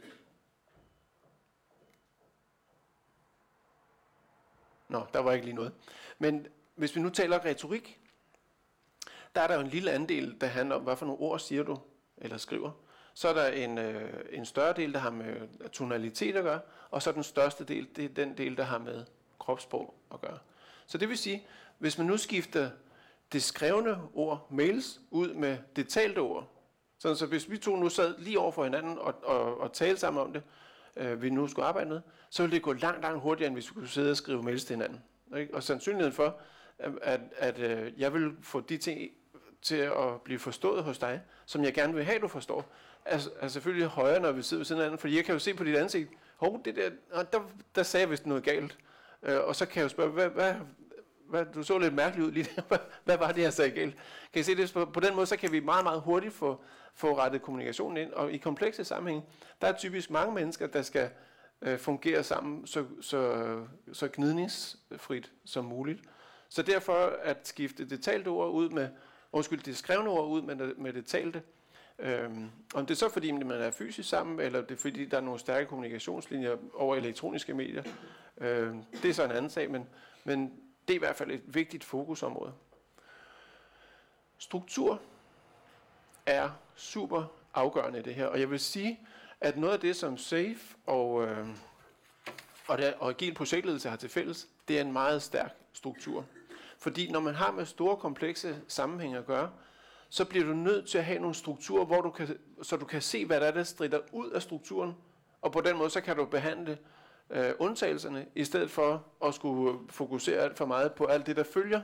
Nå, 4.89 5.07
der 5.13 5.19
var 5.19 5.33
ikke 5.33 5.45
lige 5.45 5.57
noget. 5.57 5.73
Men 6.19 6.47
hvis 6.75 6.97
vi 6.97 7.01
nu 7.01 7.11
taler 7.11 7.45
retorik, 7.45 8.01
der 9.35 9.41
er 9.41 9.47
der 9.47 9.55
jo 9.55 9.61
en 9.61 9.69
lille 9.69 9.93
andel, 9.93 10.41
der 10.41 10.47
handler 10.47 10.77
om, 10.77 10.83
hvad 10.83 10.97
for 10.97 11.07
nogle 11.07 11.21
ord 11.21 11.39
siger 11.39 11.63
du 11.63 11.79
eller 12.17 12.37
skriver. 12.37 12.71
Så 13.15 13.29
er 13.29 13.33
der 13.33 13.47
en, 13.47 13.79
øh, 13.79 14.25
en 14.33 14.47
større 14.47 14.73
del, 14.73 14.93
der 14.93 14.99
har 14.99 15.11
med 15.11 15.69
tonalitet 15.69 16.37
at 16.37 16.45
gøre, 16.45 16.61
og 16.91 17.03
så 17.03 17.13
den 17.13 17.23
største 17.23 17.65
del, 17.65 17.89
det 17.97 18.05
er 18.05 18.09
den 18.09 18.37
del, 18.37 18.57
der 18.57 18.65
har 18.65 18.79
med 18.79 19.05
kropssprog 19.39 19.95
at 20.15 20.21
gøre. 20.21 20.39
Så 20.87 20.99
det 20.99 21.09
vil 21.09 21.19
sige, 21.19 21.47
hvis 21.79 21.99
man 21.99 22.07
nu 22.07 22.17
skifter 22.17 22.71
det 23.33 23.43
skrevne 23.43 23.99
ord, 24.15 24.47
mails, 24.51 25.01
ud 25.11 25.35
med 25.35 25.59
det 25.77 25.89
talte 25.89 26.19
ord, 26.19 26.49
sådan 26.99 27.17
så 27.17 27.27
hvis 27.27 27.51
vi 27.51 27.59
to 27.59 27.77
nu 27.77 27.89
sad 27.89 28.19
lige 28.19 28.39
over 28.39 28.53
for 28.53 28.65
hinanden 28.65 28.99
og, 28.99 29.15
og, 29.25 29.61
og 29.61 29.73
talte 29.73 30.01
sammen 30.01 30.23
om 30.23 30.33
det, 30.33 30.43
øh, 30.97 31.23
vi 31.23 31.31
nu 31.31 31.47
skulle 31.47 31.67
arbejde 31.67 31.91
med, 31.91 32.01
så 32.31 32.43
ville 32.43 32.55
det 32.55 32.63
gå 32.63 32.73
langt, 32.73 33.03
langt 33.03 33.21
hurtigere, 33.21 33.47
end 33.47 33.57
hvis 33.57 33.71
vi 33.71 33.75
kunne 33.75 33.89
sidde 33.89 34.11
og 34.11 34.17
skrive 34.17 34.43
mails 34.43 34.65
til 34.65 34.77
hinanden. 34.77 35.03
Ikke? 35.37 35.55
Og 35.55 35.63
sandsynligheden 35.63 36.13
for, 36.13 36.41
at, 36.79 36.93
at, 37.03 37.21
at 37.37 37.59
øh, 37.59 37.93
jeg 38.01 38.15
vil 38.15 38.33
få 38.43 38.61
de 38.61 38.77
ting 38.77 39.11
til 39.63 39.77
at 39.77 40.23
blive 40.25 40.39
forstået 40.39 40.85
hos 40.85 40.99
dig, 40.99 41.23
som 41.47 41.65
jeg 41.65 41.75
gerne 41.75 41.95
vil 41.95 42.05
have, 42.05 42.19
du 42.19 42.29
forstår, 42.29 42.73
er, 43.05 43.21
er 43.41 43.49
selvfølgelig 43.49 43.87
højere, 43.87 44.21
når 44.21 44.33
vi 44.33 44.43
sidder 44.43 44.61
ved 44.61 44.65
siden 44.65 44.81
af 44.81 44.85
hinanden, 44.85 44.99
fordi 44.99 45.17
jeg 45.17 45.25
kan 45.25 45.33
jo 45.33 45.39
se 45.39 45.55
på 45.55 45.65
dit 45.65 45.77
ansigt, 45.77 46.11
hov, 46.37 46.61
det 46.65 46.77
der, 46.77 47.23
der, 47.23 47.41
der 47.75 47.83
sagde 47.83 48.03
jeg 48.03 48.11
vist 48.11 48.27
noget 48.27 48.45
galt. 48.45 48.79
Øh, 49.23 49.41
og 49.41 49.57
så 49.57 49.67
kan 49.67 49.77
jeg 49.77 49.85
jo 49.85 49.89
spørge, 49.89 50.11
hvad, 50.11 50.29
hvad, 50.29 50.55
hvad, 51.29 51.47
du 51.55 51.63
så 51.63 51.79
lidt 51.79 51.95
mærkelig 51.95 52.27
ud 52.27 52.33
lige 52.33 52.49
der. 52.57 52.63
Hvad, 52.69 52.79
hvad 53.05 53.19
var 53.19 53.33
det, 53.33 53.43
jeg 53.43 53.53
sagde 53.53 53.71
galt? 53.71 53.97
Kan 54.33 54.41
I 54.41 54.43
se 54.43 54.57
det? 54.57 54.73
På, 54.73 54.85
på 54.85 55.01
den 55.01 55.15
måde, 55.15 55.27
så 55.27 55.37
kan 55.37 55.53
vi 55.53 55.61
meget, 55.61 55.85
meget 55.85 56.01
hurtigt 56.01 56.35
få, 56.35 56.61
få 56.95 57.19
rettet 57.19 57.43
kommunikationen 57.43 57.97
ind. 57.97 58.13
Og 58.13 58.33
i 58.33 58.37
komplekse 58.37 58.85
sammenhæng, 58.85 59.25
der 59.61 59.67
er 59.69 59.73
typisk 59.73 60.11
mange 60.11 60.35
mennesker, 60.35 60.67
der 60.67 60.83
skal 60.83 61.11
øh, 61.63 61.79
fungere 61.79 62.23
sammen 62.23 62.67
så, 62.67 62.85
så, 63.01 63.45
så 63.93 64.09
gnidningsfrit 64.13 65.33
som 65.45 65.65
muligt. 65.65 66.01
Så 66.49 66.63
derfor 66.63 67.13
at 67.23 67.49
skifte 67.49 67.89
det 67.89 68.03
talte 68.03 68.29
ord 68.29 68.51
ud 68.51 68.69
med, 68.69 68.89
undskyld, 69.33 69.63
det 69.63 69.77
skrevne 69.77 70.11
ord 70.11 70.29
ud 70.29 70.43
med, 70.43 70.75
med 70.75 70.93
det 70.93 71.07
talte, 71.07 71.43
Øhm, 72.03 72.51
om 72.75 72.87
det 72.87 72.95
er 72.95 72.99
så 72.99 73.09
fordi, 73.09 73.33
man 73.33 73.51
er 73.51 73.71
fysisk 73.71 74.09
sammen, 74.09 74.41
eller 74.41 74.61
det 74.61 74.71
er 74.71 74.79
fordi, 74.79 75.05
der 75.05 75.17
er 75.17 75.21
nogle 75.21 75.41
stærke 75.41 75.67
kommunikationslinjer 75.67 76.57
over 76.75 76.97
elektroniske 76.97 77.55
medier, 77.55 77.83
øhm, 78.39 78.85
det 79.03 79.11
er 79.11 79.15
så 79.15 79.25
en 79.25 79.31
anden 79.31 79.51
sag, 79.51 79.71
men, 79.71 79.87
men 80.25 80.53
det 80.89 80.95
er 80.95 80.97
i 80.97 80.99
hvert 80.99 81.17
fald 81.17 81.31
et 81.31 81.43
vigtigt 81.47 81.85
fokusområde. 81.85 82.53
Struktur 84.39 85.01
er 86.27 86.51
super 86.75 87.25
afgørende 87.55 87.99
i 87.99 88.03
det 88.03 88.15
her, 88.15 88.27
og 88.27 88.41
jeg 88.41 88.51
vil 88.51 88.61
sige, 88.61 89.01
at 89.41 89.57
noget 89.57 89.75
af 89.75 89.81
det, 89.81 89.97
som 89.97 90.17
SAFE 90.17 90.77
og, 90.87 91.25
øh, 91.27 91.47
og, 92.67 92.79
der, 92.79 92.93
og 92.99 93.11
agil 93.11 93.35
projektledelse 93.35 93.89
har 93.89 93.97
til 93.97 94.09
fælles, 94.09 94.49
det 94.69 94.77
er 94.77 94.81
en 94.81 94.93
meget 94.93 95.23
stærk 95.23 95.57
struktur. 95.73 96.25
Fordi 96.79 97.11
når 97.11 97.21
man 97.21 97.35
har 97.35 97.53
med 97.53 97.67
store, 97.67 97.97
komplekse 97.97 98.61
sammenhænge 98.69 99.19
at 99.19 99.27
gøre, 99.27 99.51
så 100.13 100.25
bliver 100.25 100.47
du 100.47 100.53
nødt 100.53 100.89
til 100.89 100.99
at 100.99 101.05
have 101.05 101.19
nogle 101.19 101.35
strukturer, 101.35 101.85
hvor 101.85 102.01
du 102.01 102.11
kan, 102.11 102.39
så 102.63 102.77
du 102.77 102.85
kan 102.85 103.03
se, 103.03 103.27
hvad 103.27 103.41
der 103.41 103.47
er, 103.47 103.51
der 103.51 103.63
strider 103.63 103.99
ud 104.13 104.31
af 104.31 104.43
strukturen, 104.43 104.95
og 105.43 105.53
på 105.53 105.61
den 105.61 105.77
måde, 105.77 105.91
så 105.91 106.01
kan 106.01 106.17
du 106.17 106.25
behandle 106.25 106.79
øh, 107.31 107.53
undtagelserne, 107.59 108.27
i 108.35 108.45
stedet 108.45 108.71
for 108.71 109.07
at 109.25 109.35
skulle 109.35 109.79
fokusere 109.89 110.41
alt 110.41 110.59
for 110.59 110.67
meget 110.67 110.93
på 110.93 111.05
alt 111.05 111.27
det, 111.27 111.37
der 111.37 111.43
følger 111.43 111.81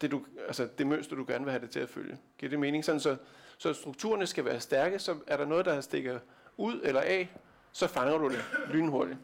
det, 0.00 0.10
du, 0.10 0.24
altså 0.46 0.68
det 0.78 0.86
mønster, 0.86 1.16
du 1.16 1.24
gerne 1.28 1.44
vil 1.44 1.50
have 1.50 1.62
det 1.62 1.70
til 1.70 1.80
at 1.80 1.88
følge. 1.88 2.18
Giver 2.38 2.50
det 2.50 2.58
mening? 2.58 2.84
Sådan, 2.84 3.00
så, 3.00 3.16
så 3.58 3.72
strukturerne 3.72 4.26
skal 4.26 4.44
være 4.44 4.60
stærke, 4.60 4.98
så 4.98 5.16
er 5.26 5.36
der 5.36 5.44
noget, 5.44 5.64
der 5.64 5.80
stikker 5.80 6.18
ud 6.56 6.80
eller 6.84 7.00
af, 7.00 7.36
så 7.72 7.86
fanger 7.86 8.18
du 8.18 8.28
det 8.28 8.44
lynhurtigt. 8.70 9.18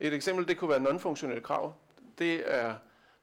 Et 0.00 0.14
eksempel, 0.14 0.48
det 0.48 0.58
kunne 0.58 0.70
være 0.70 0.80
nonfunktionelle 0.80 1.42
krav. 1.42 1.74
Det 2.18 2.54
er 2.54 2.74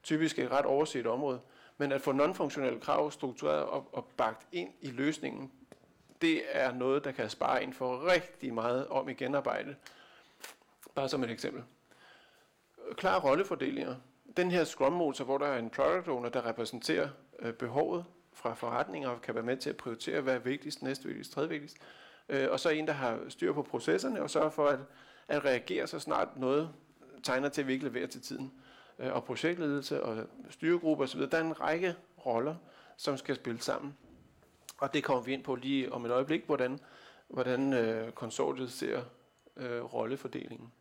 typisk 0.02 0.38
et 0.38 0.50
ret 0.50 0.66
overset 0.66 1.06
område. 1.06 1.40
Men 1.78 1.92
at 1.92 2.00
få 2.00 2.12
non-funktionelle 2.12 2.80
krav 2.80 3.10
struktureret 3.10 3.62
og, 3.62 3.88
og 3.92 4.04
bagt 4.16 4.46
ind 4.52 4.70
i 4.80 4.90
løsningen, 4.90 5.52
det 6.22 6.42
er 6.48 6.72
noget, 6.72 7.04
der 7.04 7.12
kan 7.12 7.30
spare 7.30 7.62
ind 7.62 7.72
for 7.72 8.12
rigtig 8.12 8.54
meget 8.54 8.88
om 8.88 9.08
i 9.08 9.14
genarbejde. 9.14 9.76
Bare 10.94 11.08
som 11.08 11.24
et 11.24 11.30
eksempel. 11.30 11.62
Klare 12.96 13.20
rollefordelinger. 13.20 13.94
Den 14.36 14.50
her 14.50 14.64
Scrum-motor, 14.64 15.24
hvor 15.24 15.38
der 15.38 15.46
er 15.46 15.58
en 15.58 15.70
product 15.70 16.08
owner, 16.08 16.28
der 16.28 16.46
repræsenterer 16.46 17.08
øh, 17.38 17.52
behovet 17.52 18.04
fra 18.32 18.54
forretninger 18.54 19.08
og 19.08 19.22
kan 19.22 19.34
være 19.34 19.44
med 19.44 19.56
til 19.56 19.70
at 19.70 19.76
prioritere, 19.76 20.20
hvad 20.20 20.34
er 20.34 20.38
vigtigst, 20.38 20.82
næstvigtigst, 20.82 21.32
tredjevigtigst. 21.32 21.76
Øh, 22.28 22.50
og 22.50 22.60
så 22.60 22.68
en, 22.68 22.86
der 22.86 22.92
har 22.92 23.20
styr 23.28 23.52
på 23.52 23.62
processerne 23.62 24.22
og 24.22 24.30
sørger 24.30 24.50
for 24.50 24.68
at, 24.68 24.78
at 25.28 25.44
reagere 25.44 25.86
så 25.86 25.98
snart 25.98 26.36
noget 26.36 26.70
tegner 27.22 27.48
til, 27.48 27.60
at 27.60 27.66
vi 27.66 27.72
ikke 27.72 27.84
leverer 27.84 28.06
til 28.06 28.22
tiden. 28.22 28.52
Øh, 28.98 29.12
og 29.12 29.24
projektledelse 29.24 30.02
og 30.02 30.26
styregruppe 30.50 31.04
osv. 31.04 31.20
Der 31.20 31.38
er 31.38 31.40
en 31.40 31.60
række 31.60 31.96
roller, 32.26 32.56
som 32.96 33.16
skal 33.16 33.36
spille 33.36 33.60
sammen. 33.60 33.96
Og 34.78 34.94
det 34.94 35.04
kommer 35.04 35.22
vi 35.22 35.32
ind 35.32 35.44
på 35.44 35.54
lige 35.54 35.92
om 35.92 36.04
et 36.04 36.10
øjeblik, 36.10 36.46
hvordan, 36.46 36.80
hvordan 37.28 37.72
øh, 37.72 38.12
konsortiet 38.12 38.72
ser 38.72 39.02
øh, 39.56 39.82
rollefordelingen. 39.94 40.72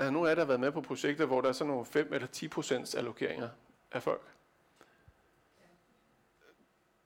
Er 0.00 0.04
nu 0.04 0.10
nogen 0.10 0.26
af 0.26 0.30
jer, 0.30 0.34
der 0.34 0.42
har 0.42 0.46
været 0.46 0.60
med 0.60 0.72
på 0.72 0.80
projekter, 0.80 1.26
hvor 1.26 1.40
der 1.40 1.48
er 1.48 1.52
sådan 1.52 1.70
nogle 1.70 1.86
5 1.86 2.12
eller 2.12 2.26
10 2.26 2.48
procents 2.48 2.94
allokeringer 2.94 3.48
af 3.92 4.02
folk? 4.02 4.22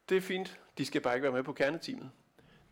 Det 0.09 0.17
er 0.17 0.21
fint. 0.21 0.61
De 0.79 0.87
skal 0.87 1.01
bare 1.01 1.15
ikke 1.15 1.23
være 1.23 1.33
med 1.33 1.43
på 1.43 1.53
kerneteamet. 1.53 2.11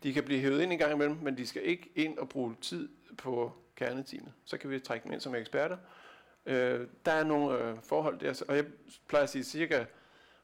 De 0.03 0.13
kan 0.13 0.23
blive 0.23 0.39
hævet 0.39 0.61
ind 0.61 0.71
en 0.71 0.77
gang 0.77 0.93
imellem, 0.93 1.17
men 1.17 1.37
de 1.37 1.47
skal 1.47 1.65
ikke 1.65 1.91
ind 1.95 2.17
og 2.17 2.29
bruge 2.29 2.55
tid 2.61 2.89
på 3.17 3.53
kerneteamet. 3.75 4.33
Så 4.45 4.57
kan 4.57 4.69
vi 4.69 4.79
trække 4.79 5.03
dem 5.03 5.11
ind 5.11 5.21
som 5.21 5.35
eksperter. 5.35 5.77
Øh, 6.49 6.87
der 7.05 7.11
er 7.11 7.23
nogle 7.23 7.57
øh, 7.57 7.77
forhold 7.83 8.19
der, 8.19 8.43
og 8.47 8.55
jeg 8.55 8.65
plejer 9.07 9.23
at 9.23 9.29
sige 9.29 9.43
cirka 9.43 9.85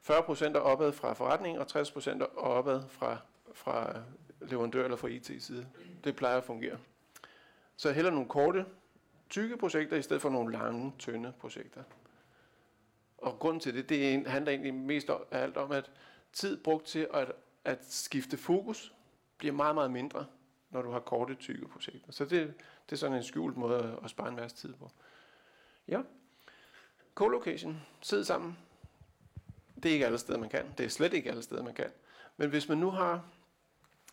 40% 0.09 0.45
er 0.45 0.59
opad 0.59 0.91
fra 0.91 1.13
forretning, 1.13 1.59
og 1.59 1.65
60% 1.69 2.09
er 2.09 2.25
opad 2.37 2.81
fra, 2.89 3.17
fra 3.53 3.89
øh, 3.89 4.49
leverandør 4.49 4.83
eller 4.83 4.97
fra 4.97 5.07
IT-side. 5.07 5.67
Det 6.03 6.15
plejer 6.15 6.37
at 6.37 6.43
fungere. 6.43 6.77
Så 7.75 7.91
heller 7.91 8.11
nogle 8.11 8.29
korte, 8.29 8.65
tykke 9.29 9.57
projekter, 9.57 9.97
i 9.97 10.01
stedet 10.01 10.21
for 10.21 10.29
nogle 10.29 10.53
lange, 10.53 10.93
tynde 10.99 11.33
projekter. 11.39 11.83
Og 13.17 13.39
grunden 13.39 13.59
til 13.59 13.73
det, 13.73 13.89
det 13.89 14.27
handler 14.27 14.51
egentlig 14.51 14.73
mest 14.73 15.09
af 15.09 15.17
alt 15.31 15.57
om, 15.57 15.71
at 15.71 15.91
tid 16.33 16.63
brugt 16.63 16.85
til 16.85 17.07
at, 17.13 17.31
at 17.63 17.85
skifte 17.89 18.37
fokus 18.37 18.93
bliver 19.37 19.53
meget, 19.53 19.75
meget 19.75 19.91
mindre, 19.91 20.25
når 20.69 20.81
du 20.81 20.91
har 20.91 20.99
korte, 20.99 21.35
tykke 21.35 21.67
projekter. 21.67 22.11
Så 22.11 22.25
det, 22.25 22.53
det 22.85 22.91
er 22.91 22.95
sådan 22.95 23.17
en 23.17 23.23
skjult 23.23 23.57
måde 23.57 23.99
at 24.03 24.09
spare 24.09 24.29
en 24.29 24.35
masse 24.35 24.57
tid 24.57 24.73
på. 24.73 24.91
Ja. 25.87 26.01
Co-location. 27.15 27.75
Sid 28.01 28.23
sammen. 28.23 28.57
Det 29.83 29.89
er 29.89 29.93
ikke 29.93 30.05
alle 30.05 30.17
steder, 30.17 30.39
man 30.39 30.49
kan. 30.49 30.65
Det 30.77 30.85
er 30.85 30.89
slet 30.89 31.13
ikke 31.13 31.29
alle 31.29 31.43
steder, 31.43 31.63
man 31.63 31.73
kan. 31.73 31.89
Men 32.37 32.49
hvis 32.49 32.69
man 32.69 32.77
nu 32.77 32.89
har... 32.89 33.25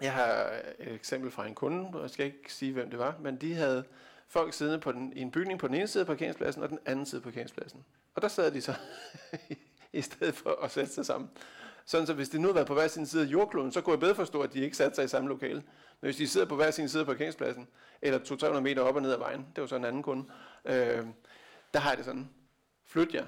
Jeg 0.01 0.13
har 0.13 0.61
et 0.79 0.95
eksempel 0.95 1.31
fra 1.31 1.47
en 1.47 1.55
kunde, 1.55 1.99
jeg 2.01 2.11
skal 2.11 2.27
ikke 2.27 2.53
sige, 2.53 2.73
hvem 2.73 2.91
det 2.91 2.99
var, 2.99 3.17
men 3.21 3.37
de 3.37 3.55
havde 3.55 3.85
folk 4.29 4.55
siddende 4.55 4.81
på 4.81 4.93
den, 4.93 5.13
i 5.13 5.21
en 5.21 5.31
bygning 5.31 5.59
på 5.59 5.69
den 5.69 5.75
ene 5.75 5.87
side 5.87 6.01
af 6.01 6.07
parkeringspladsen, 6.07 6.63
og 6.63 6.69
den 6.69 6.79
anden 6.87 7.07
side 7.07 7.19
af 7.19 7.23
parkeringspladsen. 7.23 7.85
Og 8.15 8.23
der 8.23 8.29
sad 8.29 8.51
de 8.51 8.61
så, 8.61 8.75
i 9.93 10.03
stedet 10.03 10.35
for 10.35 10.65
at 10.65 10.71
sætte 10.71 10.93
sig 10.93 11.07
sammen. 11.07 11.31
Sådan 11.85 12.07
så 12.07 12.15
hvis 12.15 12.29
de 12.29 12.39
nu 12.39 12.49
havde 12.49 12.55
været 12.55 12.67
på 12.67 12.75
hver 12.75 12.89
sin 12.89 13.07
side 13.07 13.23
af 13.23 13.27
jordkloden, 13.27 13.73
så 13.73 13.81
kunne 13.81 13.93
jeg 13.93 14.01
bedre 14.01 14.15
forstå, 14.15 14.41
at 14.41 14.53
de 14.53 14.61
ikke 14.61 14.77
satte 14.77 14.95
sig 14.95 15.05
i 15.05 15.09
samme 15.09 15.29
lokale. 15.29 15.63
Men 16.01 16.07
hvis 16.07 16.17
de 16.17 16.29
sidder 16.29 16.47
på 16.47 16.57
hver 16.57 16.71
sin 16.71 16.89
side 16.89 17.01
af 17.01 17.07
parkeringspladsen, 17.07 17.69
eller 18.03 18.19
200-300 18.19 18.61
meter 18.61 18.83
op 18.83 18.97
og 18.97 19.03
ned 19.03 19.13
ad 19.13 19.19
vejen, 19.19 19.47
det 19.57 19.63
var 19.63 19.69
så 19.69 19.77
en 19.77 19.85
anden 19.85 20.03
kunde, 20.03 20.25
øh, 20.65 21.07
der 21.75 21.81
har 21.81 21.91
jeg 21.91 21.97
det 21.97 22.05
sådan, 22.05 22.31
flyt 22.85 23.15
jer. 23.15 23.27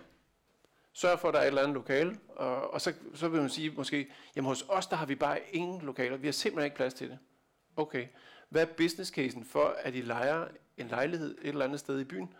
Sørg 0.92 1.18
for, 1.18 1.28
at 1.28 1.34
der 1.34 1.40
er 1.40 1.44
et 1.44 1.48
eller 1.48 1.62
andet 1.62 1.74
lokale, 1.74 2.18
og, 2.28 2.70
og 2.70 2.80
så, 2.80 2.92
så 3.14 3.28
vil 3.28 3.40
man 3.40 3.50
sige 3.50 3.70
måske, 3.70 4.12
jamen 4.36 4.48
hos 4.48 4.64
os, 4.68 4.86
der 4.86 4.96
har 4.96 5.06
vi 5.06 5.14
bare 5.14 5.40
ingen 5.52 5.80
lokaler, 5.82 6.16
vi 6.16 6.26
har 6.26 6.32
simpelthen 6.32 6.64
ikke 6.64 6.76
plads 6.76 6.94
til 6.94 7.10
det. 7.10 7.18
Okay, 7.76 8.06
hvad 8.48 8.62
er 8.62 8.72
business 8.76 9.10
casen 9.10 9.44
for, 9.44 9.76
at 9.78 9.94
I 9.94 10.00
leger 10.00 10.48
en 10.76 10.88
lejlighed 10.88 11.38
et 11.42 11.48
eller 11.48 11.64
andet 11.64 11.80
sted 11.80 12.00
i 12.00 12.04
byen? 12.04 12.34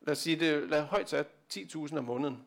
Lad 0.00 0.12
os 0.12 0.18
sige, 0.18 0.40
det 0.40 0.68
lad 0.68 0.82
højt 0.82 1.10
sat 1.10 1.26
10.000 1.54 1.98
om 1.98 2.04
måneden. 2.04 2.44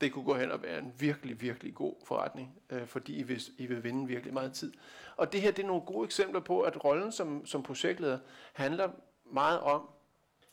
Det 0.00 0.12
kunne 0.12 0.24
gå 0.24 0.34
hen 0.34 0.50
og 0.50 0.62
være 0.62 0.78
en 0.78 0.92
virkelig, 0.98 1.40
virkelig 1.40 1.74
god 1.74 1.94
forretning, 2.04 2.62
øh, 2.70 2.86
fordi 2.86 3.16
I 3.16 3.22
vil, 3.22 3.42
I 3.58 3.66
vil 3.66 3.84
vinde 3.84 4.06
virkelig 4.06 4.34
meget 4.34 4.52
tid. 4.52 4.72
Og 5.16 5.32
det 5.32 5.40
her 5.40 5.50
det 5.50 5.62
er 5.62 5.66
nogle 5.66 5.82
gode 5.82 6.04
eksempler 6.04 6.40
på, 6.40 6.60
at 6.60 6.84
rollen 6.84 7.12
som, 7.12 7.46
som 7.46 7.62
projektleder 7.62 8.18
handler 8.52 8.90
meget 9.24 9.60
om 9.60 9.88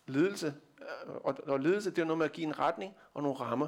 ledelse, 0.07 0.53
Øh, 1.07 1.15
og, 1.15 1.37
og 1.47 1.59
ledelse, 1.59 1.89
det 1.89 1.99
er 1.99 2.05
noget 2.05 2.17
med 2.17 2.25
at 2.25 2.31
give 2.31 2.47
en 2.47 2.59
retning 2.59 2.95
og 3.13 3.23
nogle 3.23 3.39
rammer. 3.39 3.67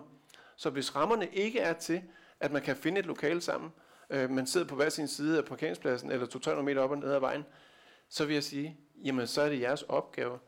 Så 0.55 0.69
hvis 0.69 0.95
rammerne 0.95 1.27
ikke 1.27 1.59
er 1.59 1.73
til, 1.73 2.03
at 2.39 2.51
man 2.51 2.61
kan 2.61 2.75
finde 2.75 2.99
et 2.99 3.05
lokale 3.05 3.41
sammen, 3.41 3.71
øh, 4.09 4.29
man 4.29 4.47
sidder 4.47 4.67
på 4.67 4.75
hver 4.75 4.89
sin 4.89 5.07
side 5.07 5.37
af 5.37 5.45
parkeringspladsen, 5.45 6.11
eller 6.11 6.25
200 6.25 6.65
meter 6.65 6.81
op 6.81 6.91
og 6.91 6.97
ned 6.97 7.11
ad 7.11 7.19
vejen, 7.19 7.45
så 8.09 8.25
vil 8.25 8.33
jeg 8.33 8.43
sige, 8.43 8.77
jamen 9.03 9.27
så 9.27 9.41
er 9.41 9.49
det 9.49 9.59
jeres 9.59 9.83
opgave 9.83 10.39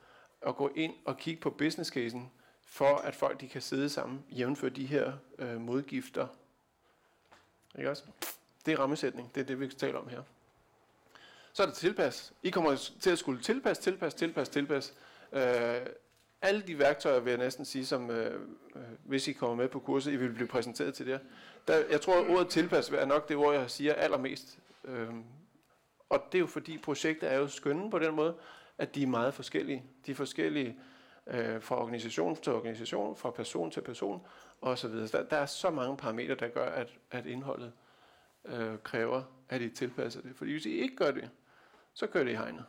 at 0.41 0.55
gå 0.55 0.71
ind 0.75 0.93
og 1.05 1.17
kigge 1.17 1.41
på 1.41 1.49
business 1.49 1.89
casen, 1.89 2.31
for 2.65 2.95
at 2.95 3.15
folk 3.15 3.41
de 3.41 3.47
kan 3.47 3.61
sidde 3.61 3.89
sammen, 3.89 4.25
jævnfør 4.29 4.69
de 4.69 4.85
her 4.85 5.13
øh, 5.39 5.61
modgifter. 5.61 6.27
Ikke 7.77 7.89
også? 7.89 8.03
Det 8.65 8.73
er 8.73 8.79
rammesætning, 8.79 9.35
det 9.35 9.41
er 9.41 9.45
det, 9.45 9.59
vi 9.59 9.67
taler 9.67 9.99
om 9.99 10.07
her. 10.07 10.21
Så 11.53 11.63
er 11.63 11.67
det 11.67 11.75
tilpas. 11.75 12.33
I 12.43 12.49
kommer 12.49 12.91
til 12.99 13.09
at 13.09 13.19
skulle 13.19 13.41
tilpasse, 13.41 13.83
tilpasse, 13.83 14.17
tilpasse, 14.17 14.53
tilpasse. 14.53 14.93
Øh, 15.31 15.81
alle 16.43 16.61
de 16.61 16.79
værktøjer, 16.79 17.19
vil 17.19 17.31
jeg 17.31 17.39
næsten 17.39 17.65
sige, 17.65 17.85
som 17.85 18.11
øh, 18.11 18.41
øh, 18.75 18.81
hvis 19.05 19.27
I 19.27 19.33
kommer 19.33 19.55
med 19.55 19.67
på 19.67 19.79
kurset, 19.79 20.11
I 20.11 20.15
vil 20.15 20.33
blive 20.33 20.47
præsenteret 20.47 20.93
til 20.93 21.05
det. 21.05 21.19
Der, 21.67 21.83
jeg 21.91 22.01
tror, 22.01 22.21
at 22.21 22.29
ordet 22.29 22.47
tilpas 22.47 22.89
er 22.89 23.05
nok 23.05 23.29
det 23.29 23.37
ord, 23.37 23.55
jeg 23.55 23.71
siger 23.71 23.93
allermest. 23.93 24.59
Øh, 24.85 25.09
og 26.09 26.23
det 26.31 26.37
er 26.37 26.39
jo 26.39 26.47
fordi, 26.47 26.77
projekter 26.77 27.27
er 27.27 27.37
jo 27.37 27.47
skønne 27.47 27.91
på 27.91 27.99
den 27.99 28.15
måde, 28.15 28.35
at 28.77 28.95
de 28.95 29.03
er 29.03 29.07
meget 29.07 29.33
forskellige. 29.33 29.83
De 30.05 30.11
er 30.11 30.15
forskellige 30.15 30.79
øh, 31.27 31.61
fra 31.61 31.81
organisation 31.81 32.35
til 32.35 32.53
organisation, 32.53 33.15
fra 33.15 33.31
person 33.31 33.71
til 33.71 33.81
person 33.81 34.21
osv. 34.61 34.89
Der, 34.89 35.23
der 35.23 35.37
er 35.37 35.45
så 35.45 35.69
mange 35.69 35.97
parametre, 35.97 36.35
der 36.35 36.47
gør, 36.47 36.65
at, 36.65 36.89
at 37.11 37.25
indholdet 37.25 37.71
øh, 38.45 38.77
kræver, 38.83 39.23
at 39.49 39.61
I 39.61 39.69
tilpasser 39.69 40.21
det. 40.21 40.35
Fordi 40.35 40.51
hvis 40.51 40.65
I 40.65 40.71
ikke 40.71 40.95
gør 40.95 41.11
det, 41.11 41.29
så 41.93 42.07
kører 42.07 42.23
det 42.23 42.31
i 42.31 42.35
hegnet. 42.35 42.65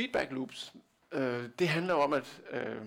Feedback 0.00 0.32
loops. 0.32 0.74
Øh, 1.12 1.48
det 1.58 1.68
handler 1.68 1.94
om, 1.94 2.12
at, 2.12 2.42
øh, 2.50 2.86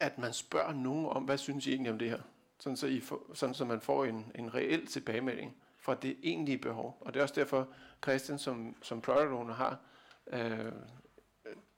at 0.00 0.18
man 0.18 0.32
spørger 0.32 0.72
nogen 0.72 1.06
om, 1.06 1.22
hvad 1.22 1.38
synes 1.38 1.66
I 1.66 1.70
egentlig 1.70 1.92
om 1.92 1.98
det 1.98 2.10
her? 2.10 2.20
Sådan 2.58 2.76
så, 2.76 2.86
I 2.86 3.00
får, 3.00 3.30
sådan 3.34 3.54
så 3.54 3.64
man 3.64 3.80
får 3.80 4.04
en, 4.04 4.32
en 4.34 4.54
reel 4.54 4.86
tilbagemelding 4.86 5.56
fra 5.78 5.94
det 5.94 6.16
egentlige 6.22 6.58
behov. 6.58 6.98
Og 7.00 7.14
det 7.14 7.20
er 7.20 7.22
også 7.22 7.34
derfor, 7.34 7.68
Christian 8.02 8.38
som, 8.38 8.76
som 8.82 9.00
product 9.00 9.32
owner 9.32 9.54
har 9.54 9.78
øh, 10.26 10.72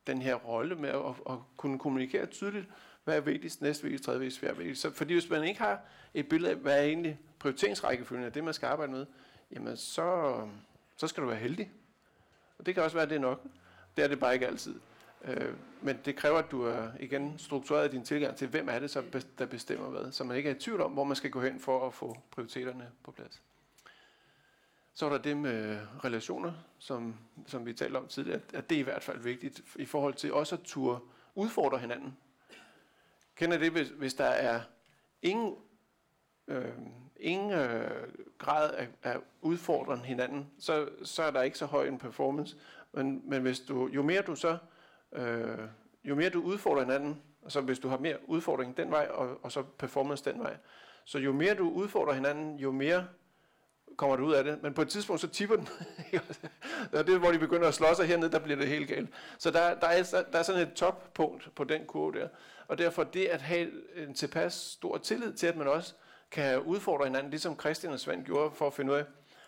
den 0.07 0.23
her 0.23 0.35
rolle 0.35 0.75
med 0.75 0.89
at, 0.89 1.15
at 1.31 1.39
kunne 1.57 1.79
kommunikere 1.79 2.27
tydeligt, 2.27 2.67
hvad 3.05 3.17
er 3.17 3.21
vigtigst, 3.21 3.63
næste 3.63 3.83
vigtigst, 3.83 4.05
tredje 4.05 4.21
vigtigst, 4.21 4.41
fjerde 4.41 4.57
vigtigst. 4.57 4.83
Så, 4.83 4.93
fordi 4.93 5.13
hvis 5.13 5.31
man 5.31 5.45
ikke 5.45 5.61
har 5.61 5.81
et 6.15 6.29
billede 6.29 6.51
af, 6.51 6.57
hvad 6.57 6.79
er 6.79 6.83
egentlig 6.83 7.19
prioriteringsrækkefølgen 7.39 8.27
af 8.27 8.33
det, 8.33 8.45
man 8.45 8.55
skal 8.55 8.67
arbejde 8.67 8.93
med, 8.93 9.07
jamen 9.51 9.77
så, 9.77 10.41
så 10.97 11.07
skal 11.07 11.23
du 11.23 11.29
være 11.29 11.39
heldig. 11.39 11.71
Og 12.59 12.67
det 12.67 12.75
kan 12.75 12.83
også 12.83 12.97
være, 12.97 13.05
at 13.05 13.11
det 13.11 13.17
er 13.17 13.21
nok. 13.21 13.47
Det 13.97 14.05
er 14.05 14.09
det 14.09 14.21
bare 14.21 14.35
ikke 14.35 14.47
altid. 14.47 14.81
Øh, 15.25 15.55
men 15.83 15.99
det 16.05 16.17
kræver, 16.17 16.39
at 16.39 16.51
du 16.51 16.63
er 16.63 16.89
igen 17.01 17.39
struktureret 17.39 17.93
din 17.93 18.05
tilgang 18.05 18.37
til, 18.37 18.49
hvem 18.49 18.69
er 18.69 18.79
det, 18.79 18.91
så, 18.91 19.25
der 19.39 19.47
bestemmer 19.47 19.89
hvad. 19.89 20.13
Så 20.13 20.25
man 20.25 20.37
ikke 20.37 20.51
er 20.51 20.55
i 20.55 20.59
tvivl 20.59 20.81
om, 20.81 20.93
hvor 20.93 21.05
man 21.05 21.17
skal 21.17 21.31
gå 21.31 21.41
hen 21.41 21.61
for 21.61 21.87
at 21.87 21.95
få 21.95 22.17
prioriteterne 22.31 22.91
på 23.03 23.11
plads. 23.11 23.43
Så 24.95 25.07
er 25.07 25.11
der 25.11 25.19
det 25.19 25.37
med 25.37 25.79
relationer, 26.05 26.53
som, 26.79 27.17
som 27.47 27.67
vi 27.67 27.73
talte 27.73 27.97
om 27.97 28.07
tidligere, 28.09 28.41
at 28.55 28.71
det 28.71 28.77
er 28.77 28.81
i 28.81 28.85
hvert 28.85 29.03
fald 29.03 29.19
vigtigt 29.19 29.63
i 29.77 29.85
forhold 29.85 30.15
til 30.15 30.33
også 30.33 30.55
at 30.55 30.61
turde 30.65 31.01
udfordre 31.35 31.79
hinanden. 31.79 32.17
Kender 33.35 33.59
det, 33.59 33.73
hvis, 33.73 33.89
hvis 33.89 34.15
der 34.15 34.25
er 34.25 34.61
ingen, 35.23 35.55
øh, 36.49 36.73
ingen 37.17 37.51
øh, 37.51 38.09
grad 38.39 38.75
af, 38.75 38.89
af 39.03 39.19
udfordren 39.41 40.01
hinanden, 40.01 40.51
så, 40.59 40.89
så 41.03 41.23
er 41.23 41.31
der 41.31 41.43
ikke 41.43 41.59
så 41.59 41.67
høj 41.67 41.87
en 41.87 41.99
performance. 41.99 42.57
Men, 42.97 43.23
men 43.25 43.43
hvis 43.43 43.61
du, 43.61 43.89
jo 43.89 44.03
mere 44.03 44.23
du 44.23 44.35
så 44.35 44.59
øh, 45.13 45.59
jo 46.05 46.15
mere 46.15 46.31
du 46.31 46.43
udfordrer 46.43 46.81
hinanden, 46.81 47.23
altså 47.43 47.61
hvis 47.61 47.79
du 47.79 47.89
har 47.89 47.99
mere 47.99 48.17
udfordring 48.27 48.77
den 48.77 48.91
vej, 48.91 49.09
og, 49.11 49.45
og 49.45 49.53
så 49.53 49.63
performance 49.63 50.25
den 50.25 50.41
vej, 50.41 50.57
så 51.05 51.19
jo 51.19 51.33
mere 51.33 51.55
du 51.55 51.71
udfordrer 51.71 52.15
hinanden, 52.15 52.59
jo 52.59 52.73
mere 52.73 53.07
kommer 53.97 54.17
du 54.17 54.27
ud 54.27 54.33
af 54.33 54.45
det. 54.45 54.63
Men 54.63 54.75
på 54.75 54.83
et 54.83 54.89
tidspunkt, 54.89 55.21
så 55.21 55.29
tipper 55.29 55.57
den. 55.57 55.69
det 56.91 56.99
er 56.99 57.03
det, 57.03 57.19
hvor 57.19 57.31
de 57.31 57.39
begynder 57.39 57.69
at 57.69 57.75
slå 57.75 57.87
sig 57.95 58.07
hernede, 58.07 58.33
der 58.33 58.39
bliver 58.39 58.59
det 58.59 58.69
helt 58.69 58.89
galt. 58.89 59.11
Så 59.39 59.51
der, 59.51 59.75
der, 59.75 59.87
er, 59.87 60.03
der 60.33 60.39
er 60.39 60.43
sådan 60.43 60.63
et 60.63 60.73
toppunkt 60.73 61.51
på 61.55 61.65
den 61.65 61.87
kurve 61.87 62.13
der. 62.13 62.29
Og 62.69 62.79
derfor 62.79 63.05
det 63.05 63.25
at 63.25 63.43
have 63.43 63.71
en 63.97 64.15
tilpas 64.15 64.53
stor 64.53 64.99
tillid 64.99 65.33
til, 65.33 65.47
at 65.47 65.57
man 65.57 65.69
også 65.69 65.95
kan 66.31 66.61
udfordre 66.61 67.05
hinanden, 67.05 67.31
ligesom 67.31 67.61
Christian 67.61 67.93
og 67.93 68.01
Svend 68.01 68.25
gjorde, 68.25 68.55
for 68.55 68.67
at 68.67 68.73
finde 68.73 68.93
ud 68.93 68.99
af, 68.99 69.05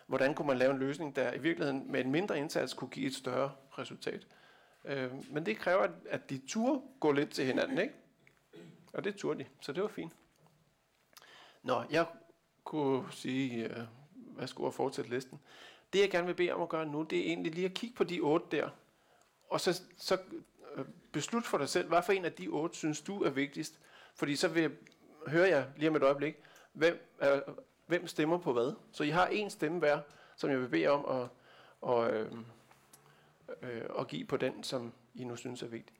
hvordan 0.09 0.35
kunne 0.35 0.47
man 0.47 0.57
lave 0.57 0.71
en 0.71 0.79
løsning, 0.79 1.15
der 1.15 1.33
i 1.33 1.37
virkeligheden 1.37 1.91
med 1.91 2.05
en 2.05 2.11
mindre 2.11 2.39
indsats 2.39 2.73
kunne 2.73 2.89
give 2.89 3.07
et 3.07 3.15
større 3.15 3.51
resultat. 3.77 4.27
Øh, 4.85 5.11
men 5.31 5.45
det 5.45 5.57
kræver, 5.57 5.87
at 6.09 6.29
de 6.29 6.41
tur 6.47 6.83
gå 6.99 7.11
lidt 7.11 7.29
til 7.29 7.45
hinanden, 7.45 7.77
ikke? 7.77 7.93
Og 8.93 9.03
det 9.03 9.15
turde 9.15 9.39
de, 9.39 9.49
så 9.61 9.73
det 9.73 9.83
var 9.83 9.89
fint. 9.89 10.13
Nå, 11.63 11.83
jeg 11.91 12.05
kunne 12.63 13.11
sige, 13.11 13.63
øh, 13.63 13.83
hvad 14.15 14.47
skulle 14.47 14.67
jeg 14.67 14.73
fortsætte 14.73 15.09
listen. 15.09 15.39
Det 15.93 15.99
jeg 15.99 16.11
gerne 16.11 16.27
vil 16.27 16.35
bede 16.35 16.51
om 16.51 16.61
at 16.61 16.69
gøre 16.69 16.85
nu, 16.85 17.03
det 17.03 17.19
er 17.19 17.23
egentlig 17.23 17.55
lige 17.55 17.65
at 17.65 17.73
kigge 17.73 17.95
på 17.95 18.03
de 18.03 18.19
otte 18.19 18.57
der, 18.57 18.69
og 19.49 19.61
så, 19.61 19.81
så 19.97 20.17
øh, 20.75 20.85
beslut 21.11 21.45
for 21.45 21.57
dig 21.57 21.69
selv, 21.69 21.87
hvad 21.87 22.03
for 22.03 22.13
en 22.13 22.25
af 22.25 22.33
de 22.33 22.47
otte 22.47 22.77
synes 22.77 23.01
du 23.01 23.23
er 23.23 23.29
vigtigst. 23.29 23.79
Fordi 24.15 24.35
så 24.35 24.47
vil 24.47 24.61
jeg, 24.61 24.71
høre 25.27 25.49
jeg 25.49 25.67
lige 25.77 25.89
om 25.89 25.95
et 25.95 26.03
øjeblik, 26.03 26.35
hvem, 26.73 27.15
er, 27.19 27.41
hvem 27.89 28.07
stemmer 28.07 28.37
på 28.37 28.53
hvad. 28.53 28.73
Så 28.91 29.03
I 29.03 29.09
har 29.09 29.27
en 29.27 29.49
stemme 29.49 29.79
hver, 29.79 29.99
som 30.35 30.49
jeg 30.49 30.59
vil 30.59 30.67
bede 30.67 30.87
om 30.87 31.21
at, 31.21 31.27
og, 31.81 32.11
øh, 32.11 32.31
øh, 33.61 33.81
og 33.89 34.07
give 34.07 34.25
på 34.25 34.37
den, 34.37 34.63
som 34.63 34.93
I 35.15 35.23
nu 35.23 35.35
synes 35.35 35.63
er 35.63 35.67
vigtig. 35.67 35.95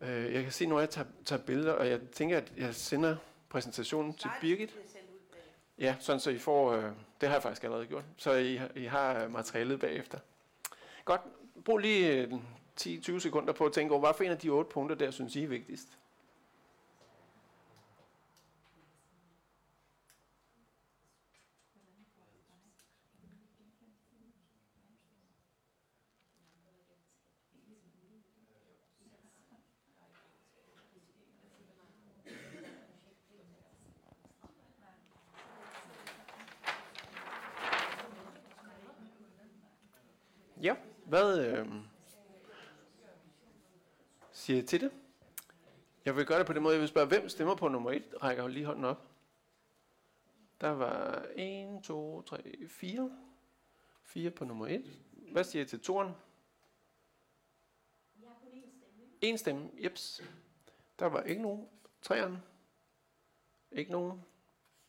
Øh, 0.00 0.34
jeg 0.34 0.42
kan 0.42 0.52
se, 0.52 0.66
når 0.66 0.80
jeg 0.80 0.90
tager, 0.90 1.08
tager 1.24 1.42
billeder, 1.42 1.72
og 1.72 1.88
jeg 1.88 2.00
tænker, 2.12 2.36
at 2.36 2.52
jeg 2.56 2.74
sender 2.74 3.16
præsentationen 3.48 4.14
til 4.14 4.30
Birgit. 4.40 4.74
Ja, 5.78 5.96
sådan 6.00 6.20
så 6.20 6.30
I 6.30 6.38
får, 6.38 6.72
øh, 6.72 6.82
det 7.20 7.28
har 7.28 7.34
jeg 7.34 7.42
faktisk 7.42 7.64
allerede 7.64 7.86
gjort, 7.86 8.04
så 8.16 8.32
I, 8.32 8.60
I 8.76 8.84
har 8.84 9.28
materialet 9.28 9.80
bagefter. 9.80 10.18
Godt, 11.04 11.20
brug 11.64 11.78
lige 11.78 12.40
10-20 12.80 13.12
øh, 13.12 13.20
sekunder 13.20 13.52
på 13.52 13.66
at 13.66 13.72
tænke 13.72 13.92
over, 13.94 14.00
hvad 14.00 14.14
for 14.16 14.24
en 14.24 14.30
af 14.30 14.38
de 14.38 14.48
otte 14.48 14.70
punkter 14.70 14.96
der, 14.96 15.10
synes 15.10 15.36
I 15.36 15.44
er 15.44 15.48
vigtigst? 15.48 15.98
Ja, 40.62 40.74
hvad 41.04 41.38
øh, 41.38 41.66
siger 44.32 44.57
I 44.57 44.57
til 44.68 44.80
det? 44.80 44.92
Jeg 46.04 46.16
vil 46.16 46.26
gøre 46.26 46.38
det 46.38 46.46
på 46.46 46.52
den 46.52 46.62
måde, 46.62 46.74
jeg 46.74 46.80
vil 46.80 46.88
spørge, 46.88 47.08
hvem 47.08 47.28
stemmer 47.28 47.54
på 47.54 47.68
nummer 47.68 47.90
1? 47.90 48.14
Rækker 48.22 48.48
lige 48.48 48.64
hånden 48.64 48.84
op. 48.84 49.08
Der 50.60 50.68
var 50.68 51.26
1, 51.36 51.82
2, 51.82 52.22
3, 52.22 52.66
4. 52.68 53.18
4 54.02 54.30
på 54.30 54.44
nummer 54.44 54.66
1. 54.66 55.00
Hvad 55.32 55.44
siger 55.44 55.64
I 55.64 55.66
til 55.66 55.80
toren? 55.80 56.14
Jeg 58.20 58.28
har 58.28 58.34
kun 58.34 58.48
én 58.48 58.76
stemme. 58.76 59.04
En 59.20 59.38
stemme, 59.38 59.70
jeps. 59.84 60.22
Der 60.98 61.06
var 61.06 61.22
ikke 61.22 61.42
nogen. 61.42 61.68
Træerne. 62.02 62.42
Ikke 63.72 63.92
nogen. 63.92 64.24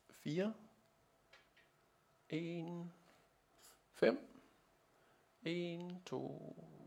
4. 0.10 0.54
1. 2.30 2.92
5. 3.94 4.20
1, 5.42 6.02
2, 6.06 6.56
2, 6.58 6.79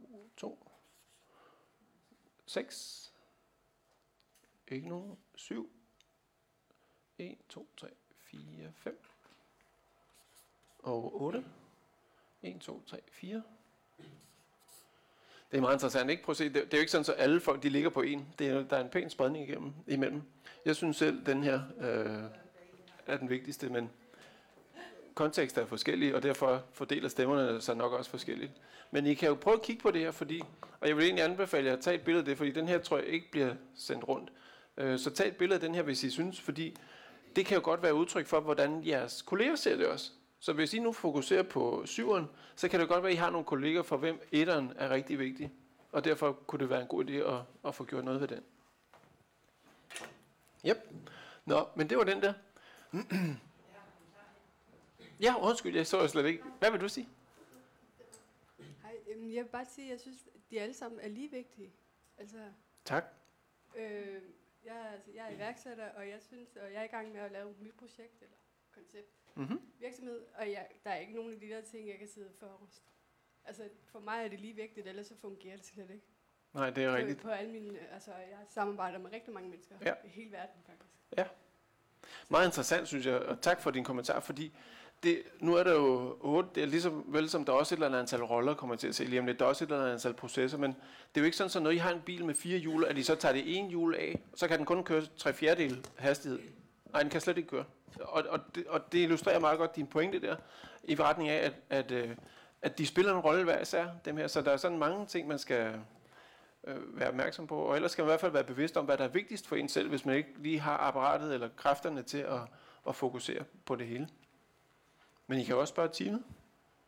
6, 2.53 3.12
ikke 4.69 4.89
nogen, 4.89 5.19
7, 5.35 5.73
1, 7.19 7.37
2, 7.49 7.69
3, 7.77 7.89
4, 8.16 8.73
5, 8.74 9.05
og 10.79 11.23
8, 11.23 11.45
1, 12.43 12.61
2, 12.61 12.83
3, 12.87 13.01
4. 13.11 13.43
Det 15.51 15.57
er 15.57 15.61
meget 15.61 15.74
interessant, 15.74 16.11
ikke? 16.11 16.23
Prøv 16.23 16.33
at 16.33 16.37
se, 16.37 16.45
det, 16.45 16.55
det 16.55 16.74
er 16.74 16.79
jo 16.79 16.81
ikke 16.81 16.93
sådan, 16.93 17.15
at 17.15 17.24
alle 17.24 17.41
folk 17.41 17.62
de 17.62 17.69
ligger 17.69 17.91
på 17.91 18.03
en. 18.03 18.35
Det 18.39 18.49
er, 18.49 18.62
der 18.62 18.77
er 18.77 18.85
en 18.85 18.91
pæn 18.91 19.11
spredning 19.11 19.49
igennem, 19.49 19.73
imellem. 19.87 20.23
Jeg 20.65 20.77
synes 20.77 20.97
selv, 20.97 21.27
den 21.27 21.43
her 21.43 21.62
øh, 21.79 22.31
er 23.07 23.16
den 23.16 23.31
vigtigste, 23.31 23.69
men 23.69 23.91
kontekster 25.14 25.62
er 25.62 25.66
forskellige, 25.66 26.16
og 26.16 26.22
derfor 26.22 26.62
fordeler 26.72 27.09
stemmerne 27.09 27.60
sig 27.60 27.76
nok 27.76 27.93
også 27.93 28.10
forskelligt. 28.10 28.52
Men 28.90 29.06
I 29.06 29.14
kan 29.14 29.28
jo 29.28 29.34
prøve 29.34 29.55
at 29.55 29.62
kigge 29.62 29.82
på 29.82 29.90
det 29.90 30.01
her, 30.01 30.10
fordi, 30.10 30.43
og 30.80 30.89
jeg 30.89 30.97
vil 30.97 31.05
egentlig 31.05 31.24
anbefale 31.24 31.66
jer 31.66 31.72
at 31.72 31.80
tage 31.80 31.97
et 31.97 32.02
billede 32.02 32.20
af 32.20 32.24
det, 32.24 32.36
fordi 32.36 32.51
den 32.51 32.68
her 32.68 32.78
tror 32.78 32.97
jeg 32.97 33.06
ikke 33.06 33.30
bliver 33.30 33.55
sendt 33.74 34.09
rundt. 34.09 34.32
Øh, 34.76 34.98
så 34.98 35.10
tag 35.10 35.28
et 35.28 35.36
billede 35.36 35.55
af 35.55 35.60
den 35.60 35.74
her, 35.74 35.82
hvis 35.82 36.05
I 36.05 36.10
synes, 36.10 36.40
fordi 36.40 36.76
det 37.36 37.47
kan 37.47 37.56
jo 37.56 37.64
godt 37.64 37.82
være 37.82 37.94
udtryk 37.94 38.26
for, 38.26 38.40
hvordan 38.40 38.86
jeres 38.86 39.22
kolleger 39.22 39.56
ser 39.56 39.76
det 39.76 39.86
også. 39.86 40.10
Så 40.40 40.52
hvis 40.52 40.74
I 40.74 40.78
nu 40.78 40.93
fokuserer 40.93 41.43
på 41.43 41.82
syveren, 41.86 42.28
så 42.56 42.68
kan 42.68 42.80
det 42.80 42.89
godt 42.89 43.02
være, 43.02 43.10
at 43.10 43.16
I 43.16 43.18
har 43.18 43.30
nogle 43.30 43.44
kolleger, 43.44 43.82
for 43.82 43.97
hvem 43.97 44.28
etteren 44.32 44.72
er 44.76 44.90
rigtig 44.90 45.18
vigtig. 45.18 45.52
Og 45.93 46.05
derfor 46.05 46.32
kunne 46.32 46.60
det 46.60 46.70
være 46.70 46.80
en 46.80 46.86
god 46.86 47.05
idé 47.05 47.12
at, 47.12 47.40
at 47.64 47.74
få 47.74 47.84
gjort 47.84 48.05
noget 48.05 48.20
ved 48.20 48.28
den. 48.28 48.40
Yep. 50.68 50.76
Nå, 51.44 51.68
men 51.74 51.90
det 51.90 51.98
var 51.98 52.05
den 52.05 52.22
der. 52.22 52.32
Ja, 55.23 55.35
undskyld, 55.49 55.77
jeg 55.77 55.86
så 55.86 56.01
jeg 56.01 56.11
slet 56.11 56.27
ikke. 56.27 56.43
Hvad 56.59 56.70
vil 56.70 56.81
du 56.81 56.89
sige? 56.89 57.09
Hej, 58.82 58.97
øhm, 59.09 59.32
jeg 59.35 59.44
vil 59.44 59.51
bare 59.51 59.65
sige, 59.65 59.85
at 59.86 59.90
jeg 59.90 60.01
synes, 60.01 60.27
at 60.35 60.40
de 60.51 60.61
alle 60.61 60.74
sammen 60.74 61.01
er 61.01 61.09
lige 61.09 61.31
vigtige. 61.31 61.73
Altså, 62.19 62.39
Tak. 62.85 63.05
øh, 63.77 64.23
jeg, 64.65 64.77
er, 64.77 64.86
altså, 64.93 65.11
jeg 65.15 65.27
er 65.27 65.31
iværksætter, 65.36 65.89
og 65.89 66.09
jeg 66.09 66.19
synes, 66.23 66.57
og 66.57 66.73
jeg 66.73 66.81
er 66.81 66.85
i 66.85 66.86
gang 66.86 67.12
med 67.12 67.20
at 67.20 67.32
lave 67.32 67.51
et 67.51 67.61
nyt 67.61 67.74
projekt 67.74 68.23
eller 68.23 68.36
koncept. 68.74 69.09
Mm-hmm. 69.35 69.61
virksomhed, 69.78 70.20
og 70.35 70.51
jeg, 70.51 70.69
der 70.85 70.90
er 70.90 70.97
ikke 70.99 71.15
nogen 71.15 71.32
af 71.32 71.40
de 71.40 71.49
der 71.49 71.61
ting, 71.61 71.89
jeg 71.89 71.99
kan 71.99 72.09
sidde 72.09 72.31
forrest. 72.40 72.82
Altså, 73.44 73.69
for 73.85 74.01
mig 74.01 74.24
er 74.24 74.28
det 74.28 74.40
lige 74.40 74.55
vigtigt, 74.55 74.86
ellers 74.86 75.07
så 75.07 75.15
fungerer 75.20 75.57
det 75.57 75.66
slet 75.66 75.90
ikke. 75.90 76.07
Nej, 76.53 76.70
det 76.70 76.85
er 76.85 76.90
På, 76.90 76.97
rigtigt. 76.97 77.20
på 77.20 77.28
alle 77.31 77.53
mine, 77.53 77.78
altså, 77.78 78.11
jeg 78.15 78.39
samarbejder 78.49 78.99
med 78.99 79.12
rigtig 79.12 79.32
mange 79.32 79.49
mennesker 79.51 79.74
Ja. 79.85 79.94
i 80.05 80.09
hele 80.09 80.32
verden, 80.32 80.62
faktisk. 80.66 80.94
Meget 82.28 82.47
interessant, 82.47 82.89
synes 82.89 83.07
jeg, 83.07 83.15
og 83.20 83.40
tak 83.40 83.61
for 83.61 83.70
din 83.70 83.85
kommentar, 83.85 84.20
fordi 84.20 84.53
det, 85.03 85.23
nu 85.41 85.55
er 85.55 85.62
der 85.62 85.73
jo 85.73 86.16
otte, 86.20 86.49
det 86.55 86.62
er 86.62 86.66
ligesom 86.66 87.05
vel 87.07 87.29
som 87.31 87.45
der 87.45 87.53
er 87.53 87.57
også 87.57 87.74
et 87.74 87.77
eller 87.77 87.87
andet 87.87 87.99
antal 87.99 88.23
roller, 88.23 88.55
kommer 88.55 88.77
til 88.77 88.89
at 88.89 88.95
se 88.95 89.05
lige 89.05 89.20
om 89.20 89.27
lidt, 89.27 89.39
der 89.39 89.45
er 89.45 89.49
også 89.49 89.65
et 89.65 89.69
eller 89.69 89.81
andet 89.81 89.93
antal 89.93 90.15
processer, 90.15 90.59
men 90.59 90.70
det 90.70 91.16
er 91.16 91.20
jo 91.20 91.24
ikke 91.24 91.37
sådan, 91.37 91.51
så 91.51 91.61
når 91.61 91.70
I 91.70 91.77
har 91.77 91.91
en 91.91 92.01
bil 92.01 92.24
med 92.24 92.35
fire 92.35 92.59
hjul, 92.59 92.85
at 92.85 92.99
I 92.99 93.03
så 93.03 93.15
tager 93.15 93.33
det 93.33 93.59
ene 93.59 93.69
hjul 93.69 93.95
af, 93.95 94.20
så 94.35 94.49
kan 94.49 94.59
den 94.59 94.66
kun 94.66 94.85
køre 94.85 95.03
tre 95.16 95.33
fjerdedel 95.33 95.87
hastighed. 95.97 96.39
Nej, 96.93 97.03
den 97.03 97.11
kan 97.11 97.20
slet 97.20 97.37
ikke 97.37 97.49
køre. 97.49 97.65
Og, 98.01 98.24
og, 98.29 98.41
det, 98.55 98.66
og 98.66 98.93
det 98.93 98.99
illustrerer 98.99 99.39
meget 99.39 99.59
godt 99.59 99.77
din 99.77 99.87
pointe 99.87 100.20
der, 100.20 100.37
i 100.85 100.95
retning 100.95 101.29
af, 101.29 101.47
at, 101.47 101.55
at, 101.70 101.93
øh, 101.93 102.11
at 102.62 102.79
de 102.79 102.87
spiller 102.87 103.12
en 103.12 103.20
rolle 103.20 103.45
hver 103.45 103.61
især, 103.61 103.87
dem 104.05 104.16
her, 104.16 104.27
så 104.27 104.43
der 104.43 104.51
er 104.51 104.57
sådan 104.57 104.79
mange 104.79 105.07
ting, 105.07 105.29
man 105.29 105.39
skal 105.39 105.74
øh, 106.66 106.99
være 106.99 107.09
opmærksom 107.09 107.47
på, 107.47 107.57
og 107.57 107.74
ellers 107.74 107.93
skal 107.93 108.03
man 108.03 108.09
i 108.09 108.11
hvert 108.11 108.20
fald 108.20 108.33
være 108.33 108.45
bevidst 108.45 108.77
om, 108.77 108.85
hvad 108.85 108.97
der 108.97 109.05
er 109.05 109.09
vigtigst 109.09 109.47
for 109.47 109.57
en 109.57 109.69
selv, 109.69 109.89
hvis 109.89 110.05
man 110.05 110.16
ikke 110.16 110.29
lige 110.39 110.61
har 110.61 110.77
apparatet 110.77 111.35
eller 111.35 111.49
kræfterne 111.57 112.03
til 112.03 112.19
at, 112.19 112.41
at 112.89 112.97
fokusere 112.97 113.45
på 113.66 113.77
det 113.77 113.87
hele. 113.87 114.09
Men 115.33 115.41
I 115.41 115.45
kan 115.45 115.55
jo 115.55 115.61
også 115.61 115.73
spørge 115.73 115.89
teamet. 115.93 116.23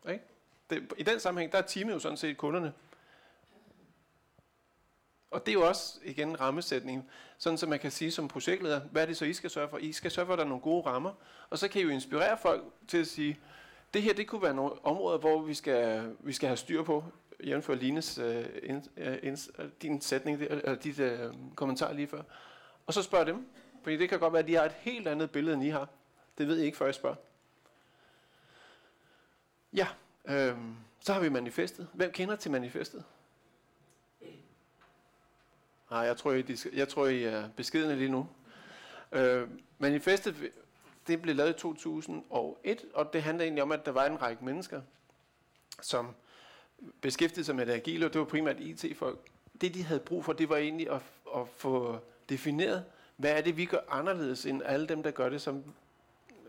Ikke? 0.09 0.25
Det, 0.71 0.93
I 0.99 1.03
den 1.03 1.21
sammenhæng, 1.21 1.53
der 1.53 1.59
er 1.59 1.63
teamet 1.63 1.95
jo 1.95 1.99
sådan 1.99 2.17
set 2.17 2.37
kunderne. 2.37 2.73
Og 5.31 5.47
det 5.47 5.49
er 5.49 5.53
jo 5.53 5.69
også, 5.69 6.01
igen, 6.05 6.29
en 6.29 6.41
rammesætning. 6.41 7.11
Sådan, 7.39 7.59
så 7.59 7.67
man 7.67 7.79
kan 7.79 7.91
sige 7.91 8.11
som 8.11 8.29
projektleder, 8.29 8.81
hvad 8.81 9.03
er 9.03 9.07
det 9.07 9.17
så, 9.17 9.25
I 9.25 9.33
skal 9.33 9.51
sørge 9.51 9.69
for? 9.69 9.79
I 9.79 9.93
skal 9.93 10.11
sørge 10.11 10.27
for, 10.27 10.33
at 10.33 10.39
der 10.39 10.45
er 10.45 10.49
nogle 10.49 10.63
gode 10.63 10.87
rammer. 10.87 11.13
Og 11.51 11.59
så 11.59 11.69
kan 11.69 11.81
I 11.81 11.85
jo 11.85 11.91
inspirere 11.91 12.39
folk 12.39 12.65
til 12.89 12.99
at 12.99 13.07
sige, 13.07 13.39
det 13.95 14.03
her, 14.03 14.15
det 14.15 14.27
kunne 14.27 14.43
være 14.43 14.55
nogle 14.55 14.87
områder, 14.87 15.19
hvor 15.19 15.43
vi 15.43 15.55
skal, 15.55 16.11
vi 16.21 16.33
skal 16.33 16.47
have 16.47 16.57
styr 16.57 16.83
på, 16.83 17.05
jævnfør 17.45 17.75
Lines 17.75 18.19
øh, 18.19 18.45
ind, 18.63 18.83
øh, 18.97 19.19
ind, 19.23 19.61
øh, 19.61 19.69
din 19.83 20.01
sætning, 20.01 20.41
der, 20.41 20.47
eller 20.47 20.75
dit 20.75 20.99
øh, 20.99 21.35
kommentar 21.55 21.93
lige 21.93 22.07
før. 22.07 22.23
Og 22.87 22.95
så 22.95 23.03
spørg 23.03 23.27
dem, 23.27 23.47
fordi 23.83 23.97
det 23.97 24.09
kan 24.09 24.19
godt 24.19 24.33
være, 24.33 24.43
at 24.43 24.49
de 24.49 24.55
har 24.55 24.65
et 24.65 24.75
helt 24.79 25.09
andet 25.09 25.31
billede, 25.31 25.55
end 25.55 25.65
I 25.65 25.69
har. 25.69 25.89
Det 26.39 26.49
ved 26.49 26.59
I 26.59 26.65
ikke, 26.65 26.77
før 26.77 26.87
jeg 26.87 26.95
spørger. 26.95 27.17
Ja, 29.75 29.89
øh, 30.25 30.57
så 31.01 31.13
har 31.13 31.21
vi 31.21 31.29
manifestet. 31.29 31.89
Hvem 31.93 32.13
kender 32.13 32.37
til 32.37 32.51
manifestet? 32.51 33.05
Nej, 35.91 36.01
jeg 36.01 36.17
tror, 36.17 36.33
I, 36.33 36.57
jeg 36.73 36.89
tror, 36.89 37.07
I 37.07 37.25
er 37.25 37.49
beskedende 37.57 37.97
lige 37.97 38.09
nu. 38.09 38.29
Øh, 39.13 39.49
manifestet, 39.79 40.53
det 41.07 41.23
blev 41.23 41.37
lavet 41.37 41.51
i 41.51 41.59
2001, 41.59 42.85
og 42.95 43.13
det 43.13 43.23
handler 43.23 43.45
egentlig 43.45 43.63
om, 43.63 43.73
at 43.73 43.87
der 43.87 43.93
var 43.93 44.07
en 44.07 44.23
række 44.23 44.45
mennesker, 44.45 44.81
som 45.83 46.15
beskæftigede 47.01 47.45
sig 47.45 47.57
med 47.57 47.67
det 47.67 47.73
agile, 47.73 48.07
og 48.07 48.13
det 48.13 48.19
var 48.19 48.25
primært 48.27 48.61
IT-folk. 48.61 49.19
Det, 49.61 49.75
de 49.75 49.83
havde 49.83 50.01
brug 50.01 50.25
for, 50.25 50.33
det 50.33 50.49
var 50.49 50.57
egentlig 50.57 50.91
at, 50.91 51.01
at 51.37 51.49
få 51.57 51.99
defineret, 52.29 52.85
hvad 53.17 53.33
er 53.33 53.41
det, 53.41 53.57
vi 53.57 53.65
gør 53.65 53.79
anderledes 53.89 54.47
end 54.47 54.63
alle 54.65 54.87
dem, 54.87 55.03
der 55.03 55.11
gør 55.11 55.29
det 55.29 55.43
som, 55.43 55.65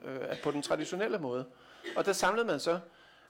øh, 0.05 0.41
på 0.43 0.51
den 0.51 0.61
traditionelle 0.61 1.19
måde. 1.19 1.45
Og 1.95 2.05
der 2.05 2.13
samlede 2.13 2.47
man 2.47 2.59
så 2.59 2.79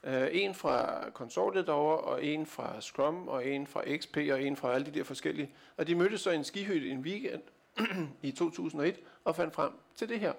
øh, 0.05 0.27
en 0.31 0.53
fra 0.53 1.09
konsortiet 1.09 1.67
derovre, 1.67 1.97
og 1.97 2.23
en 2.23 2.45
fra 2.45 2.81
Scrum, 2.81 3.27
og 3.27 3.47
en 3.47 3.67
fra 3.67 3.83
XP, 3.97 4.17
og 4.17 4.43
en 4.43 4.55
fra 4.55 4.73
alle 4.73 4.85
de 4.85 4.91
der 4.91 5.03
forskellige. 5.03 5.51
Og 5.77 5.87
de 5.87 5.95
mødtes 5.95 6.21
så 6.21 6.31
i 6.31 6.35
en 6.35 6.43
skihytte 6.43 6.89
en 6.89 6.99
weekend 6.99 7.41
i 8.21 8.31
2001, 8.31 8.99
og 9.23 9.35
fandt 9.35 9.53
frem 9.53 9.71
til 9.95 10.09
det 10.09 10.19
her. 10.19 10.33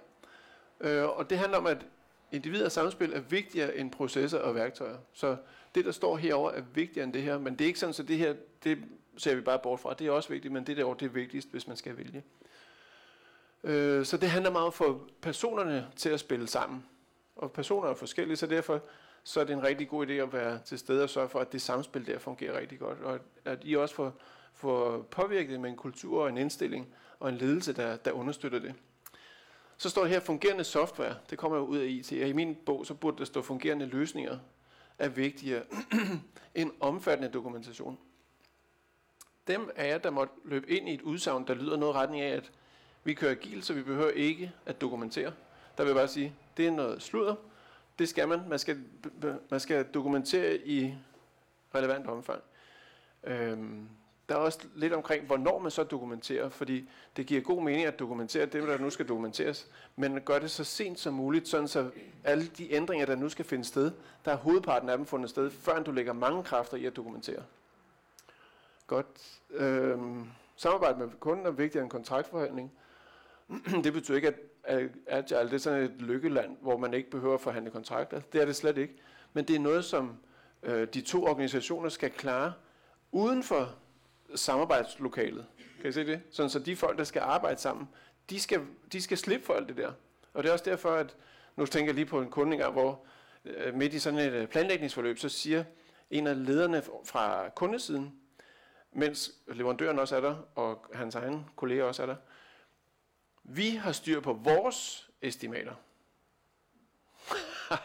Øh, 0.80 1.04
og 1.04 1.30
det 1.30 1.38
handler 1.38 1.58
om, 1.58 1.66
at 1.66 1.86
individer 2.32 2.68
samspil 2.68 3.12
er 3.12 3.20
vigtigere 3.20 3.76
end 3.76 3.90
processer 3.90 4.38
og 4.38 4.54
værktøjer. 4.54 4.98
Så 5.12 5.36
det, 5.74 5.84
der 5.84 5.92
står 5.92 6.16
herover 6.16 6.50
er 6.50 6.62
vigtigere 6.74 7.04
end 7.04 7.12
det 7.12 7.22
her, 7.22 7.38
men 7.38 7.52
det 7.52 7.60
er 7.60 7.66
ikke 7.66 7.78
sådan, 7.78 7.92
så 7.92 8.02
det 8.02 8.18
her, 8.18 8.34
det 8.64 8.78
ser 9.16 9.34
vi 9.34 9.40
bare 9.40 9.58
bort 9.58 9.80
fra. 9.80 9.94
Det 9.94 10.06
er 10.06 10.10
også 10.10 10.28
vigtigt, 10.28 10.52
men 10.52 10.66
det 10.66 10.76
derovre, 10.76 10.96
det 11.00 11.06
er 11.06 11.10
vigtigst, 11.10 11.50
hvis 11.50 11.66
man 11.66 11.76
skal 11.76 11.96
vælge. 11.96 12.22
Øh, 13.64 14.04
så 14.04 14.16
det 14.16 14.30
handler 14.30 14.50
meget 14.50 14.64
om 14.64 14.68
at 14.68 14.74
få 14.74 15.08
personerne 15.22 15.86
til 15.96 16.08
at 16.08 16.20
spille 16.20 16.46
sammen. 16.46 16.84
Og 17.36 17.52
personer 17.52 17.88
er 17.88 17.94
forskellige, 17.94 18.36
så 18.36 18.46
derfor 18.46 18.82
så 19.26 19.40
er 19.40 19.44
det 19.44 19.52
en 19.52 19.62
rigtig 19.62 19.88
god 19.88 20.06
idé 20.06 20.12
at 20.12 20.32
være 20.32 20.58
til 20.64 20.78
stede 20.78 21.02
og 21.02 21.10
sørge 21.10 21.28
for, 21.28 21.40
at 21.40 21.52
det 21.52 21.62
samspil 21.62 22.06
der 22.06 22.18
fungerer 22.18 22.58
rigtig 22.58 22.78
godt. 22.78 23.00
Og 23.00 23.18
at, 23.44 23.58
I 23.62 23.76
også 23.76 23.94
får, 23.94 24.12
får 24.54 25.02
påvirket 25.02 25.50
det 25.50 25.60
med 25.60 25.70
en 25.70 25.76
kultur 25.76 26.22
og 26.22 26.28
en 26.28 26.38
indstilling 26.38 26.88
og 27.20 27.28
en 27.28 27.36
ledelse, 27.36 27.72
der, 27.72 27.96
der 27.96 28.12
understøtter 28.12 28.58
det. 28.58 28.74
Så 29.76 29.90
står 29.90 30.02
det 30.02 30.10
her 30.10 30.20
fungerende 30.20 30.64
software. 30.64 31.14
Det 31.30 31.38
kommer 31.38 31.58
jo 31.58 31.64
ud 31.64 31.78
af 31.78 31.86
IT. 31.86 32.12
Og 32.12 32.28
i 32.28 32.32
min 32.32 32.54
bog, 32.66 32.86
så 32.86 32.94
burde 32.94 33.18
der 33.18 33.24
stå 33.24 33.42
fungerende 33.42 33.86
løsninger 33.86 34.38
er 34.98 35.08
vigtigere 35.08 35.62
end 36.54 36.70
omfattende 36.80 37.32
dokumentation. 37.32 37.98
Dem 39.46 39.70
af 39.76 39.88
jer, 39.88 39.98
der 39.98 40.10
måtte 40.10 40.34
løbe 40.44 40.70
ind 40.70 40.88
i 40.88 40.94
et 40.94 41.02
udsagn, 41.02 41.46
der 41.46 41.54
lyder 41.54 41.76
noget 41.76 41.94
retning 41.94 42.22
af, 42.22 42.36
at 42.36 42.52
vi 43.04 43.14
kører 43.14 43.30
agil, 43.30 43.62
så 43.62 43.74
vi 43.74 43.82
behøver 43.82 44.10
ikke 44.10 44.52
at 44.66 44.80
dokumentere. 44.80 45.32
Der 45.76 45.84
vil 45.84 45.86
jeg 45.86 45.96
bare 45.96 46.08
sige, 46.08 46.34
det 46.56 46.66
er 46.66 46.70
noget 46.70 47.02
sludder. 47.02 47.34
Det 47.98 48.08
skal 48.08 48.28
man. 48.28 48.40
Man 48.48 48.58
skal, 48.58 48.84
man 49.50 49.60
skal 49.60 49.84
dokumentere 49.84 50.56
i 50.56 50.94
relevant 51.74 52.06
omfang. 52.06 52.42
Øhm, 53.24 53.88
der 54.28 54.34
er 54.34 54.38
også 54.38 54.58
lidt 54.74 54.92
omkring, 54.92 55.26
hvornår 55.26 55.58
man 55.58 55.70
så 55.70 55.84
dokumenterer, 55.84 56.48
fordi 56.48 56.88
det 57.16 57.26
giver 57.26 57.40
god 57.40 57.62
mening 57.62 57.86
at 57.86 57.98
dokumentere 57.98 58.46
det, 58.46 58.62
der 58.62 58.78
nu 58.78 58.90
skal 58.90 59.08
dokumenteres, 59.08 59.70
men 59.96 60.20
gør 60.20 60.38
det 60.38 60.50
så 60.50 60.64
sent 60.64 60.98
som 60.98 61.14
muligt, 61.14 61.48
sådan 61.48 61.68
så 61.68 61.90
alle 62.24 62.46
de 62.46 62.72
ændringer, 62.72 63.06
der 63.06 63.16
nu 63.16 63.28
skal 63.28 63.44
finde 63.44 63.64
sted, 63.64 63.92
der 64.24 64.32
er 64.32 64.36
hovedparten 64.36 64.88
af 64.88 64.96
dem 64.96 65.06
fundet 65.06 65.30
sted, 65.30 65.50
før 65.50 65.82
du 65.82 65.92
lægger 65.92 66.12
mange 66.12 66.44
kræfter 66.44 66.76
i 66.76 66.86
at 66.86 66.96
dokumentere. 66.96 67.42
Godt. 68.86 69.40
Øhm, 69.50 70.28
samarbejde 70.56 70.98
med 70.98 71.08
kunden 71.20 71.46
er 71.46 71.50
vigtigere 71.50 71.82
end 71.82 71.90
kontraktforhandling. 71.90 72.72
det 73.84 73.92
betyder 73.92 74.16
ikke, 74.16 74.28
at 74.28 74.38
Agile 74.66 74.90
altså, 75.06 75.44
det 75.44 75.52
er 75.52 75.58
sådan 75.58 75.82
et 75.82 76.02
lykkeland, 76.02 76.56
hvor 76.60 76.76
man 76.76 76.94
ikke 76.94 77.10
behøver 77.10 77.34
at 77.34 77.40
forhandle 77.40 77.70
kontrakter. 77.70 78.20
Det 78.20 78.40
er 78.40 78.44
det 78.44 78.56
slet 78.56 78.78
ikke. 78.78 78.94
Men 79.32 79.44
det 79.44 79.56
er 79.56 79.60
noget, 79.60 79.84
som 79.84 80.16
øh, 80.62 80.88
de 80.94 81.00
to 81.00 81.24
organisationer 81.24 81.88
skal 81.88 82.10
klare 82.10 82.52
uden 83.12 83.42
for 83.42 83.74
samarbejdslokalet. 84.34 85.46
Kan 85.80 85.90
I 85.90 85.92
se 85.92 86.06
det? 86.06 86.20
Sådan 86.30 86.50
så 86.50 86.58
de 86.58 86.76
folk, 86.76 86.98
der 86.98 87.04
skal 87.04 87.20
arbejde 87.20 87.60
sammen, 87.60 87.88
de 88.30 88.40
skal, 88.40 88.60
de 88.92 89.02
skal 89.02 89.18
slippe 89.18 89.46
for 89.46 89.54
alt 89.54 89.68
det 89.68 89.76
der. 89.76 89.92
Og 90.34 90.42
det 90.42 90.48
er 90.48 90.52
også 90.52 90.64
derfor, 90.64 90.90
at 90.90 91.16
nu 91.56 91.66
tænker 91.66 91.88
jeg 91.88 91.94
lige 91.94 92.06
på 92.06 92.20
en 92.20 92.30
kunde 92.30 92.52
engang, 92.52 92.72
hvor 92.72 93.04
øh, 93.44 93.74
midt 93.74 93.94
i 93.94 93.98
sådan 93.98 94.18
et 94.18 94.32
øh, 94.32 94.48
planlægningsforløb, 94.48 95.18
så 95.18 95.28
siger 95.28 95.64
en 96.10 96.26
af 96.26 96.46
lederne 96.46 96.82
fra 97.04 97.48
kundesiden, 97.48 98.14
mens 98.92 99.32
leverandøren 99.48 99.98
også 99.98 100.16
er 100.16 100.20
der, 100.20 100.36
og 100.54 100.86
hans 100.94 101.14
egen 101.14 101.46
kollega 101.56 101.82
også 101.82 102.02
er 102.02 102.06
der, 102.06 102.16
vi 103.48 103.70
har 103.70 103.92
styr 103.92 104.20
på 104.20 104.32
vores 104.32 105.08
estimater. 105.22 105.74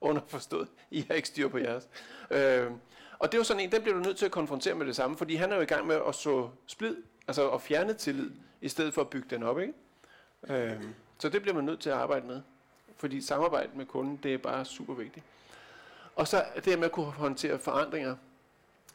Underforstået. 0.00 0.68
I 0.90 1.04
har 1.08 1.14
ikke 1.14 1.28
styr 1.28 1.48
på 1.48 1.58
jeres. 1.58 1.88
Øh, 2.30 2.70
og 3.18 3.32
det 3.32 3.34
er 3.34 3.40
jo 3.40 3.44
sådan 3.44 3.62
en, 3.62 3.72
den 3.72 3.82
bliver 3.82 3.96
du 3.96 4.02
nødt 4.02 4.16
til 4.16 4.26
at 4.26 4.32
konfrontere 4.32 4.74
med 4.74 4.86
det 4.86 4.96
samme, 4.96 5.16
fordi 5.16 5.34
han 5.34 5.52
er 5.52 5.56
jo 5.56 5.62
i 5.62 5.66
gang 5.66 5.86
med 5.86 6.00
at 6.08 6.14
så 6.14 6.48
splid, 6.66 6.96
altså 7.28 7.50
at 7.50 7.62
fjerne 7.62 7.94
tillid, 7.94 8.30
i 8.60 8.68
stedet 8.68 8.94
for 8.94 9.00
at 9.00 9.10
bygge 9.10 9.26
den 9.30 9.42
op, 9.42 9.58
ikke? 9.58 9.72
Øh, 10.48 10.82
så 11.18 11.28
det 11.28 11.42
bliver 11.42 11.54
man 11.54 11.64
nødt 11.64 11.80
til 11.80 11.90
at 11.90 11.96
arbejde 11.96 12.26
med. 12.26 12.42
Fordi 12.96 13.20
samarbejde 13.20 13.70
med 13.74 13.86
kunden, 13.86 14.20
det 14.22 14.34
er 14.34 14.38
bare 14.38 14.64
super 14.64 14.94
vigtigt. 14.94 15.26
Og 16.16 16.28
så 16.28 16.44
det 16.64 16.78
med 16.78 16.86
at 16.86 16.92
kunne 16.92 17.06
håndtere 17.06 17.58
forandringer, 17.58 18.16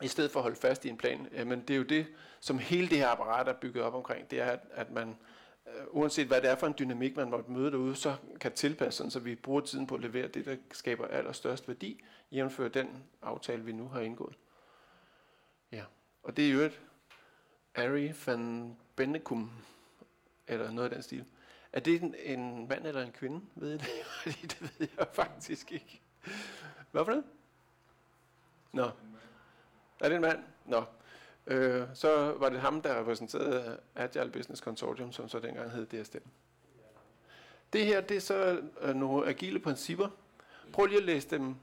i 0.01 0.07
stedet 0.07 0.31
for 0.31 0.39
at 0.39 0.43
holde 0.43 0.55
fast 0.55 0.85
i 0.85 0.89
en 0.89 0.97
plan, 0.97 1.27
jamen 1.33 1.61
det 1.61 1.73
er 1.73 1.77
jo 1.77 1.83
det, 1.83 2.07
som 2.39 2.57
hele 2.57 2.89
det 2.89 2.97
her 2.97 3.07
apparat 3.07 3.47
er 3.47 3.53
bygget 3.53 3.83
op 3.83 3.93
omkring, 3.93 4.31
det 4.31 4.41
er, 4.41 4.45
at, 4.45 4.59
at 4.71 4.91
man, 4.91 5.09
øh, 5.09 5.15
Øh, 5.67 5.85
uanset 5.89 6.27
hvad 6.27 6.41
det 6.41 6.49
er 6.49 6.55
for 6.55 6.67
en 6.67 6.75
dynamik, 6.79 7.15
man 7.15 7.29
måtte 7.29 7.51
møde 7.51 7.71
derude, 7.71 7.95
så 7.95 8.15
kan 8.39 8.51
tilpasse 8.51 8.97
sådan, 8.97 9.11
så 9.11 9.19
vi 9.19 9.35
bruger 9.35 9.61
tiden 9.61 9.87
på 9.87 9.95
at 9.95 10.01
levere 10.01 10.27
det, 10.27 10.45
der 10.45 10.55
skaber 10.71 11.07
allerstørst 11.07 11.67
værdi, 11.67 12.03
jævnfører 12.31 12.69
den 12.69 13.03
aftale, 13.21 13.63
vi 13.63 13.71
nu 13.71 13.87
har 13.87 14.01
indgået. 14.01 14.35
Ja, 15.71 15.83
og 16.23 16.37
det 16.37 16.47
er 16.47 16.53
jo 16.53 16.59
et 16.59 16.81
Ari 17.75 18.13
van 18.25 18.75
Bennekum, 18.95 19.51
eller 20.47 20.71
noget 20.71 20.89
af 20.89 20.95
den 20.95 21.03
stil. 21.03 21.25
Er 21.73 21.79
det 21.79 22.01
en, 22.01 22.15
en 22.23 22.67
mand 22.67 22.87
eller 22.87 23.01
en 23.01 23.11
kvinde? 23.11 23.41
Ved 23.55 23.69
I 23.69 23.77
det? 23.77 23.87
Fordi 24.23 24.41
det 24.41 24.61
ved 24.61 24.87
jeg 24.97 25.07
faktisk 25.13 25.71
ikke. 25.71 26.01
Hvad 26.91 27.05
for 27.05 27.11
det? 27.11 27.23
Nå. 28.71 28.91
Er 29.99 30.09
det 30.09 30.15
en 30.15 30.21
mand? 30.21 30.43
Nå. 30.65 30.83
Øh, 31.47 31.83
så 31.93 32.33
var 32.37 32.49
det 32.49 32.59
ham, 32.59 32.81
der 32.81 32.99
repræsenterede 32.99 33.77
Agile 33.95 34.31
Business 34.31 34.61
Consortium, 34.61 35.11
som 35.11 35.29
så 35.29 35.39
dengang 35.39 35.71
hed 35.71 35.85
DSDM. 35.85 36.27
Det 37.73 37.85
her, 37.85 38.01
det 38.01 38.17
er 38.17 38.21
så 38.21 38.61
øh, 38.81 38.95
nogle 38.95 39.27
agile 39.27 39.59
principper. 39.59 40.07
Prøv 40.73 40.85
lige 40.85 40.97
at 40.97 41.05
læse 41.05 41.29
dem. 41.29 41.55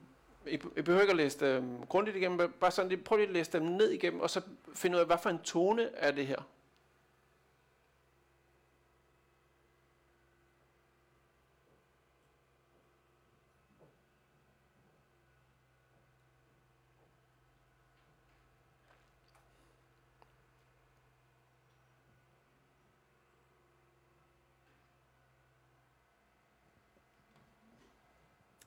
I 0.47 0.53
I 0.53 0.81
behøver 0.81 1.01
ikke 1.01 1.11
at 1.11 1.17
læse 1.17 1.39
dem 1.39 1.85
grundigt 1.89 2.17
igennem, 2.17 2.53
bare 2.59 2.71
sådan 2.71 2.89
lige, 2.89 3.03
prøv 3.03 3.17
lige 3.17 3.27
at 3.27 3.33
læse 3.33 3.51
dem 3.51 3.61
ned 3.61 3.89
igennem, 3.89 4.21
og 4.21 4.29
så 4.29 4.41
finde 4.75 4.95
ud 4.95 5.01
af, 5.01 5.07
hvad 5.07 5.17
for 5.23 5.29
en 5.29 5.39
tone 5.39 5.89
er 5.95 6.11
det 6.11 6.27
her. 6.27 6.47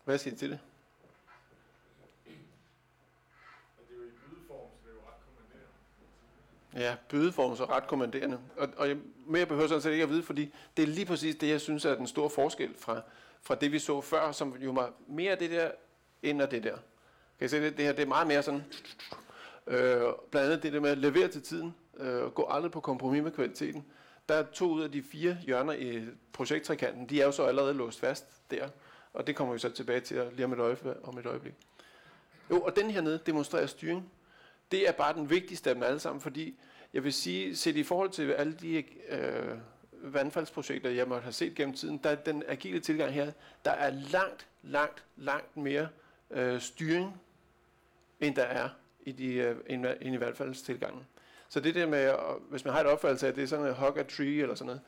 Hvad 0.06 0.18
siger 0.18 0.34
I 0.34 0.36
til 0.36 0.50
det? 0.50 0.58
Ja, 6.74 6.96
bødeform 7.08 7.56
så 7.56 7.64
ret 7.64 7.86
kommanderende. 7.86 8.38
Og, 8.56 8.68
og 8.76 8.88
jeg, 8.88 8.96
mere 9.26 9.46
behøver 9.46 9.68
sådan 9.68 9.82
set 9.82 9.92
ikke 9.92 10.02
at 10.02 10.10
vide, 10.10 10.22
fordi 10.22 10.54
det 10.76 10.82
er 10.82 10.86
lige 10.86 11.06
præcis 11.06 11.36
det, 11.36 11.48
jeg 11.48 11.60
synes 11.60 11.84
er 11.84 11.94
den 11.94 12.06
store 12.06 12.30
forskel 12.30 12.74
fra, 12.78 13.00
fra 13.42 13.54
det, 13.54 13.72
vi 13.72 13.78
så 13.78 14.00
før, 14.00 14.32
som 14.32 14.56
jo 14.56 14.70
var 14.70 14.92
mere 15.08 15.36
det 15.36 15.50
der, 15.50 15.70
end 16.22 16.42
af 16.42 16.48
det 16.48 16.64
der. 16.64 16.76
Kan 17.38 17.46
I 17.46 17.48
se 17.48 17.62
det? 17.62 17.76
Det 17.76 17.84
her 17.84 17.92
det 17.92 18.02
er 18.02 18.06
meget 18.06 18.26
mere 18.26 18.42
sådan, 18.42 18.64
øh, 19.66 20.02
blandt 20.30 20.46
andet 20.46 20.62
det 20.62 20.72
der 20.72 20.80
med 20.80 20.90
at 20.90 20.98
levere 20.98 21.28
til 21.28 21.42
tiden, 21.42 21.74
øh, 21.96 22.24
gå 22.24 22.46
aldrig 22.50 22.72
på 22.72 22.80
kompromis 22.80 23.22
med 23.22 23.32
kvaliteten. 23.32 23.84
Der 24.28 24.34
er 24.34 24.42
to 24.42 24.70
ud 24.70 24.82
af 24.82 24.92
de 24.92 25.02
fire 25.02 25.38
hjørner 25.42 25.72
i 25.72 26.04
projekttrekanten, 26.32 27.08
de 27.08 27.20
er 27.20 27.24
jo 27.24 27.32
så 27.32 27.44
allerede 27.44 27.74
låst 27.74 28.00
fast 28.00 28.50
der, 28.50 28.68
og 29.16 29.26
det 29.26 29.36
kommer 29.36 29.54
vi 29.54 29.58
så 29.58 29.70
tilbage 29.70 30.00
til 30.00 30.22
lige 30.32 30.44
om 30.44 30.52
et, 30.52 30.58
øje, 30.58 30.76
om 31.02 31.18
et 31.18 31.26
øjeblik. 31.26 31.54
Jo, 32.50 32.60
og 32.60 32.76
den 32.76 32.90
her 32.90 33.00
nede 33.00 33.20
demonstrerer 33.26 33.66
styring. 33.66 34.12
Det 34.70 34.88
er 34.88 34.92
bare 34.92 35.14
den 35.14 35.30
vigtigste 35.30 35.70
af 35.70 35.74
dem 35.74 35.82
alle 35.82 35.98
sammen, 35.98 36.20
fordi 36.20 36.58
jeg 36.92 37.04
vil 37.04 37.12
sige, 37.12 37.56
set 37.56 37.76
i 37.76 37.82
forhold 37.82 38.10
til 38.10 38.32
alle 38.32 38.52
de 38.52 38.84
øh, 39.08 39.58
vandfaldsprojekter, 39.92 40.90
jeg 40.90 41.08
måtte 41.08 41.22
have 41.22 41.32
set 41.32 41.54
gennem 41.54 41.74
tiden, 41.74 41.98
der 41.98 42.10
er 42.10 42.14
den 42.14 42.42
agile 42.48 42.80
tilgang 42.80 43.12
her, 43.12 43.32
der 43.64 43.70
er 43.70 43.90
langt, 43.90 44.46
langt, 44.62 45.04
langt 45.16 45.56
mere 45.56 45.88
øh, 46.30 46.60
styring, 46.60 47.20
end 48.20 48.34
der 48.34 48.42
er 48.42 48.68
i, 49.04 49.12
de, 49.12 49.34
øh, 49.34 49.56
end, 49.66 49.86
end 50.00 50.14
i 50.14 50.20
vandfaldstilgangen. 50.20 51.06
Så 51.48 51.60
det 51.60 51.74
der 51.74 51.86
med, 51.86 52.14
hvis 52.50 52.64
man 52.64 52.74
har 52.74 52.80
et 52.80 52.86
opfattelse 52.86 53.26
af, 53.26 53.30
at 53.30 53.36
det 53.36 53.42
er 53.42 53.48
sådan 53.48 53.66
en 53.66 53.74
hug 53.74 53.98
a 53.98 54.02
tree 54.02 54.42
eller 54.42 54.54
sådan 54.54 54.66
noget, 54.66 54.80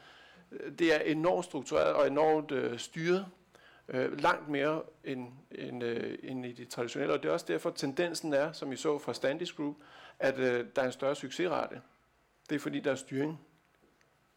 øh, 0.53 0.79
det 0.79 0.95
er 0.95 0.99
enormt 0.99 1.45
struktureret 1.45 1.93
og 1.95 2.07
enormt 2.07 2.51
øh, 2.51 2.79
styret, 2.79 3.27
øh, 3.89 4.21
langt 4.21 4.49
mere 4.49 4.83
end, 5.05 5.33
end, 5.51 5.85
øh, 5.85 6.19
end 6.23 6.47
i 6.47 6.53
det 6.53 6.69
traditionelle. 6.69 7.15
Og 7.15 7.23
det 7.23 7.29
er 7.29 7.33
også 7.33 7.47
derfor, 7.49 7.71
tendensen 7.71 8.33
er, 8.33 8.53
som 8.53 8.73
I 8.73 8.77
så 8.77 8.99
fra 8.99 9.15
Standish 9.15 9.57
Group, 9.57 9.77
at 10.19 10.39
øh, 10.39 10.67
der 10.77 10.83
er 10.83 10.87
en 10.87 10.93
større 10.93 11.15
succesrate. 11.15 11.81
Det 12.49 12.55
er 12.55 12.61
fordi, 12.61 12.81
der 12.81 12.91
er 12.91 12.95
styring 12.95 13.41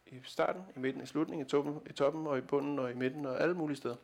i 0.05 0.19
starten, 0.23 0.61
i 0.75 0.79
midten, 0.79 1.03
i 1.03 1.05
slutningen, 1.05 1.47
i 1.47 1.49
toppen, 1.49 1.81
i 1.89 1.93
toppen 1.93 2.27
og 2.27 2.37
i 2.37 2.41
bunden 2.41 2.79
og 2.79 2.91
i 2.91 2.93
midten 2.93 3.25
og 3.25 3.41
alle 3.41 3.53
mulige 3.53 3.77
steder. 3.77 3.95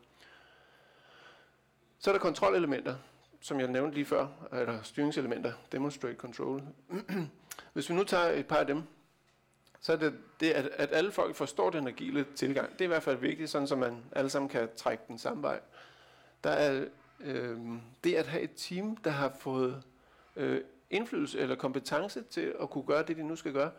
Så 2.00 2.10
er 2.10 2.14
der 2.14 2.20
kontrolelementer, 2.20 2.96
som 3.42 3.60
jeg 3.60 3.68
nævnte 3.68 3.96
lige 3.96 4.06
før, 4.06 4.28
eller 4.54 4.82
styringselementer, 4.82 5.54
demonstrate 5.72 6.16
control. 6.16 6.64
Hvis 7.74 7.90
vi 7.90 7.96
nu 7.96 8.04
tager 8.04 8.30
et 8.30 8.48
par 8.48 8.56
af 8.56 8.68
dem, 8.68 8.84
så 9.88 9.94
er 9.94 9.98
det, 9.98 10.14
det 10.40 10.52
at, 10.52 10.70
at 10.74 10.90
alle 10.92 11.12
folk 11.12 11.36
forstår 11.36 11.70
den 11.70 11.88
agile 11.88 12.26
tilgang. 12.36 12.72
Det 12.74 12.82
er 12.82 12.86
i 12.86 12.88
hvert 12.88 13.04
fald 13.04 13.18
vigtigt, 13.18 13.50
sådan 13.50 13.68
så 13.68 13.76
man 13.76 14.04
alle 14.12 14.30
sammen 14.30 14.50
kan 14.50 14.70
trække 14.76 15.04
den 15.08 15.18
samme 15.18 15.44
vej. 15.44 15.60
Der 16.44 16.50
er 16.50 16.86
øh, 17.20 17.58
det 18.04 18.16
at 18.16 18.28
have 18.28 18.44
et 18.44 18.52
team, 18.56 18.98
der 18.98 19.10
har 19.10 19.36
fået 19.40 19.84
øh, 20.36 20.62
indflydelse 20.90 21.40
eller 21.40 21.56
kompetence 21.56 22.24
til 22.24 22.54
at 22.62 22.70
kunne 22.70 22.84
gøre 22.84 23.04
det, 23.04 23.18
de 23.18 23.24
nu 23.24 23.36
skal 23.36 23.54
gøre. 23.54 23.72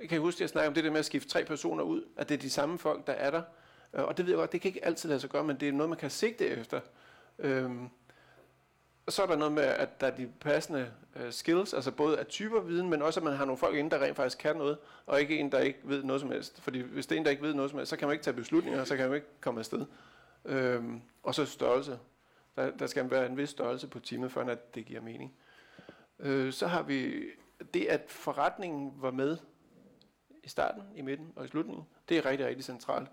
Jeg 0.00 0.08
kan 0.08 0.20
huske, 0.20 0.36
at 0.36 0.40
jeg 0.40 0.48
snakkede 0.48 0.68
om 0.68 0.74
det 0.74 0.84
der 0.84 0.90
med 0.90 0.98
at 0.98 1.06
skifte 1.06 1.28
tre 1.28 1.44
personer 1.44 1.84
ud, 1.84 2.04
at 2.16 2.28
det 2.28 2.34
er 2.34 2.38
de 2.38 2.50
samme 2.50 2.78
folk, 2.78 3.06
der 3.06 3.12
er 3.12 3.30
der. 3.30 3.42
Øh, 3.94 4.04
og 4.04 4.16
det 4.16 4.26
ved 4.26 4.32
jeg 4.32 4.38
godt, 4.38 4.52
det 4.52 4.60
kan 4.60 4.68
ikke 4.68 4.84
altid 4.84 5.08
lade 5.08 5.20
sig 5.20 5.30
gøre, 5.30 5.44
men 5.44 5.60
det 5.60 5.68
er 5.68 5.72
noget, 5.72 5.88
man 5.88 5.98
kan 5.98 6.10
sigte 6.10 6.46
efter. 6.46 6.80
Øhm, 7.38 7.88
og 9.08 9.12
så 9.12 9.22
er 9.22 9.26
der 9.26 9.36
noget 9.36 9.52
med, 9.52 9.62
at 9.62 10.00
der 10.00 10.06
er 10.06 10.16
de 10.16 10.30
passende 10.40 10.92
uh, 11.16 11.30
skills, 11.30 11.74
altså 11.74 11.90
både 11.90 12.18
af 12.18 12.26
typer 12.26 12.60
viden, 12.60 12.88
men 12.88 13.02
også 13.02 13.20
at 13.20 13.24
man 13.24 13.36
har 13.36 13.44
nogle 13.44 13.58
folk 13.58 13.76
inde, 13.76 13.90
der 13.90 14.02
rent 14.02 14.16
faktisk 14.16 14.38
kan 14.38 14.56
noget, 14.56 14.78
og 15.06 15.20
ikke 15.20 15.38
en, 15.38 15.52
der 15.52 15.58
ikke 15.58 15.78
ved 15.84 16.02
noget 16.02 16.20
som 16.20 16.30
helst. 16.30 16.60
Fordi 16.60 16.80
hvis 16.80 17.06
det 17.06 17.14
er 17.14 17.18
en, 17.18 17.24
der 17.24 17.30
ikke 17.30 17.42
ved 17.42 17.54
noget 17.54 17.70
som 17.70 17.78
helst, 17.78 17.90
så 17.90 17.96
kan 17.96 18.08
man 18.08 18.12
ikke 18.12 18.24
tage 18.24 18.34
beslutninger, 18.34 18.84
så 18.84 18.96
kan 18.96 19.08
man 19.08 19.14
ikke 19.14 19.26
komme 19.40 19.60
afsted. 19.60 19.86
Øhm, 20.44 21.02
og 21.22 21.34
så 21.34 21.44
størrelse. 21.44 21.98
Der, 22.56 22.70
der 22.70 22.86
skal 22.86 23.10
være 23.10 23.26
en 23.26 23.36
vis 23.36 23.48
størrelse 23.50 23.86
på 23.86 24.00
teamet, 24.00 24.32
før 24.32 24.44
at 24.44 24.74
det 24.74 24.86
giver 24.86 25.00
mening. 25.00 25.34
Øh, 26.18 26.52
så 26.52 26.66
har 26.66 26.82
vi 26.82 27.24
det, 27.74 27.86
at 27.86 28.04
forretningen 28.08 28.92
var 28.96 29.10
med 29.10 29.36
i 30.44 30.48
starten, 30.48 30.82
i 30.96 31.02
midten 31.02 31.32
og 31.36 31.44
i 31.44 31.48
slutningen. 31.48 31.84
Det 32.08 32.18
er 32.18 32.26
rigtig, 32.26 32.46
rigtig 32.46 32.64
centralt. 32.64 33.08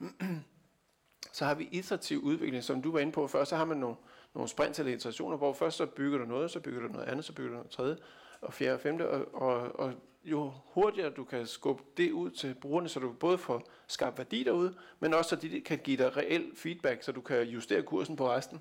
så 1.32 1.44
har 1.44 1.54
vi 1.54 1.68
iterativ 1.70 2.18
udvikling, 2.18 2.64
som 2.64 2.82
du 2.82 2.92
var 2.92 2.98
inde 2.98 3.12
på 3.12 3.26
før. 3.26 3.44
Så 3.44 3.56
har 3.56 3.64
man 3.64 3.76
nogle, 3.76 3.96
nogle 4.34 4.48
sprint 4.48 4.78
eller 4.78 4.92
iterationer, 4.92 5.36
hvor 5.36 5.52
først 5.52 5.76
så 5.76 5.86
bygger 5.86 6.18
du 6.18 6.24
noget, 6.24 6.50
så 6.50 6.60
bygger 6.60 6.80
du 6.80 6.88
noget 6.88 7.06
andet, 7.06 7.24
så 7.24 7.32
bygger 7.32 7.50
du 7.50 7.54
noget 7.54 7.70
tredje, 7.70 7.96
og 8.40 8.52
fjerde 8.52 8.74
og 8.74 8.80
femte. 8.80 9.08
Og, 9.08 9.42
og, 9.42 9.80
og 9.80 9.94
jo 10.24 10.52
hurtigere 10.64 11.10
du 11.10 11.24
kan 11.24 11.46
skubbe 11.46 11.82
det 11.96 12.12
ud 12.12 12.30
til 12.30 12.54
brugerne, 12.54 12.88
så 12.88 13.00
du 13.00 13.12
både 13.12 13.38
får 13.38 13.62
skabt 13.86 14.18
værdi 14.18 14.42
derude, 14.44 14.74
men 15.00 15.14
også 15.14 15.28
så 15.28 15.36
de 15.36 15.60
kan 15.60 15.78
give 15.78 15.96
dig 15.96 16.16
reel 16.16 16.50
feedback, 16.56 17.02
så 17.02 17.12
du 17.12 17.20
kan 17.20 17.42
justere 17.42 17.82
kursen 17.82 18.16
på 18.16 18.30
resten, 18.30 18.60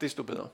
desto 0.00 0.22
bedre. 0.22 0.48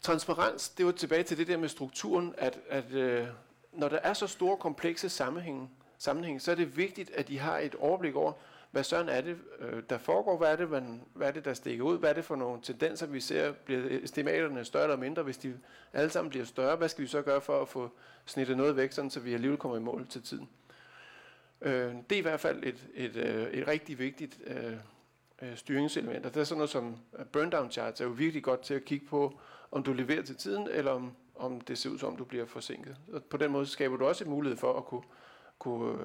Transparens, 0.00 0.68
det 0.68 0.86
var 0.86 0.92
tilbage 0.92 1.22
til 1.22 1.38
det 1.38 1.46
der 1.46 1.56
med 1.56 1.68
strukturen, 1.68 2.34
at, 2.38 2.60
at 2.68 2.92
øh, 2.92 3.26
når 3.72 3.88
der 3.88 3.98
er 3.98 4.12
så 4.12 4.26
store 4.26 4.56
komplekse 4.56 5.08
sammenhænge, 5.08 5.70
sammenhæng, 5.98 6.42
så 6.42 6.50
er 6.50 6.54
det 6.54 6.76
vigtigt, 6.76 7.10
at 7.10 7.28
de 7.28 7.38
har 7.38 7.58
et 7.58 7.74
overblik 7.74 8.14
over, 8.14 8.32
hvad 8.70 8.84
sådan 8.84 9.08
er 9.08 9.20
det, 9.20 9.38
øh, 9.58 9.82
der 9.90 9.98
foregår, 9.98 10.38
hvad 10.38 10.52
er 10.52 10.56
det, 10.56 10.70
man, 10.70 11.02
hvad 11.14 11.28
er 11.28 11.32
det, 11.32 11.44
der 11.44 11.54
stikker 11.54 11.84
ud, 11.84 11.98
hvad 11.98 12.10
er 12.10 12.14
det 12.14 12.24
for 12.24 12.36
nogle 12.36 12.60
tendenser, 12.62 13.06
vi 13.06 13.20
ser, 13.20 13.52
bliver 13.52 13.82
estimaterne 14.02 14.64
større 14.64 14.84
eller 14.84 14.96
mindre, 14.96 15.22
hvis 15.22 15.38
de 15.38 15.58
alle 15.92 16.10
sammen 16.10 16.30
bliver 16.30 16.44
større, 16.44 16.76
hvad 16.76 16.88
skal 16.88 17.02
vi 17.02 17.08
så 17.08 17.22
gøre 17.22 17.40
for 17.40 17.62
at 17.62 17.68
få 17.68 17.90
snittet 18.26 18.56
noget 18.56 18.76
væk, 18.76 18.92
sådan, 18.92 19.10
så 19.10 19.20
vi 19.20 19.34
alligevel 19.34 19.58
kommer 19.58 19.76
i 19.76 19.80
mål 19.80 20.06
til 20.06 20.22
tiden. 20.22 20.48
Øh, 21.60 21.94
det 22.10 22.12
er 22.12 22.18
i 22.18 22.22
hvert 22.22 22.40
fald 22.40 22.64
et, 22.64 22.86
et, 22.94 23.16
øh, 23.16 23.50
et 23.50 23.68
rigtig 23.68 23.98
vigtigt 23.98 24.40
øh, 24.46 24.74
øh, 25.42 25.56
styringselement, 25.56 26.26
og 26.26 26.34
det 26.34 26.40
er 26.40 26.44
sådan 26.44 26.58
noget 26.58 26.70
som 26.70 26.96
øh, 27.18 27.26
burn 27.26 27.50
down 27.50 27.70
charts 27.70 28.00
er 28.00 28.04
jo 28.04 28.10
virkelig 28.10 28.42
godt 28.42 28.60
til 28.60 28.74
at 28.74 28.84
kigge 28.84 29.06
på, 29.06 29.40
om 29.70 29.82
du 29.82 29.92
leverer 29.92 30.22
til 30.22 30.36
tiden, 30.36 30.68
eller 30.70 30.90
om, 30.90 31.12
om 31.34 31.60
det 31.60 31.78
ser 31.78 31.90
ud 31.90 31.98
som, 31.98 32.16
du 32.16 32.24
bliver 32.24 32.46
forsinket. 32.46 32.96
Og 33.12 33.24
på 33.24 33.36
den 33.36 33.50
måde 33.50 33.66
skaber 33.66 33.96
du 33.96 34.06
også 34.06 34.24
en 34.24 34.30
mulighed 34.30 34.56
for 34.56 34.78
at 34.78 34.84
kunne, 34.84 35.02
kunne 35.58 35.98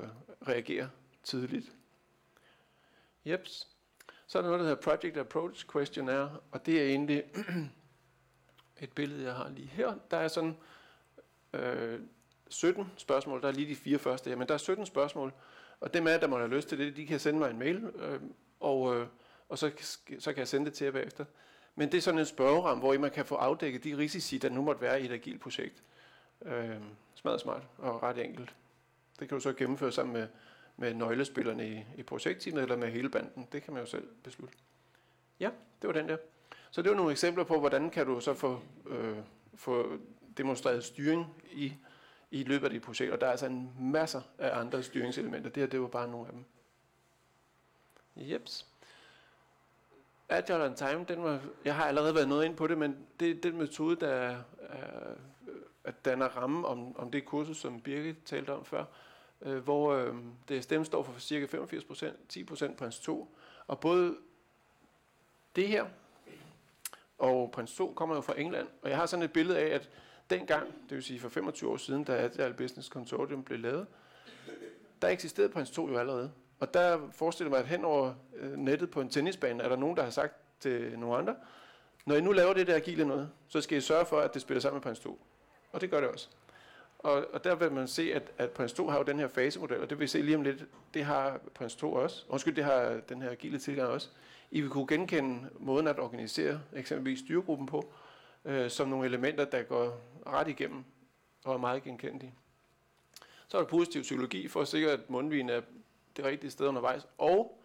reagere 0.48 0.90
tidligt. 1.24 1.72
Jeps. 3.26 3.68
Så 4.28 4.38
er 4.38 4.42
der 4.42 4.50
noget, 4.50 4.60
der 4.60 4.70
hedder 4.70 4.82
Project 4.82 5.18
Approach 5.18 5.66
Questionnaire, 5.72 6.38
og 6.52 6.66
det 6.66 6.82
er 6.82 6.86
egentlig 6.86 7.24
et 8.82 8.92
billede, 8.92 9.24
jeg 9.24 9.34
har 9.34 9.50
lige 9.50 9.68
her. 9.68 9.94
Der 10.12 10.18
er 10.18 10.28
sådan 10.28 10.58
øh, 11.54 12.00
17 12.50 12.92
spørgsmål, 12.98 13.42
der 13.42 13.48
er 13.48 13.52
lige 13.52 13.70
de 13.70 13.76
fire 13.76 14.00
første 14.00 14.30
her, 14.30 14.38
men 14.38 14.48
der 14.48 14.54
er 14.54 14.58
17 14.58 14.86
spørgsmål, 14.86 15.34
og 15.80 15.94
dem 15.94 16.08
af 16.08 16.20
der 16.20 16.28
må 16.28 16.38
have 16.38 16.50
lyst 16.50 16.70
til 16.70 16.78
det, 16.78 16.96
de 16.96 17.06
kan 17.06 17.20
sende 17.20 17.40
mig 17.40 17.50
en 17.50 17.60
mail, 17.60 17.84
øh, 17.96 18.20
og, 18.60 18.96
øh, 18.96 19.08
og 19.50 19.58
så, 19.58 19.72
så 20.20 20.34
kan 20.34 20.40
jeg 20.40 20.48
sende 20.48 20.66
det 20.66 20.74
til 20.74 20.86
jer 20.86 20.92
bagefter. 20.92 21.26
Men 21.76 21.92
det 21.92 21.98
er 21.98 22.02
sådan 22.02 22.20
en 22.20 22.26
spørgeram, 22.26 22.80
hvor 22.80 22.98
man 22.98 23.12
kan 23.12 23.26
få 23.26 23.36
afdækket 23.36 23.84
de 23.84 23.98
risici, 23.98 24.38
der 24.38 24.50
nu 24.50 24.62
måtte 24.62 24.82
være 24.82 25.02
i 25.02 25.06
et 25.06 25.12
agilt 25.12 25.42
projekt. 25.42 25.84
Øh, 26.46 26.76
smadret 27.16 27.42
smart 27.42 27.62
og 27.78 28.04
ret 28.04 28.18
enkelt. 28.18 28.56
Det 29.20 29.30
kan 29.30 29.38
du 29.38 29.42
så 29.42 29.54
gennemføre 29.54 29.92
sammen 29.92 30.14
med, 30.14 30.28
med 30.78 30.94
nøglespillerne 30.94 31.70
i, 31.70 31.86
i 31.98 32.04
projektteamet 32.04 32.62
eller 32.62 32.76
med 32.76 32.92
hele 32.92 33.10
banden. 33.10 33.48
Det 33.52 33.64
kan 33.64 33.74
man 33.74 33.84
jo 33.84 33.90
selv 33.90 34.08
beslutte. 34.24 34.58
Ja, 35.40 35.50
det 35.82 35.88
var 35.88 35.94
den 35.94 36.10
der. 36.10 36.18
Så 36.72 36.82
det 36.82 36.90
var 36.90 36.96
nogle 36.96 37.12
eksempler 37.12 37.44
på, 37.44 37.60
hvordan 37.60 37.90
kan 37.90 38.06
du 38.06 38.20
så 38.20 38.34
få, 38.34 38.60
øh, 38.86 39.18
få 39.56 39.98
demonstreret 40.38 40.84
styring 40.84 41.44
i, 41.52 41.74
i 42.32 42.44
løbet 42.44 42.66
af 42.66 42.72
dit 42.72 42.82
projekt. 42.82 43.12
Og 43.12 43.22
der 43.22 43.28
er 43.28 43.32
altså 43.32 43.46
en 43.46 43.72
masse 43.80 44.22
af 44.38 44.60
andre 44.60 44.84
styringselementer. 44.84 45.50
Det 45.50 45.64
her, 45.64 45.68
det 45.68 45.82
var 45.82 45.88
bare 45.88 46.08
nogle 46.08 46.28
af 46.28 46.34
dem. 46.34 46.46
Jeps. 48.16 48.66
Agile 50.30 50.66
on 50.66 50.76
Time, 50.76 51.06
den 51.08 51.24
var, 51.24 51.42
jeg 51.66 51.76
har 51.76 51.86
allerede 51.86 52.16
været 52.16 52.28
noget 52.28 52.46
ind 52.46 52.56
på 52.56 52.68
det, 52.68 52.78
men 52.78 52.98
det 53.20 53.32
er 53.32 53.42
den 53.42 53.58
metode, 53.58 53.96
der 53.96 54.08
er, 54.08 54.38
er, 54.60 55.14
at 55.84 56.06
danner 56.06 56.28
ramme 56.28 56.68
om, 56.68 56.98
om 56.98 57.12
det 57.12 57.26
kursus, 57.26 57.58
som 57.58 57.82
Birgit 57.82 58.16
talte 58.26 58.54
om 58.54 58.66
før, 58.66 58.86
øh, 59.46 59.58
hvor 59.58 59.94
øh, 59.94 60.16
det 60.50 60.64
stemme 60.64 60.86
står 60.86 61.04
for 61.04 61.20
cirka 61.20 61.58
85% 61.58 62.06
10% 62.34 62.76
prins 62.76 63.00
2, 63.00 63.38
og 63.68 63.80
både 63.80 64.16
det 65.56 65.68
her 65.68 65.86
og 67.18 67.52
prins 67.52 67.76
2 67.76 67.94
kommer 67.96 68.16
jo 68.16 68.22
fra 68.22 68.40
England, 68.40 68.68
og 68.82 68.90
jeg 68.90 68.98
har 68.98 69.06
sådan 69.06 69.24
et 69.24 69.34
billede 69.34 69.60
af, 69.60 69.76
at 69.76 69.90
dengang, 70.30 70.68
det 70.90 70.96
vil 70.96 71.04
sige 71.04 71.20
for 71.20 71.30
25 71.30 71.72
år 71.72 71.78
siden, 71.78 72.04
da 72.04 72.14
Agile 72.14 72.54
Business 72.54 72.90
Consortium 72.90 73.44
blev 73.44 73.60
lavet, 73.60 73.88
der 75.02 75.08
eksisterede 75.08 75.52
prins 75.52 75.72
2 75.72 75.90
jo 75.90 75.98
allerede. 75.98 76.32
Og 76.60 76.74
der 76.74 77.10
forestiller 77.12 77.50
mig, 77.50 77.60
at 77.60 77.68
hen 77.68 77.86
over 77.86 78.14
øh, 78.36 78.58
nettet 78.58 78.92
på 78.92 79.02
en 79.02 79.10
tennisbane, 79.10 79.64
er 79.64 79.70
der 79.70 79.76
nogen, 79.76 79.98
der 79.98 80.04
har 80.04 80.10
sagt 80.10 80.34
til 80.60 81.00
nogle 81.00 81.18
andre, 81.18 81.36
når 82.06 82.16
I 82.16 82.22
nu 82.22 82.32
laver 82.32 82.54
det 82.54 82.68
der 82.68 82.76
agile 82.76 83.06
noget, 83.06 83.30
så 83.48 83.62
skal 83.62 83.78
I 83.78 83.82
sørge 83.82 84.06
for, 84.06 84.20
at 84.20 84.34
det 84.34 84.42
spiller 84.42 84.62
sammen 84.62 84.76
med 84.76 84.82
Prins 84.82 85.00
2. 85.00 85.20
Og 85.72 85.82
det 85.82 85.90
gør 85.90 86.00
det 86.00 86.10
også. 86.10 86.30
Og, 87.06 87.26
og 87.34 87.44
der 87.44 87.56
vil 87.56 87.72
man 87.72 87.88
se, 87.88 88.14
at, 88.14 88.32
at 88.38 88.52
Prins 88.52 88.74
2 88.74 88.90
har 88.90 88.98
jo 88.98 89.04
den 89.04 89.20
her 89.20 89.28
fasemodel, 89.28 89.82
og 89.82 89.90
det 89.90 89.98
vil 90.00 90.04
vi 90.04 90.08
se 90.08 90.22
lige 90.22 90.38
om 90.38 90.42
lidt, 90.42 90.66
det 90.94 91.06
har 91.06 91.40
Prins 91.54 91.76
2 91.76 91.94
også. 91.94 92.26
Undskyld, 92.30 92.56
det 92.56 92.64
har 92.64 93.00
den 93.10 93.22
her 93.22 93.32
agile 93.32 93.60
tilgang 93.60 93.90
også. 93.90 94.10
I 94.52 94.62
vil 94.62 94.70
kunne 94.70 94.88
genkende 94.88 95.50
måden 95.60 95.88
at 95.88 96.00
organisere 96.00 96.62
eksempelvis 96.74 97.20
styregruppen 97.20 97.68
på, 97.68 97.94
øh, 98.46 98.70
som 98.70 98.88
nogle 98.88 99.06
elementer, 99.06 99.46
der 99.46 99.64
går 99.64 100.02
ret 100.28 100.48
igennem 100.48 100.84
og 101.44 101.54
er 101.54 101.58
meget 101.58 101.84
genkendelige. 101.84 102.34
Så 103.48 103.58
er 103.58 103.62
der 103.62 103.70
positiv 103.70 104.02
psykologi 104.02 104.48
for 104.48 104.62
at 104.62 104.68
sikre, 104.68 104.92
at 104.92 105.10
mundvigen 105.10 105.50
er 105.50 105.62
det 106.18 106.26
rigtige 106.26 106.52
sted 106.52 106.68
undervejs, 106.68 107.08
og 107.18 107.62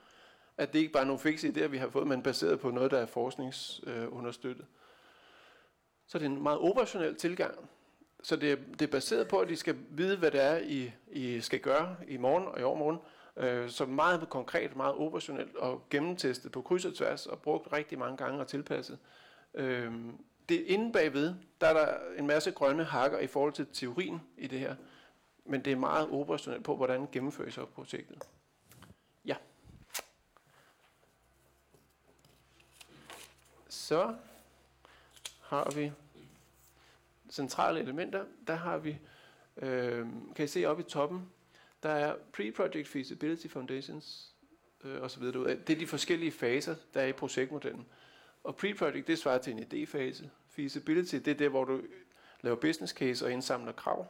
At 0.56 0.72
det 0.72 0.78
ikke 0.78 0.92
bare 0.92 1.02
er 1.02 1.06
nogle 1.06 1.20
fikse 1.20 1.48
idéer, 1.48 1.66
vi 1.66 1.78
har 1.78 1.88
fået, 1.88 2.06
men 2.06 2.22
baseret 2.22 2.60
på 2.60 2.70
noget, 2.70 2.90
der 2.90 2.98
er 2.98 3.06
forskningsunderstøttet. 3.06 4.66
Så 6.06 6.18
det 6.18 6.24
er 6.24 6.30
en 6.30 6.42
meget 6.42 6.58
operationel 6.58 7.16
tilgang. 7.16 7.70
Så 8.22 8.36
det 8.36 8.52
er, 8.52 8.56
det 8.56 8.82
er 8.82 8.90
baseret 8.90 9.28
på, 9.28 9.38
at 9.38 9.50
I 9.50 9.56
skal 9.56 9.76
vide, 9.90 10.16
hvad 10.16 10.30
det 10.30 10.42
er, 10.42 10.58
I, 10.58 10.92
I 11.12 11.40
skal 11.40 11.60
gøre 11.60 11.96
i 12.08 12.16
morgen 12.16 12.46
og 12.46 12.60
i 12.60 12.62
overmorgen. 12.62 12.98
Øh, 13.36 13.70
så 13.70 13.86
meget 13.86 14.28
konkret, 14.30 14.76
meget 14.76 14.94
operationelt 14.94 15.56
og 15.56 15.82
gennemtestet 15.90 16.52
på 16.52 16.62
kryds 16.62 16.84
og 16.84 16.94
tværs 16.94 17.26
og 17.26 17.38
brugt 17.38 17.72
rigtig 17.72 17.98
mange 17.98 18.16
gange 18.16 18.40
og 18.40 18.48
tilpasset. 18.48 18.98
Øh, 19.54 19.92
det 20.48 20.60
inde 20.60 20.92
bagved, 20.92 21.34
der 21.60 21.66
er 21.66 21.72
der 21.72 21.94
en 22.18 22.26
masse 22.26 22.50
grønne 22.50 22.84
hakker 22.84 23.18
i 23.18 23.26
forhold 23.26 23.52
til 23.52 23.66
teorien 23.72 24.20
i 24.36 24.46
det 24.46 24.58
her. 24.58 24.76
Men 25.44 25.64
det 25.64 25.72
er 25.72 25.76
meget 25.76 26.08
operationelt 26.10 26.64
på, 26.64 26.76
hvordan 26.76 27.08
gennemføres 27.12 27.54
så 27.54 27.64
projektet. 27.64 28.22
Ja. 29.24 29.36
Så 33.68 34.14
har 35.40 35.70
vi 35.74 35.92
centrale 37.30 37.80
elementer. 37.80 38.24
Der 38.46 38.54
har 38.54 38.78
vi, 38.78 38.98
øh, 39.56 40.06
kan 40.36 40.44
I 40.44 40.48
se 40.48 40.64
oppe 40.64 40.82
i 40.82 40.86
toppen, 40.86 41.28
der 41.82 41.90
er 41.90 42.14
pre-project 42.32 42.88
feasibility 42.88 43.46
foundations 43.46 44.34
øh, 44.84 45.02
osv. 45.02 45.22
derude. 45.22 45.60
Det 45.66 45.74
er 45.74 45.78
de 45.78 45.86
forskellige 45.86 46.32
faser, 46.32 46.74
der 46.94 47.00
er 47.00 47.06
i 47.06 47.12
projektmodellen. 47.12 47.86
Og 48.44 48.54
pre-project, 48.54 49.06
det 49.06 49.18
svarer 49.18 49.38
til 49.38 49.52
en 49.52 49.58
idéfase. 49.58 50.24
Feasibility, 50.48 51.14
det 51.14 51.28
er 51.28 51.34
der, 51.34 51.48
hvor 51.48 51.64
du 51.64 51.80
laver 52.40 52.56
business 52.56 52.92
case 52.92 53.24
og 53.24 53.32
indsamler 53.32 53.72
krav. 53.72 54.06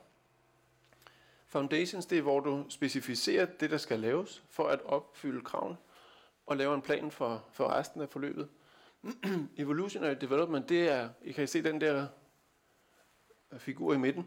Foundations, 1.46 2.06
det 2.06 2.18
er, 2.18 2.22
hvor 2.22 2.40
du 2.40 2.64
specificerer 2.68 3.44
det, 3.46 3.70
der 3.70 3.76
skal 3.76 4.00
laves 4.00 4.42
for 4.50 4.68
at 4.68 4.82
opfylde 4.82 5.40
kraven 5.40 5.76
og 6.46 6.56
lave 6.56 6.74
en 6.74 6.82
plan 6.82 7.10
for, 7.10 7.44
for 7.52 7.68
resten 7.68 8.00
af 8.00 8.08
forløbet. 8.08 8.48
Evolutionary 9.56 10.14
development, 10.20 10.68
det 10.68 10.88
er, 10.88 11.08
I 11.22 11.32
kan 11.32 11.48
se 11.48 11.62
den 11.62 11.80
der 11.80 12.06
figur 13.58 13.94
i 13.94 13.98
midten, 13.98 14.26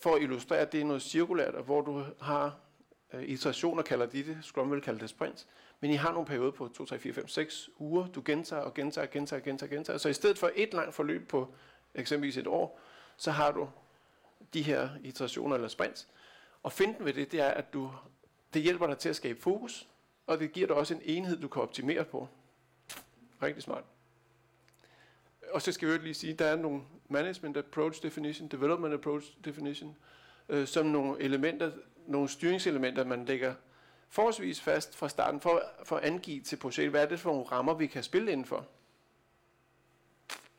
for 0.00 0.14
at 0.14 0.22
illustrere, 0.22 0.58
at 0.58 0.72
det 0.72 0.80
er 0.80 0.84
noget 0.84 1.02
cirkulært, 1.02 1.64
hvor 1.64 1.80
du 1.80 2.04
har 2.20 2.56
øh, 3.12 3.22
iterationer, 3.22 3.82
kalder 3.82 4.06
de 4.06 4.24
det, 4.24 4.38
Scrum 4.42 4.70
vil 4.70 4.80
kalde 4.80 5.00
det 5.00 5.10
sprint, 5.10 5.46
men 5.80 5.90
I 5.90 5.94
har 5.94 6.12
nogle 6.12 6.26
perioder 6.26 6.50
på 6.50 6.68
2, 6.68 6.84
3, 6.84 6.98
4, 6.98 7.12
5, 7.12 7.28
6 7.28 7.70
uger, 7.78 8.06
du 8.06 8.22
gentager 8.24 8.62
og 8.62 8.74
gentager, 8.74 9.06
gentager, 9.06 9.42
gentager, 9.42 9.70
gentager. 9.70 9.98
Så 9.98 10.08
i 10.08 10.12
stedet 10.12 10.38
for 10.38 10.50
et 10.54 10.74
langt 10.74 10.94
forløb 10.94 11.28
på 11.28 11.54
eksempelvis 11.94 12.36
et 12.36 12.46
år, 12.46 12.80
så 13.16 13.30
har 13.30 13.52
du 13.52 13.68
de 14.54 14.62
her 14.62 14.88
iterationer 15.02 15.54
eller 15.54 15.68
sprints. 15.68 16.08
Og 16.62 16.72
finden 16.72 17.04
ved 17.04 17.12
det, 17.12 17.32
det 17.32 17.40
er, 17.40 17.48
at 17.48 17.72
du, 17.72 17.90
det 18.54 18.62
hjælper 18.62 18.86
dig 18.86 18.98
til 18.98 19.08
at 19.08 19.16
skabe 19.16 19.40
fokus, 19.40 19.88
og 20.26 20.38
det 20.38 20.52
giver 20.52 20.66
dig 20.66 20.76
også 20.76 20.94
en 20.94 21.00
enhed, 21.04 21.40
du 21.40 21.48
kan 21.48 21.62
optimere 21.62 22.04
på. 22.04 22.28
Rigtig 23.42 23.62
smart. 23.62 23.84
Og 25.50 25.62
så 25.62 25.72
skal 25.72 25.88
vi 25.88 25.92
jo 25.92 26.00
lige 26.00 26.14
sige, 26.14 26.32
at 26.32 26.38
der 26.38 26.46
er 26.46 26.56
nogle 26.56 26.82
management 27.08 27.56
approach 27.56 28.02
definition, 28.02 28.48
development 28.48 28.94
approach 28.94 29.26
definition, 29.44 29.96
øh, 30.48 30.66
som 30.66 30.86
nogle 30.86 31.20
elementer, 31.20 31.70
nogle 32.06 32.28
styringselementer, 32.28 33.04
man 33.04 33.24
lægger 33.24 33.54
forholdsvis 34.08 34.60
fast 34.60 34.96
fra 34.96 35.08
starten, 35.08 35.40
for, 35.40 35.62
for 35.84 35.96
at 35.96 36.04
angive 36.04 36.40
til 36.40 36.56
projektet, 36.56 36.90
hvad 36.90 37.02
er 37.02 37.06
det 37.08 37.20
for 37.20 37.30
nogle 37.30 37.44
rammer, 37.44 37.74
vi 37.74 37.86
kan 37.86 38.02
spille 38.02 38.32
indenfor. 38.32 38.66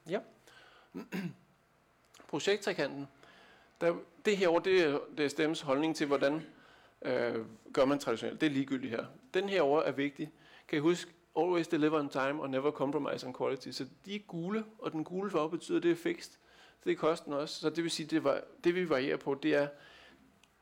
Ja. 0.09 0.19
Projekttrekanten. 2.27 3.07
Der, 3.81 3.95
det 4.25 4.37
her 4.37 4.59
det 4.59 4.81
er, 4.81 4.99
det 5.17 5.25
er 5.25 5.29
stemmes 5.29 5.61
holdning 5.61 5.95
til, 5.95 6.07
hvordan 6.07 6.41
øh, 7.01 7.45
gør 7.73 7.85
man 7.85 7.99
traditionelt. 7.99 8.41
Det 8.41 8.47
er 8.47 8.51
ligegyldigt 8.51 8.91
her. 8.91 9.05
Den 9.33 9.49
her 9.49 9.61
over 9.61 9.81
er 9.81 9.91
vigtig. 9.91 10.31
Kan 10.67 10.77
I 10.77 10.79
huske, 10.79 11.11
always 11.37 11.67
deliver 11.67 11.99
on 11.99 12.09
time 12.09 12.41
og 12.41 12.49
never 12.49 12.71
compromise 12.71 13.27
on 13.27 13.33
quality. 13.33 13.69
Så 13.71 13.85
de 14.05 14.15
er 14.15 14.19
gule, 14.19 14.63
og 14.79 14.91
den 14.91 15.03
gule 15.03 15.31
farve 15.31 15.49
betyder, 15.49 15.77
at 15.77 15.83
det 15.83 15.91
er 15.91 15.95
fixed. 15.95 16.31
Det 16.83 16.91
er 16.91 16.95
kosten 16.95 17.33
også. 17.33 17.59
Så 17.59 17.69
det 17.69 17.83
vil 17.83 17.91
sige, 17.91 18.07
det, 18.07 18.23
var, 18.23 18.41
det 18.63 18.75
vi 18.75 18.89
varierer 18.89 19.17
på, 19.17 19.35
det 19.43 19.55
er 19.55 19.67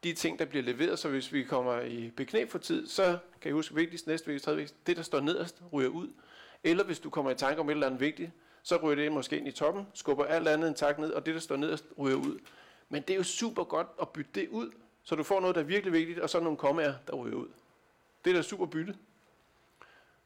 de 0.04 0.14
ting, 0.14 0.40
der 0.40 0.46
bliver 0.46 0.64
leveret. 0.64 1.00
Så 1.00 1.10
hvis 1.10 1.34
vi 1.34 1.44
kommer 1.44 1.82
i 1.82 2.10
beknæb 2.10 2.50
for 2.50 2.58
tid, 2.58 2.88
så 2.88 3.18
kan 3.42 3.50
I 3.50 3.54
huske 3.54 3.76
vigtigst, 3.76 4.08
næste 4.08 4.28
vigtigst, 4.28 4.46
tredje 4.46 4.58
vigtigst, 4.58 4.88
det 4.88 4.98
der 4.98 5.04
står 5.04 5.20
nederst, 5.20 5.62
ryger 5.74 5.90
ud. 5.90 6.08
Eller 6.64 6.84
hvis 6.84 7.00
du 7.00 7.10
kommer 7.10 7.32
i 7.32 7.36
tanke 7.36 7.60
om 7.60 7.70
et 7.70 7.74
eller 7.74 7.88
andet 7.88 8.00
vigtigt, 8.00 8.32
så 8.64 8.78
ryger 8.78 8.96
det 8.96 9.12
måske 9.12 9.38
ind 9.38 9.48
i 9.48 9.52
toppen, 9.52 9.88
skubber 9.94 10.26
alt 10.26 10.48
andet 10.48 10.68
en 10.68 10.74
tak 10.74 11.00
ned, 11.00 11.12
og 11.12 11.26
det, 11.26 11.34
der 11.34 11.40
står 11.40 11.56
nederst, 11.56 11.86
ryger 11.98 12.18
ud. 12.18 12.40
Men 12.90 13.02
det 13.02 13.10
er 13.10 13.18
jo 13.18 13.24
super 13.24 13.64
godt 13.64 13.88
at 14.02 14.10
bytte 14.10 14.32
det 14.36 14.50
ud, 14.50 14.72
så 15.04 15.16
du 15.16 15.24
får 15.24 15.40
noget, 15.40 15.56
der 15.56 15.62
er 15.62 15.66
virkelig 15.66 15.94
vigtigt, 15.94 16.20
og 16.20 16.30
så 16.30 16.40
nogle 16.40 16.58
kommaer, 16.58 16.94
der 17.08 17.14
ryger 17.14 17.36
ud. 17.36 17.48
Det 18.26 18.32
er 18.32 18.36
da 18.36 18.42
super 18.42 18.66
bytte. 18.66 18.96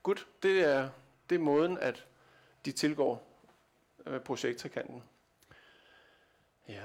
Godt, 0.05 0.27
det 0.43 0.63
er, 0.63 0.89
det 1.29 1.35
er 1.35 1.39
måden, 1.39 1.77
at 1.77 2.05
de 2.65 2.71
tilgår 2.71 3.27
øh, 4.05 4.19
projektrekanten. 4.21 5.03
Ja. 6.67 6.83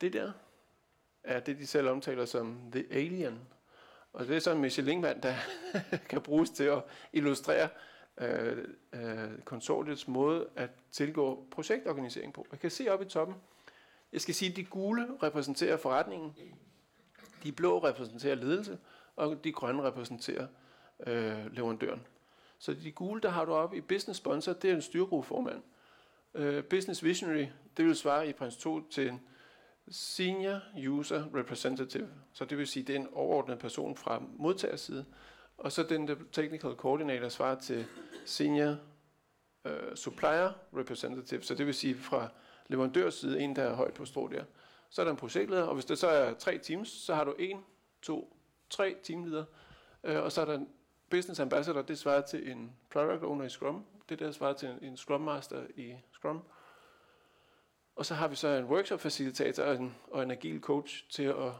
Det 0.00 0.12
der 0.12 0.32
er 1.24 1.40
det, 1.40 1.58
de 1.58 1.66
selv 1.66 1.88
omtaler 1.88 2.24
som 2.24 2.58
The 2.72 2.86
Alien. 2.90 3.40
Og 4.12 4.26
det 4.26 4.36
er 4.36 4.40
sådan 4.40 4.56
en 4.56 4.62
Michelin-mand, 4.62 5.22
der 5.22 5.34
kan 6.10 6.22
bruges 6.22 6.50
til 6.50 6.64
at 6.64 6.82
illustrere 7.12 7.68
øh, 8.18 8.68
øh, 8.92 9.42
konsortiets 9.44 10.08
måde 10.08 10.48
at 10.56 10.70
tilgå 10.92 11.46
projektorganisering 11.50 12.32
på. 12.32 12.46
Jeg 12.50 12.60
kan 12.60 12.70
se 12.70 12.88
op 12.88 13.02
i 13.02 13.04
toppen. 13.04 13.36
Jeg 14.12 14.20
skal 14.20 14.34
sige, 14.34 14.50
at 14.50 14.56
de 14.56 14.64
gule 14.64 15.08
repræsenterer 15.22 15.76
forretningen, 15.76 16.36
de 17.42 17.52
blå 17.52 17.78
repræsenterer 17.78 18.34
ledelse, 18.34 18.78
og 19.16 19.44
de 19.44 19.52
grønne 19.52 19.82
repræsenterer 19.82 20.46
øh, 21.06 21.52
leverandøren. 21.52 22.06
Så 22.58 22.74
de 22.74 22.92
gule, 22.92 23.20
der 23.20 23.28
har 23.28 23.44
du 23.44 23.52
op 23.52 23.74
i 23.74 23.80
Business 23.80 24.18
Sponsor, 24.18 24.52
det 24.52 24.70
er 24.70 24.74
en 24.74 24.82
styregruppeformand. 24.82 25.62
Øh, 26.34 26.64
business 26.64 27.04
Visionary, 27.04 27.46
det 27.76 27.84
vil 27.84 27.96
svare 27.96 28.28
i 28.28 28.32
prins 28.32 28.56
2 28.56 28.88
til 28.88 29.08
en 29.08 29.20
Senior 29.90 30.60
User 30.88 31.24
Representative. 31.34 32.08
Så 32.32 32.44
det 32.44 32.58
vil 32.58 32.66
sige, 32.66 32.82
det 32.82 32.96
er 32.96 33.00
en 33.00 33.08
overordnet 33.12 33.58
person 33.58 33.96
fra 33.96 34.22
modtagerside. 34.38 35.04
Og 35.58 35.72
så 35.72 35.82
den 35.82 36.08
der 36.08 36.16
Technical 36.32 36.74
Coordinator 36.74 37.28
svarer 37.28 37.60
til 37.60 37.86
Senior 38.24 38.76
øh, 39.64 39.96
Supplier 39.96 40.52
Representative. 40.76 41.42
Så 41.42 41.54
det 41.54 41.66
vil 41.66 41.74
sige 41.74 41.94
fra 41.94 42.28
leverandørside, 42.68 43.40
en 43.40 43.56
der 43.56 43.62
er 43.62 43.74
højt 43.74 43.94
på 43.94 44.04
strå 44.04 44.28
der. 44.28 44.44
Så 44.90 45.02
er 45.02 45.04
der 45.04 45.10
en 45.10 45.16
projektleder, 45.16 45.62
og 45.62 45.74
hvis 45.74 45.84
det 45.84 45.98
så 45.98 46.08
er 46.08 46.34
tre 46.34 46.58
teams, 46.58 46.88
så 46.88 47.14
har 47.14 47.24
du 47.24 47.34
en, 47.38 47.64
to, 48.02 48.36
tre 48.70 48.96
teamledere. 49.02 49.44
Øh, 50.04 50.22
og 50.22 50.32
så 50.32 50.40
er 50.40 50.44
der 50.44 50.54
en 50.54 50.68
Business 51.12 51.40
Ambassador, 51.40 51.82
det 51.82 51.98
svarer 51.98 52.20
til 52.20 52.50
en 52.50 52.72
Product 52.90 53.22
Owner 53.22 53.44
i 53.44 53.48
Scrum. 53.48 53.84
Det 54.08 54.18
der 54.18 54.30
svarer 54.30 54.52
til 54.52 54.68
en, 54.68 54.78
en 54.84 54.96
Scrum 54.96 55.20
Master 55.20 55.66
i 55.76 55.94
Scrum. 56.12 56.42
Og 57.96 58.06
så 58.06 58.14
har 58.14 58.28
vi 58.28 58.36
så 58.36 58.48
en 58.48 58.64
workshop-facilitator 58.64 59.62
og 59.62 59.74
en, 59.74 59.94
og 60.10 60.22
en 60.22 60.30
agil 60.30 60.60
coach 60.60 61.10
til 61.10 61.22
at, 61.22 61.52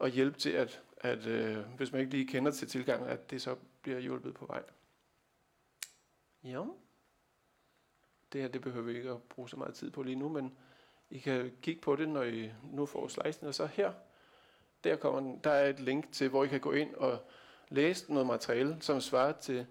at 0.00 0.10
hjælpe 0.10 0.38
til, 0.38 0.50
at, 0.50 0.82
at 0.96 1.26
øh, 1.26 1.58
hvis 1.76 1.92
man 1.92 2.00
ikke 2.00 2.12
lige 2.12 2.26
kender 2.26 2.50
til 2.50 2.68
tilgangen, 2.68 3.08
at 3.08 3.30
det 3.30 3.42
så 3.42 3.56
bliver 3.82 3.98
hjulpet 3.98 4.34
på 4.34 4.46
vej. 4.46 4.62
Ja. 6.44 6.64
Det 8.32 8.40
her, 8.40 8.48
det 8.48 8.60
behøver 8.60 8.86
vi 8.86 8.96
ikke 8.96 9.10
at 9.10 9.22
bruge 9.22 9.48
så 9.48 9.56
meget 9.56 9.74
tid 9.74 9.90
på 9.90 10.02
lige 10.02 10.16
nu, 10.16 10.28
men 10.28 10.56
I 11.10 11.18
kan 11.18 11.52
kigge 11.62 11.80
på 11.80 11.96
det, 11.96 12.08
når 12.08 12.22
I 12.22 12.50
nu 12.64 12.86
får 12.86 13.08
slidesen. 13.08 13.46
Og 13.46 13.54
så 13.54 13.66
her, 13.66 13.92
der, 14.84 14.96
kommer 14.96 15.20
den, 15.20 15.40
der 15.44 15.50
er 15.50 15.68
et 15.68 15.80
link 15.80 16.12
til, 16.12 16.28
hvor 16.28 16.44
I 16.44 16.48
kan 16.48 16.60
gå 16.60 16.72
ind 16.72 16.94
og 16.94 17.18
læste 17.74 18.12
noget 18.12 18.26
materiale, 18.26 18.76
som 18.80 19.00
svarer 19.00 19.32
til 19.32 19.66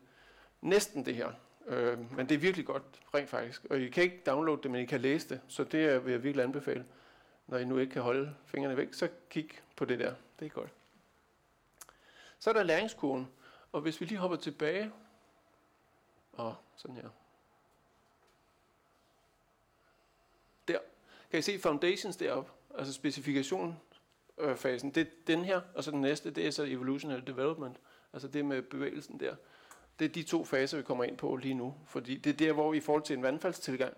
næsten 0.61 1.05
det 1.05 1.15
her. 1.15 1.31
Øh, 1.67 2.15
men 2.15 2.29
det 2.29 2.35
er 2.35 2.39
virkelig 2.39 2.65
godt, 2.65 2.83
rent 3.15 3.29
faktisk. 3.29 3.65
Og 3.65 3.79
I 3.79 3.89
kan 3.89 4.03
ikke 4.03 4.21
downloade 4.25 4.61
det, 4.63 4.71
men 4.71 4.81
I 4.81 4.85
kan 4.85 5.01
læse 5.01 5.29
det. 5.29 5.41
Så 5.47 5.63
det 5.63 6.05
vil 6.05 6.11
jeg 6.11 6.23
virkelig 6.23 6.43
anbefale. 6.43 6.85
Når 7.47 7.57
I 7.57 7.65
nu 7.65 7.77
ikke 7.77 7.93
kan 7.93 8.01
holde 8.01 8.35
fingrene 8.45 8.77
væk, 8.77 8.93
så 8.93 9.09
kig 9.29 9.49
på 9.75 9.85
det 9.85 9.99
der. 9.99 10.13
Det 10.39 10.45
er 10.45 10.49
godt. 10.49 10.69
Så 12.39 12.49
er 12.49 12.53
der 12.53 12.63
læringskurven. 12.63 13.27
Og 13.71 13.81
hvis 13.81 14.01
vi 14.01 14.05
lige 14.05 14.17
hopper 14.17 14.37
tilbage. 14.37 14.91
Og 16.33 16.55
sådan 16.75 16.95
her. 16.95 17.09
Der. 20.67 20.79
Kan 21.31 21.39
I 21.39 21.41
se 21.41 21.59
foundations 21.59 22.17
deroppe? 22.17 22.51
Altså 22.77 22.93
specifikationsfasen. 22.93 24.91
Det 24.91 25.07
er 25.07 25.11
den 25.27 25.45
her, 25.45 25.61
og 25.75 25.83
så 25.83 25.91
den 25.91 26.01
næste, 26.01 26.31
det 26.31 26.47
er 26.47 26.51
så 26.51 26.63
evolutionary 26.63 27.21
development. 27.27 27.77
Altså 28.13 28.27
det 28.27 28.45
med 28.45 28.61
bevægelsen 28.61 29.19
der. 29.19 29.35
Det 29.99 30.05
er 30.05 30.09
de 30.09 30.23
to 30.23 30.45
faser, 30.45 30.77
vi 30.77 30.83
kommer 30.83 31.03
ind 31.03 31.17
på 31.17 31.35
lige 31.35 31.53
nu. 31.53 31.75
Fordi 31.85 32.17
det 32.17 32.29
er 32.29 32.37
der, 32.37 32.53
hvor 32.53 32.71
vi 32.71 32.77
i 32.77 32.81
forhold 32.81 33.03
til 33.03 33.17
en 33.17 33.23
vandfaldstilgang, 33.23 33.93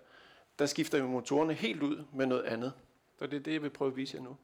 der 0.60 0.66
skifter 0.66 1.02
vi 1.02 1.08
motorerne 1.08 1.54
helt 1.54 1.84
ud 1.84 2.04
med 2.14 2.26
noget 2.26 2.44
andet. 2.44 2.74
Så 3.20 3.28
det 3.28 3.38
er 3.38 3.44
det, 3.44 3.54
jeg 3.54 3.62
vil 3.62 3.70
prøve 3.70 3.92
at 3.92 3.98
vise 3.98 4.18
jer 4.18 4.24
nu. 4.24 4.38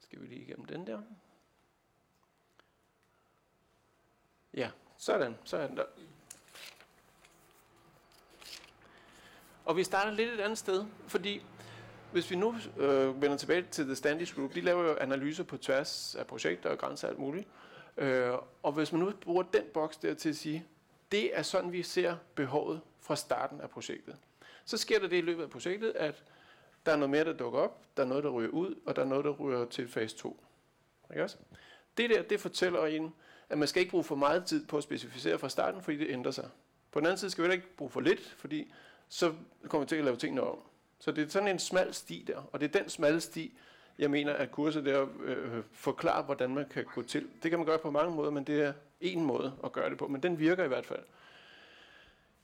Skal 0.00 0.20
vi 0.20 0.26
lige 0.26 0.42
igennem 0.42 0.64
den 0.64 0.86
der. 0.86 1.02
Ja, 4.54 4.70
sådan, 4.96 5.38
så 5.44 5.56
er 5.56 5.66
den 5.66 5.76
der. 5.76 5.84
Og 9.64 9.76
vi 9.76 9.84
starter 9.84 10.10
lidt 10.10 10.30
et 10.30 10.40
andet 10.40 10.58
sted, 10.58 10.86
fordi 11.06 11.42
hvis 12.12 12.30
vi 12.30 12.36
nu 12.36 12.54
øh, 12.76 13.22
vender 13.22 13.36
tilbage 13.36 13.62
til 13.62 13.84
The 13.84 13.94
Standish 13.94 14.34
Group, 14.34 14.54
de 14.54 14.60
laver 14.60 14.82
jo 14.82 14.96
analyser 15.00 15.44
på 15.44 15.56
tværs 15.56 16.14
af 16.14 16.26
projekter 16.26 16.70
og 16.70 16.78
grænser 16.78 17.08
og 17.08 17.10
alt 17.10 17.20
muligt. 17.20 17.48
Øh, 17.98 18.32
og 18.62 18.72
hvis 18.72 18.92
man 18.92 19.00
nu 19.00 19.12
bruger 19.20 19.42
den 19.42 19.62
boks 19.74 19.96
der 19.96 20.14
til 20.14 20.28
at 20.28 20.36
sige, 20.36 20.64
det 21.12 21.38
er 21.38 21.42
sådan, 21.42 21.72
vi 21.72 21.82
ser 21.82 22.16
behovet 22.34 22.80
fra 23.00 23.16
starten 23.16 23.60
af 23.60 23.70
projektet. 23.70 24.16
Så 24.64 24.76
sker 24.76 24.98
der 24.98 25.08
det 25.08 25.16
i 25.16 25.20
løbet 25.20 25.42
af 25.42 25.50
projektet, 25.50 25.90
at 25.90 26.22
der 26.86 26.92
er 26.92 26.96
noget 26.96 27.10
mere, 27.10 27.24
der 27.24 27.32
dukker 27.32 27.60
op, 27.60 27.82
der 27.96 28.02
er 28.02 28.06
noget, 28.06 28.24
der 28.24 28.30
ryger 28.30 28.50
ud, 28.50 28.74
og 28.86 28.96
der 28.96 29.02
er 29.02 29.06
noget, 29.06 29.24
der 29.24 29.30
ryger 29.30 29.64
til 29.64 29.88
fase 29.88 30.16
2. 30.16 30.44
Ikke 31.10 31.22
også? 31.22 31.36
Det 31.96 32.10
der, 32.10 32.22
det 32.22 32.40
fortæller 32.40 32.86
en, 32.86 33.14
at 33.48 33.58
man 33.58 33.68
skal 33.68 33.80
ikke 33.80 33.90
bruge 33.90 34.04
for 34.04 34.14
meget 34.14 34.44
tid 34.46 34.66
på 34.66 34.76
at 34.76 34.82
specificere 34.82 35.38
fra 35.38 35.48
starten, 35.48 35.82
fordi 35.82 35.96
det 35.96 36.10
ændrer 36.10 36.30
sig. 36.30 36.48
På 36.90 37.00
den 37.00 37.06
anden 37.06 37.18
side 37.18 37.30
skal 37.30 37.42
vi 37.42 37.46
heller 37.46 37.62
ikke 37.62 37.76
bruge 37.76 37.90
for 37.90 38.00
lidt, 38.00 38.20
fordi 38.20 38.72
så 39.08 39.34
kommer 39.68 39.84
vi 39.84 39.88
til 39.88 39.96
at 39.96 40.04
lave 40.04 40.16
tingene 40.16 40.42
om. 40.42 40.58
Så 40.98 41.12
det 41.12 41.24
er 41.24 41.28
sådan 41.28 41.48
en 41.48 41.58
smal 41.58 41.94
sti 41.94 42.24
der, 42.26 42.42
og 42.52 42.60
det 42.60 42.74
er 42.74 42.80
den 42.80 42.90
smalle 42.90 43.20
sti, 43.20 43.58
jeg 43.98 44.10
mener, 44.10 44.32
at 44.32 44.50
kurset 44.50 44.84
der 44.84 45.06
øh, 45.20 45.56
øh, 45.56 45.62
forklarer, 45.72 46.22
hvordan 46.22 46.54
man 46.54 46.68
kan 46.68 46.84
gå 46.84 47.02
til. 47.02 47.28
Det 47.42 47.50
kan 47.50 47.58
man 47.58 47.66
gøre 47.66 47.78
på 47.78 47.90
mange 47.90 48.16
måder, 48.16 48.30
men 48.30 48.44
det 48.44 48.62
er 48.62 48.72
en 49.00 49.24
måde 49.24 49.54
at 49.64 49.72
gøre 49.72 49.90
det 49.90 49.98
på, 49.98 50.08
men 50.08 50.22
den 50.22 50.38
virker 50.38 50.64
i 50.64 50.68
hvert 50.68 50.86
fald. 50.86 51.02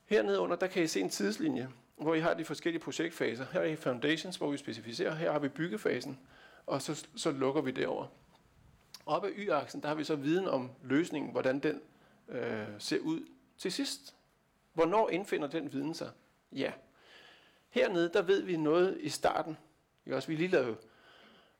Hernede 0.06 0.40
under, 0.40 0.56
der 0.56 0.66
kan 0.66 0.82
I 0.82 0.86
se 0.86 1.01
en 1.01 1.10
tidslinje, 1.10 1.68
hvor 1.97 2.14
I 2.14 2.20
har 2.20 2.35
de 2.35 2.44
forskellige 2.44 2.82
projektfaser. 2.82 3.47
Her 3.52 3.60
er 3.60 3.64
I 3.64 3.76
foundations, 3.76 4.36
hvor 4.36 4.51
vi 4.51 4.56
specificerer. 4.56 5.14
Her 5.14 5.32
har 5.32 5.39
vi 5.39 5.48
byggefasen, 5.48 6.18
og 6.66 6.82
så, 6.82 7.06
så 7.16 7.31
lukker 7.31 7.60
vi 7.60 7.70
derover. 7.70 8.06
Oppe 9.06 9.28
af 9.28 9.32
y-aksen, 9.36 9.82
der 9.82 9.89
har 9.89 9.94
vi 9.94 10.05
så 10.05 10.16
viden 10.16 10.48
om 10.48 10.70
løsningen, 10.82 11.32
hvordan 11.32 11.59
den 11.59 11.81
øh, 12.28 12.66
ser 12.78 12.98
ud 12.98 13.20
til 13.59 13.72
sidst. 13.72 14.14
Hvornår 14.72 15.10
indfinder 15.10 15.48
den 15.48 15.72
viden 15.72 15.94
sig? 15.94 16.10
Ja. 16.52 16.72
Hernede, 17.70 18.10
der 18.12 18.22
ved 18.22 18.43
vi 18.43 18.56
noget 18.56 18.98
i 19.01 19.09
starten. 19.09 19.56
Ikke 20.06 20.16
også? 20.16 20.28
Vi 20.28 20.36
lige 20.36 20.48
lavede 20.48 20.76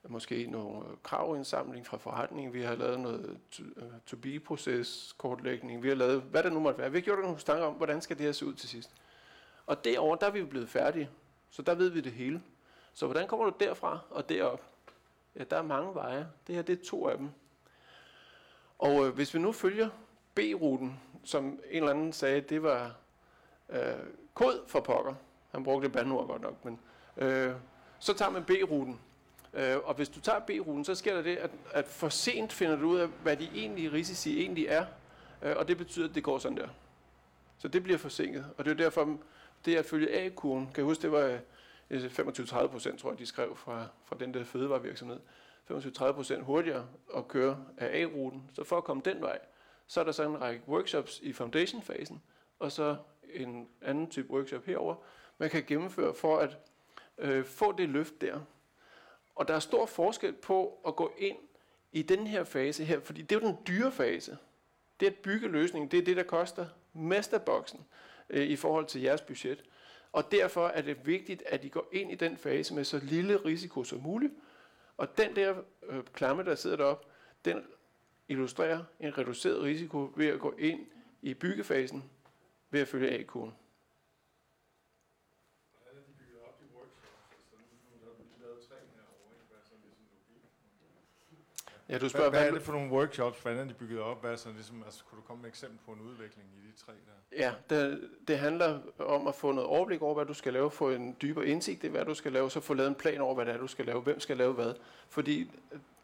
måske 0.09 0.47
nogle 0.47 0.79
øh, 0.79 0.97
kravindsamling 1.03 1.87
fra 1.87 1.97
forretningen. 1.97 2.53
Vi 2.53 2.63
har 2.63 2.75
lavet 2.75 3.01
noget 3.01 3.39
øh, 3.61 3.85
to-be-proces 4.07 5.15
kortlægning. 5.19 5.83
Vi 5.83 5.89
har 5.89 5.95
lavet, 5.95 6.23
hvad 6.23 6.43
der 6.43 6.51
nu 6.51 6.61
måtte 6.61 6.79
være. 6.79 6.91
Vi 6.93 6.99
har 6.99 7.03
gjort 7.03 7.19
nogle 7.19 7.39
tanker 7.39 7.67
om, 7.67 7.75
hvordan 7.75 8.01
skal 8.01 8.19
det 8.19 8.25
her 8.25 8.33
se 8.33 8.47
ud 8.47 8.55
til 8.55 8.69
sidst. 8.69 8.91
Og 9.67 9.85
derover 9.85 10.17
der 10.17 10.27
er 10.27 10.31
vi 10.31 10.45
blevet 10.45 10.69
færdige. 10.69 11.11
Så 11.51 11.63
der 11.63 11.75
ved 11.75 11.89
vi 11.89 12.01
det 12.01 12.13
hele. 12.13 12.43
Så 12.95 13.07
hvordan 13.07 13.29
kommer 13.29 13.51
du 13.51 13.53
derfra 13.61 13.99
og 14.11 14.29
derop? 14.29 14.63
Ja, 15.37 15.45
der 15.45 15.57
er 15.57 15.63
mange 15.63 15.95
veje. 15.95 16.29
Det 16.47 16.55
her, 16.55 16.63
det 16.63 16.81
er 16.81 16.85
to 16.85 17.09
af 17.09 17.19
dem. 17.19 17.31
Og 18.79 19.07
øh, 19.07 19.15
hvis 19.15 19.35
vi 19.35 19.39
nu 19.39 19.53
følger 19.53 19.89
B-ruten, 20.35 21.01
som 21.25 21.45
en 21.45 21.61
eller 21.71 21.91
anden 21.91 22.13
sagde, 22.13 22.41
det 22.41 22.63
var 22.63 22.95
øh, 23.69 23.79
kod 24.35 24.69
for 24.69 24.81
pokker. 24.81 25.15
Han 25.51 25.65
brugte 25.65 25.89
bandord 25.89 26.27
godt 26.27 26.43
nok, 26.43 26.65
men 26.65 26.81
øh, 27.17 27.55
så 27.99 28.15
tager 28.15 28.31
man 28.31 28.45
B-ruten. 28.45 29.01
Øh, 29.55 29.77
og 29.85 29.95
hvis 29.95 30.09
du 30.09 30.21
tager 30.21 30.39
B-ruten, 30.39 30.85
så 30.85 30.95
sker 30.95 31.15
der 31.15 31.23
det, 31.23 31.37
at, 31.37 31.51
at 31.73 31.87
for 31.87 32.09
sent 32.09 32.53
finder 32.53 32.77
du 32.77 32.89
ud 32.89 32.99
af, 32.99 33.09
hvad 33.23 33.37
de 33.37 33.49
egentlige 33.55 33.93
risici 33.93 34.41
egentlig 34.41 34.67
er. 34.67 34.87
Øh, 35.43 35.57
og 35.57 35.69
det 35.69 35.79
betyder, 35.79 36.09
at 36.09 36.15
det 36.15 36.23
går 36.23 36.39
sådan 36.39 36.59
der. 36.59 36.69
Så 37.59 37.69
det 37.69 37.83
bliver 37.83 37.99
forsinket. 37.99 38.47
Og 38.59 38.65
det 38.65 38.71
er 38.71 38.75
derfor, 38.75 39.19
det 39.65 39.77
at 39.77 39.85
følge 39.85 40.11
A-kurven, 40.11 40.67
kan 40.67 40.77
jeg 40.77 40.85
huske, 40.85 41.03
det 41.03 41.13
var 41.13 41.39
øh, 41.91 42.05
25-30 42.05 42.67
procent, 42.67 43.01
tror 43.01 43.11
jeg, 43.11 43.19
de 43.19 43.27
skrev 43.27 43.57
fra, 43.57 43.87
fra 44.05 44.17
den 44.21 44.35
der 44.35 44.45
fødevarevirksomhed. 44.45 45.21
25-30 45.71 46.13
procent 46.13 46.45
hurtigere 46.45 46.87
at 47.17 47.29
køre 47.29 47.65
af 47.79 48.01
A-ruten. 48.01 48.51
Så 48.53 48.65
for 48.65 48.77
at 48.77 48.85
komme 48.85 49.03
den 49.05 49.21
vej, 49.21 49.39
så 49.87 50.01
er 50.01 50.05
der 50.05 50.13
så 50.13 50.23
en 50.23 50.41
række 50.41 50.63
workshops 50.69 51.21
i 51.23 51.33
foundation-fasen, 51.33 52.23
og 52.59 52.73
så 52.73 52.97
en 53.35 53.69
anden 53.83 54.11
type 54.11 54.31
workshop 54.31 54.65
herover, 54.65 54.95
man 55.39 55.51
kan 55.51 55.65
gennemføre 55.67 56.15
for 56.15 56.39
at 56.39 56.59
øh, 57.19 57.45
få 57.45 57.73
det 57.73 57.89
løft 57.89 58.21
der. 58.21 58.41
Og 59.35 59.49
der 59.49 59.55
er 59.55 59.59
stor 59.59 59.87
forskel 59.87 60.33
på 60.33 60.81
at 60.87 60.97
gå 60.97 61.13
ind 61.19 61.37
i 61.93 62.03
den 62.03 62.27
her 62.27 62.45
fase 62.45 62.85
her, 62.85 63.01
fordi 63.01 63.23
det 63.23 63.37
er 63.37 63.41
jo 63.41 63.47
den 63.47 63.59
dyre 63.67 63.93
fase. 63.93 64.39
Det 65.01 65.07
at 65.07 65.15
bygge 65.15 65.49
løsningen, 65.49 65.91
det 65.91 65.99
er 65.99 66.05
det, 66.05 66.17
der 66.17 66.23
koster 66.23 66.67
mest 66.93 67.35
boksen 67.47 67.81
øh, 68.31 68.47
i 68.47 68.57
forhold 68.57 68.87
til 68.87 69.01
jeres 69.01 69.21
budget. 69.21 69.65
Og 70.13 70.33
derfor 70.33 70.67
er 70.69 70.83
det 70.83 71.07
vigtigt, 71.07 71.43
at 71.47 71.65
I 71.65 71.69
går 71.69 71.89
ind 71.93 72.13
i 72.13 72.15
den 72.15 72.37
fase 72.37 72.75
med 72.75 72.85
så 72.85 73.01
lille 73.03 73.37
risiko 73.37 73.85
som 73.85 74.01
muligt. 74.01 74.33
Og 74.97 75.19
den 75.19 75.37
der 75.37 75.55
øh, 75.87 76.05
klamme, 76.13 76.45
der 76.45 76.55
sidder 76.55 76.77
deroppe, 76.77 77.07
den 77.45 77.67
illustrerer 78.29 78.85
en 79.01 79.19
reduceret 79.19 79.63
risiko 79.63 80.13
ved 80.17 80.27
at 80.27 80.41
gå 80.41 80.55
ind 80.59 80.87
i 81.23 81.35
byggefasen 81.35 82.05
ved 82.71 82.81
at 82.81 82.89
følge 82.89 83.11
A-kurven. 83.11 83.53
Ja, 91.89 91.99
du 91.99 92.09
spørger, 92.09 92.31
hvad, 92.31 92.41
hvad 92.41 92.49
er 92.49 92.53
det 92.53 92.63
for 92.63 92.73
nogle 92.73 92.91
workshops, 92.91 93.41
hvordan 93.43 93.59
er 93.59 93.65
de 93.65 93.75
bygget 93.75 94.01
op? 94.01 94.21
Hvad 94.21 94.33
er 94.33 94.37
sådan, 94.37 94.55
ligesom, 94.55 94.83
altså, 94.85 95.05
kunne 95.05 95.17
du 95.17 95.23
komme 95.27 95.43
med 95.43 95.49
et 95.49 95.53
eksempel 95.53 95.79
på 95.87 95.93
en 95.93 96.01
udvikling 96.01 96.49
i 96.57 96.67
de 96.67 96.85
tre 96.85 96.93
der? 96.93 97.45
Ja, 97.45 97.53
det, 97.71 98.01
det 98.29 98.39
handler 98.39 98.81
om 98.99 99.27
at 99.27 99.35
få 99.35 99.53
noget 99.53 99.71
overblik 99.71 100.03
over, 100.03 100.15
hvad 100.15 100.27
du 100.27 100.35
skal 100.35 100.53
lave, 100.53 100.71
få 100.71 100.91
en 100.91 101.17
dybere 101.23 101.47
indsigt 101.47 101.85
i, 101.85 101.89
hvad 101.89 102.05
du 102.05 102.15
skal 102.15 102.33
lave, 102.33 102.51
så 102.51 102.61
få 102.61 102.75
lavet 102.75 102.89
en 102.89 102.95
plan 102.95 103.21
over, 103.21 103.35
hvad 103.35 103.47
det 103.47 103.55
er, 103.55 103.59
du 103.59 103.67
skal 103.67 103.87
lave, 103.87 104.01
hvem 104.01 104.21
skal 104.21 104.37
lave 104.37 104.53
hvad. 104.53 104.75
Fordi 105.09 105.51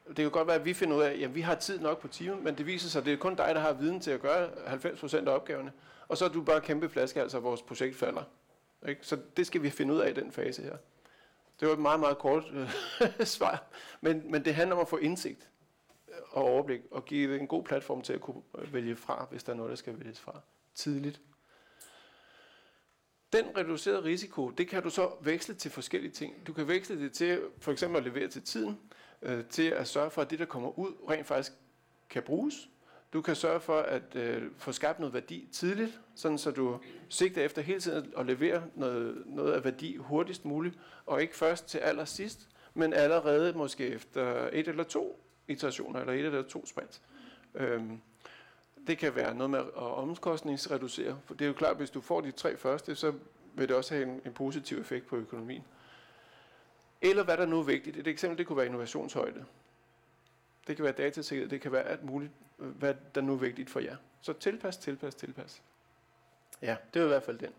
det 0.06 0.16
kan 0.16 0.30
godt 0.30 0.46
være, 0.46 0.56
at 0.56 0.64
vi 0.64 0.74
finder 0.74 0.96
ud 0.96 1.02
af, 1.02 1.20
at 1.24 1.34
vi 1.34 1.40
har 1.40 1.54
tid 1.54 1.80
nok 1.80 2.00
på 2.00 2.08
timen, 2.08 2.44
men 2.44 2.58
det 2.58 2.66
viser 2.66 2.88
sig, 2.88 3.00
at 3.00 3.06
det 3.06 3.12
er 3.12 3.16
kun 3.16 3.34
dig, 3.34 3.54
der 3.54 3.60
har 3.60 3.72
viden 3.72 4.00
til 4.00 4.10
at 4.10 4.20
gøre 4.20 4.48
90% 4.48 5.16
af 5.16 5.34
opgaverne. 5.34 5.72
Og 6.08 6.16
så 6.16 6.24
er 6.24 6.28
du 6.28 6.42
bare 6.42 6.60
kæmpe 6.60 6.88
flaske, 6.88 7.20
altså 7.20 7.38
vores 7.40 7.62
projekt 7.62 7.96
falder. 7.96 8.22
Ikke? 8.88 9.06
Så 9.06 9.18
det 9.36 9.46
skal 9.46 9.62
vi 9.62 9.70
finde 9.70 9.94
ud 9.94 9.98
af 9.98 10.10
i 10.10 10.12
den 10.12 10.32
fase 10.32 10.62
her. 10.62 10.76
Det 11.60 11.68
var 11.68 11.74
et 11.74 11.80
meget, 11.80 12.00
meget 12.00 12.18
kort 12.18 12.44
øh, 12.52 12.70
svar, 13.26 13.64
men, 14.00 14.30
men 14.30 14.44
det 14.44 14.54
handler 14.54 14.76
om 14.76 14.82
at 14.82 14.88
få 14.88 14.96
indsigt 14.96 15.49
og 16.30 16.44
overblik, 16.44 16.80
og 16.90 17.04
give 17.04 17.40
en 17.40 17.46
god 17.46 17.64
platform 17.64 18.02
til 18.02 18.12
at 18.12 18.20
kunne 18.20 18.42
øh, 18.58 18.74
vælge 18.74 18.96
fra, 18.96 19.26
hvis 19.30 19.44
der 19.44 19.52
er 19.52 19.56
noget, 19.56 19.70
der 19.70 19.76
skal 19.76 19.98
vælges 19.98 20.20
fra 20.20 20.40
tidligt. 20.74 21.20
Den 23.32 23.56
reducerede 23.56 24.04
risiko, 24.04 24.50
det 24.50 24.68
kan 24.68 24.82
du 24.82 24.90
så 24.90 25.10
veksle 25.20 25.54
til 25.54 25.70
forskellige 25.70 26.12
ting. 26.12 26.46
Du 26.46 26.52
kan 26.52 26.68
veksle 26.68 27.00
det 27.00 27.12
til 27.12 27.42
for 27.58 27.72
eksempel 27.72 27.98
at 27.98 28.04
levere 28.04 28.28
til 28.28 28.42
tiden, 28.42 28.80
øh, 29.22 29.44
til 29.44 29.62
at 29.62 29.88
sørge 29.88 30.10
for, 30.10 30.22
at 30.22 30.30
det, 30.30 30.38
der 30.38 30.44
kommer 30.44 30.78
ud, 30.78 30.92
rent 31.10 31.26
faktisk 31.26 31.52
kan 32.10 32.22
bruges. 32.22 32.68
Du 33.12 33.22
kan 33.22 33.36
sørge 33.36 33.60
for 33.60 33.80
at 33.80 34.16
øh, 34.16 34.50
få 34.56 34.72
skabt 34.72 34.98
noget 34.98 35.14
værdi 35.14 35.48
tidligt, 35.52 36.00
sådan 36.14 36.38
så 36.38 36.50
du 36.50 36.80
sigter 37.08 37.44
efter 37.44 37.62
hele 37.62 37.80
tiden 37.80 38.12
at 38.16 38.26
levere 38.26 38.62
noget, 38.74 39.22
noget 39.26 39.52
af 39.52 39.64
værdi 39.64 39.96
hurtigst 39.96 40.44
muligt, 40.44 40.78
og 41.06 41.22
ikke 41.22 41.36
først 41.36 41.68
til 41.68 41.78
allersidst, 41.78 42.48
men 42.74 42.92
allerede 42.92 43.52
måske 43.52 43.86
efter 43.86 44.48
et 44.52 44.68
eller 44.68 44.84
to 44.84 45.29
iterationer, 45.50 46.00
eller 46.00 46.12
et 46.12 46.20
eller 46.20 46.42
to 46.42 46.66
sprint. 46.66 47.00
Øhm, 47.54 48.00
det 48.86 48.98
kan 48.98 49.14
være 49.14 49.34
noget 49.34 49.50
med 49.50 49.58
at 49.58 49.74
omkostningsreducere, 49.74 51.20
for 51.24 51.34
det 51.34 51.44
er 51.44 51.48
jo 51.48 51.54
klart, 51.54 51.76
hvis 51.76 51.90
du 51.90 52.00
får 52.00 52.20
de 52.20 52.30
tre 52.30 52.56
første, 52.56 52.94
så 52.94 53.12
vil 53.54 53.68
det 53.68 53.76
også 53.76 53.94
have 53.94 54.08
en, 54.08 54.20
en 54.24 54.32
positiv 54.32 54.78
effekt 54.78 55.06
på 55.06 55.16
økonomien. 55.16 55.64
Eller 57.02 57.24
hvad 57.24 57.36
der 57.36 57.46
nu 57.46 57.58
er 57.58 57.62
vigtigt. 57.62 57.96
Et 57.96 58.06
eksempel, 58.06 58.38
det 58.38 58.46
kunne 58.46 58.56
være 58.56 58.66
innovationshøjde. 58.66 59.44
Det 60.66 60.76
kan 60.76 60.84
være 60.84 60.92
datasikkerhed, 60.92 61.50
det 61.50 61.60
kan 61.60 61.72
være 61.72 61.82
alt 61.82 62.04
muligt, 62.04 62.32
hvad 62.56 62.94
der 63.14 63.20
nu 63.20 63.32
er 63.32 63.36
vigtigt 63.36 63.70
for 63.70 63.80
jer. 63.80 63.96
Så 64.20 64.32
tilpas, 64.32 64.76
tilpas, 64.76 65.14
tilpas. 65.14 65.62
Ja, 66.62 66.76
det 66.94 67.00
er 67.00 67.04
i 67.04 67.08
hvert 67.08 67.22
fald 67.22 67.38
den. 67.38 67.52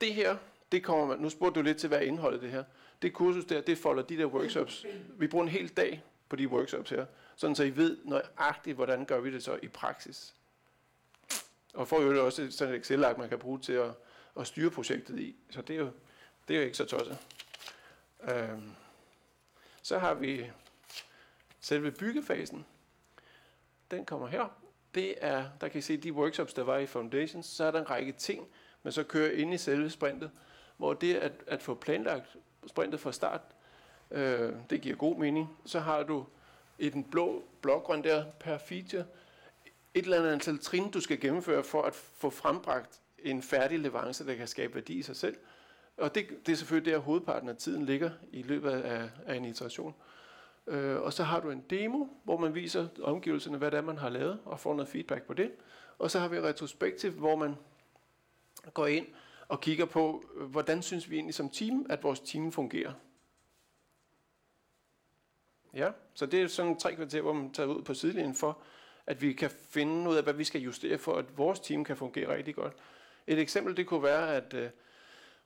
Det 0.00 0.14
her, 0.14 0.36
det 0.72 0.84
kommer 0.84 1.06
man, 1.06 1.18
nu 1.18 1.30
spurgte 1.30 1.60
du 1.60 1.64
lidt 1.64 1.78
til, 1.78 1.88
hvad 1.88 1.98
er 1.98 2.02
indholdet 2.02 2.42
det 2.42 2.50
her. 2.50 2.64
Det 3.02 3.12
kursus 3.12 3.44
der, 3.44 3.60
det 3.60 3.78
folder 3.78 4.02
de 4.02 4.16
der 4.16 4.26
workshops. 4.26 4.86
Vi 5.18 5.26
bruger 5.26 5.42
en 5.42 5.50
hel 5.50 5.68
dag 5.68 6.02
på 6.28 6.36
de 6.36 6.48
workshops 6.48 6.90
her, 6.90 7.06
sådan 7.36 7.56
så 7.56 7.62
I 7.62 7.76
ved 7.76 7.98
nøjagtigt, 8.04 8.74
hvordan 8.74 9.04
gør 9.04 9.20
vi 9.20 9.32
det 9.32 9.42
så 9.42 9.58
i 9.62 9.68
praksis. 9.68 10.34
Og 11.74 11.88
får 11.88 12.00
jo 12.00 12.26
også 12.26 12.50
sådan 12.50 12.74
et 12.74 12.80
Excel-ark, 12.80 13.18
man 13.18 13.28
kan 13.28 13.38
bruge 13.38 13.60
til 13.60 13.72
at, 13.72 13.90
at 14.40 14.46
styre 14.46 14.70
projektet 14.70 15.18
i. 15.20 15.36
Så 15.50 15.62
det 15.62 15.76
er 15.76 15.80
jo, 15.80 15.90
det 16.48 16.54
er 16.54 16.58
jo 16.58 16.64
ikke 16.64 16.76
så 16.76 16.84
tosset. 16.84 17.18
Øhm. 18.22 18.72
Så 19.82 19.98
har 19.98 20.14
vi 20.14 20.50
selve 21.60 21.90
byggefasen. 21.90 22.66
Den 23.90 24.04
kommer 24.04 24.26
her. 24.26 24.58
Det 24.94 25.14
er, 25.20 25.48
der 25.60 25.68
kan 25.68 25.78
I 25.78 25.82
se 25.82 25.96
de 25.96 26.12
workshops, 26.12 26.54
der 26.54 26.62
var 26.62 26.78
i 26.78 26.86
Foundations. 26.86 27.46
Så 27.46 27.64
er 27.64 27.70
der 27.70 27.80
en 27.80 27.90
række 27.90 28.12
ting, 28.12 28.48
man 28.82 28.92
så 28.92 29.04
kører 29.04 29.30
ind 29.30 29.54
i 29.54 29.58
selve 29.58 29.90
sprintet, 29.90 30.30
hvor 30.76 30.94
det 30.94 31.14
at, 31.14 31.32
at 31.46 31.62
få 31.62 31.74
planlagt 31.74 32.36
sprintet 32.66 33.00
fra 33.00 33.12
start, 33.12 33.40
øh, 34.10 34.52
det 34.70 34.80
giver 34.80 34.96
god 34.96 35.16
mening. 35.16 35.56
Så 35.64 35.80
har 35.80 36.02
du 36.02 36.26
i 36.78 36.88
den 36.88 37.04
blå 37.04 37.42
blågrøn 37.60 38.04
der 38.04 38.24
per 38.40 38.58
feature, 38.58 39.04
et 39.94 40.04
eller 40.04 40.18
andet 40.18 40.32
antal 40.32 40.58
trin, 40.58 40.90
du 40.90 41.00
skal 41.00 41.20
gennemføre 41.20 41.64
for 41.64 41.82
at 41.82 41.94
få 41.94 42.30
frembragt 42.30 43.00
en 43.18 43.42
færdig 43.42 43.78
leverance, 43.78 44.26
der 44.26 44.34
kan 44.34 44.48
skabe 44.48 44.74
værdi 44.74 44.92
i 44.92 45.02
sig 45.02 45.16
selv. 45.16 45.36
Og 45.96 46.14
det, 46.14 46.46
det 46.46 46.52
er 46.52 46.56
selvfølgelig 46.56 46.92
der, 46.92 46.98
hovedparten 46.98 47.48
af 47.48 47.56
tiden 47.56 47.86
ligger 47.86 48.10
i 48.32 48.42
løbet 48.42 48.70
af, 48.70 49.10
af 49.26 49.34
en 49.34 49.44
iteration. 49.44 49.94
Øh, 50.66 51.00
og 51.00 51.12
så 51.12 51.22
har 51.22 51.40
du 51.40 51.50
en 51.50 51.64
demo, 51.70 52.06
hvor 52.24 52.38
man 52.38 52.54
viser 52.54 52.88
omgivelserne, 53.02 53.58
hvad 53.58 53.70
det 53.70 53.76
er, 53.78 53.82
man 53.82 53.98
har 53.98 54.08
lavet, 54.08 54.38
og 54.44 54.60
får 54.60 54.74
noget 54.74 54.88
feedback 54.88 55.22
på 55.22 55.34
det. 55.34 55.50
Og 55.98 56.10
så 56.10 56.18
har 56.18 56.28
vi 56.28 56.40
retrospektiv, 56.40 57.10
hvor 57.10 57.36
man 57.36 57.54
går 58.74 58.86
ind 58.86 59.06
og 59.48 59.60
kigger 59.60 59.84
på, 59.84 60.24
hvordan 60.36 60.82
synes 60.82 61.10
vi 61.10 61.14
egentlig 61.16 61.34
som 61.34 61.50
team, 61.50 61.86
at 61.90 62.02
vores 62.02 62.20
team 62.20 62.52
fungerer. 62.52 62.92
Ja, 65.74 65.90
så 66.14 66.26
det 66.26 66.42
er 66.42 66.46
sådan 66.46 66.78
tre 66.78 66.94
kvarter, 66.94 67.20
hvor 67.20 67.32
man 67.32 67.52
tager 67.52 67.66
ud 67.66 67.82
på 67.82 67.94
sidelinjen 67.94 68.34
for, 68.34 68.58
at 69.06 69.22
vi 69.22 69.32
kan 69.32 69.50
finde 69.50 70.10
ud 70.10 70.16
af, 70.16 70.22
hvad 70.22 70.34
vi 70.34 70.44
skal 70.44 70.60
justere 70.60 70.98
for, 70.98 71.14
at 71.14 71.38
vores 71.38 71.60
team 71.60 71.84
kan 71.84 71.96
fungere 71.96 72.36
rigtig 72.36 72.54
godt. 72.54 72.72
Et 73.26 73.38
eksempel, 73.38 73.76
det 73.76 73.86
kunne 73.86 74.02
være, 74.02 74.36
at 74.36 74.54
øh, 74.54 74.70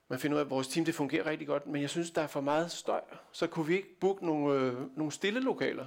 man 0.08 0.18
finder 0.18 0.36
ud 0.36 0.40
af, 0.40 0.44
at 0.44 0.50
vores 0.50 0.68
team 0.68 0.84
det 0.84 0.94
fungerer 0.94 1.26
rigtig 1.26 1.46
godt, 1.46 1.66
men 1.66 1.82
jeg 1.82 1.90
synes, 1.90 2.10
der 2.10 2.22
er 2.22 2.26
for 2.26 2.40
meget 2.40 2.70
støj. 2.70 3.00
Så 3.32 3.46
kunne 3.46 3.66
vi 3.66 3.76
ikke 3.76 3.98
booke 4.00 4.26
nogle, 4.26 4.60
øh, 4.60 4.96
nogle 4.96 5.12
stille 5.12 5.40
lokaler. 5.40 5.86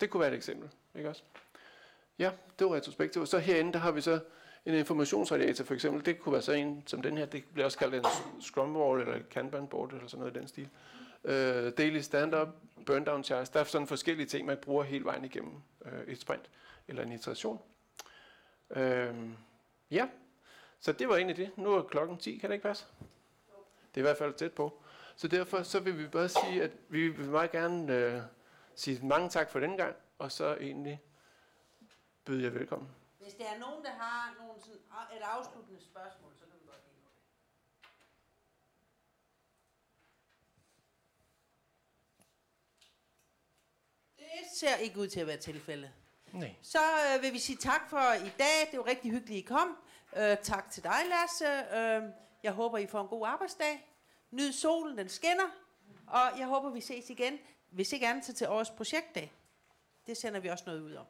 Det 0.00 0.10
kunne 0.10 0.20
være 0.20 0.30
et 0.30 0.36
eksempel, 0.36 0.68
ikke 0.96 1.08
også? 1.08 1.22
Ja, 2.18 2.32
det 2.58 2.66
var 2.66 2.74
retrospektivt. 2.74 3.28
Så 3.28 3.38
herinde, 3.38 3.72
der 3.72 3.78
har 3.78 3.90
vi 3.90 4.00
så 4.00 4.20
en 4.66 4.74
informationsradiator 4.74 5.64
for 5.64 5.74
eksempel. 5.74 6.06
Det 6.06 6.20
kunne 6.20 6.32
være 6.32 6.42
så 6.42 6.52
en 6.52 6.82
som 6.86 7.02
den 7.02 7.18
her. 7.18 7.26
Det 7.26 7.44
bliver 7.52 7.64
også 7.64 7.78
kaldt 7.78 7.94
en 7.94 8.04
scrum 8.40 8.76
wall 8.76 9.00
eller 9.00 9.18
kanban 9.30 9.66
board 9.66 9.92
eller 9.92 10.08
sådan 10.08 10.20
noget 10.20 10.36
i 10.36 10.38
den 10.38 10.48
stil. 10.48 10.68
Uh, 11.24 11.30
daily 11.78 11.98
stand-up, 12.00 12.48
burn 12.86 13.04
down 13.04 13.24
charts. 13.24 13.50
Der 13.50 13.60
er 13.60 13.64
sådan 13.64 13.86
forskellige 13.86 14.26
ting, 14.26 14.46
man 14.46 14.56
bruger 14.62 14.84
hele 14.84 15.04
vejen 15.04 15.24
igennem 15.24 15.54
uh, 15.80 16.12
et 16.12 16.20
sprint 16.20 16.50
eller 16.88 17.02
en 17.02 17.12
iteration. 17.12 17.60
Uh, 18.70 18.80
ja, 19.90 20.08
så 20.80 20.92
det 20.92 21.08
var 21.08 21.16
egentlig 21.16 21.36
det. 21.36 21.50
Nu 21.58 21.72
er 21.72 21.82
klokken 21.82 22.18
10, 22.18 22.36
kan 22.36 22.50
det 22.50 22.54
ikke 22.54 22.68
passe? 22.68 22.86
Det 23.94 23.96
er 23.96 24.00
i 24.00 24.02
hvert 24.02 24.16
fald 24.16 24.34
tæt 24.34 24.52
på. 24.52 24.82
Så 25.16 25.28
derfor 25.28 25.62
så 25.62 25.80
vil 25.80 25.98
vi 25.98 26.06
bare 26.06 26.28
sige, 26.28 26.62
at 26.62 26.70
vi 26.88 27.08
vil 27.08 27.28
meget 27.28 27.50
gerne 27.50 28.16
uh, 28.16 28.22
sige 28.74 29.06
mange 29.06 29.28
tak 29.28 29.50
for 29.50 29.60
den 29.60 29.76
gang, 29.76 29.96
og 30.18 30.32
så 30.32 30.56
egentlig 30.60 31.00
byde 32.24 32.44
jer 32.44 32.50
velkommen. 32.50 32.88
Hvis 33.30 33.38
der 33.38 33.50
er 33.54 33.58
nogen, 33.58 33.84
der 33.84 33.90
har 33.90 34.34
nogen 34.38 34.60
sådan, 34.60 35.16
et 35.16 35.22
afsluttende 35.22 35.80
spørgsmål, 35.80 36.32
så 36.34 36.44
kan 36.44 36.54
vi 36.60 36.66
godt 36.66 36.82
lige 36.86 37.00
nå 37.02 37.08
det. 44.16 44.18
Det 44.18 44.58
ser 44.58 44.76
ikke 44.76 45.00
ud 45.00 45.08
til 45.08 45.20
at 45.20 45.26
være 45.26 45.36
tilfældet. 45.36 45.92
Nej. 46.32 46.54
Så 46.62 46.78
øh, 46.78 47.22
vil 47.22 47.32
vi 47.32 47.38
sige 47.38 47.56
tak 47.56 47.90
for 47.90 48.12
i 48.12 48.32
dag. 48.38 48.68
Det 48.70 48.78
var 48.78 48.86
rigtig 48.86 49.10
hyggeligt, 49.10 49.38
I 49.38 49.42
kom. 49.42 49.76
Øh, 50.16 50.36
tak 50.42 50.70
til 50.70 50.82
dig, 50.82 51.00
Lasse. 51.08 51.76
Øh, 51.76 52.02
jeg 52.42 52.52
håber, 52.52 52.78
I 52.78 52.86
får 52.86 53.00
en 53.00 53.08
god 53.08 53.26
arbejdsdag. 53.26 53.90
Nyd 54.30 54.52
solen, 54.52 54.98
den 54.98 55.08
skinner. 55.08 55.50
Og 56.06 56.38
jeg 56.38 56.46
håber, 56.46 56.70
vi 56.70 56.80
ses 56.80 57.10
igen. 57.10 57.38
Hvis 57.70 57.92
ikke 57.92 58.08
andet, 58.08 58.24
så 58.24 58.32
til 58.32 58.48
årets 58.48 58.70
projektdag. 58.70 59.32
Det 60.06 60.16
sender 60.16 60.40
vi 60.40 60.48
også 60.48 60.64
noget 60.66 60.80
ud 60.80 60.94
om. 60.94 61.06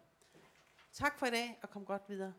Tak 0.98 1.18
for 1.18 1.26
i 1.26 1.30
dag, 1.30 1.58
og 1.62 1.70
kom 1.70 1.84
godt 1.84 2.02
videre. 2.08 2.32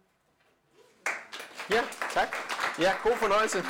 Ja, 1.70 1.84
tak. 2.14 2.36
Ja, 2.80 2.94
god 3.04 3.18
fornøjelse. 3.18 3.64